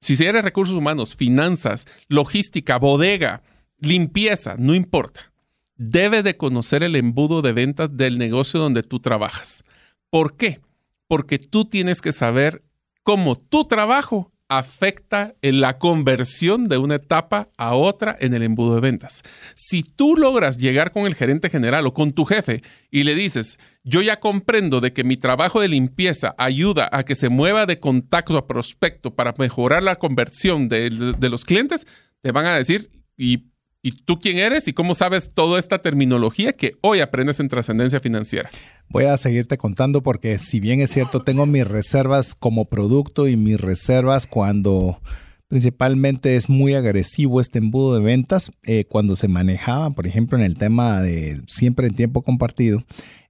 si 0.00 0.14
eres 0.24 0.44
recursos 0.44 0.74
humanos, 0.74 1.16
finanzas, 1.16 1.86
logística, 2.08 2.78
bodega, 2.78 3.42
limpieza, 3.78 4.56
no 4.58 4.74
importa. 4.74 5.32
Debes 5.76 6.22
de 6.22 6.36
conocer 6.36 6.82
el 6.82 6.96
embudo 6.96 7.42
de 7.42 7.52
ventas 7.52 7.96
del 7.96 8.18
negocio 8.18 8.60
donde 8.60 8.82
tú 8.82 9.00
trabajas. 9.00 9.64
¿Por 10.10 10.36
qué? 10.36 10.60
Porque 11.08 11.38
tú 11.38 11.64
tienes 11.64 12.00
que 12.00 12.12
saber 12.12 12.62
cómo 13.02 13.34
tu 13.36 13.64
trabajo 13.64 14.31
afecta 14.58 15.34
en 15.42 15.60
la 15.60 15.78
conversión 15.78 16.68
de 16.68 16.78
una 16.78 16.96
etapa 16.96 17.48
a 17.56 17.74
otra 17.74 18.16
en 18.20 18.34
el 18.34 18.42
embudo 18.42 18.74
de 18.74 18.80
ventas. 18.80 19.22
Si 19.54 19.82
tú 19.82 20.16
logras 20.16 20.58
llegar 20.58 20.92
con 20.92 21.06
el 21.06 21.14
gerente 21.14 21.48
general 21.48 21.86
o 21.86 21.94
con 21.94 22.12
tu 22.12 22.24
jefe 22.24 22.62
y 22.90 23.04
le 23.04 23.14
dices, 23.14 23.58
yo 23.82 24.02
ya 24.02 24.20
comprendo 24.20 24.80
de 24.80 24.92
que 24.92 25.04
mi 25.04 25.16
trabajo 25.16 25.60
de 25.60 25.68
limpieza 25.68 26.34
ayuda 26.38 26.88
a 26.92 27.04
que 27.04 27.14
se 27.14 27.28
mueva 27.28 27.66
de 27.66 27.80
contacto 27.80 28.36
a 28.36 28.46
prospecto 28.46 29.14
para 29.14 29.34
mejorar 29.38 29.82
la 29.82 29.96
conversión 29.96 30.68
de, 30.68 30.90
los 30.90 31.44
clientes, 31.44 31.86
te 32.20 32.32
van 32.32 32.46
a 32.46 32.56
decir, 32.56 32.90
¿y 33.16 33.52
¿Y 33.84 33.90
tú 33.90 34.20
quién 34.20 34.38
eres 34.38 34.68
y 34.68 34.72
cómo 34.72 34.94
sabes 34.94 35.34
toda 35.34 35.58
esta 35.58 35.82
terminología 35.82 36.52
que 36.52 36.76
hoy 36.82 37.00
aprendes 37.00 37.40
en 37.40 37.48
trascendencia 37.48 37.98
financiera? 37.98 38.48
Voy 38.88 39.04
a 39.04 39.16
seguirte 39.16 39.56
contando 39.56 40.02
porque 40.02 40.38
si 40.38 40.60
bien 40.60 40.80
es 40.80 40.90
cierto, 40.90 41.20
tengo 41.20 41.46
mis 41.46 41.66
reservas 41.66 42.34
como 42.34 42.66
producto 42.66 43.28
y 43.28 43.36
mis 43.36 43.60
reservas 43.60 44.26
cuando 44.26 45.00
principalmente 45.48 46.36
es 46.36 46.48
muy 46.48 46.74
agresivo 46.74 47.40
este 47.40 47.58
embudo 47.58 47.94
de 47.94 48.00
ventas, 48.00 48.52
eh, 48.64 48.84
cuando 48.84 49.16
se 49.16 49.28
manejaba, 49.28 49.90
por 49.90 50.06
ejemplo, 50.06 50.38
en 50.38 50.44
el 50.44 50.56
tema 50.56 51.00
de 51.00 51.42
siempre 51.46 51.86
en 51.86 51.94
tiempo 51.94 52.22
compartido, 52.22 52.82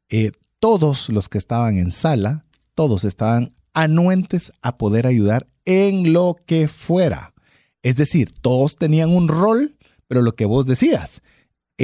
eh, 0.08 0.32
todos 0.58 1.08
los 1.08 1.28
que 1.28 1.38
estaban 1.38 1.78
en 1.78 1.90
sala, 1.90 2.44
todos 2.74 3.04
estaban 3.04 3.54
anuentes 3.74 4.52
a 4.62 4.78
poder 4.78 5.06
ayudar 5.06 5.46
en 5.64 6.12
lo 6.12 6.36
que 6.46 6.68
fuera. 6.68 7.34
Es 7.82 7.96
decir, 7.96 8.30
todos 8.40 8.76
tenían 8.76 9.10
un 9.10 9.28
rol 9.28 9.76
pero 10.12 10.20
lo 10.20 10.34
que 10.34 10.44
vos 10.44 10.66
decías, 10.66 11.22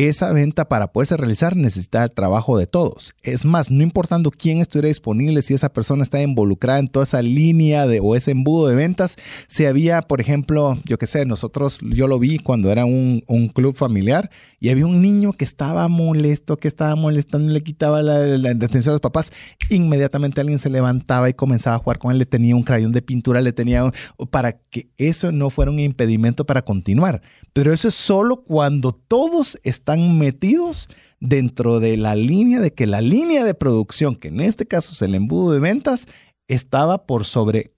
esa 0.07 0.33
venta 0.33 0.69
para 0.69 0.93
poderse 0.93 1.17
realizar 1.17 1.57
necesita 1.57 2.05
el 2.05 2.13
trabajo 2.13 2.57
de 2.57 2.69
todos. 2.69 3.15
Es 3.23 3.45
más, 3.45 3.73
no 3.73 3.83
importando 3.83 4.31
quién 4.31 4.61
estuviera 4.61 4.87
disponible, 4.87 5.43
si 5.43 5.55
esa 5.55 5.73
persona 5.73 6.05
está 6.05 6.23
involucrada 6.23 6.79
en 6.79 6.87
toda 6.87 7.03
esa 7.03 7.21
línea 7.21 7.85
de, 7.89 7.99
o 7.99 8.15
ese 8.15 8.31
embudo 8.31 8.69
de 8.69 8.77
ventas, 8.77 9.17
si 9.49 9.67
había, 9.67 10.03
por 10.03 10.21
ejemplo, 10.21 10.79
yo 10.85 10.99
qué 10.99 11.09
sé, 11.09 11.27
nosotros, 11.27 11.81
yo 11.83 12.07
lo 12.07 12.21
vi 12.21 12.39
cuando 12.39 12.71
era 12.71 12.85
un, 12.85 13.23
club 13.55 13.75
familiar 13.75 14.31
y 14.61 14.69
había 14.69 14.87
un 14.87 15.01
niño 15.01 15.33
que 15.33 15.45
estaba 15.45 15.89
molesto, 15.89 16.59
que 16.59 16.69
estaba 16.69 16.95
molestando, 16.95 17.51
le 17.53 17.63
quitaba 17.63 18.03
la, 18.03 18.51
atención 18.51 18.93
a 18.93 18.95
los 18.95 19.01
papás, 19.01 19.33
inmediatamente 19.71 20.41
alguien 20.41 20.59
se 20.59 20.71
levantaba 20.71 21.29
y 21.31 21.35
comenzaba 21.35 21.77
a 21.77 21.79
jugar 21.79 21.99
con 21.99 22.13
él, 22.13 22.19
le 22.19 22.27
tenía 22.27 22.55
un 22.55 22.63
crayón 22.63 22.93
de 22.93 23.03
pintura, 23.03 23.41
le 23.41 23.53
tenía, 23.53 23.91
para 24.31 24.53
que 24.53 24.91
eso 24.99 25.33
no 25.33 25.51
fuera 25.51 25.71
un 25.71 25.81
impedimento 25.81 26.45
para 26.45 26.63
continuar. 26.63 27.23
Pero 27.53 27.73
eso 27.73 27.89
es 27.89 27.95
solo 27.95 28.43
cuando 28.43 28.93
todos 28.93 29.59
están 29.65 29.88
metidos 29.97 30.89
dentro 31.21 31.81
de 31.81 31.97
la 31.97 32.15
línea 32.15 32.61
de 32.61 32.73
que 32.73 32.87
la 32.87 33.01
línea 33.01 33.45
de 33.45 33.55
producción, 33.55 34.17
que 34.17 34.29
en 34.29 34.41
este 34.41 34.67
caso 34.67 34.93
es 34.93 35.03
el 35.03 35.15
embudo 35.15 35.53
de 35.53 35.61
ventas, 35.61 36.07
estaba 36.49 37.05
por 37.05 37.27
sobre 37.27 37.73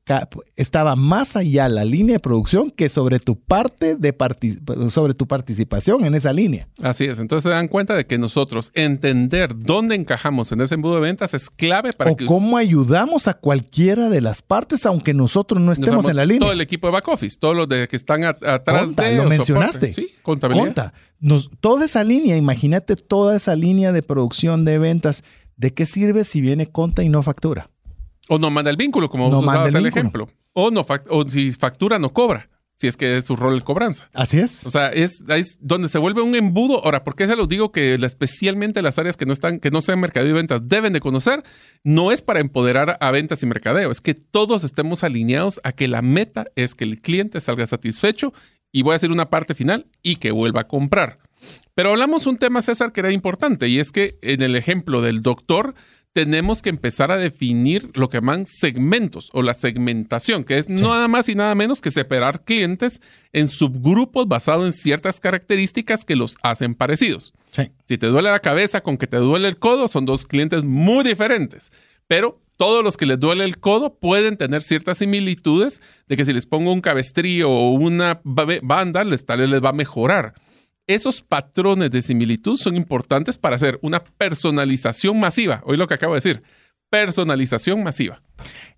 estaba 0.56 0.96
más 0.96 1.36
allá 1.36 1.68
la 1.68 1.84
línea 1.84 2.14
de 2.14 2.20
producción 2.20 2.70
que 2.70 2.88
sobre 2.88 3.20
tu 3.20 3.38
parte 3.38 3.96
de 3.96 4.16
sobre 4.88 5.14
tu 5.14 5.26
participación 5.26 6.04
en 6.04 6.14
esa 6.14 6.32
línea. 6.32 6.68
Así 6.82 7.04
es, 7.04 7.18
entonces 7.18 7.44
se 7.44 7.50
dan 7.50 7.68
cuenta 7.68 7.94
de 7.94 8.06
que 8.06 8.18
nosotros 8.18 8.70
entender 8.74 9.54
dónde 9.56 9.94
encajamos 9.94 10.50
en 10.52 10.60
ese 10.60 10.76
embudo 10.76 10.96
de 10.96 11.00
ventas 11.02 11.34
es 11.34 11.50
clave 11.50 11.92
para 11.92 12.12
o 12.12 12.16
cómo 12.26 12.56
ayudamos 12.56 13.28
a 13.28 13.34
cualquiera 13.34 14.08
de 14.08 14.20
las 14.20 14.42
partes 14.42 14.86
aunque 14.86 15.14
nosotros 15.14 15.60
no 15.60 15.72
estemos 15.72 16.08
en 16.08 16.16
la 16.16 16.24
línea. 16.24 16.40
Todo 16.40 16.52
el 16.52 16.60
equipo 16.60 16.86
de 16.86 16.92
back 16.92 17.08
office, 17.08 17.36
todos 17.38 17.56
los 17.56 17.68
de 17.68 17.88
que 17.88 17.96
están 17.96 18.24
atrás 18.24 18.94
de 18.94 19.16
lo 19.16 19.24
mencionaste. 19.24 19.90
Sí, 19.90 20.08
contabilidad. 20.22 20.92
toda 21.60 21.84
esa 21.84 22.04
línea, 22.04 22.36
imagínate 22.36 22.94
toda 22.94 23.36
esa 23.36 23.56
línea 23.56 23.90
de 23.90 24.02
producción 24.02 24.64
de 24.64 24.78
ventas, 24.78 25.24
¿de 25.56 25.74
qué 25.74 25.86
sirve 25.86 26.24
si 26.24 26.40
viene 26.40 26.68
conta 26.68 27.02
y 27.02 27.08
no 27.08 27.22
factura? 27.22 27.70
O 28.32 28.38
no 28.38 28.48
manda 28.48 28.70
el 28.70 28.76
vínculo, 28.76 29.10
como 29.10 29.28
no 29.28 29.40
usabas 29.40 29.74
el, 29.74 29.86
ejemplo. 29.86 30.28
O, 30.52 30.70
no 30.70 30.86
o 31.08 31.28
si 31.28 31.50
factura, 31.50 31.98
no 31.98 32.10
cobra. 32.10 32.48
Si 32.76 32.86
es 32.86 32.96
que 32.96 33.16
es 33.16 33.24
su 33.24 33.34
rol 33.34 33.54
el 33.54 33.64
cobranza. 33.64 34.08
Así 34.14 34.38
es. 34.38 34.64
O 34.64 34.70
sea, 34.70 34.86
es, 34.88 35.24
es 35.28 35.58
donde 35.60 35.88
se 35.88 35.98
vuelve 35.98 36.22
un 36.22 36.36
embudo. 36.36 36.82
Ahora, 36.84 37.02
¿por 37.02 37.16
qué 37.16 37.26
se 37.26 37.34
los 37.34 37.48
digo 37.48 37.72
que 37.72 37.94
especialmente 37.94 38.82
las 38.82 39.00
áreas 39.00 39.16
que 39.16 39.26
no 39.26 39.32
están, 39.32 39.58
que 39.58 39.72
no 39.72 39.82
sean 39.82 39.98
mercadeo 39.98 40.30
y 40.30 40.32
ventas 40.34 40.60
deben 40.68 40.92
de 40.92 41.00
conocer? 41.00 41.42
No 41.82 42.12
es 42.12 42.22
para 42.22 42.38
empoderar 42.38 42.98
a 43.00 43.10
ventas 43.10 43.42
y 43.42 43.46
mercadeo, 43.46 43.90
es 43.90 44.00
que 44.00 44.14
todos 44.14 44.62
estemos 44.62 45.02
alineados 45.02 45.60
a 45.64 45.72
que 45.72 45.88
la 45.88 46.00
meta 46.00 46.46
es 46.54 46.76
que 46.76 46.84
el 46.84 47.00
cliente 47.00 47.40
salga 47.40 47.66
satisfecho 47.66 48.32
y 48.70 48.82
voy 48.82 48.92
a 48.92 48.96
hacer 48.96 49.10
una 49.10 49.28
parte 49.28 49.56
final 49.56 49.86
y 50.04 50.16
que 50.16 50.30
vuelva 50.30 50.60
a 50.60 50.68
comprar. 50.68 51.18
Pero 51.74 51.90
hablamos 51.90 52.26
un 52.26 52.36
tema, 52.36 52.62
César, 52.62 52.92
que 52.92 53.00
era 53.00 53.12
importante 53.12 53.68
y 53.68 53.80
es 53.80 53.92
que 53.92 54.18
en 54.22 54.42
el 54.42 54.56
ejemplo 54.56 55.02
del 55.02 55.22
doctor, 55.22 55.74
tenemos 56.12 56.60
que 56.60 56.70
empezar 56.70 57.12
a 57.12 57.16
definir 57.16 57.90
lo 57.94 58.08
que 58.08 58.18
llaman 58.18 58.44
segmentos 58.44 59.30
o 59.32 59.42
la 59.42 59.54
segmentación, 59.54 60.44
que 60.44 60.58
es 60.58 60.68
nada 60.68 61.06
más 61.06 61.28
y 61.28 61.34
nada 61.34 61.54
menos 61.54 61.80
que 61.80 61.90
separar 61.92 62.44
clientes 62.44 63.00
en 63.32 63.46
subgrupos 63.46 64.26
basados 64.26 64.66
en 64.66 64.72
ciertas 64.72 65.20
características 65.20 66.04
que 66.04 66.16
los 66.16 66.36
hacen 66.42 66.74
parecidos. 66.74 67.32
Si 67.86 67.98
te 67.98 68.06
duele 68.08 68.30
la 68.30 68.40
cabeza 68.40 68.80
con 68.80 68.96
que 68.96 69.06
te 69.06 69.18
duele 69.18 69.48
el 69.48 69.58
codo, 69.58 69.88
son 69.88 70.06
dos 70.06 70.26
clientes 70.26 70.64
muy 70.64 71.04
diferentes, 71.04 71.70
pero 72.08 72.40
todos 72.56 72.84
los 72.84 72.96
que 72.96 73.06
les 73.06 73.18
duele 73.18 73.44
el 73.44 73.58
codo 73.58 73.94
pueden 73.94 74.36
tener 74.36 74.62
ciertas 74.62 74.98
similitudes 74.98 75.80
de 76.08 76.16
que 76.16 76.24
si 76.24 76.32
les 76.32 76.44
pongo 76.46 76.72
un 76.72 76.80
cabestrillo 76.80 77.48
o 77.48 77.70
una 77.70 78.20
banda, 78.22 79.04
les, 79.04 79.24
tal 79.24 79.40
vez 79.40 79.48
les 79.48 79.62
va 79.62 79.70
a 79.70 79.74
mejorar. 79.74 80.34
Esos 80.86 81.22
patrones 81.22 81.90
de 81.90 82.02
similitud 82.02 82.56
son 82.56 82.76
importantes 82.76 83.38
para 83.38 83.56
hacer 83.56 83.78
una 83.82 84.02
personalización 84.02 85.20
masiva. 85.20 85.62
Hoy 85.64 85.76
lo 85.76 85.86
que 85.86 85.94
acabo 85.94 86.14
de 86.14 86.18
decir, 86.18 86.42
personalización 86.90 87.82
masiva. 87.82 88.22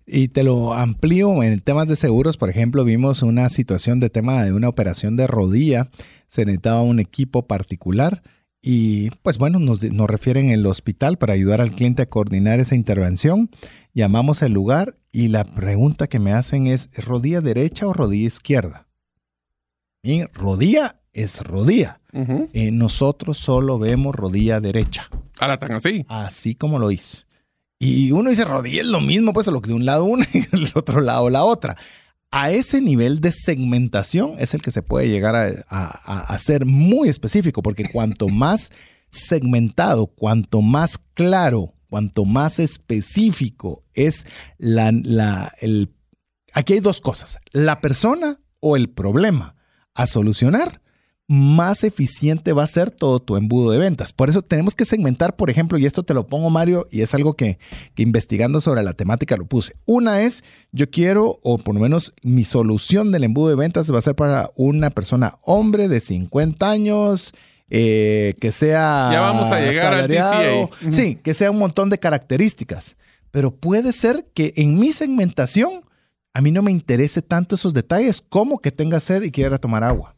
Y 0.05 0.27
te 0.27 0.43
lo 0.43 0.73
amplío 0.73 1.43
en 1.43 1.59
temas 1.61 1.87
de 1.87 1.95
seguros, 1.95 2.37
por 2.37 2.49
ejemplo, 2.49 2.85
vimos 2.85 3.23
una 3.23 3.49
situación 3.49 3.99
de 3.99 4.09
tema 4.09 4.43
de 4.43 4.53
una 4.53 4.69
operación 4.69 5.15
de 5.15 5.27
rodilla, 5.27 5.89
se 6.27 6.45
necesitaba 6.45 6.81
un 6.81 6.99
equipo 6.99 7.47
particular 7.47 8.21
y 8.61 9.09
pues 9.23 9.37
bueno, 9.37 9.59
nos, 9.59 9.83
nos 9.83 10.07
refieren 10.07 10.49
el 10.49 10.65
hospital 10.65 11.17
para 11.17 11.33
ayudar 11.33 11.59
al 11.59 11.73
cliente 11.73 12.01
a 12.01 12.09
coordinar 12.09 12.61
esa 12.61 12.75
intervención. 12.75 13.49
Llamamos 13.93 14.41
el 14.41 14.53
lugar 14.53 14.97
y 15.11 15.27
la 15.27 15.43
pregunta 15.43 16.07
que 16.07 16.19
me 16.19 16.31
hacen 16.31 16.67
es, 16.67 16.89
¿rodilla 17.05 17.41
derecha 17.41 17.87
o 17.87 17.93
rodilla 17.93 18.27
izquierda? 18.27 18.87
Y 20.01 20.23
rodilla 20.27 21.02
es 21.13 21.39
rodilla. 21.41 21.99
Eh, 22.11 22.71
nosotros 22.71 23.37
solo 23.37 23.79
vemos 23.79 24.15
rodilla 24.15 24.59
derecha. 24.59 25.09
Ahora 25.39 25.57
tan 25.57 25.71
así. 25.71 26.05
Así 26.09 26.55
como 26.55 26.79
lo 26.79 26.91
hizo. 26.91 27.19
Y 27.79 28.11
uno 28.11 28.29
dice 28.29 28.45
rodilla 28.45 28.81
es 28.81 28.87
lo 28.87 29.01
mismo, 29.01 29.33
pues 29.33 29.47
lo 29.47 29.61
que 29.61 29.67
de 29.67 29.73
un 29.73 29.85
lado 29.85 30.05
una 30.05 30.27
y 30.33 30.41
del 30.41 30.69
otro 30.75 31.01
lado 31.01 31.29
la 31.29 31.43
otra. 31.43 31.77
A 32.31 32.51
ese 32.51 32.81
nivel 32.81 33.19
de 33.19 33.31
segmentación 33.31 34.33
es 34.39 34.53
el 34.53 34.61
que 34.61 34.71
se 34.71 34.81
puede 34.81 35.07
llegar 35.07 35.35
a, 35.35 36.37
ser 36.39 36.65
muy 36.65 37.09
específico, 37.09 37.61
porque 37.61 37.87
cuanto 37.91 38.27
más 38.29 38.71
segmentado, 39.09 40.07
cuanto 40.07 40.61
más 40.61 40.97
claro, 41.13 41.75
cuanto 41.89 42.25
más 42.25 42.57
específico 42.57 43.83
es 43.93 44.25
la, 44.57 44.91
la 44.91 45.53
el, 45.61 45.93
aquí 46.53 46.73
hay 46.73 46.79
dos 46.79 47.01
cosas, 47.01 47.37
la 47.51 47.81
persona 47.81 48.39
o 48.59 48.77
el 48.77 48.89
problema 48.89 49.55
a 49.93 50.07
solucionar 50.07 50.81
más 51.27 51.83
eficiente 51.83 52.51
va 52.53 52.63
a 52.63 52.67
ser 52.67 52.91
todo 52.91 53.19
tu 53.19 53.37
embudo 53.37 53.71
de 53.71 53.79
ventas. 53.79 54.11
Por 54.11 54.29
eso 54.29 54.41
tenemos 54.41 54.75
que 54.75 54.85
segmentar, 54.85 55.35
por 55.35 55.49
ejemplo, 55.49 55.77
y 55.77 55.85
esto 55.85 56.03
te 56.03 56.13
lo 56.13 56.27
pongo 56.27 56.49
Mario, 56.49 56.87
y 56.91 57.01
es 57.01 57.13
algo 57.13 57.35
que, 57.35 57.59
investigando 57.95 58.59
sobre 58.61 58.83
la 58.83 58.93
temática 58.93 59.37
lo 59.37 59.45
puse. 59.45 59.75
Una 59.85 60.21
es, 60.21 60.43
yo 60.71 60.89
quiero, 60.89 61.39
o 61.41 61.57
por 61.57 61.75
lo 61.75 61.81
menos 61.81 62.13
mi 62.23 62.43
solución 62.43 63.11
del 63.11 63.23
embudo 63.23 63.49
de 63.49 63.55
ventas 63.55 63.91
va 63.91 63.99
a 63.99 64.01
ser 64.01 64.15
para 64.15 64.51
una 64.55 64.89
persona 64.89 65.39
hombre 65.41 65.87
de 65.87 66.01
50 66.01 66.69
años, 66.69 67.33
eh, 67.69 68.35
que 68.39 68.51
sea... 68.51 69.09
Ya 69.11 69.21
vamos 69.21 69.51
a 69.51 69.59
llegar 69.61 69.93
al 69.93 70.07
DCA. 70.07 70.91
Sí, 70.91 71.15
que 71.15 71.33
sea 71.33 71.51
un 71.51 71.59
montón 71.59 71.89
de 71.89 71.99
características. 71.99 72.97
Pero 73.31 73.55
puede 73.55 73.93
ser 73.93 74.27
que 74.35 74.53
en 74.57 74.77
mi 74.77 74.91
segmentación 74.91 75.83
a 76.33 76.41
mí 76.41 76.51
no 76.51 76.61
me 76.61 76.71
interese 76.71 77.21
tanto 77.21 77.55
esos 77.55 77.73
detalles 77.73 78.21
como 78.21 78.59
que 78.59 78.71
tenga 78.71 78.99
sed 78.99 79.23
y 79.23 79.31
quiera 79.31 79.57
tomar 79.57 79.83
agua. 79.83 80.15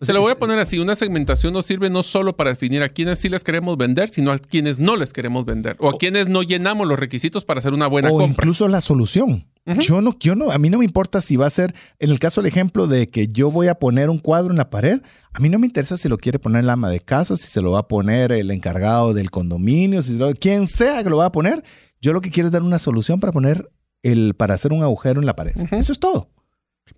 Se 0.00 0.12
lo 0.12 0.20
voy 0.20 0.30
a 0.30 0.36
poner 0.36 0.60
así, 0.60 0.78
una 0.78 0.94
segmentación 0.94 1.52
nos 1.52 1.66
sirve 1.66 1.90
no 1.90 2.04
solo 2.04 2.36
para 2.36 2.50
definir 2.50 2.84
a 2.84 2.88
quienes 2.88 3.18
sí 3.18 3.28
les 3.28 3.42
queremos 3.42 3.76
vender, 3.76 4.10
sino 4.10 4.30
a 4.30 4.38
quienes 4.38 4.78
no 4.78 4.94
les 4.94 5.12
queremos 5.12 5.44
vender 5.44 5.76
o 5.80 5.88
a 5.88 5.98
quienes 5.98 6.28
no 6.28 6.44
llenamos 6.44 6.86
los 6.86 6.96
requisitos 6.96 7.44
para 7.44 7.58
hacer 7.58 7.74
una 7.74 7.88
buena 7.88 8.08
o 8.10 8.18
compra. 8.18 8.44
Incluso 8.44 8.68
la 8.68 8.80
solución. 8.80 9.46
Yo 9.80 10.00
no, 10.00 10.16
yo 10.18 10.34
no, 10.34 10.50
a 10.50 10.56
mí 10.56 10.70
no 10.70 10.78
me 10.78 10.84
importa 10.84 11.20
si 11.20 11.36
va 11.36 11.46
a 11.46 11.50
ser, 11.50 11.74
en 11.98 12.10
el 12.10 12.18
caso 12.18 12.40
del 12.40 12.48
ejemplo 12.48 12.86
de 12.86 13.10
que 13.10 13.28
yo 13.28 13.50
voy 13.50 13.66
a 13.66 13.74
poner 13.74 14.08
un 14.08 14.18
cuadro 14.18 14.50
en 14.50 14.56
la 14.56 14.70
pared, 14.70 15.02
a 15.32 15.40
mí 15.40 15.50
no 15.50 15.58
me 15.58 15.66
interesa 15.66 15.98
si 15.98 16.08
lo 16.08 16.16
quiere 16.16 16.38
poner 16.38 16.62
el 16.62 16.70
ama 16.70 16.88
de 16.88 17.00
casa, 17.00 17.36
si 17.36 17.48
se 17.48 17.60
lo 17.60 17.72
va 17.72 17.80
a 17.80 17.88
poner 17.88 18.32
el 18.32 18.50
encargado 18.50 19.12
del 19.12 19.30
condominio, 19.30 20.00
si 20.00 20.16
quien 20.40 20.66
sea 20.66 21.04
que 21.04 21.10
lo 21.10 21.18
va 21.18 21.26
a 21.26 21.32
poner. 21.32 21.62
Yo 22.00 22.12
lo 22.12 22.22
que 22.22 22.30
quiero 22.30 22.46
es 22.46 22.52
dar 22.52 22.62
una 22.62 22.78
solución 22.78 23.20
para 23.20 23.32
poner 23.32 23.68
el, 24.02 24.34
para 24.34 24.54
hacer 24.54 24.72
un 24.72 24.82
agujero 24.82 25.20
en 25.20 25.26
la 25.26 25.36
pared. 25.36 25.54
Eso 25.72 25.92
es 25.92 25.98
todo. 25.98 26.30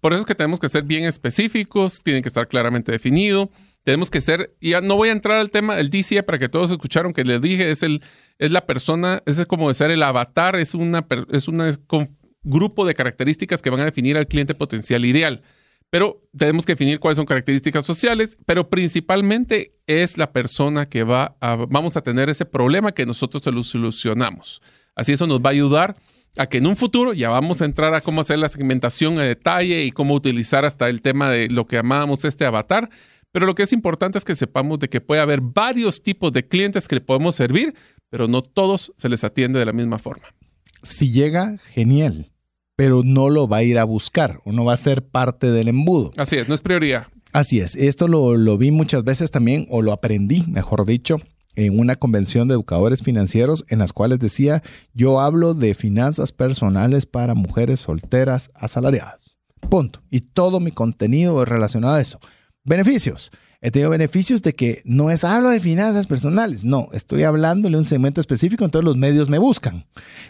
Por 0.01 0.13
eso 0.13 0.21
es 0.21 0.27
que 0.27 0.35
tenemos 0.35 0.61
que 0.61 0.69
ser 0.69 0.85
bien 0.85 1.05
específicos, 1.05 2.03
tienen 2.03 2.23
que 2.23 2.29
estar 2.29 2.49
claramente 2.49 2.93
definido. 2.93 3.51
Tenemos 3.83 4.11
que 4.11 4.21
ser, 4.21 4.55
ya 4.61 4.81
no 4.81 4.97
voy 4.97 5.09
a 5.09 5.13
entrar 5.13 5.39
al 5.39 5.51
tema 5.51 5.77
del 5.77 5.89
DCA 5.89 6.23
para 6.25 6.39
que 6.39 6.49
todos 6.49 6.71
escucharon 6.71 7.13
que 7.13 7.25
les 7.25 7.41
dije, 7.41 7.71
es, 7.71 7.83
el, 7.83 8.03
es 8.39 8.51
la 8.51 8.67
persona, 8.67 9.23
es 9.25 9.45
como 9.47 9.73
ser 9.73 9.91
el 9.91 10.03
avatar, 10.03 10.57
es 10.57 10.75
una 10.75 11.07
es 11.33 11.49
un 11.49 12.19
grupo 12.43 12.87
de 12.87 12.95
características 12.95 13.63
que 13.63 13.71
van 13.71 13.81
a 13.81 13.85
definir 13.87 14.17
al 14.17 14.27
cliente 14.27 14.55
potencial 14.55 15.05
ideal. 15.05 15.43
Pero 15.91 16.23
tenemos 16.37 16.65
que 16.65 16.73
definir 16.73 17.01
cuáles 17.01 17.17
son 17.17 17.27
características 17.27 17.85
sociales, 17.85 18.39
pero 18.47 18.71
principalmente 18.71 19.75
es 19.87 20.19
la 20.19 20.33
persona 20.33 20.89
que 20.89 21.03
va 21.03 21.37
a, 21.41 21.57
vamos 21.69 21.97
a 21.97 22.03
tener 22.03 22.31
ese 22.31 22.45
problema 22.45 22.93
que 22.93 23.07
nosotros 23.07 23.43
solucionamos. 23.67 24.63
Así 24.95 25.13
eso 25.13 25.27
nos 25.27 25.41
va 25.41 25.51
a 25.51 25.53
ayudar 25.53 25.97
a 26.37 26.47
que 26.47 26.59
en 26.59 26.67
un 26.67 26.77
futuro 26.77 27.13
ya 27.13 27.29
vamos 27.29 27.61
a 27.61 27.65
entrar 27.65 27.95
a 27.95 28.01
cómo 28.01 28.21
hacer 28.21 28.39
la 28.39 28.49
segmentación 28.49 29.19
a 29.19 29.23
detalle 29.23 29.85
y 29.85 29.91
cómo 29.91 30.15
utilizar 30.15 30.65
hasta 30.65 30.89
el 30.89 31.01
tema 31.01 31.31
de 31.31 31.49
lo 31.49 31.67
que 31.67 31.77
llamábamos 31.77 32.25
este 32.25 32.45
avatar. 32.45 32.91
Pero 33.33 33.47
lo 33.47 33.55
que 33.55 33.63
es 33.63 33.73
importante 33.73 34.19
es 34.19 34.25
que 34.25 34.35
sepamos 34.35 34.79
de 34.81 34.89
que 34.89 35.01
puede 35.01 35.21
haber 35.21 35.41
varios 35.41 36.03
tipos 36.03 36.33
de 36.33 36.47
clientes 36.47 36.89
que 36.89 36.97
le 36.97 37.01
podemos 37.01 37.37
servir, 37.37 37.75
pero 38.09 38.27
no 38.27 38.43
todos 38.43 38.93
se 38.97 39.09
les 39.09 39.23
atiende 39.23 39.59
de 39.59 39.67
la 39.67 39.73
misma 39.73 39.99
forma. 39.99 40.35
Si 40.83 41.13
llega, 41.13 41.57
genial, 41.73 42.33
pero 42.77 43.03
no 43.05 43.29
lo 43.29 43.47
va 43.47 43.59
a 43.59 43.63
ir 43.63 43.79
a 43.79 43.85
buscar 43.85 44.41
o 44.45 44.53
no 44.53 44.65
va 44.65 44.73
a 44.73 44.79
ser 44.79 45.07
parte 45.07 45.51
del 45.51 45.69
embudo. 45.69 46.13
Así 46.17 46.37
es, 46.37 46.49
no 46.49 46.55
es 46.55 46.63
prioridad. 46.63 47.07
Así 47.33 47.61
es, 47.61 47.77
esto 47.77 48.09
lo, 48.09 48.37
lo 48.37 48.59
vi 48.59 48.73
muchas 48.73 49.05
veces 49.05 49.31
también, 49.31 49.67
o 49.71 49.83
lo 49.83 49.93
aprendí, 49.93 50.43
mejor 50.49 50.85
dicho, 50.85 51.21
en 51.57 51.79
una 51.79 51.97
convención 51.97 52.49
de 52.49 52.55
educadores 52.55 53.03
financieros 53.03 53.65
en 53.69 53.79
las 53.79 53.93
cuales 53.93 54.19
decía, 54.19 54.63
yo 54.95 55.21
hablo 55.21 55.55
de 55.55 55.75
finanzas 55.75 56.33
personales 56.33 57.07
para 57.07 57.35
mujeres 57.35 57.81
solteras 57.81 58.51
asalariadas. 58.55 59.37
Punto. 59.69 60.03
Y 60.11 60.21
todo 60.21 60.61
mi 60.61 60.73
contenido 60.73 61.43
es 61.43 61.49
relacionado 61.49 61.95
a 61.95 62.01
eso. 62.01 62.21
Beneficios. 62.65 63.31
He 63.63 63.71
tenido 63.71 63.91
beneficios 63.91 64.41
de 64.41 64.55
que 64.55 64.81
no 64.87 65.11
es 65.11 65.23
hablo 65.23 65.51
de 65.51 65.61
finanzas 65.61 66.07
personales, 66.07 66.65
no, 66.65 66.89
estoy 66.95 67.25
hablándole 67.25 67.77
un 67.77 67.85
segmento 67.85 68.19
específico, 68.19 68.65
entonces 68.65 68.87
los 68.87 68.97
medios 68.97 69.29
me 69.29 69.37
buscan 69.37 69.85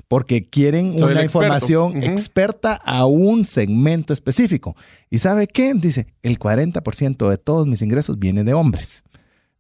porque 0.08 0.48
quieren 0.48 1.00
una 1.00 1.22
información 1.22 2.02
experta 2.02 2.74
a 2.74 3.06
un 3.06 3.44
segmento 3.44 4.12
específico. 4.12 4.74
¿Y 5.10 5.18
sabe 5.18 5.46
qué? 5.46 5.72
Dice, 5.74 6.08
el 6.22 6.40
40% 6.40 7.30
de 7.30 7.38
todos 7.38 7.68
mis 7.68 7.82
ingresos 7.82 8.18
viene 8.18 8.42
de 8.42 8.52
hombres, 8.52 9.04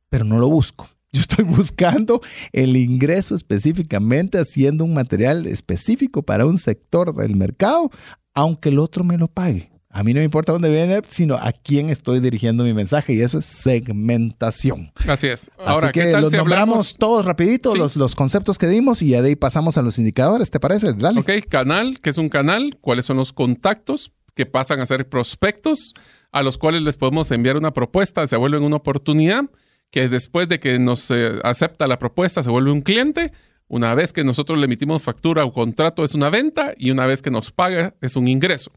pero 0.08 0.24
no 0.24 0.40
lo 0.40 0.48
busco. 0.48 0.88
Yo 1.12 1.20
estoy 1.20 1.44
buscando 1.44 2.20
el 2.52 2.76
ingreso 2.76 3.34
específicamente 3.34 4.38
haciendo 4.38 4.84
un 4.84 4.94
material 4.94 5.46
específico 5.46 6.22
para 6.22 6.46
un 6.46 6.56
sector 6.56 7.14
del 7.16 7.34
mercado, 7.34 7.90
aunque 8.32 8.68
el 8.68 8.78
otro 8.78 9.02
me 9.02 9.18
lo 9.18 9.26
pague. 9.26 9.70
A 9.92 10.04
mí 10.04 10.14
no 10.14 10.18
me 10.18 10.24
importa 10.24 10.52
dónde 10.52 10.70
viene, 10.70 11.02
sino 11.08 11.34
a 11.34 11.50
quién 11.50 11.90
estoy 11.90 12.20
dirigiendo 12.20 12.62
mi 12.62 12.72
mensaje 12.72 13.12
y 13.12 13.22
eso 13.22 13.40
es 13.40 13.46
segmentación. 13.46 14.92
Así 15.08 15.26
es. 15.26 15.50
Ahora, 15.58 15.88
Así 15.88 15.98
que 15.98 16.12
los 16.12 16.32
nombramos 16.32 16.94
todos 16.96 17.24
rapidito, 17.24 17.74
los, 17.74 17.96
los 17.96 18.14
conceptos 18.14 18.56
que 18.56 18.68
dimos 18.68 19.02
y 19.02 19.10
de 19.10 19.18
ahí 19.18 19.34
pasamos 19.34 19.78
a 19.78 19.82
los 19.82 19.98
indicadores, 19.98 20.48
¿te 20.48 20.60
parece? 20.60 20.92
Dale. 20.92 21.18
Ok, 21.18 21.30
canal, 21.48 21.98
¿qué 22.00 22.10
es 22.10 22.18
un 22.18 22.28
canal? 22.28 22.78
¿Cuáles 22.80 23.04
son 23.04 23.16
los 23.16 23.32
contactos 23.32 24.12
que 24.36 24.46
pasan 24.46 24.78
a 24.78 24.86
ser 24.86 25.08
prospectos 25.08 25.92
a 26.30 26.44
los 26.44 26.56
cuales 26.56 26.82
les 26.82 26.96
podemos 26.96 27.28
enviar 27.32 27.56
una 27.56 27.72
propuesta, 27.72 28.24
se 28.28 28.36
vuelven 28.36 28.62
una 28.62 28.76
oportunidad? 28.76 29.46
Que 29.90 30.08
después 30.08 30.48
de 30.48 30.60
que 30.60 30.78
nos 30.78 31.10
eh, 31.10 31.40
acepta 31.42 31.86
la 31.86 31.98
propuesta 31.98 32.42
se 32.42 32.50
vuelve 32.50 32.70
un 32.70 32.82
cliente. 32.82 33.32
Una 33.68 33.94
vez 33.94 34.12
que 34.12 34.24
nosotros 34.24 34.58
le 34.58 34.64
emitimos 34.64 35.02
factura 35.02 35.44
o 35.44 35.52
contrato 35.52 36.04
es 36.04 36.14
una 36.14 36.30
venta 36.30 36.74
y 36.76 36.90
una 36.90 37.06
vez 37.06 37.22
que 37.22 37.30
nos 37.30 37.52
paga 37.52 37.94
es 38.00 38.16
un 38.16 38.26
ingreso. 38.26 38.72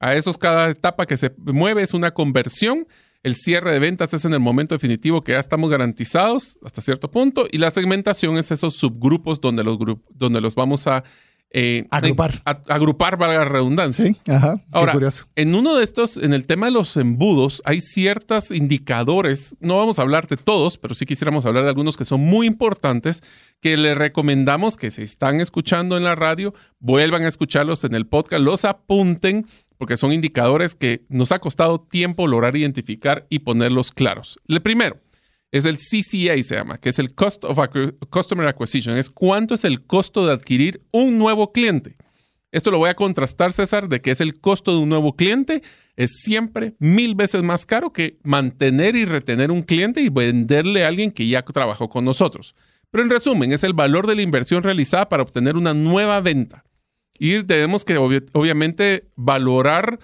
A 0.00 0.14
esos 0.14 0.38
cada 0.38 0.70
etapa 0.70 1.06
que 1.06 1.16
se 1.16 1.34
mueve 1.38 1.82
es 1.82 1.92
una 1.92 2.12
conversión. 2.12 2.86
El 3.22 3.34
cierre 3.34 3.72
de 3.72 3.78
ventas 3.78 4.14
es 4.14 4.24
en 4.24 4.32
el 4.32 4.40
momento 4.40 4.74
definitivo 4.74 5.22
que 5.22 5.32
ya 5.32 5.40
estamos 5.40 5.68
garantizados 5.68 6.58
hasta 6.64 6.80
cierto 6.80 7.10
punto 7.10 7.46
y 7.50 7.58
la 7.58 7.70
segmentación 7.70 8.38
es 8.38 8.50
esos 8.52 8.74
subgrupos 8.74 9.40
donde 9.40 9.64
los, 9.64 9.76
donde 10.10 10.40
los 10.40 10.54
vamos 10.54 10.86
a 10.86 11.02
eh, 11.50 11.86
agrupar. 11.90 12.42
agrupar, 12.44 13.16
valga 13.16 13.38
la 13.38 13.44
redundancia. 13.46 14.06
Sí, 14.06 14.16
ajá. 14.26 14.62
Ahora, 14.70 14.94
en 15.34 15.54
uno 15.54 15.76
de 15.76 15.84
estos, 15.84 16.18
en 16.18 16.34
el 16.34 16.46
tema 16.46 16.66
de 16.66 16.72
los 16.72 16.96
embudos, 16.96 17.62
hay 17.64 17.80
ciertos 17.80 18.50
indicadores, 18.50 19.56
no 19.60 19.76
vamos 19.76 19.98
a 19.98 20.02
hablar 20.02 20.26
de 20.26 20.36
todos, 20.36 20.76
pero 20.76 20.94
sí 20.94 21.06
quisiéramos 21.06 21.46
hablar 21.46 21.64
de 21.64 21.70
algunos 21.70 21.96
que 21.96 22.04
son 22.04 22.20
muy 22.20 22.46
importantes, 22.46 23.22
que 23.60 23.76
le 23.76 23.94
recomendamos 23.94 24.76
que 24.76 24.90
si 24.90 25.02
están 25.02 25.40
escuchando 25.40 25.96
en 25.96 26.04
la 26.04 26.14
radio, 26.14 26.52
vuelvan 26.80 27.24
a 27.24 27.28
escucharlos 27.28 27.82
en 27.84 27.94
el 27.94 28.06
podcast, 28.06 28.42
los 28.42 28.64
apunten, 28.66 29.46
porque 29.78 29.96
son 29.96 30.12
indicadores 30.12 30.74
que 30.74 31.06
nos 31.08 31.32
ha 31.32 31.38
costado 31.38 31.80
tiempo 31.80 32.26
lograr 32.26 32.56
identificar 32.56 33.26
y 33.30 33.38
ponerlos 33.40 33.90
claros. 33.90 34.38
El 34.48 34.60
primero, 34.60 34.98
es 35.50 35.64
el 35.64 35.76
CCA, 35.76 36.42
se 36.42 36.56
llama, 36.56 36.78
que 36.78 36.90
es 36.90 36.98
el 36.98 37.14
Cost 37.14 37.44
of 37.44 37.58
Customer 38.10 38.46
Acquisition. 38.46 38.96
Es 38.96 39.10
cuánto 39.10 39.54
es 39.54 39.64
el 39.64 39.84
costo 39.86 40.26
de 40.26 40.32
adquirir 40.32 40.82
un 40.90 41.18
nuevo 41.18 41.52
cliente. 41.52 41.96
Esto 42.50 42.70
lo 42.70 42.78
voy 42.78 42.88
a 42.88 42.94
contrastar, 42.94 43.52
César, 43.52 43.88
de 43.88 44.00
que 44.00 44.10
es 44.10 44.20
el 44.20 44.40
costo 44.40 44.72
de 44.72 44.78
un 44.78 44.88
nuevo 44.88 45.16
cliente. 45.16 45.62
Es 45.96 46.20
siempre 46.22 46.74
mil 46.78 47.14
veces 47.14 47.42
más 47.42 47.66
caro 47.66 47.92
que 47.92 48.18
mantener 48.22 48.96
y 48.96 49.04
retener 49.04 49.50
un 49.50 49.62
cliente 49.62 50.00
y 50.00 50.08
venderle 50.08 50.84
a 50.84 50.88
alguien 50.88 51.10
que 51.10 51.26
ya 51.26 51.42
trabajó 51.42 51.88
con 51.90 52.04
nosotros. 52.04 52.54
Pero 52.90 53.04
en 53.04 53.10
resumen, 53.10 53.52
es 53.52 53.64
el 53.64 53.74
valor 53.74 54.06
de 54.06 54.14
la 54.14 54.22
inversión 54.22 54.62
realizada 54.62 55.08
para 55.08 55.22
obtener 55.22 55.56
una 55.56 55.74
nueva 55.74 56.20
venta. 56.20 56.64
Y 57.18 57.42
tenemos 57.42 57.84
que 57.84 57.98
obviamente 57.98 59.08
valorar. 59.14 59.98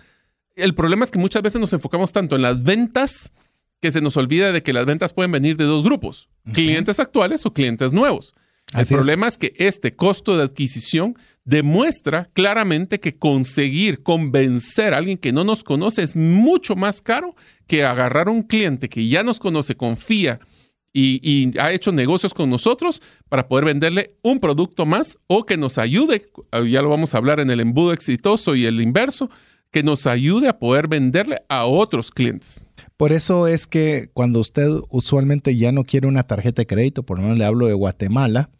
El 0.54 0.74
problema 0.74 1.04
es 1.04 1.10
que 1.10 1.18
muchas 1.18 1.42
veces 1.42 1.60
nos 1.60 1.72
enfocamos 1.72 2.12
tanto 2.12 2.36
en 2.36 2.42
las 2.42 2.62
ventas 2.62 3.32
que 3.84 3.90
se 3.90 4.00
nos 4.00 4.16
olvida 4.16 4.50
de 4.50 4.62
que 4.62 4.72
las 4.72 4.86
ventas 4.86 5.12
pueden 5.12 5.30
venir 5.30 5.58
de 5.58 5.64
dos 5.64 5.84
grupos, 5.84 6.30
clientes 6.54 6.98
actuales 7.00 7.44
o 7.44 7.52
clientes 7.52 7.92
nuevos. 7.92 8.32
El 8.72 8.86
problema 8.86 9.28
es. 9.28 9.36
que 9.36 9.52
este 9.58 9.94
costo 9.94 10.38
de 10.38 10.42
adquisición 10.42 11.18
demuestra 11.44 12.30
claramente 12.32 12.98
que 12.98 13.18
conseguir 13.18 14.02
convencer 14.02 14.94
a 14.94 14.96
alguien 14.96 15.18
que 15.18 15.34
no 15.34 15.44
nos 15.44 15.62
conoce 15.62 16.02
es 16.02 16.16
mucho 16.16 16.76
más 16.76 17.02
caro 17.02 17.36
que 17.66 17.84
agarrar 17.84 18.28
a 18.28 18.30
un 18.30 18.42
cliente 18.42 18.88
que 18.88 19.06
ya 19.06 19.22
nos 19.22 19.38
conoce, 19.38 19.74
confía 19.74 20.40
y, 20.94 21.20
y, 21.22 21.58
ha 21.58 21.70
hecho 21.70 21.92
negocios 21.92 22.32
con 22.32 22.48
nosotros 22.48 23.02
para 23.28 23.48
poder 23.48 23.66
venderle 23.66 24.16
un 24.22 24.40
producto 24.40 24.86
más 24.86 25.18
o 25.26 25.44
que 25.44 25.58
nos 25.58 25.76
ayude, 25.76 26.26
ya 26.52 26.80
lo 26.80 26.88
vamos 26.88 27.14
a 27.14 27.18
hablar 27.18 27.38
en 27.38 27.50
el 27.50 27.60
embudo 27.60 27.92
exitoso 27.92 28.54
y 28.54 28.64
el 28.64 28.80
inverso, 28.80 29.28
que 29.70 29.82
nos 29.82 30.06
ayude 30.06 30.48
a 30.48 30.58
poder 30.58 30.88
venderle 30.88 31.42
a 31.50 31.66
otros 31.66 32.10
clientes. 32.10 32.64
Por 32.96 33.12
eso 33.12 33.48
es 33.48 33.66
que 33.66 34.08
cuando 34.12 34.38
usted 34.40 34.68
usualmente 34.88 35.56
ya 35.56 35.72
no 35.72 35.84
quiere 35.84 36.06
una 36.06 36.26
tarjeta 36.26 36.62
de 36.62 36.66
crédito, 36.66 37.02
por 37.02 37.18
lo 37.18 37.24
menos 37.24 37.38
le 37.38 37.44
hablo 37.44 37.66
de 37.66 37.74
Guatemala, 37.74 38.50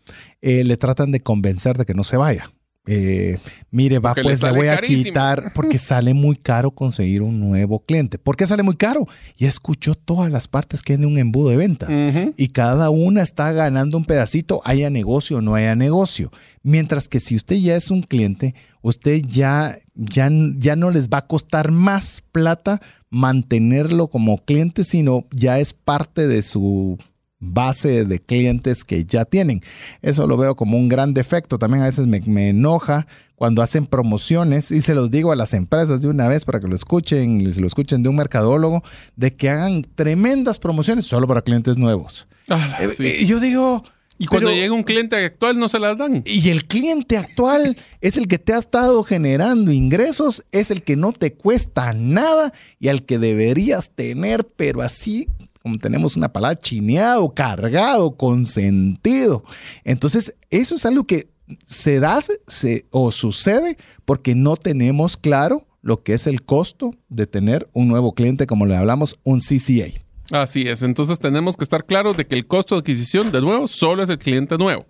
eh, 0.43 0.65
le 0.65 0.77
tratan 0.77 1.13
de 1.13 1.21
convencer 1.21 1.79
de 1.79 1.85
que 1.85 1.95
no 1.95 2.05
se 2.05 2.17
vaya. 2.17 2.51
Eh, 2.87 3.39
mire, 3.71 3.99
va, 3.99 4.15
pues 4.15 4.43
le, 4.43 4.51
voy 4.51 4.69
a 4.69 4.77
quitar 4.77 5.53
porque 5.55 5.79
sale 5.79 6.13
muy 6.13 6.37
caro 6.37 6.71
conseguir 6.71 7.23
un 7.23 7.41
nuevo 7.41 7.81
cliente. 7.81 8.19
¿Por 8.19 8.37
qué 8.37 8.47
sale 8.47 8.63
muy 8.63 8.77
caro? 8.77 9.07
Ya 9.39 9.49
escuchó 9.49 9.95
todas 9.95 10.31
las 10.31 10.49
partes 10.49 10.83
que 10.83 10.93
hay 10.93 10.99
de 10.99 11.07
un 11.07 11.17
embudo 11.17 11.49
de 11.49 11.57
ventas 11.57 11.91
y 12.37 12.49
cada 12.49 12.91
una 12.91 13.23
está 13.23 13.53
ganando 13.53 13.97
un 13.97 14.05
pedacito, 14.05 14.61
haya 14.65 14.91
negocio 14.91 15.39
o 15.39 15.41
no 15.41 15.55
haya 15.55 15.75
negocio. 15.75 16.31
Mientras 16.63 17.09
que 17.09 17.21
si 17.21 17.37
usted 17.37 17.57
ya 17.57 17.75
es 17.75 17.91
un 17.91 18.03
cliente, 18.03 18.55
usted 18.83 19.23
ya, 19.27 19.79
ya, 19.95 20.29
ya 20.59 20.77
no 20.77 20.91
les 20.91 21.09
va 21.09 21.19
a 21.19 21.27
costar 21.27 21.71
más 21.71 22.23
plata 22.33 22.83
mantenerlo 23.15 24.09
como 24.09 24.39
cliente, 24.39 24.83
sino 24.83 25.25
ya 25.31 25.61
es 25.61 25.73
parte 25.73 26.27
de 26.27 26.43
su 26.43 26.99
base 27.39 28.05
de 28.05 28.19
clientes 28.19 28.83
que 28.83 29.05
ya 29.05 29.25
tienen. 29.25 29.63
Eso 30.03 30.27
lo 30.27 30.37
veo 30.37 30.57
como 30.57 30.77
un 30.77 30.89
gran 30.89 31.15
defecto. 31.15 31.59
También 31.59 31.83
a 31.83 31.87
veces 31.87 32.07
me, 32.09 32.49
enoja 32.49 33.07
cuando 33.37 33.63
hacen 33.63 33.87
promociones, 33.87 34.71
y 34.71 34.81
se 34.81 34.95
los 34.95 35.11
digo 35.11 35.31
a 35.31 35.37
las 35.37 35.55
empresas 35.55 36.01
de 36.01 36.09
una 36.09 36.29
vez 36.29 36.45
para 36.45 36.61
que 36.61 36.67
lo 36.67 36.75
escuchen, 36.75 37.41
y 37.41 37.53
se 37.53 37.61
lo 37.61 37.67
escuchen 37.67 38.03
de 38.03 38.09
un 38.09 38.17
mercadólogo, 38.17 38.83
de 39.17 39.35
que 39.35 39.49
hagan 39.49 39.83
tremendas 39.95 40.59
promociones 40.59 41.07
solo 41.07 41.29
para 41.29 41.43
clientes 41.43 41.77
nuevos. 41.77 42.27
Ah, 42.49 42.79
eh, 42.81 43.19
y 43.21 43.27
yo 43.27 43.41
digo, 43.41 43.85
y 44.19 44.27
cuando 44.27 44.51
llega 44.51 44.73
un 44.73 44.85
cliente 44.85 45.17
actual 45.17 45.59
no 45.59 45.69
se 45.69 45.79
las 45.79 45.99
dan. 45.99 46.23
Y 46.25 46.49
el 46.51 46.65
cliente 46.67 47.17
actual 47.17 47.77
es 48.01 48.17
el 48.17 48.29
que 48.29 48.39
te 48.39 48.53
ha 48.53 48.59
estado 48.59 49.03
generando 49.03 49.73
ingresos, 49.73 50.45
es 50.53 50.71
el 50.71 50.83
que 50.83 50.97
no 50.97 51.13
te 51.13 51.33
cuesta 51.33 51.93
nada 51.93 52.53
y 52.79 52.89
al 52.89 53.05
que 53.05 53.19
deberías 53.19 53.91
tener, 53.91 54.47
pero 54.57 54.83
así 54.83 55.29
como 55.65 55.79
tenemos 55.79 56.15
una 56.15 56.31
palabra 56.31 56.59
chineado, 56.59 57.33
cargado, 57.33 58.17
consentido. 58.19 59.45
Entonces, 59.83 60.37
eso 60.51 60.75
es 60.75 60.85
algo 60.85 61.05
que 61.05 61.31
se 61.65 62.01
da 62.01 62.23
se, 62.47 62.85
o 62.91 63.11
sucede 63.11 63.79
porque 64.05 64.35
no 64.35 64.57
tenemos 64.59 65.17
claro 65.17 65.67
lo 65.81 66.03
que 66.03 66.13
es 66.13 66.27
el 66.27 66.43
costo 66.43 66.91
de 67.09 67.27
tener 67.27 67.69
un 67.73 67.89
nuevo 67.89 68.15
cliente, 68.15 68.47
como 68.47 68.67
le 68.67 68.77
hablamos, 68.77 69.19
un 69.23 69.41
CCA. 69.41 70.04
Así 70.31 70.69
es, 70.69 70.83
entonces 70.83 71.19
tenemos 71.19 71.57
que 71.57 71.65
estar 71.65 71.85
claros 71.85 72.17
de 72.17 72.25
que 72.25 72.35
el 72.35 72.47
costo 72.47 72.75
de 72.75 72.81
adquisición, 72.81 73.31
de 73.31 73.43
nuevo, 73.43 73.67
solo 73.67 74.03
es 74.03 74.09
el 74.09 74.19
cliente 74.19 74.57
nuevo. 74.57 74.87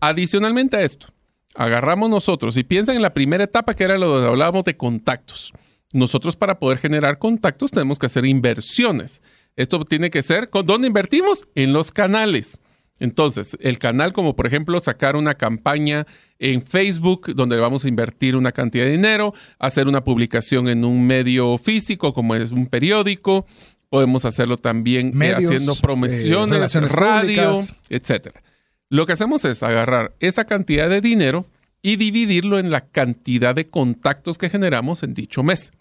Adicionalmente 0.00 0.76
a 0.76 0.82
esto, 0.82 1.08
agarramos 1.54 2.10
nosotros 2.10 2.56
y 2.56 2.64
piensen 2.64 2.96
en 2.96 3.02
la 3.02 3.14
primera 3.14 3.44
etapa 3.44 3.74
que 3.74 3.84
era 3.84 3.96
lo 3.96 4.20
que 4.20 4.26
hablábamos 4.26 4.64
de 4.64 4.76
contactos. 4.76 5.52
Nosotros 5.92 6.36
para 6.36 6.58
poder 6.58 6.78
generar 6.78 7.18
contactos 7.18 7.70
tenemos 7.70 7.98
que 7.98 8.06
hacer 8.06 8.26
inversiones. 8.26 9.22
Esto 9.56 9.82
tiene 9.84 10.10
que 10.10 10.22
ser, 10.22 10.50
¿dónde 10.64 10.88
invertimos? 10.88 11.48
En 11.54 11.72
los 11.72 11.90
canales. 11.90 12.60
Entonces, 12.98 13.56
el 13.60 13.78
canal 13.78 14.12
como 14.12 14.36
por 14.36 14.46
ejemplo 14.46 14.80
sacar 14.80 15.16
una 15.16 15.34
campaña 15.34 16.06
en 16.38 16.62
Facebook 16.62 17.34
donde 17.34 17.56
vamos 17.56 17.84
a 17.84 17.88
invertir 17.88 18.36
una 18.36 18.52
cantidad 18.52 18.84
de 18.84 18.92
dinero, 18.92 19.34
hacer 19.58 19.86
una 19.86 20.02
publicación 20.02 20.68
en 20.68 20.84
un 20.84 21.06
medio 21.06 21.58
físico 21.58 22.12
como 22.12 22.34
es 22.34 22.52
un 22.52 22.66
periódico, 22.66 23.46
Podemos 23.88 24.24
hacerlo 24.24 24.56
también 24.56 25.20
eh, 25.22 25.34
haciendo 25.34 25.74
eh, 25.74 25.78
promociones, 25.80 26.74
radio, 26.90 27.62
etc. 27.88 28.28
Lo 28.88 29.06
que 29.06 29.12
hacemos 29.12 29.44
es 29.44 29.62
agarrar 29.62 30.14
esa 30.20 30.44
cantidad 30.44 30.88
de 30.88 31.00
dinero 31.00 31.46
y 31.82 31.96
dividirlo 31.96 32.58
en 32.58 32.70
la 32.70 32.80
cantidad 32.80 33.54
de 33.54 33.68
contactos 33.68 34.38
que 34.38 34.48
generamos 34.48 35.02
en 35.02 35.14
dicho 35.14 35.42
mes. 35.42 35.72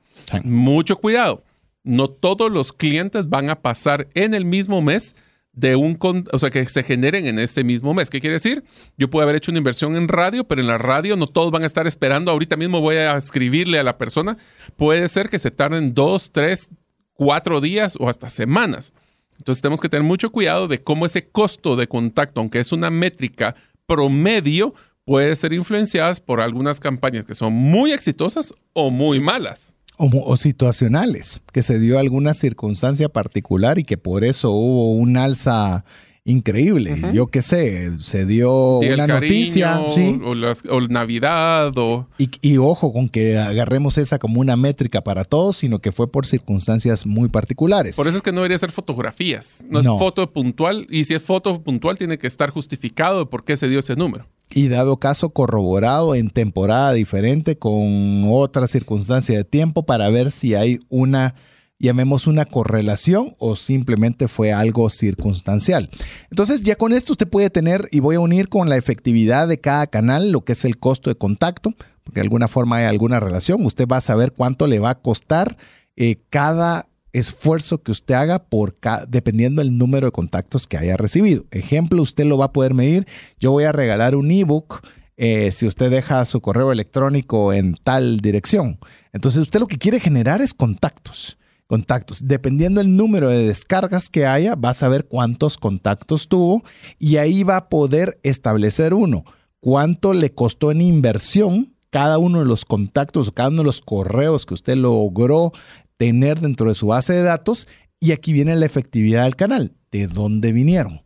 Mucho 0.43 0.97
cuidado. 0.97 1.43
No 1.83 2.09
todos 2.09 2.51
los 2.51 2.73
clientes 2.73 3.29
van 3.29 3.49
a 3.49 3.55
pasar 3.55 4.07
en 4.13 4.33
el 4.33 4.45
mismo 4.45 4.81
mes 4.81 5.15
de 5.55 5.75
un, 5.75 5.97
o 6.31 6.39
sea, 6.39 6.49
que 6.49 6.65
se 6.65 6.83
generen 6.83 7.25
en 7.25 7.39
ese 7.39 7.63
mismo 7.63 7.93
mes. 7.93 8.09
¿Qué 8.09 8.19
quiere 8.19 8.33
decir? 8.33 8.63
Yo 8.97 9.09
puedo 9.09 9.23
haber 9.23 9.37
hecho 9.37 9.51
una 9.51 9.59
inversión 9.59 9.95
en 9.95 10.07
radio, 10.07 10.43
pero 10.43 10.61
en 10.61 10.67
la 10.67 10.77
radio 10.77 11.15
no 11.15 11.27
todos 11.27 11.49
van 11.51 11.63
a 11.63 11.67
estar 11.67 11.87
esperando. 11.87 12.31
Ahorita 12.31 12.57
mismo 12.57 12.81
voy 12.81 12.97
a 12.97 13.15
escribirle 13.15 13.79
a 13.79 13.83
la 13.83 13.97
persona. 13.97 14.37
Puede 14.75 15.07
ser 15.07 15.29
que 15.29 15.39
se 15.39 15.51
tarden 15.51 15.93
dos, 15.93 16.31
tres, 16.31 16.69
cuatro 17.15 17.61
días 17.61 17.95
o 17.99 18.07
hasta 18.07 18.29
semanas. 18.29 18.93
Entonces 19.37 19.61
tenemos 19.61 19.81
que 19.81 19.89
tener 19.89 20.03
mucho 20.03 20.31
cuidado 20.31 20.67
de 20.67 20.81
cómo 20.81 21.05
ese 21.05 21.27
costo 21.27 21.75
de 21.75 21.87
contacto, 21.87 22.39
aunque 22.39 22.59
es 22.59 22.71
una 22.71 22.89
métrica 22.89 23.55
promedio, 23.85 24.73
puede 25.03 25.35
ser 25.35 25.53
influenciada 25.53 26.13
por 26.25 26.41
algunas 26.41 26.79
campañas 26.79 27.25
que 27.25 27.35
son 27.35 27.53
muy 27.53 27.91
exitosas 27.91 28.53
o 28.73 28.89
muy 28.89 29.19
malas. 29.19 29.75
O, 29.97 30.09
o, 30.25 30.35
situacionales, 30.35 31.41
que 31.53 31.61
se 31.61 31.79
dio 31.79 31.97
alguna 31.97 32.33
circunstancia 32.33 33.07
particular 33.07 33.79
y 33.79 33.85
que 33.85 33.97
por 33.97 34.25
eso 34.25 34.51
hubo 34.51 34.93
un 34.93 35.15
alza 35.15 35.85
increíble. 36.25 36.99
Yo 37.13 37.27
qué 37.27 37.41
sé, 37.41 37.91
se 37.99 38.25
dio 38.25 38.79
una 38.79 39.07
noticia. 39.07 39.79
O, 39.79 40.81
Navidad. 40.89 41.71
O... 41.77 42.07
Y, 42.17 42.57
ojo 42.57 42.91
con 42.91 43.07
que 43.07 43.37
agarremos 43.37 43.97
esa 43.97 44.19
como 44.19 44.41
una 44.41 44.57
métrica 44.57 45.01
para 45.01 45.23
todos, 45.23 45.57
sino 45.57 45.79
que 45.79 45.91
fue 45.91 46.11
por 46.11 46.25
circunstancias 46.25 47.05
muy 47.05 47.29
particulares. 47.29 47.95
Por 47.95 48.07
eso 48.07 48.17
es 48.17 48.23
que 48.23 48.31
no 48.31 48.37
debería 48.37 48.57
ser 48.57 48.71
fotografías. 48.71 49.63
No, 49.69 49.79
es 49.79 49.85
foto 49.85 50.31
puntual. 50.33 50.87
Y 50.89 51.05
si 51.05 51.13
es 51.13 51.21
foto 51.21 51.61
puntual, 51.61 51.97
tiene 51.97 52.17
que 52.17 52.27
estar 52.27 52.49
justificado 52.49 53.19
de 53.19 53.25
por 53.27 53.45
qué 53.45 53.55
se 53.55 53.69
dio 53.69 53.79
ese 53.79 53.95
número. 53.95 54.27
y 54.49 54.67
dado 54.67 54.97
caso 54.97 55.29
corroborado 55.29 56.15
en 56.15 56.29
temporada 56.29 56.93
diferente 56.93 57.57
con 57.57 58.23
otra 58.27 58.67
circunstancia 58.67 59.37
de 59.37 59.43
tiempo 59.43 59.85
para 59.85 60.09
ver 60.09 60.31
si 60.31 60.55
hay 60.55 60.79
una 60.89 61.35
llamemos 61.79 62.27
una 62.27 62.45
correlación 62.45 63.35
o 63.37 63.55
simplemente 63.55 64.27
fue 64.27 64.53
algo 64.53 64.89
circunstancial. 64.89 65.89
Entonces 66.29 66.61
ya 66.61 66.75
con 66.75 66.93
esto 66.93 67.13
usted 67.13 67.27
puede 67.27 67.49
tener 67.49 67.87
y 67.91 67.99
voy 67.99 68.15
a 68.15 68.19
unir 68.19 68.49
con 68.49 68.69
la 68.69 68.77
efectividad 68.77 69.47
de 69.47 69.59
cada 69.59 69.87
canal 69.87 70.31
lo 70.31 70.41
que 70.41 70.53
es 70.53 70.65
el 70.65 70.77
costo 70.77 71.09
de 71.09 71.15
contacto, 71.15 71.73
porque 72.03 72.19
de 72.19 72.25
alguna 72.25 72.47
forma 72.47 72.77
hay 72.77 72.85
alguna 72.85 73.19
relación. 73.19 73.65
Usted 73.65 73.87
va 73.87 73.97
a 73.97 74.01
saber 74.01 74.31
cuánto 74.31 74.67
le 74.67 74.79
va 74.79 74.91
a 74.91 74.99
costar 74.99 75.57
eh, 75.95 76.17
cada 76.29 76.87
esfuerzo 77.13 77.81
que 77.81 77.91
usted 77.91 78.13
haga 78.13 78.39
por 78.39 78.77
dependiendo 79.07 79.61
del 79.61 79.77
número 79.77 80.07
de 80.07 80.11
contactos 80.11 80.67
que 80.67 80.77
haya 80.77 80.97
recibido. 80.97 81.45
Ejemplo, 81.51 82.01
usted 82.01 82.25
lo 82.25 82.37
va 82.37 82.45
a 82.45 82.53
poder 82.53 82.73
medir. 82.73 83.07
Yo 83.39 83.51
voy 83.51 83.63
a 83.63 83.71
regalar 83.71 84.15
un 84.15 84.29
ebook 84.31 84.81
eh, 85.17 85.53
si 85.53 85.65
usted 85.65 85.89
deja 85.89 86.25
su 86.25 86.41
correo 86.41 86.73
electrónico 86.73 87.53
en 87.53 87.75
tal 87.75 88.19
dirección. 88.19 88.79
Entonces 89.13 89.41
usted 89.41 89.61
lo 89.61 89.67
que 89.67 89.77
quiere 89.77 90.01
generar 90.01 90.41
es 90.41 90.53
contactos. 90.53 91.37
Contactos. 91.67 92.27
Dependiendo 92.27 92.79
del 92.79 92.95
número 92.95 93.29
de 93.29 93.47
descargas 93.47 94.09
que 94.09 94.25
haya, 94.25 94.55
va 94.55 94.69
a 94.69 94.75
saber 94.75 95.05
cuántos 95.05 95.57
contactos 95.57 96.27
tuvo 96.27 96.63
y 96.99 97.17
ahí 97.17 97.43
va 97.43 97.57
a 97.57 97.69
poder 97.69 98.19
establecer 98.23 98.93
uno. 98.93 99.23
Cuánto 99.59 100.13
le 100.13 100.33
costó 100.33 100.71
en 100.71 100.81
inversión 100.81 101.75
cada 101.89 102.17
uno 102.17 102.39
de 102.39 102.45
los 102.45 102.65
contactos, 102.65 103.31
cada 103.31 103.49
uno 103.49 103.59
de 103.59 103.65
los 103.65 103.81
correos 103.81 104.45
que 104.45 104.53
usted 104.53 104.75
logró 104.75 105.53
tener 105.97 106.41
dentro 106.41 106.67
de 106.67 106.75
su 106.75 106.87
base 106.87 107.13
de 107.13 107.23
datos. 107.23 107.67
Y 107.99 108.11
aquí 108.11 108.33
viene 108.33 108.55
la 108.55 108.65
efectividad 108.65 109.23
del 109.23 109.35
canal. 109.35 109.73
¿De 109.91 110.07
dónde 110.07 110.51
vinieron? 110.51 111.04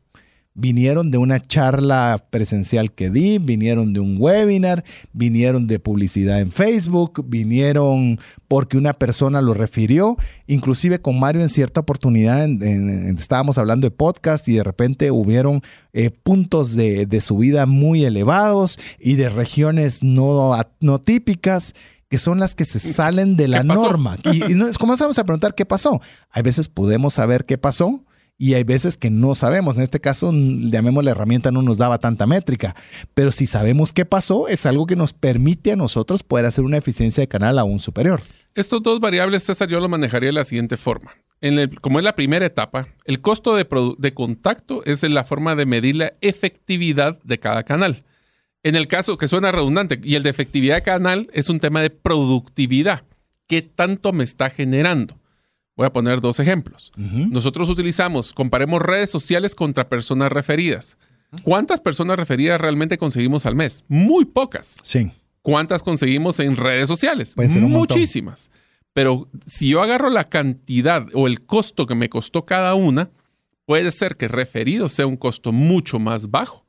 Vinieron 0.59 1.09
de 1.11 1.17
una 1.17 1.39
charla 1.39 2.23
presencial 2.29 2.91
que 2.91 3.09
di, 3.09 3.37
vinieron 3.39 3.93
de 3.93 3.99
un 3.99 4.17
webinar, 4.19 4.83
vinieron 5.13 5.67
de 5.67 5.79
publicidad 5.79 6.41
en 6.41 6.51
Facebook, 6.51 7.23
vinieron 7.27 8.19
porque 8.47 8.77
una 8.77 8.93
persona 8.93 9.41
lo 9.41 9.53
refirió. 9.53 10.17
Inclusive 10.47 10.99
con 10.99 11.19
Mario 11.19 11.41
en 11.41 11.49
cierta 11.49 11.79
oportunidad 11.79 12.47
estábamos 13.17 13.57
hablando 13.57 13.87
de 13.87 13.91
podcast 13.91 14.47
y 14.49 14.55
de 14.55 14.63
repente 14.63 15.11
hubieron 15.11 15.61
eh, 15.93 16.09
puntos 16.09 16.75
de, 16.75 17.05
de 17.05 17.21
subida 17.21 17.65
muy 17.65 18.03
elevados 18.03 18.79
y 18.99 19.15
de 19.15 19.29
regiones 19.29 20.03
no, 20.03 20.57
no 20.81 20.99
típicas 20.99 21.73
que 22.09 22.17
son 22.17 22.39
las 22.39 22.55
que 22.55 22.65
se 22.65 22.79
salen 22.79 23.37
de 23.37 23.47
la 23.47 23.63
norma. 23.63 24.17
Y, 24.33 24.55
no, 24.55 24.65
comenzamos 24.79 25.17
a 25.19 25.23
preguntar 25.23 25.53
qué 25.53 25.65
pasó. 25.65 26.01
Hay 26.31 26.41
veces 26.41 26.67
podemos 26.67 27.13
saber 27.13 27.45
qué 27.45 27.57
pasó 27.57 28.03
y 28.41 28.53
hay 28.53 28.63
veces 28.63 28.95
que 28.95 29.09
no 29.09 29.35
sabemos. 29.35 29.75
En 29.77 29.83
este 29.83 29.99
caso, 29.99 30.31
llamemos 30.33 31.03
la 31.03 31.11
herramienta, 31.11 31.51
no 31.51 31.61
nos 31.61 31.77
daba 31.77 31.97
tanta 31.97 32.25
métrica. 32.25 32.73
Pero 33.13 33.33
si 33.33 33.45
sabemos 33.45 33.91
qué 33.91 34.05
pasó, 34.05 34.47
es 34.47 34.65
algo 34.65 34.87
que 34.87 34.95
nos 34.95 35.11
permite 35.11 35.73
a 35.73 35.75
nosotros 35.75 36.23
poder 36.23 36.45
hacer 36.45 36.63
una 36.63 36.77
eficiencia 36.77 37.21
de 37.21 37.27
canal 37.27 37.59
aún 37.59 37.79
superior. 37.79 38.21
Estos 38.55 38.81
dos 38.81 39.01
variables, 39.01 39.43
César, 39.43 39.67
yo 39.67 39.81
lo 39.81 39.89
manejaría 39.89 40.29
de 40.29 40.33
la 40.33 40.45
siguiente 40.45 40.77
forma. 40.77 41.11
En 41.41 41.69
como 41.81 41.99
es 41.99 42.05
la 42.05 42.15
primera 42.15 42.45
etapa, 42.45 42.87
el 43.03 43.19
costo 43.19 43.57
de, 43.57 43.67
de 43.97 44.13
contacto 44.13 44.85
es 44.85 45.03
la 45.03 45.25
forma 45.25 45.55
de 45.55 45.65
medir 45.65 45.97
la 45.97 46.13
efectividad 46.21 47.21
de 47.23 47.39
cada 47.39 47.63
canal. 47.63 48.05
En 48.63 48.77
el 48.77 48.87
caso 48.87 49.17
que 49.17 49.27
suena 49.27 49.51
redundante, 49.51 49.99
y 50.01 50.15
el 50.15 50.23
de 50.23 50.29
efectividad 50.29 50.75
de 50.75 50.83
canal 50.83 51.29
es 51.33 51.49
un 51.49 51.59
tema 51.59 51.81
de 51.81 51.89
productividad. 51.89 53.03
¿Qué 53.47 53.61
tanto 53.61 54.13
me 54.13 54.23
está 54.23 54.49
generando? 54.49 55.17
Voy 55.79 55.85
a 55.85 55.93
poner 55.93 56.19
dos 56.19 56.41
ejemplos. 56.41 56.91
Nosotros 56.97 57.69
utilizamos, 57.69 58.33
comparemos 58.33 58.81
redes 58.81 59.09
sociales 59.09 59.55
contra 59.55 59.87
personas 59.87 60.29
referidas. 60.29 60.97
¿Cuántas 61.41 61.79
personas 61.79 62.17
referidas 62.17 62.59
realmente 62.59 62.97
conseguimos 62.97 63.45
al 63.45 63.55
mes? 63.55 63.85
Muy 63.87 64.25
pocas. 64.25 64.75
Sí. 64.83 65.09
¿Cuántas 65.41 65.81
conseguimos 65.81 66.41
en 66.41 66.57
redes 66.57 66.89
sociales? 66.89 67.33
Muchísimas. 67.61 68.51
Pero 68.91 69.29
si 69.45 69.69
yo 69.69 69.81
agarro 69.81 70.09
la 70.09 70.27
cantidad 70.27 71.07
o 71.13 71.27
el 71.27 71.45
costo 71.45 71.85
que 71.85 71.95
me 71.95 72.09
costó 72.09 72.45
cada 72.45 72.75
una, 72.75 73.09
puede 73.63 73.91
ser 73.91 74.17
que 74.17 74.27
referido 74.27 74.89
sea 74.89 75.07
un 75.07 75.15
costo 75.15 75.53
mucho 75.53 75.97
más 75.97 76.29
bajo 76.29 76.65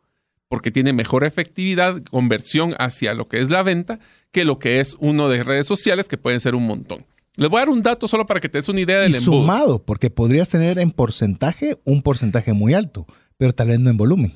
porque 0.47 0.71
tiene 0.71 0.93
mejor 0.93 1.25
efectividad, 1.25 2.01
conversión 2.05 2.77
hacia 2.79 3.15
lo 3.15 3.27
que 3.27 3.41
es 3.41 3.51
la 3.51 3.65
venta, 3.65 3.99
que 4.31 4.45
lo 4.45 4.61
que 4.61 4.79
es 4.79 4.95
uno 5.01 5.29
de 5.29 5.43
redes 5.43 5.67
sociales, 5.67 6.07
que 6.07 6.17
pueden 6.17 6.39
ser 6.39 6.55
un 6.55 6.67
montón. 6.67 7.07
Les 7.41 7.49
voy 7.49 7.57
a 7.57 7.61
dar 7.63 7.71
un 7.71 7.81
dato 7.81 8.07
solo 8.07 8.27
para 8.27 8.39
que 8.39 8.51
te 8.51 8.59
des 8.59 8.69
una 8.69 8.81
idea 8.81 9.01
del 9.01 9.13
y 9.13 9.15
sumado, 9.15 9.83
porque 9.83 10.11
podrías 10.11 10.51
tener 10.51 10.79
en 10.79 10.91
porcentaje 10.91 11.79
un 11.85 12.03
porcentaje 12.03 12.53
muy 12.53 12.75
alto, 12.75 13.07
pero 13.39 13.55
tal 13.55 13.69
vez 13.69 13.81
no 13.81 13.89
en 13.89 13.97
volumen. 13.97 14.35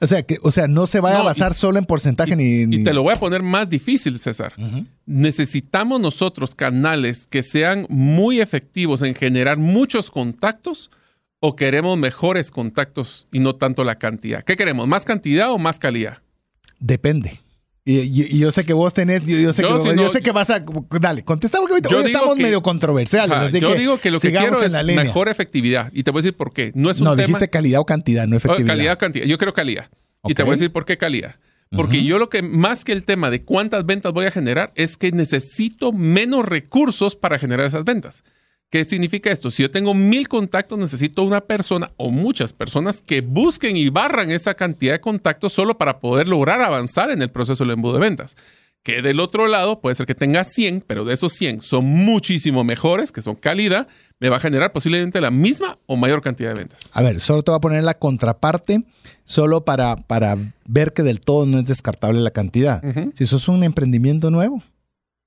O 0.00 0.06
sea, 0.08 0.24
que, 0.24 0.36
o 0.42 0.50
sea, 0.50 0.66
no 0.66 0.88
se 0.88 0.98
va 0.98 1.20
a 1.20 1.22
basar 1.22 1.54
solo 1.54 1.78
en 1.78 1.86
porcentaje 1.86 2.34
ni, 2.34 2.62
Y 2.62 2.82
te 2.82 2.92
lo 2.92 3.04
voy 3.04 3.14
a 3.14 3.20
poner 3.20 3.44
más 3.44 3.70
difícil, 3.70 4.18
César. 4.18 4.54
Necesitamos 5.06 6.00
nosotros 6.00 6.56
canales 6.56 7.28
que 7.30 7.44
sean 7.44 7.86
muy 7.88 8.40
efectivos 8.40 9.02
en 9.02 9.14
generar 9.14 9.56
muchos 9.56 10.10
contactos 10.10 10.90
o 11.38 11.54
queremos 11.54 11.96
mejores 11.96 12.50
contactos 12.50 13.28
y 13.30 13.38
no 13.38 13.54
tanto 13.54 13.84
la 13.84 14.00
cantidad? 14.00 14.42
¿Qué 14.42 14.56
queremos? 14.56 14.88
¿Más 14.88 15.04
cantidad 15.04 15.52
o 15.52 15.58
más 15.58 15.78
calidad? 15.78 16.18
Depende. 16.80 17.40
Y, 17.88 18.38
yo 18.38 18.50
sé 18.50 18.64
que 18.64 18.72
vos 18.72 18.92
tenés, 18.92 19.26
yo, 19.26 19.52
sé, 19.52 19.62
que, 19.62 19.68
yo 19.96 20.08
sé 20.08 20.20
que 20.20 20.32
vas 20.32 20.50
a. 20.50 20.64
Dale, 21.00 21.24
contesta 21.24 21.58
porque 21.60 21.74
ahorita 21.74 22.00
estamos 22.04 22.36
medio 22.36 22.60
controversiales. 22.60 23.52
yo 23.52 23.74
digo 23.76 23.98
que 23.98 24.10
lo 24.10 24.18
que 24.18 24.32
quiero 24.32 24.60
es 24.60 24.72
mejor 24.84 25.28
efectividad. 25.28 25.92
Y 25.92 26.02
te 26.02 26.10
voy 26.10 26.18
a 26.18 26.22
decir 26.22 26.36
por 26.36 26.52
qué. 26.52 26.72
No 26.74 26.90
es 26.90 26.98
un 26.98 27.04
no, 27.04 27.14
dijiste 27.14 27.48
calidad 27.48 27.80
o 27.80 27.86
cantidad, 27.86 28.26
no 28.26 28.36
efectividad. 28.36 28.66
calidad 28.66 28.94
o 28.94 28.98
cantidad. 28.98 29.24
Yo 29.26 29.38
quiero 29.38 29.54
calidad. 29.54 29.88
Y 30.24 30.34
te 30.34 30.42
voy 30.42 30.50
a 30.50 30.54
decir 30.54 30.72
por 30.72 30.84
qué 30.84 30.98
calidad. 30.98 31.36
Porque 31.70 32.02
yo 32.02 32.18
lo 32.18 32.28
que, 32.28 32.42
más 32.42 32.84
que 32.84 32.92
el 32.92 33.04
tema 33.04 33.30
de 33.30 33.44
cuántas 33.44 33.86
ventas 33.86 34.12
voy 34.12 34.26
a 34.26 34.32
generar, 34.32 34.72
es 34.74 34.96
que 34.96 35.12
necesito 35.12 35.92
menos 35.92 36.44
recursos 36.44 37.14
para 37.14 37.38
generar 37.38 37.66
esas 37.66 37.84
ventas. 37.84 38.24
¿Qué 38.70 38.84
significa 38.84 39.30
esto? 39.30 39.50
Si 39.50 39.62
yo 39.62 39.70
tengo 39.70 39.94
mil 39.94 40.28
contactos, 40.28 40.78
necesito 40.78 41.22
una 41.22 41.40
persona 41.40 41.92
o 41.96 42.10
muchas 42.10 42.52
personas 42.52 43.00
que 43.00 43.20
busquen 43.20 43.76
y 43.76 43.90
barran 43.90 44.32
esa 44.32 44.54
cantidad 44.54 44.94
de 44.94 45.00
contactos 45.00 45.52
solo 45.52 45.78
para 45.78 46.00
poder 46.00 46.26
lograr 46.26 46.60
avanzar 46.60 47.10
en 47.10 47.22
el 47.22 47.30
proceso 47.30 47.62
del 47.64 47.74
embudo 47.74 47.94
de 47.94 48.00
ventas. 48.00 48.36
Que 48.82 49.02
del 49.02 49.20
otro 49.20 49.46
lado 49.46 49.80
puede 49.80 49.94
ser 49.94 50.06
que 50.06 50.14
tenga 50.14 50.42
100, 50.42 50.84
pero 50.86 51.04
de 51.04 51.14
esos 51.14 51.32
100 51.32 51.60
son 51.60 51.84
muchísimo 51.84 52.64
mejores, 52.64 53.12
que 53.12 53.22
son 53.22 53.36
calidad, 53.36 53.88
me 54.18 54.28
va 54.28 54.36
a 54.36 54.40
generar 54.40 54.72
posiblemente 54.72 55.20
la 55.20 55.30
misma 55.30 55.78
o 55.86 55.96
mayor 55.96 56.20
cantidad 56.20 56.50
de 56.50 56.56
ventas. 56.56 56.90
A 56.94 57.02
ver, 57.02 57.20
solo 57.20 57.42
te 57.42 57.50
voy 57.52 57.58
a 57.58 57.60
poner 57.60 57.84
la 57.84 57.94
contraparte, 57.94 58.84
solo 59.24 59.64
para, 59.64 59.96
para 59.96 60.36
ver 60.66 60.92
que 60.92 61.02
del 61.02 61.20
todo 61.20 61.46
no 61.46 61.58
es 61.58 61.64
descartable 61.66 62.20
la 62.20 62.30
cantidad. 62.30 62.82
Si 63.14 63.24
eso 63.24 63.36
es 63.36 63.48
un 63.48 63.62
emprendimiento 63.64 64.30
nuevo, 64.30 64.62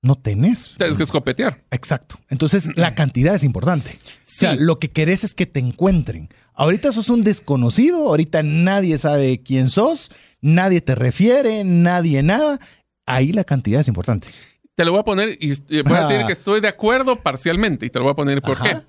no 0.02 0.16
tenés. 0.16 0.74
Tienes 0.76 0.96
que 0.96 1.02
escopetear. 1.02 1.62
Exacto. 1.70 2.18
Entonces, 2.28 2.68
la 2.76 2.94
cantidad 2.94 3.34
es 3.34 3.44
importante. 3.44 3.90
O 3.90 4.20
sea, 4.22 4.54
lo 4.54 4.78
que 4.78 4.90
querés 4.90 5.24
es 5.24 5.34
que 5.34 5.46
te 5.46 5.60
encuentren. 5.60 6.28
Ahorita 6.54 6.92
sos 6.92 7.08
un 7.10 7.22
desconocido, 7.22 8.08
ahorita 8.08 8.42
nadie 8.42 8.98
sabe 8.98 9.42
quién 9.42 9.68
sos, 9.68 10.10
nadie 10.40 10.80
te 10.80 10.94
refiere, 10.94 11.64
nadie 11.64 12.22
nada. 12.22 12.58
Ahí 13.06 13.32
la 13.32 13.44
cantidad 13.44 13.80
es 13.80 13.88
importante. 13.88 14.28
Te 14.74 14.84
lo 14.84 14.92
voy 14.92 15.00
a 15.00 15.04
poner 15.04 15.36
y 15.40 15.54
voy 15.82 15.96
a 15.96 16.06
decir 16.06 16.26
que 16.26 16.32
estoy 16.34 16.60
de 16.60 16.68
acuerdo 16.68 17.16
parcialmente 17.16 17.86
y 17.86 17.90
te 17.90 17.98
lo 17.98 18.04
voy 18.04 18.12
a 18.12 18.16
poner 18.16 18.40
por 18.40 18.60
qué. 18.62 18.80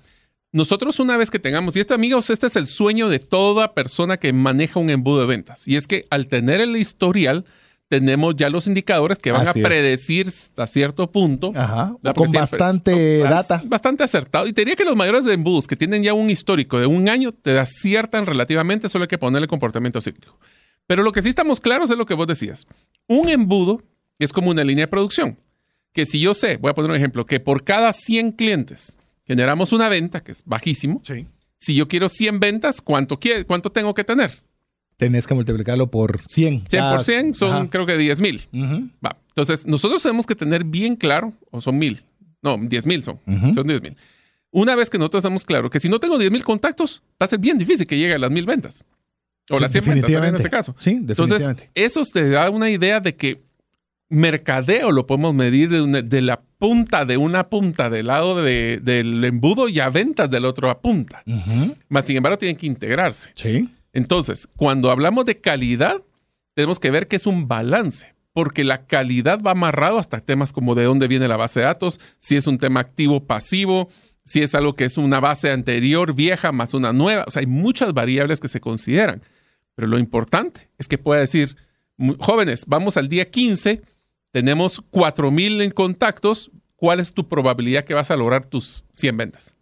Nosotros 0.52 1.00
una 1.00 1.16
vez 1.16 1.30
que 1.30 1.38
tengamos, 1.38 1.76
y 1.76 1.80
esto 1.80 1.94
amigos, 1.94 2.28
este 2.28 2.46
es 2.46 2.56
el 2.56 2.66
sueño 2.66 3.08
de 3.08 3.18
toda 3.18 3.72
persona 3.72 4.18
que 4.18 4.34
maneja 4.34 4.80
un 4.80 4.90
embudo 4.90 5.20
de 5.20 5.26
ventas, 5.26 5.66
y 5.66 5.76
es 5.76 5.86
que 5.86 6.04
al 6.10 6.26
tener 6.26 6.60
el 6.60 6.76
historial, 6.76 7.46
tenemos 7.92 8.34
ya 8.36 8.48
los 8.48 8.68
indicadores 8.68 9.18
que 9.18 9.32
van 9.32 9.46
a 9.46 9.52
predecir 9.52 10.26
hasta 10.28 10.66
cierto 10.66 11.12
punto. 11.12 11.52
con 12.14 12.30
bastante 12.30 13.18
data. 13.18 13.60
Bastante 13.66 14.02
acertado. 14.02 14.46
Y 14.46 14.54
te 14.54 14.62
diría 14.62 14.76
que 14.76 14.86
los 14.86 14.96
mayores 14.96 15.26
de 15.26 15.34
embudos 15.34 15.66
que 15.66 15.76
tienen 15.76 16.02
ya 16.02 16.14
un 16.14 16.30
histórico 16.30 16.80
de 16.80 16.86
un 16.86 17.10
año 17.10 17.32
te 17.32 17.58
aciertan 17.58 18.24
relativamente, 18.24 18.88
solo 18.88 19.02
hay 19.02 19.08
que 19.08 19.18
ponerle 19.18 19.46
comportamiento 19.46 20.00
cíclico. 20.00 20.38
Pero 20.86 21.02
lo 21.02 21.12
que 21.12 21.20
sí 21.20 21.28
estamos 21.28 21.60
claros 21.60 21.90
es 21.90 21.98
lo 21.98 22.06
que 22.06 22.14
vos 22.14 22.26
decías. 22.26 22.66
Un 23.08 23.28
embudo 23.28 23.82
es 24.18 24.32
como 24.32 24.48
una 24.48 24.64
línea 24.64 24.84
de 24.84 24.88
producción. 24.88 25.38
Que 25.92 26.06
si 26.06 26.18
yo 26.18 26.32
sé, 26.32 26.56
voy 26.56 26.70
a 26.70 26.74
poner 26.74 26.92
un 26.92 26.96
ejemplo, 26.96 27.26
que 27.26 27.40
por 27.40 27.62
cada 27.62 27.92
100 27.92 28.32
clientes 28.32 28.96
generamos 29.26 29.74
una 29.74 29.90
venta, 29.90 30.22
que 30.22 30.32
es 30.32 30.42
bajísimo. 30.46 31.02
Si 31.58 31.74
yo 31.74 31.88
quiero 31.88 32.08
100 32.08 32.40
ventas, 32.40 32.80
¿cuánto, 32.80 33.20
cuánto 33.46 33.70
tengo 33.70 33.92
que 33.92 34.04
tener? 34.04 34.42
Tenés 35.02 35.26
que 35.26 35.34
multiplicarlo 35.34 35.90
por 35.90 36.20
100. 36.28 36.64
100 36.68 36.84
por 36.90 37.02
100 37.02 37.34
son 37.34 37.66
creo 37.66 37.86
que 37.86 37.98
10 37.98 38.20
mil. 38.20 38.48
Entonces, 38.52 39.66
nosotros 39.66 40.00
tenemos 40.00 40.26
que 40.26 40.36
tener 40.36 40.62
bien 40.62 40.94
claro, 40.94 41.32
o 41.50 41.60
son 41.60 41.76
mil, 41.76 42.02
no, 42.40 42.56
10 42.56 42.86
mil 42.86 43.02
son, 43.02 43.18
son 43.52 43.66
10 43.66 43.82
mil. 43.82 43.96
Una 44.52 44.76
vez 44.76 44.90
que 44.90 44.98
nosotros 44.98 45.24
tenemos 45.24 45.44
claro 45.44 45.70
que 45.70 45.80
si 45.80 45.88
no 45.88 45.98
tengo 45.98 46.18
10 46.18 46.30
mil 46.30 46.44
contactos, 46.44 47.02
va 47.20 47.24
a 47.24 47.26
ser 47.26 47.40
bien 47.40 47.58
difícil 47.58 47.84
que 47.84 47.98
llegue 47.98 48.14
a 48.14 48.18
las 48.18 48.30
mil 48.30 48.46
ventas. 48.46 48.84
O 49.50 49.58
las 49.58 49.72
100 49.72 49.84
ventas 49.86 50.10
en 50.10 50.36
este 50.36 50.50
caso. 50.50 50.76
Sí, 50.78 50.98
definitivamente. 51.00 51.64
Entonces, 51.74 52.02
eso 52.04 52.12
te 52.12 52.28
da 52.28 52.48
una 52.48 52.70
idea 52.70 53.00
de 53.00 53.16
que 53.16 53.42
mercadeo 54.08 54.92
lo 54.92 55.06
podemos 55.08 55.34
medir 55.34 55.68
de, 55.68 56.22
la 56.22 56.40
punta, 56.58 57.04
de 57.04 57.16
una 57.16 57.44
punta 57.44 57.90
del 57.90 58.06
lado 58.06 58.40
del 58.40 59.24
embudo 59.24 59.68
y 59.68 59.80
a 59.80 59.88
ventas 59.88 60.30
del 60.30 60.44
otro 60.44 60.70
a 60.70 60.80
punta. 60.80 61.24
Más 61.88 62.04
sin 62.04 62.18
embargo, 62.18 62.38
tienen 62.38 62.56
que 62.56 62.66
integrarse. 62.66 63.30
Sí. 63.34 63.68
Entonces, 63.92 64.48
cuando 64.56 64.90
hablamos 64.90 65.24
de 65.24 65.40
calidad, 65.40 66.02
tenemos 66.54 66.80
que 66.80 66.90
ver 66.90 67.08
que 67.08 67.16
es 67.16 67.26
un 67.26 67.48
balance, 67.48 68.14
porque 68.32 68.64
la 68.64 68.86
calidad 68.86 69.40
va 69.42 69.52
amarrado 69.52 69.98
hasta 69.98 70.20
temas 70.20 70.52
como 70.52 70.74
de 70.74 70.84
dónde 70.84 71.08
viene 71.08 71.28
la 71.28 71.36
base 71.36 71.60
de 71.60 71.66
datos, 71.66 72.00
si 72.18 72.36
es 72.36 72.46
un 72.46 72.58
tema 72.58 72.80
activo, 72.80 73.26
pasivo, 73.26 73.88
si 74.24 74.42
es 74.42 74.54
algo 74.54 74.74
que 74.74 74.84
es 74.84 74.98
una 74.98 75.20
base 75.20 75.50
anterior, 75.50 76.14
vieja, 76.14 76.52
más 76.52 76.74
una 76.74 76.92
nueva. 76.92 77.24
O 77.26 77.30
sea, 77.30 77.40
hay 77.40 77.46
muchas 77.46 77.92
variables 77.92 78.40
que 78.40 78.48
se 78.48 78.60
consideran. 78.60 79.22
Pero 79.74 79.88
lo 79.88 79.98
importante 79.98 80.70
es 80.78 80.88
que 80.88 80.98
pueda 80.98 81.20
decir, 81.20 81.56
jóvenes, 82.18 82.64
vamos 82.66 82.96
al 82.96 83.08
día 83.08 83.30
15, 83.30 83.82
tenemos 84.30 84.82
4.000 84.90 85.62
en 85.62 85.70
contactos, 85.70 86.50
¿cuál 86.76 87.00
es 87.00 87.12
tu 87.12 87.28
probabilidad 87.28 87.84
que 87.84 87.94
vas 87.94 88.10
a 88.10 88.16
lograr 88.16 88.46
tus 88.46 88.84
100 88.92 89.16
ventas? 89.16 89.56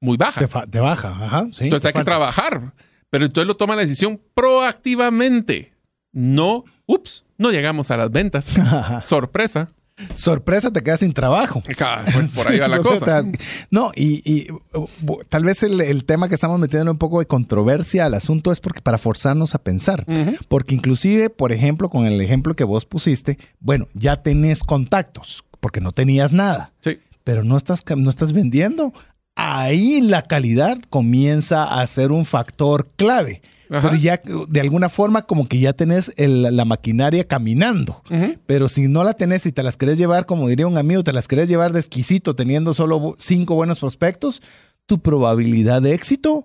Muy 0.00 0.16
baja. 0.16 0.46
Te, 0.66 0.80
baja, 0.80 1.08
ajá. 1.08 1.48
entonces 1.60 1.86
hay 1.86 1.92
que 1.92 2.04
trabajar. 2.04 2.74
Pero 3.10 3.26
entonces 3.26 3.46
lo 3.46 3.56
toma 3.56 3.76
la 3.76 3.82
decisión 3.82 4.20
proactivamente. 4.34 5.72
No, 6.12 6.64
ups, 6.86 7.24
no 7.38 7.50
llegamos 7.50 7.90
a 7.90 7.96
las 7.96 8.10
ventas. 8.10 8.52
Sorpresa 9.02 9.70
sorpresa 10.14 10.70
te 10.70 10.82
quedas 10.82 11.00
sin 11.00 11.12
trabajo. 11.12 11.62
Pues 12.12 12.34
por 12.34 12.48
ahí 12.48 12.58
va 12.58 12.68
la 12.68 12.80
cosa. 12.80 13.24
No, 13.70 13.90
y, 13.94 14.46
tal 15.28 15.44
vez 15.44 15.62
el, 15.62 16.04
tema 16.04 16.28
que 16.28 16.34
estamos 16.34 16.58
metiendo 16.58 16.90
un 16.90 16.98
poco 16.98 17.20
de 17.20 17.26
controversia 17.26 18.06
al 18.06 18.14
asunto 18.14 18.52
es 18.52 18.60
porque 18.60 18.82
para 18.82 18.98
forzarnos 18.98 19.54
a 19.54 19.58
pensar. 19.58 20.04
Porque 20.48 20.74
inclusive, 20.74 21.30
por 21.30 21.52
ejemplo, 21.52 21.88
con 21.88 22.06
el 22.06 22.20
ejemplo 22.20 22.54
que 22.54 22.64
vos 22.64 22.84
pusiste, 22.84 23.38
bueno, 23.60 23.88
ya 23.94 24.22
tenés 24.22 24.62
contactos, 24.62 25.44
porque 25.60 25.80
no 25.80 25.92
tenías 25.92 26.32
nada. 26.32 26.72
Sí. 26.80 26.98
Pero 27.24 27.42
no 27.42 27.56
estás, 27.56 27.82
no 27.96 28.10
estás 28.10 28.32
vendiendo. 28.32 28.92
Ahí 29.36 30.00
la 30.00 30.22
calidad 30.22 30.78
comienza 30.90 31.64
a 31.80 31.86
ser 31.86 32.10
un 32.10 32.24
factor 32.24 32.88
clave. 32.96 33.42
Pero 33.68 33.94
ya 33.96 34.20
de 34.48 34.60
alguna 34.60 34.88
forma 34.88 35.22
como 35.22 35.48
que 35.48 35.58
ya 35.58 35.72
tenés 35.72 36.12
la 36.16 36.64
maquinaria 36.64 37.24
caminando. 37.24 38.02
Pero 38.46 38.68
si 38.68 38.88
no 38.88 39.04
la 39.04 39.12
tenés 39.12 39.44
y 39.46 39.52
te 39.52 39.62
las 39.62 39.76
querés 39.76 39.98
llevar, 39.98 40.24
como 40.26 40.48
diría 40.48 40.66
un 40.66 40.78
amigo, 40.78 41.02
te 41.02 41.12
las 41.12 41.28
querés 41.28 41.48
llevar 41.48 41.72
de 41.72 41.80
exquisito 41.80 42.34
teniendo 42.34 42.74
solo 42.74 43.14
cinco 43.18 43.54
buenos 43.54 43.80
prospectos, 43.80 44.40
tu 44.86 45.00
probabilidad 45.00 45.82
de 45.82 45.94
éxito 45.94 46.44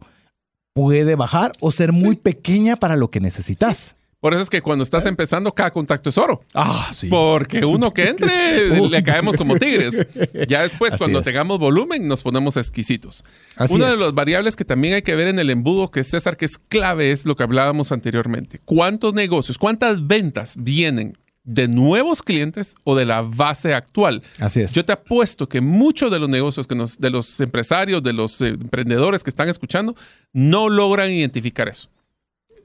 puede 0.74 1.16
bajar 1.16 1.52
o 1.60 1.72
ser 1.72 1.92
muy 1.92 2.16
pequeña 2.16 2.76
para 2.76 2.96
lo 2.96 3.12
que 3.12 3.20
necesitas. 3.20 3.96
Por 4.22 4.34
eso 4.34 4.44
es 4.44 4.52
que 4.52 4.62
cuando 4.62 4.84
estás 4.84 5.08
empezando, 5.08 5.52
cada 5.52 5.72
contacto 5.72 6.12
es 6.12 6.18
oro. 6.20 6.44
Ah, 6.54 6.92
sí. 6.94 7.08
Porque 7.08 7.66
uno 7.66 7.92
que 7.92 8.08
entre, 8.08 8.80
le 8.90 9.04
caemos 9.04 9.36
como 9.36 9.58
tigres. 9.58 10.06
Ya 10.48 10.62
después, 10.62 10.96
cuando 10.96 11.24
tengamos 11.24 11.58
volumen, 11.58 12.08
nos 12.08 12.22
ponemos 12.22 12.56
exquisitos. 12.56 13.24
Una 13.72 13.90
de 13.90 13.98
las 13.98 14.14
variables 14.14 14.56
que 14.56 14.64
también 14.64 14.94
hay 14.94 15.02
que 15.02 15.16
ver 15.16 15.28
en 15.28 15.40
el 15.40 15.50
embudo, 15.50 15.90
que 15.90 16.04
César, 16.04 16.38
que 16.38 16.46
es 16.46 16.60
clave, 16.60 17.12
es 17.12 17.26
lo 17.26 17.36
que 17.36 17.42
hablábamos 17.42 17.92
anteriormente. 17.92 18.62
¿Cuántos 18.64 19.16
negocios, 19.16 19.58
cuántas 19.58 20.06
ventas 20.06 20.56
vienen 20.60 21.18
de 21.44 21.68
nuevos 21.68 22.22
clientes 22.22 22.76
o 22.84 22.96
de 22.96 23.04
la 23.04 23.24
base 23.24 23.74
actual. 23.74 24.22
Así 24.38 24.62
es. 24.62 24.74
Yo 24.74 24.86
te 24.86 24.94
apuesto 24.94 25.50
que 25.50 25.60
muchos 25.60 26.12
de 26.12 26.20
los 26.20 26.30
negocios 26.30 26.68
que 26.68 26.76
nos, 26.76 27.00
de 27.00 27.10
los 27.10 27.40
empresarios, 27.40 28.04
de 28.04 28.14
los 28.14 28.40
emprendedores 28.42 29.24
que 29.24 29.32
están 29.32 29.50
escuchando, 29.50 29.96
no 30.34 30.70
logran 30.70 31.10
identificar 31.10 31.68
eso. 31.68 31.90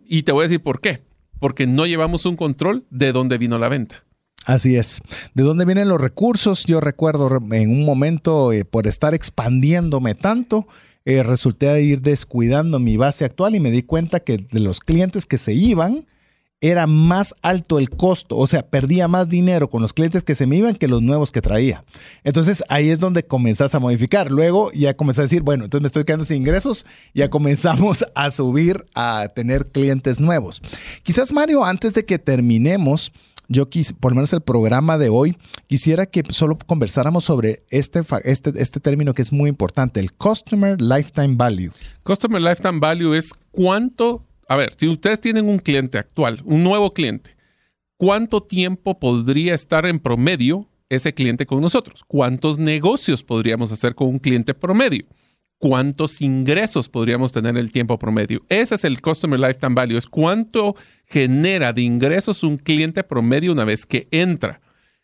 Y 0.07 0.25
te 0.25 0.33
voy 0.33 0.43
a 0.43 0.49
decir 0.49 0.61
por 0.61 0.83
qué 0.83 1.01
porque 1.39 1.67
no 1.67 1.87
llevamos 1.87 2.27
un 2.27 2.37
control 2.37 2.85
de 2.91 3.13
dónde 3.13 3.39
vino 3.39 3.59
la 3.59 3.69
venta. 3.69 4.05
Así 4.45 4.77
es. 4.77 5.01
¿De 5.35 5.43
dónde 5.43 5.65
vienen 5.65 5.89
los 5.89 6.01
recursos? 6.01 6.65
Yo 6.67 6.81
recuerdo 6.81 7.29
en 7.51 7.71
un 7.71 7.85
momento, 7.85 8.53
eh, 8.53 8.65
por 8.65 8.87
estar 8.87 9.13
expandiéndome 9.13 10.15
tanto, 10.15 10.69
eh, 11.05 11.23
resulté 11.23 11.83
ir 11.83 12.01
descuidando 12.01 12.79
mi 12.79 12.97
base 12.97 13.25
actual 13.25 13.57
y 13.57 13.61
me 13.61 13.73
di 13.73 13.83
cuenta 13.83 14.21
que 14.21 14.39
de 14.39 14.61
los 14.61 14.81
clientes 14.81 15.27
que 15.27 15.39
se 15.39 15.53
iban, 15.53 16.07
era 16.61 16.87
más 16.87 17.35
alto 17.43 17.79
el 17.79 17.91
costo, 17.91 18.37
o 18.37 18.47
sea, 18.47 18.67
perdía 18.67 19.09
más 19.09 19.29
dinero 19.29 19.69
con 19.69 19.83
los 19.83 19.93
clientes 19.93 20.25
que 20.25 20.35
se 20.35 20.47
me 20.47 20.57
iban 20.57 20.75
que 20.75 20.89
los 20.89 21.03
nuevos 21.03 21.31
que 21.31 21.43
traía. 21.43 21.85
Entonces 22.25 22.65
ahí 22.69 22.89
es 22.89 22.99
donde 22.99 23.25
comenzás 23.25 23.75
a 23.75 23.81
modificar. 23.81 24.31
Luego 24.31 24.73
ya 24.73 24.97
comenzás 24.97 25.21
a 25.21 25.23
decir, 25.25 25.43
bueno, 25.43 25.65
entonces 25.65 25.83
me 25.83 25.87
estoy 25.89 26.05
quedando 26.05 26.25
sin 26.25 26.39
ingresos, 26.39 26.87
ya 27.15 27.29
comenzamos 27.37 28.07
a 28.15 28.31
subir 28.31 28.87
a 28.95 29.29
tener 29.35 29.69
clientes 29.69 30.19
nuevos. 30.19 30.63
Quizás 31.03 31.33
Mario, 31.33 31.65
antes 31.65 31.93
de 31.93 32.07
que 32.07 32.19
terminemos, 32.19 33.13
yo 33.49 33.69
quise, 33.69 33.95
por 33.95 34.13
lo 34.13 34.17
menos 34.17 34.33
el 34.33 34.41
programa 34.41 34.97
de 34.99 35.11
hoy, 35.11 35.37
quisiera 35.67 36.07
que 36.07 36.25
solo 36.31 36.59
conversáramos 36.67 37.25
sobre 37.25 37.65
este, 37.71 38.03
este, 38.25 38.53
este 38.57 38.81
término 38.81 39.15
que 39.15 39.23
es 39.23 39.33
muy 39.33 39.49
importante, 39.49 40.01
el 40.01 40.13
Customer 40.15 40.81
Lifetime 40.81 41.37
Value. 41.37 41.71
Customer 42.03 42.41
Lifetime 42.41 42.81
Value 42.81 43.15
es 43.15 43.33
cuánto 43.53 44.25
a 44.49 44.57
ver, 44.57 44.75
si 44.77 44.89
ustedes 44.89 45.21
tienen 45.21 45.49
un 45.49 45.59
cliente 45.59 45.99
actual, 45.99 46.41
un 46.45 46.63
nuevo 46.63 46.93
cliente, 46.93 47.37
¿cuánto 47.97 48.43
tiempo 48.43 48.99
podría 48.99 49.55
estar 49.55 49.87
en 49.87 49.99
promedio 49.99 50.69
ese 50.89 51.15
cliente 51.15 51.47
con 51.47 51.61
nosotros? 51.61 52.05
¿Cuántos 52.07 52.59
negocios 52.59 53.25
podríamos 53.25 53.73
hacer 53.73 53.95
con 53.95 54.09
un 54.09 54.19
cliente 54.19 54.55
promedio? 54.55 55.05
¿Cuántos 55.59 56.21
ingresos 56.21 56.89
podríamos 56.89 57.33
tener 57.33 57.51
en 57.51 57.57
el 57.57 57.73
tiempo 57.73 57.99
promedio? 57.99 58.45
Ese 58.49 58.75
es 58.75 58.85
el 58.85 59.01
Customer 59.01 59.41
Lifetime 59.41 59.75
Value, 59.75 59.97
es 59.97 60.07
cuánto 60.07 60.77
genera 61.07 61.73
de 61.73 61.83
ingresos 61.83 62.43
un 62.43 62.59
cliente 62.59 63.03
promedio 63.03 63.53
una 63.53 63.65
vez 63.65 63.87
que 63.87 64.07
entra. 64.11 64.61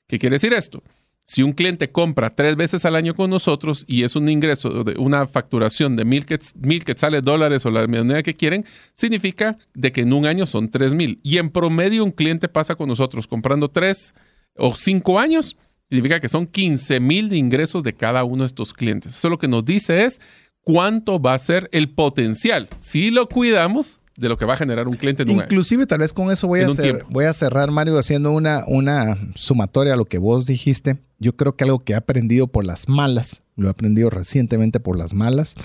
¿Qué 0.07 0.19
quiere 0.19 0.35
decir 0.35 0.53
esto? 0.53 0.83
Si 1.25 1.43
un 1.43 1.53
cliente 1.53 1.91
compra 1.91 2.31
tres 2.31 2.57
veces 2.57 2.85
al 2.85 2.97
año 2.97 3.15
con 3.15 3.31
nosotros 3.31 3.85
y 3.87 4.03
es 4.03 4.17
un 4.17 4.29
ingreso 4.29 4.83
de 4.85 4.99
una 4.99 5.27
facturación 5.27 5.95
de 5.97 6.05
mil, 6.05 6.27
quetzales 6.27 7.23
dólares 7.23 7.65
o 7.65 7.71
la 7.71 7.87
moneda 7.87 8.23
que 8.23 8.35
quieren, 8.35 8.67
significa 8.93 9.57
de 9.73 9.93
que 9.93 10.01
en 10.01 10.13
un 10.13 10.27
año 10.27 10.47
son 10.47 10.69
tres 10.69 10.95
mil. 10.95 11.21
Y 11.23 11.39
en 11.39 11.51
promedio 11.51 12.05
un 12.05 12.11
cliente 12.11 12.49
pasa 12.49 12.75
con 12.75 12.89
nosotros 12.89 13.27
comprando 13.27 13.69
tres 13.69 14.15
o 14.57 14.75
cinco 14.75 15.19
años, 15.19 15.57
significa 15.89 16.21
que 16.21 16.29
son 16.29 16.47
15 16.47 17.01
mil 17.01 17.29
de 17.29 17.37
ingresos 17.37 17.83
de 17.83 17.95
cada 17.95 18.25
uno 18.25 18.43
de 18.43 18.49
estos 18.49 18.75
clientes. 18.75 19.15
Eso 19.15 19.29
lo 19.31 19.39
que 19.39 19.49
nos 19.49 19.65
dice 19.65 20.05
es 20.05 20.21
cuánto 20.61 21.21
va 21.21 21.35
a 21.35 21.39
ser 21.39 21.69
el 21.73 21.89
potencial. 21.89 22.69
Si 22.79 23.11
lo 23.11 23.29
cuidamos, 23.29 24.02
de 24.23 24.29
lo 24.29 24.39
que 24.39 24.45
va 24.45 24.55
a 24.55 24.57
generar 24.57 24.87
un 24.87 24.95
cliente 24.95 25.25
en 25.25 25.31
Inclusive, 25.31 25.85
tal 25.85 25.99
vez 25.99 26.13
con 26.13 26.31
eso 26.31 26.47
voy 26.47 26.61
a, 26.61 26.69
hacer, 26.69 27.05
voy 27.11 27.25
a 27.25 27.33
cerrar, 27.33 27.73
Mario, 27.73 27.99
haciendo 27.99 28.31
una, 28.31 28.65
una 28.69 29.19
sumatoria 29.35 29.95
a 29.95 29.97
lo 29.97 30.05
que 30.05 30.19
vos 30.19 30.47
dijiste. 30.47 30.99
Yo 31.19 31.37
creo 31.37 31.57
que 31.57 31.65
algo 31.65 31.81
que 31.81 31.93
he 31.93 31.97
aprendido 31.97 32.47
por 32.47 32.65
las 32.65 32.89
malas, 32.89 33.43
lo 33.57 33.67
he 33.67 33.71
aprendido 33.71 34.11
recientemente 34.11 34.79
por 34.79 34.97
las 34.97 35.13
malas, 35.13 35.57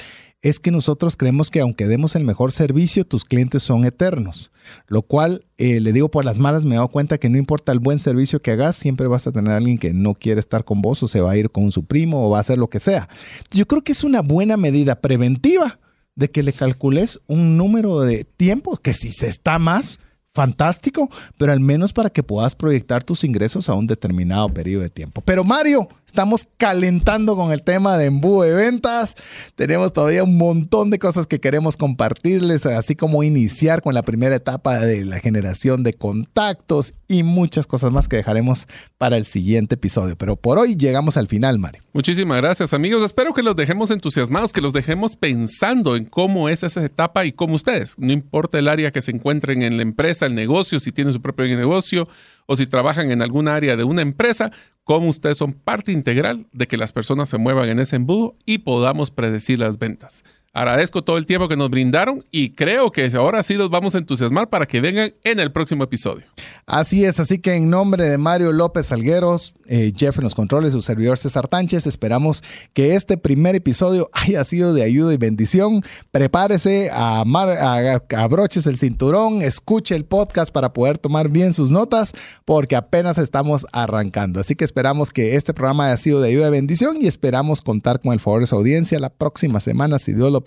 es 0.42 0.60
que 0.60 0.72
nosotros 0.72 1.18
creemos 1.18 1.52
que 1.52 1.62
aunque 1.62 1.86
demos 1.86 2.16
el 2.16 2.24
mejor 2.24 2.52
servicio, 2.52 3.06
tus 3.06 3.26
clientes 3.26 3.62
son 3.62 3.86
eternos. 3.86 4.50
Lo 4.88 5.04
cual, 5.04 5.46
eh, 5.58 5.80
le 5.80 5.94
digo 5.94 6.10
por 6.10 6.26
las 6.26 6.40
malas, 6.40 6.66
me 6.66 6.74
he 6.74 6.78
dado 6.78 6.90
cuenta 6.90 7.20
que 7.20 7.30
no 7.30 7.38
importa 7.38 7.72
el 7.72 7.80
buen 7.80 8.00
servicio 8.00 8.42
que 8.42 8.52
hagas, 8.52 8.76
siempre 8.76 9.08
vas 9.08 9.28
a 9.28 9.32
tener 9.32 9.54
a 9.54 9.58
alguien 9.58 9.78
que 9.78 9.94
no 9.94 10.16
quiere 10.16 10.40
estar 10.40 10.66
con 10.66 10.82
vos 10.82 11.02
o 11.04 11.08
se 11.08 11.22
va 11.22 11.32
a 11.32 11.38
ir 11.38 11.52
con 11.52 11.72
su 11.72 11.86
primo 11.86 12.26
o 12.26 12.32
va 12.32 12.40
a 12.40 12.42
hacer 12.42 12.58
lo 12.58 12.70
que 12.70 12.80
sea. 12.80 13.08
Yo 13.52 13.68
creo 13.68 13.84
que 13.84 13.92
es 13.92 14.04
una 14.04 14.22
buena 14.22 14.58
medida 14.58 15.00
preventiva 15.00 15.80
de 16.18 16.30
que 16.30 16.44
le 16.44 16.52
calcules 16.52 17.22
un 17.28 17.58
número 17.58 18.02
de 18.02 18.26
tiempos, 18.26 18.80
que 18.82 18.92
si 18.92 19.12
se 19.12 19.28
está 19.28 19.60
más, 19.60 20.00
fantástico, 20.34 21.10
pero 21.38 21.52
al 21.52 21.60
menos 21.60 21.94
para 21.94 22.10
que 22.10 22.22
puedas 22.22 22.54
proyectar 22.54 23.04
tus 23.04 23.24
ingresos 23.24 23.70
a 23.70 23.74
un 23.74 23.88
determinado 23.88 24.50
periodo 24.50 24.84
de 24.84 24.90
tiempo. 24.90 25.22
Pero 25.22 25.44
Mario, 25.44 25.88
Estamos 26.18 26.48
calentando 26.58 27.36
con 27.36 27.52
el 27.52 27.62
tema 27.62 27.96
de 27.96 28.06
embudo 28.06 28.42
de 28.42 28.52
ventas. 28.52 29.14
Tenemos 29.56 29.94
todavía 29.94 30.24
un 30.24 30.36
montón 30.36 30.90
de 30.90 30.98
cosas 30.98 31.28
que 31.28 31.40
queremos 31.40 31.78
compartirles, 31.78 32.66
así 32.66 32.96
como 32.96 33.22
iniciar 33.22 33.84
con 33.84 33.94
la 33.94 34.02
primera 34.02 34.36
etapa 34.36 34.80
de 34.80 35.06
la 35.06 35.20
generación 35.20 35.84
de 35.84 35.94
contactos 35.94 36.96
y 37.08 37.22
muchas 37.22 37.68
cosas 37.68 37.92
más 37.92 38.08
que 38.08 38.16
dejaremos 38.16 38.66
para 38.98 39.16
el 39.16 39.28
siguiente 39.28 39.76
episodio. 39.76 40.18
Pero 40.18 40.38
por 40.38 40.58
hoy 40.58 40.76
llegamos 40.76 41.18
al 41.18 41.28
final, 41.28 41.60
Mario. 41.60 41.84
Muchísimas 41.94 42.38
gracias, 42.38 42.74
amigos. 42.74 43.06
Espero 43.06 43.36
que 43.36 43.44
los 43.44 43.56
dejemos 43.56 43.92
entusiasmados, 43.92 44.54
que 44.54 44.62
los 44.62 44.74
dejemos 44.74 45.16
pensando 45.16 45.96
en 45.96 46.06
cómo 46.06 46.50
es 46.50 46.64
esa 46.64 46.84
etapa 46.84 47.26
y 47.26 47.32
cómo 47.32 47.54
ustedes, 47.54 47.94
no 48.00 48.12
importa 48.12 48.58
el 48.58 48.70
área 48.70 48.90
que 48.90 49.04
se 49.04 49.12
encuentren 49.12 49.62
en 49.62 49.78
la 49.78 49.84
empresa, 49.84 50.26
el 50.26 50.34
negocio, 50.34 50.80
si 50.80 50.92
tienen 50.92 51.14
su 51.14 51.22
propio 51.22 51.46
negocio 51.46 52.08
o 52.48 52.56
si 52.56 52.66
trabajan 52.66 53.12
en 53.12 53.22
algún 53.22 53.48
área 53.48 53.76
de 53.76 53.84
una 53.84 54.02
empresa, 54.02 54.52
cómo 54.88 55.10
ustedes 55.10 55.38
son 55.38 55.52
parte 55.52 55.92
integral 55.92 56.48
de 56.54 56.66
que 56.66 56.78
las 56.78 56.94
personas 56.94 57.28
se 57.28 57.38
muevan 57.38 57.68
en 57.68 57.80
ese 57.80 57.98
embudo 57.98 58.34
y 58.46 58.60
podamos 58.60 59.12
predecir 59.12 59.60
las 59.60 59.80
ventas. 59.80 60.24
Agradezco 60.58 61.04
todo 61.04 61.20
el 61.20 61.28
tiempo 61.28 61.48
que 61.48 61.56
nos 61.56 61.70
brindaron 61.70 62.26
y 62.32 62.50
creo 62.50 62.92
que 62.92 63.06
ahora 63.16 63.44
sí 63.44 63.54
los 63.54 63.70
vamos 63.70 63.94
a 63.94 64.00
entusiasmar 64.00 64.50
para 64.50 64.66
que 64.66 64.82
vengan 64.82 65.14
en 65.24 65.40
el 65.40 65.52
próximo 65.52 65.84
episodio. 65.84 66.26
Así 66.66 67.06
es, 67.06 67.20
así 67.20 67.38
que 67.38 67.54
en 67.54 67.70
nombre 67.70 68.10
de 68.10 68.18
Mario 68.18 68.52
López 68.52 68.92
Algueros, 68.92 69.54
eh, 69.68 69.94
Jeff 69.96 70.18
en 70.18 70.24
los 70.24 70.34
controles, 70.34 70.74
su 70.74 70.82
servidor 70.82 71.20
César 71.20 71.48
Tánchez, 71.48 71.86
esperamos 71.86 72.44
que 72.74 72.96
este 72.96 73.18
primer 73.18 73.56
episodio 73.56 74.10
haya 74.14 74.44
sido 74.44 74.74
de 74.74 74.82
ayuda 74.82 75.14
y 75.14 75.18
bendición. 75.18 75.84
Prepárese, 76.10 76.90
a, 76.92 77.22
a, 77.22 78.02
abroches 78.18 78.66
el 78.66 78.80
cinturón, 78.80 79.44
escuche 79.44 79.96
el 79.96 80.06
podcast 80.06 80.52
para 80.52 80.74
poder 80.74 80.98
tomar 80.98 81.30
bien 81.30 81.54
sus 81.54 81.70
notas, 81.70 82.16
porque 82.46 82.76
apenas 82.76 83.20
estamos 83.20 83.68
arrancando. 83.74 84.40
Así 84.40 84.56
que 84.56 84.66
esperamos 84.66 85.12
que 85.14 85.36
este 85.36 85.54
programa 85.54 85.86
haya 85.86 85.98
sido 85.98 86.20
de 86.20 86.30
ayuda 86.30 86.48
y 86.48 86.52
bendición 86.52 86.98
y 87.00 87.06
esperamos 87.06 87.62
contar 87.62 88.02
con 88.02 88.14
el 88.14 88.20
favor 88.20 88.42
de 88.42 88.48
su 88.48 88.56
audiencia 88.56 89.00
la 89.00 89.12
próxima 89.12 89.60
semana, 89.60 90.00
si 90.00 90.14
Dios 90.14 90.32
lo 90.32 90.47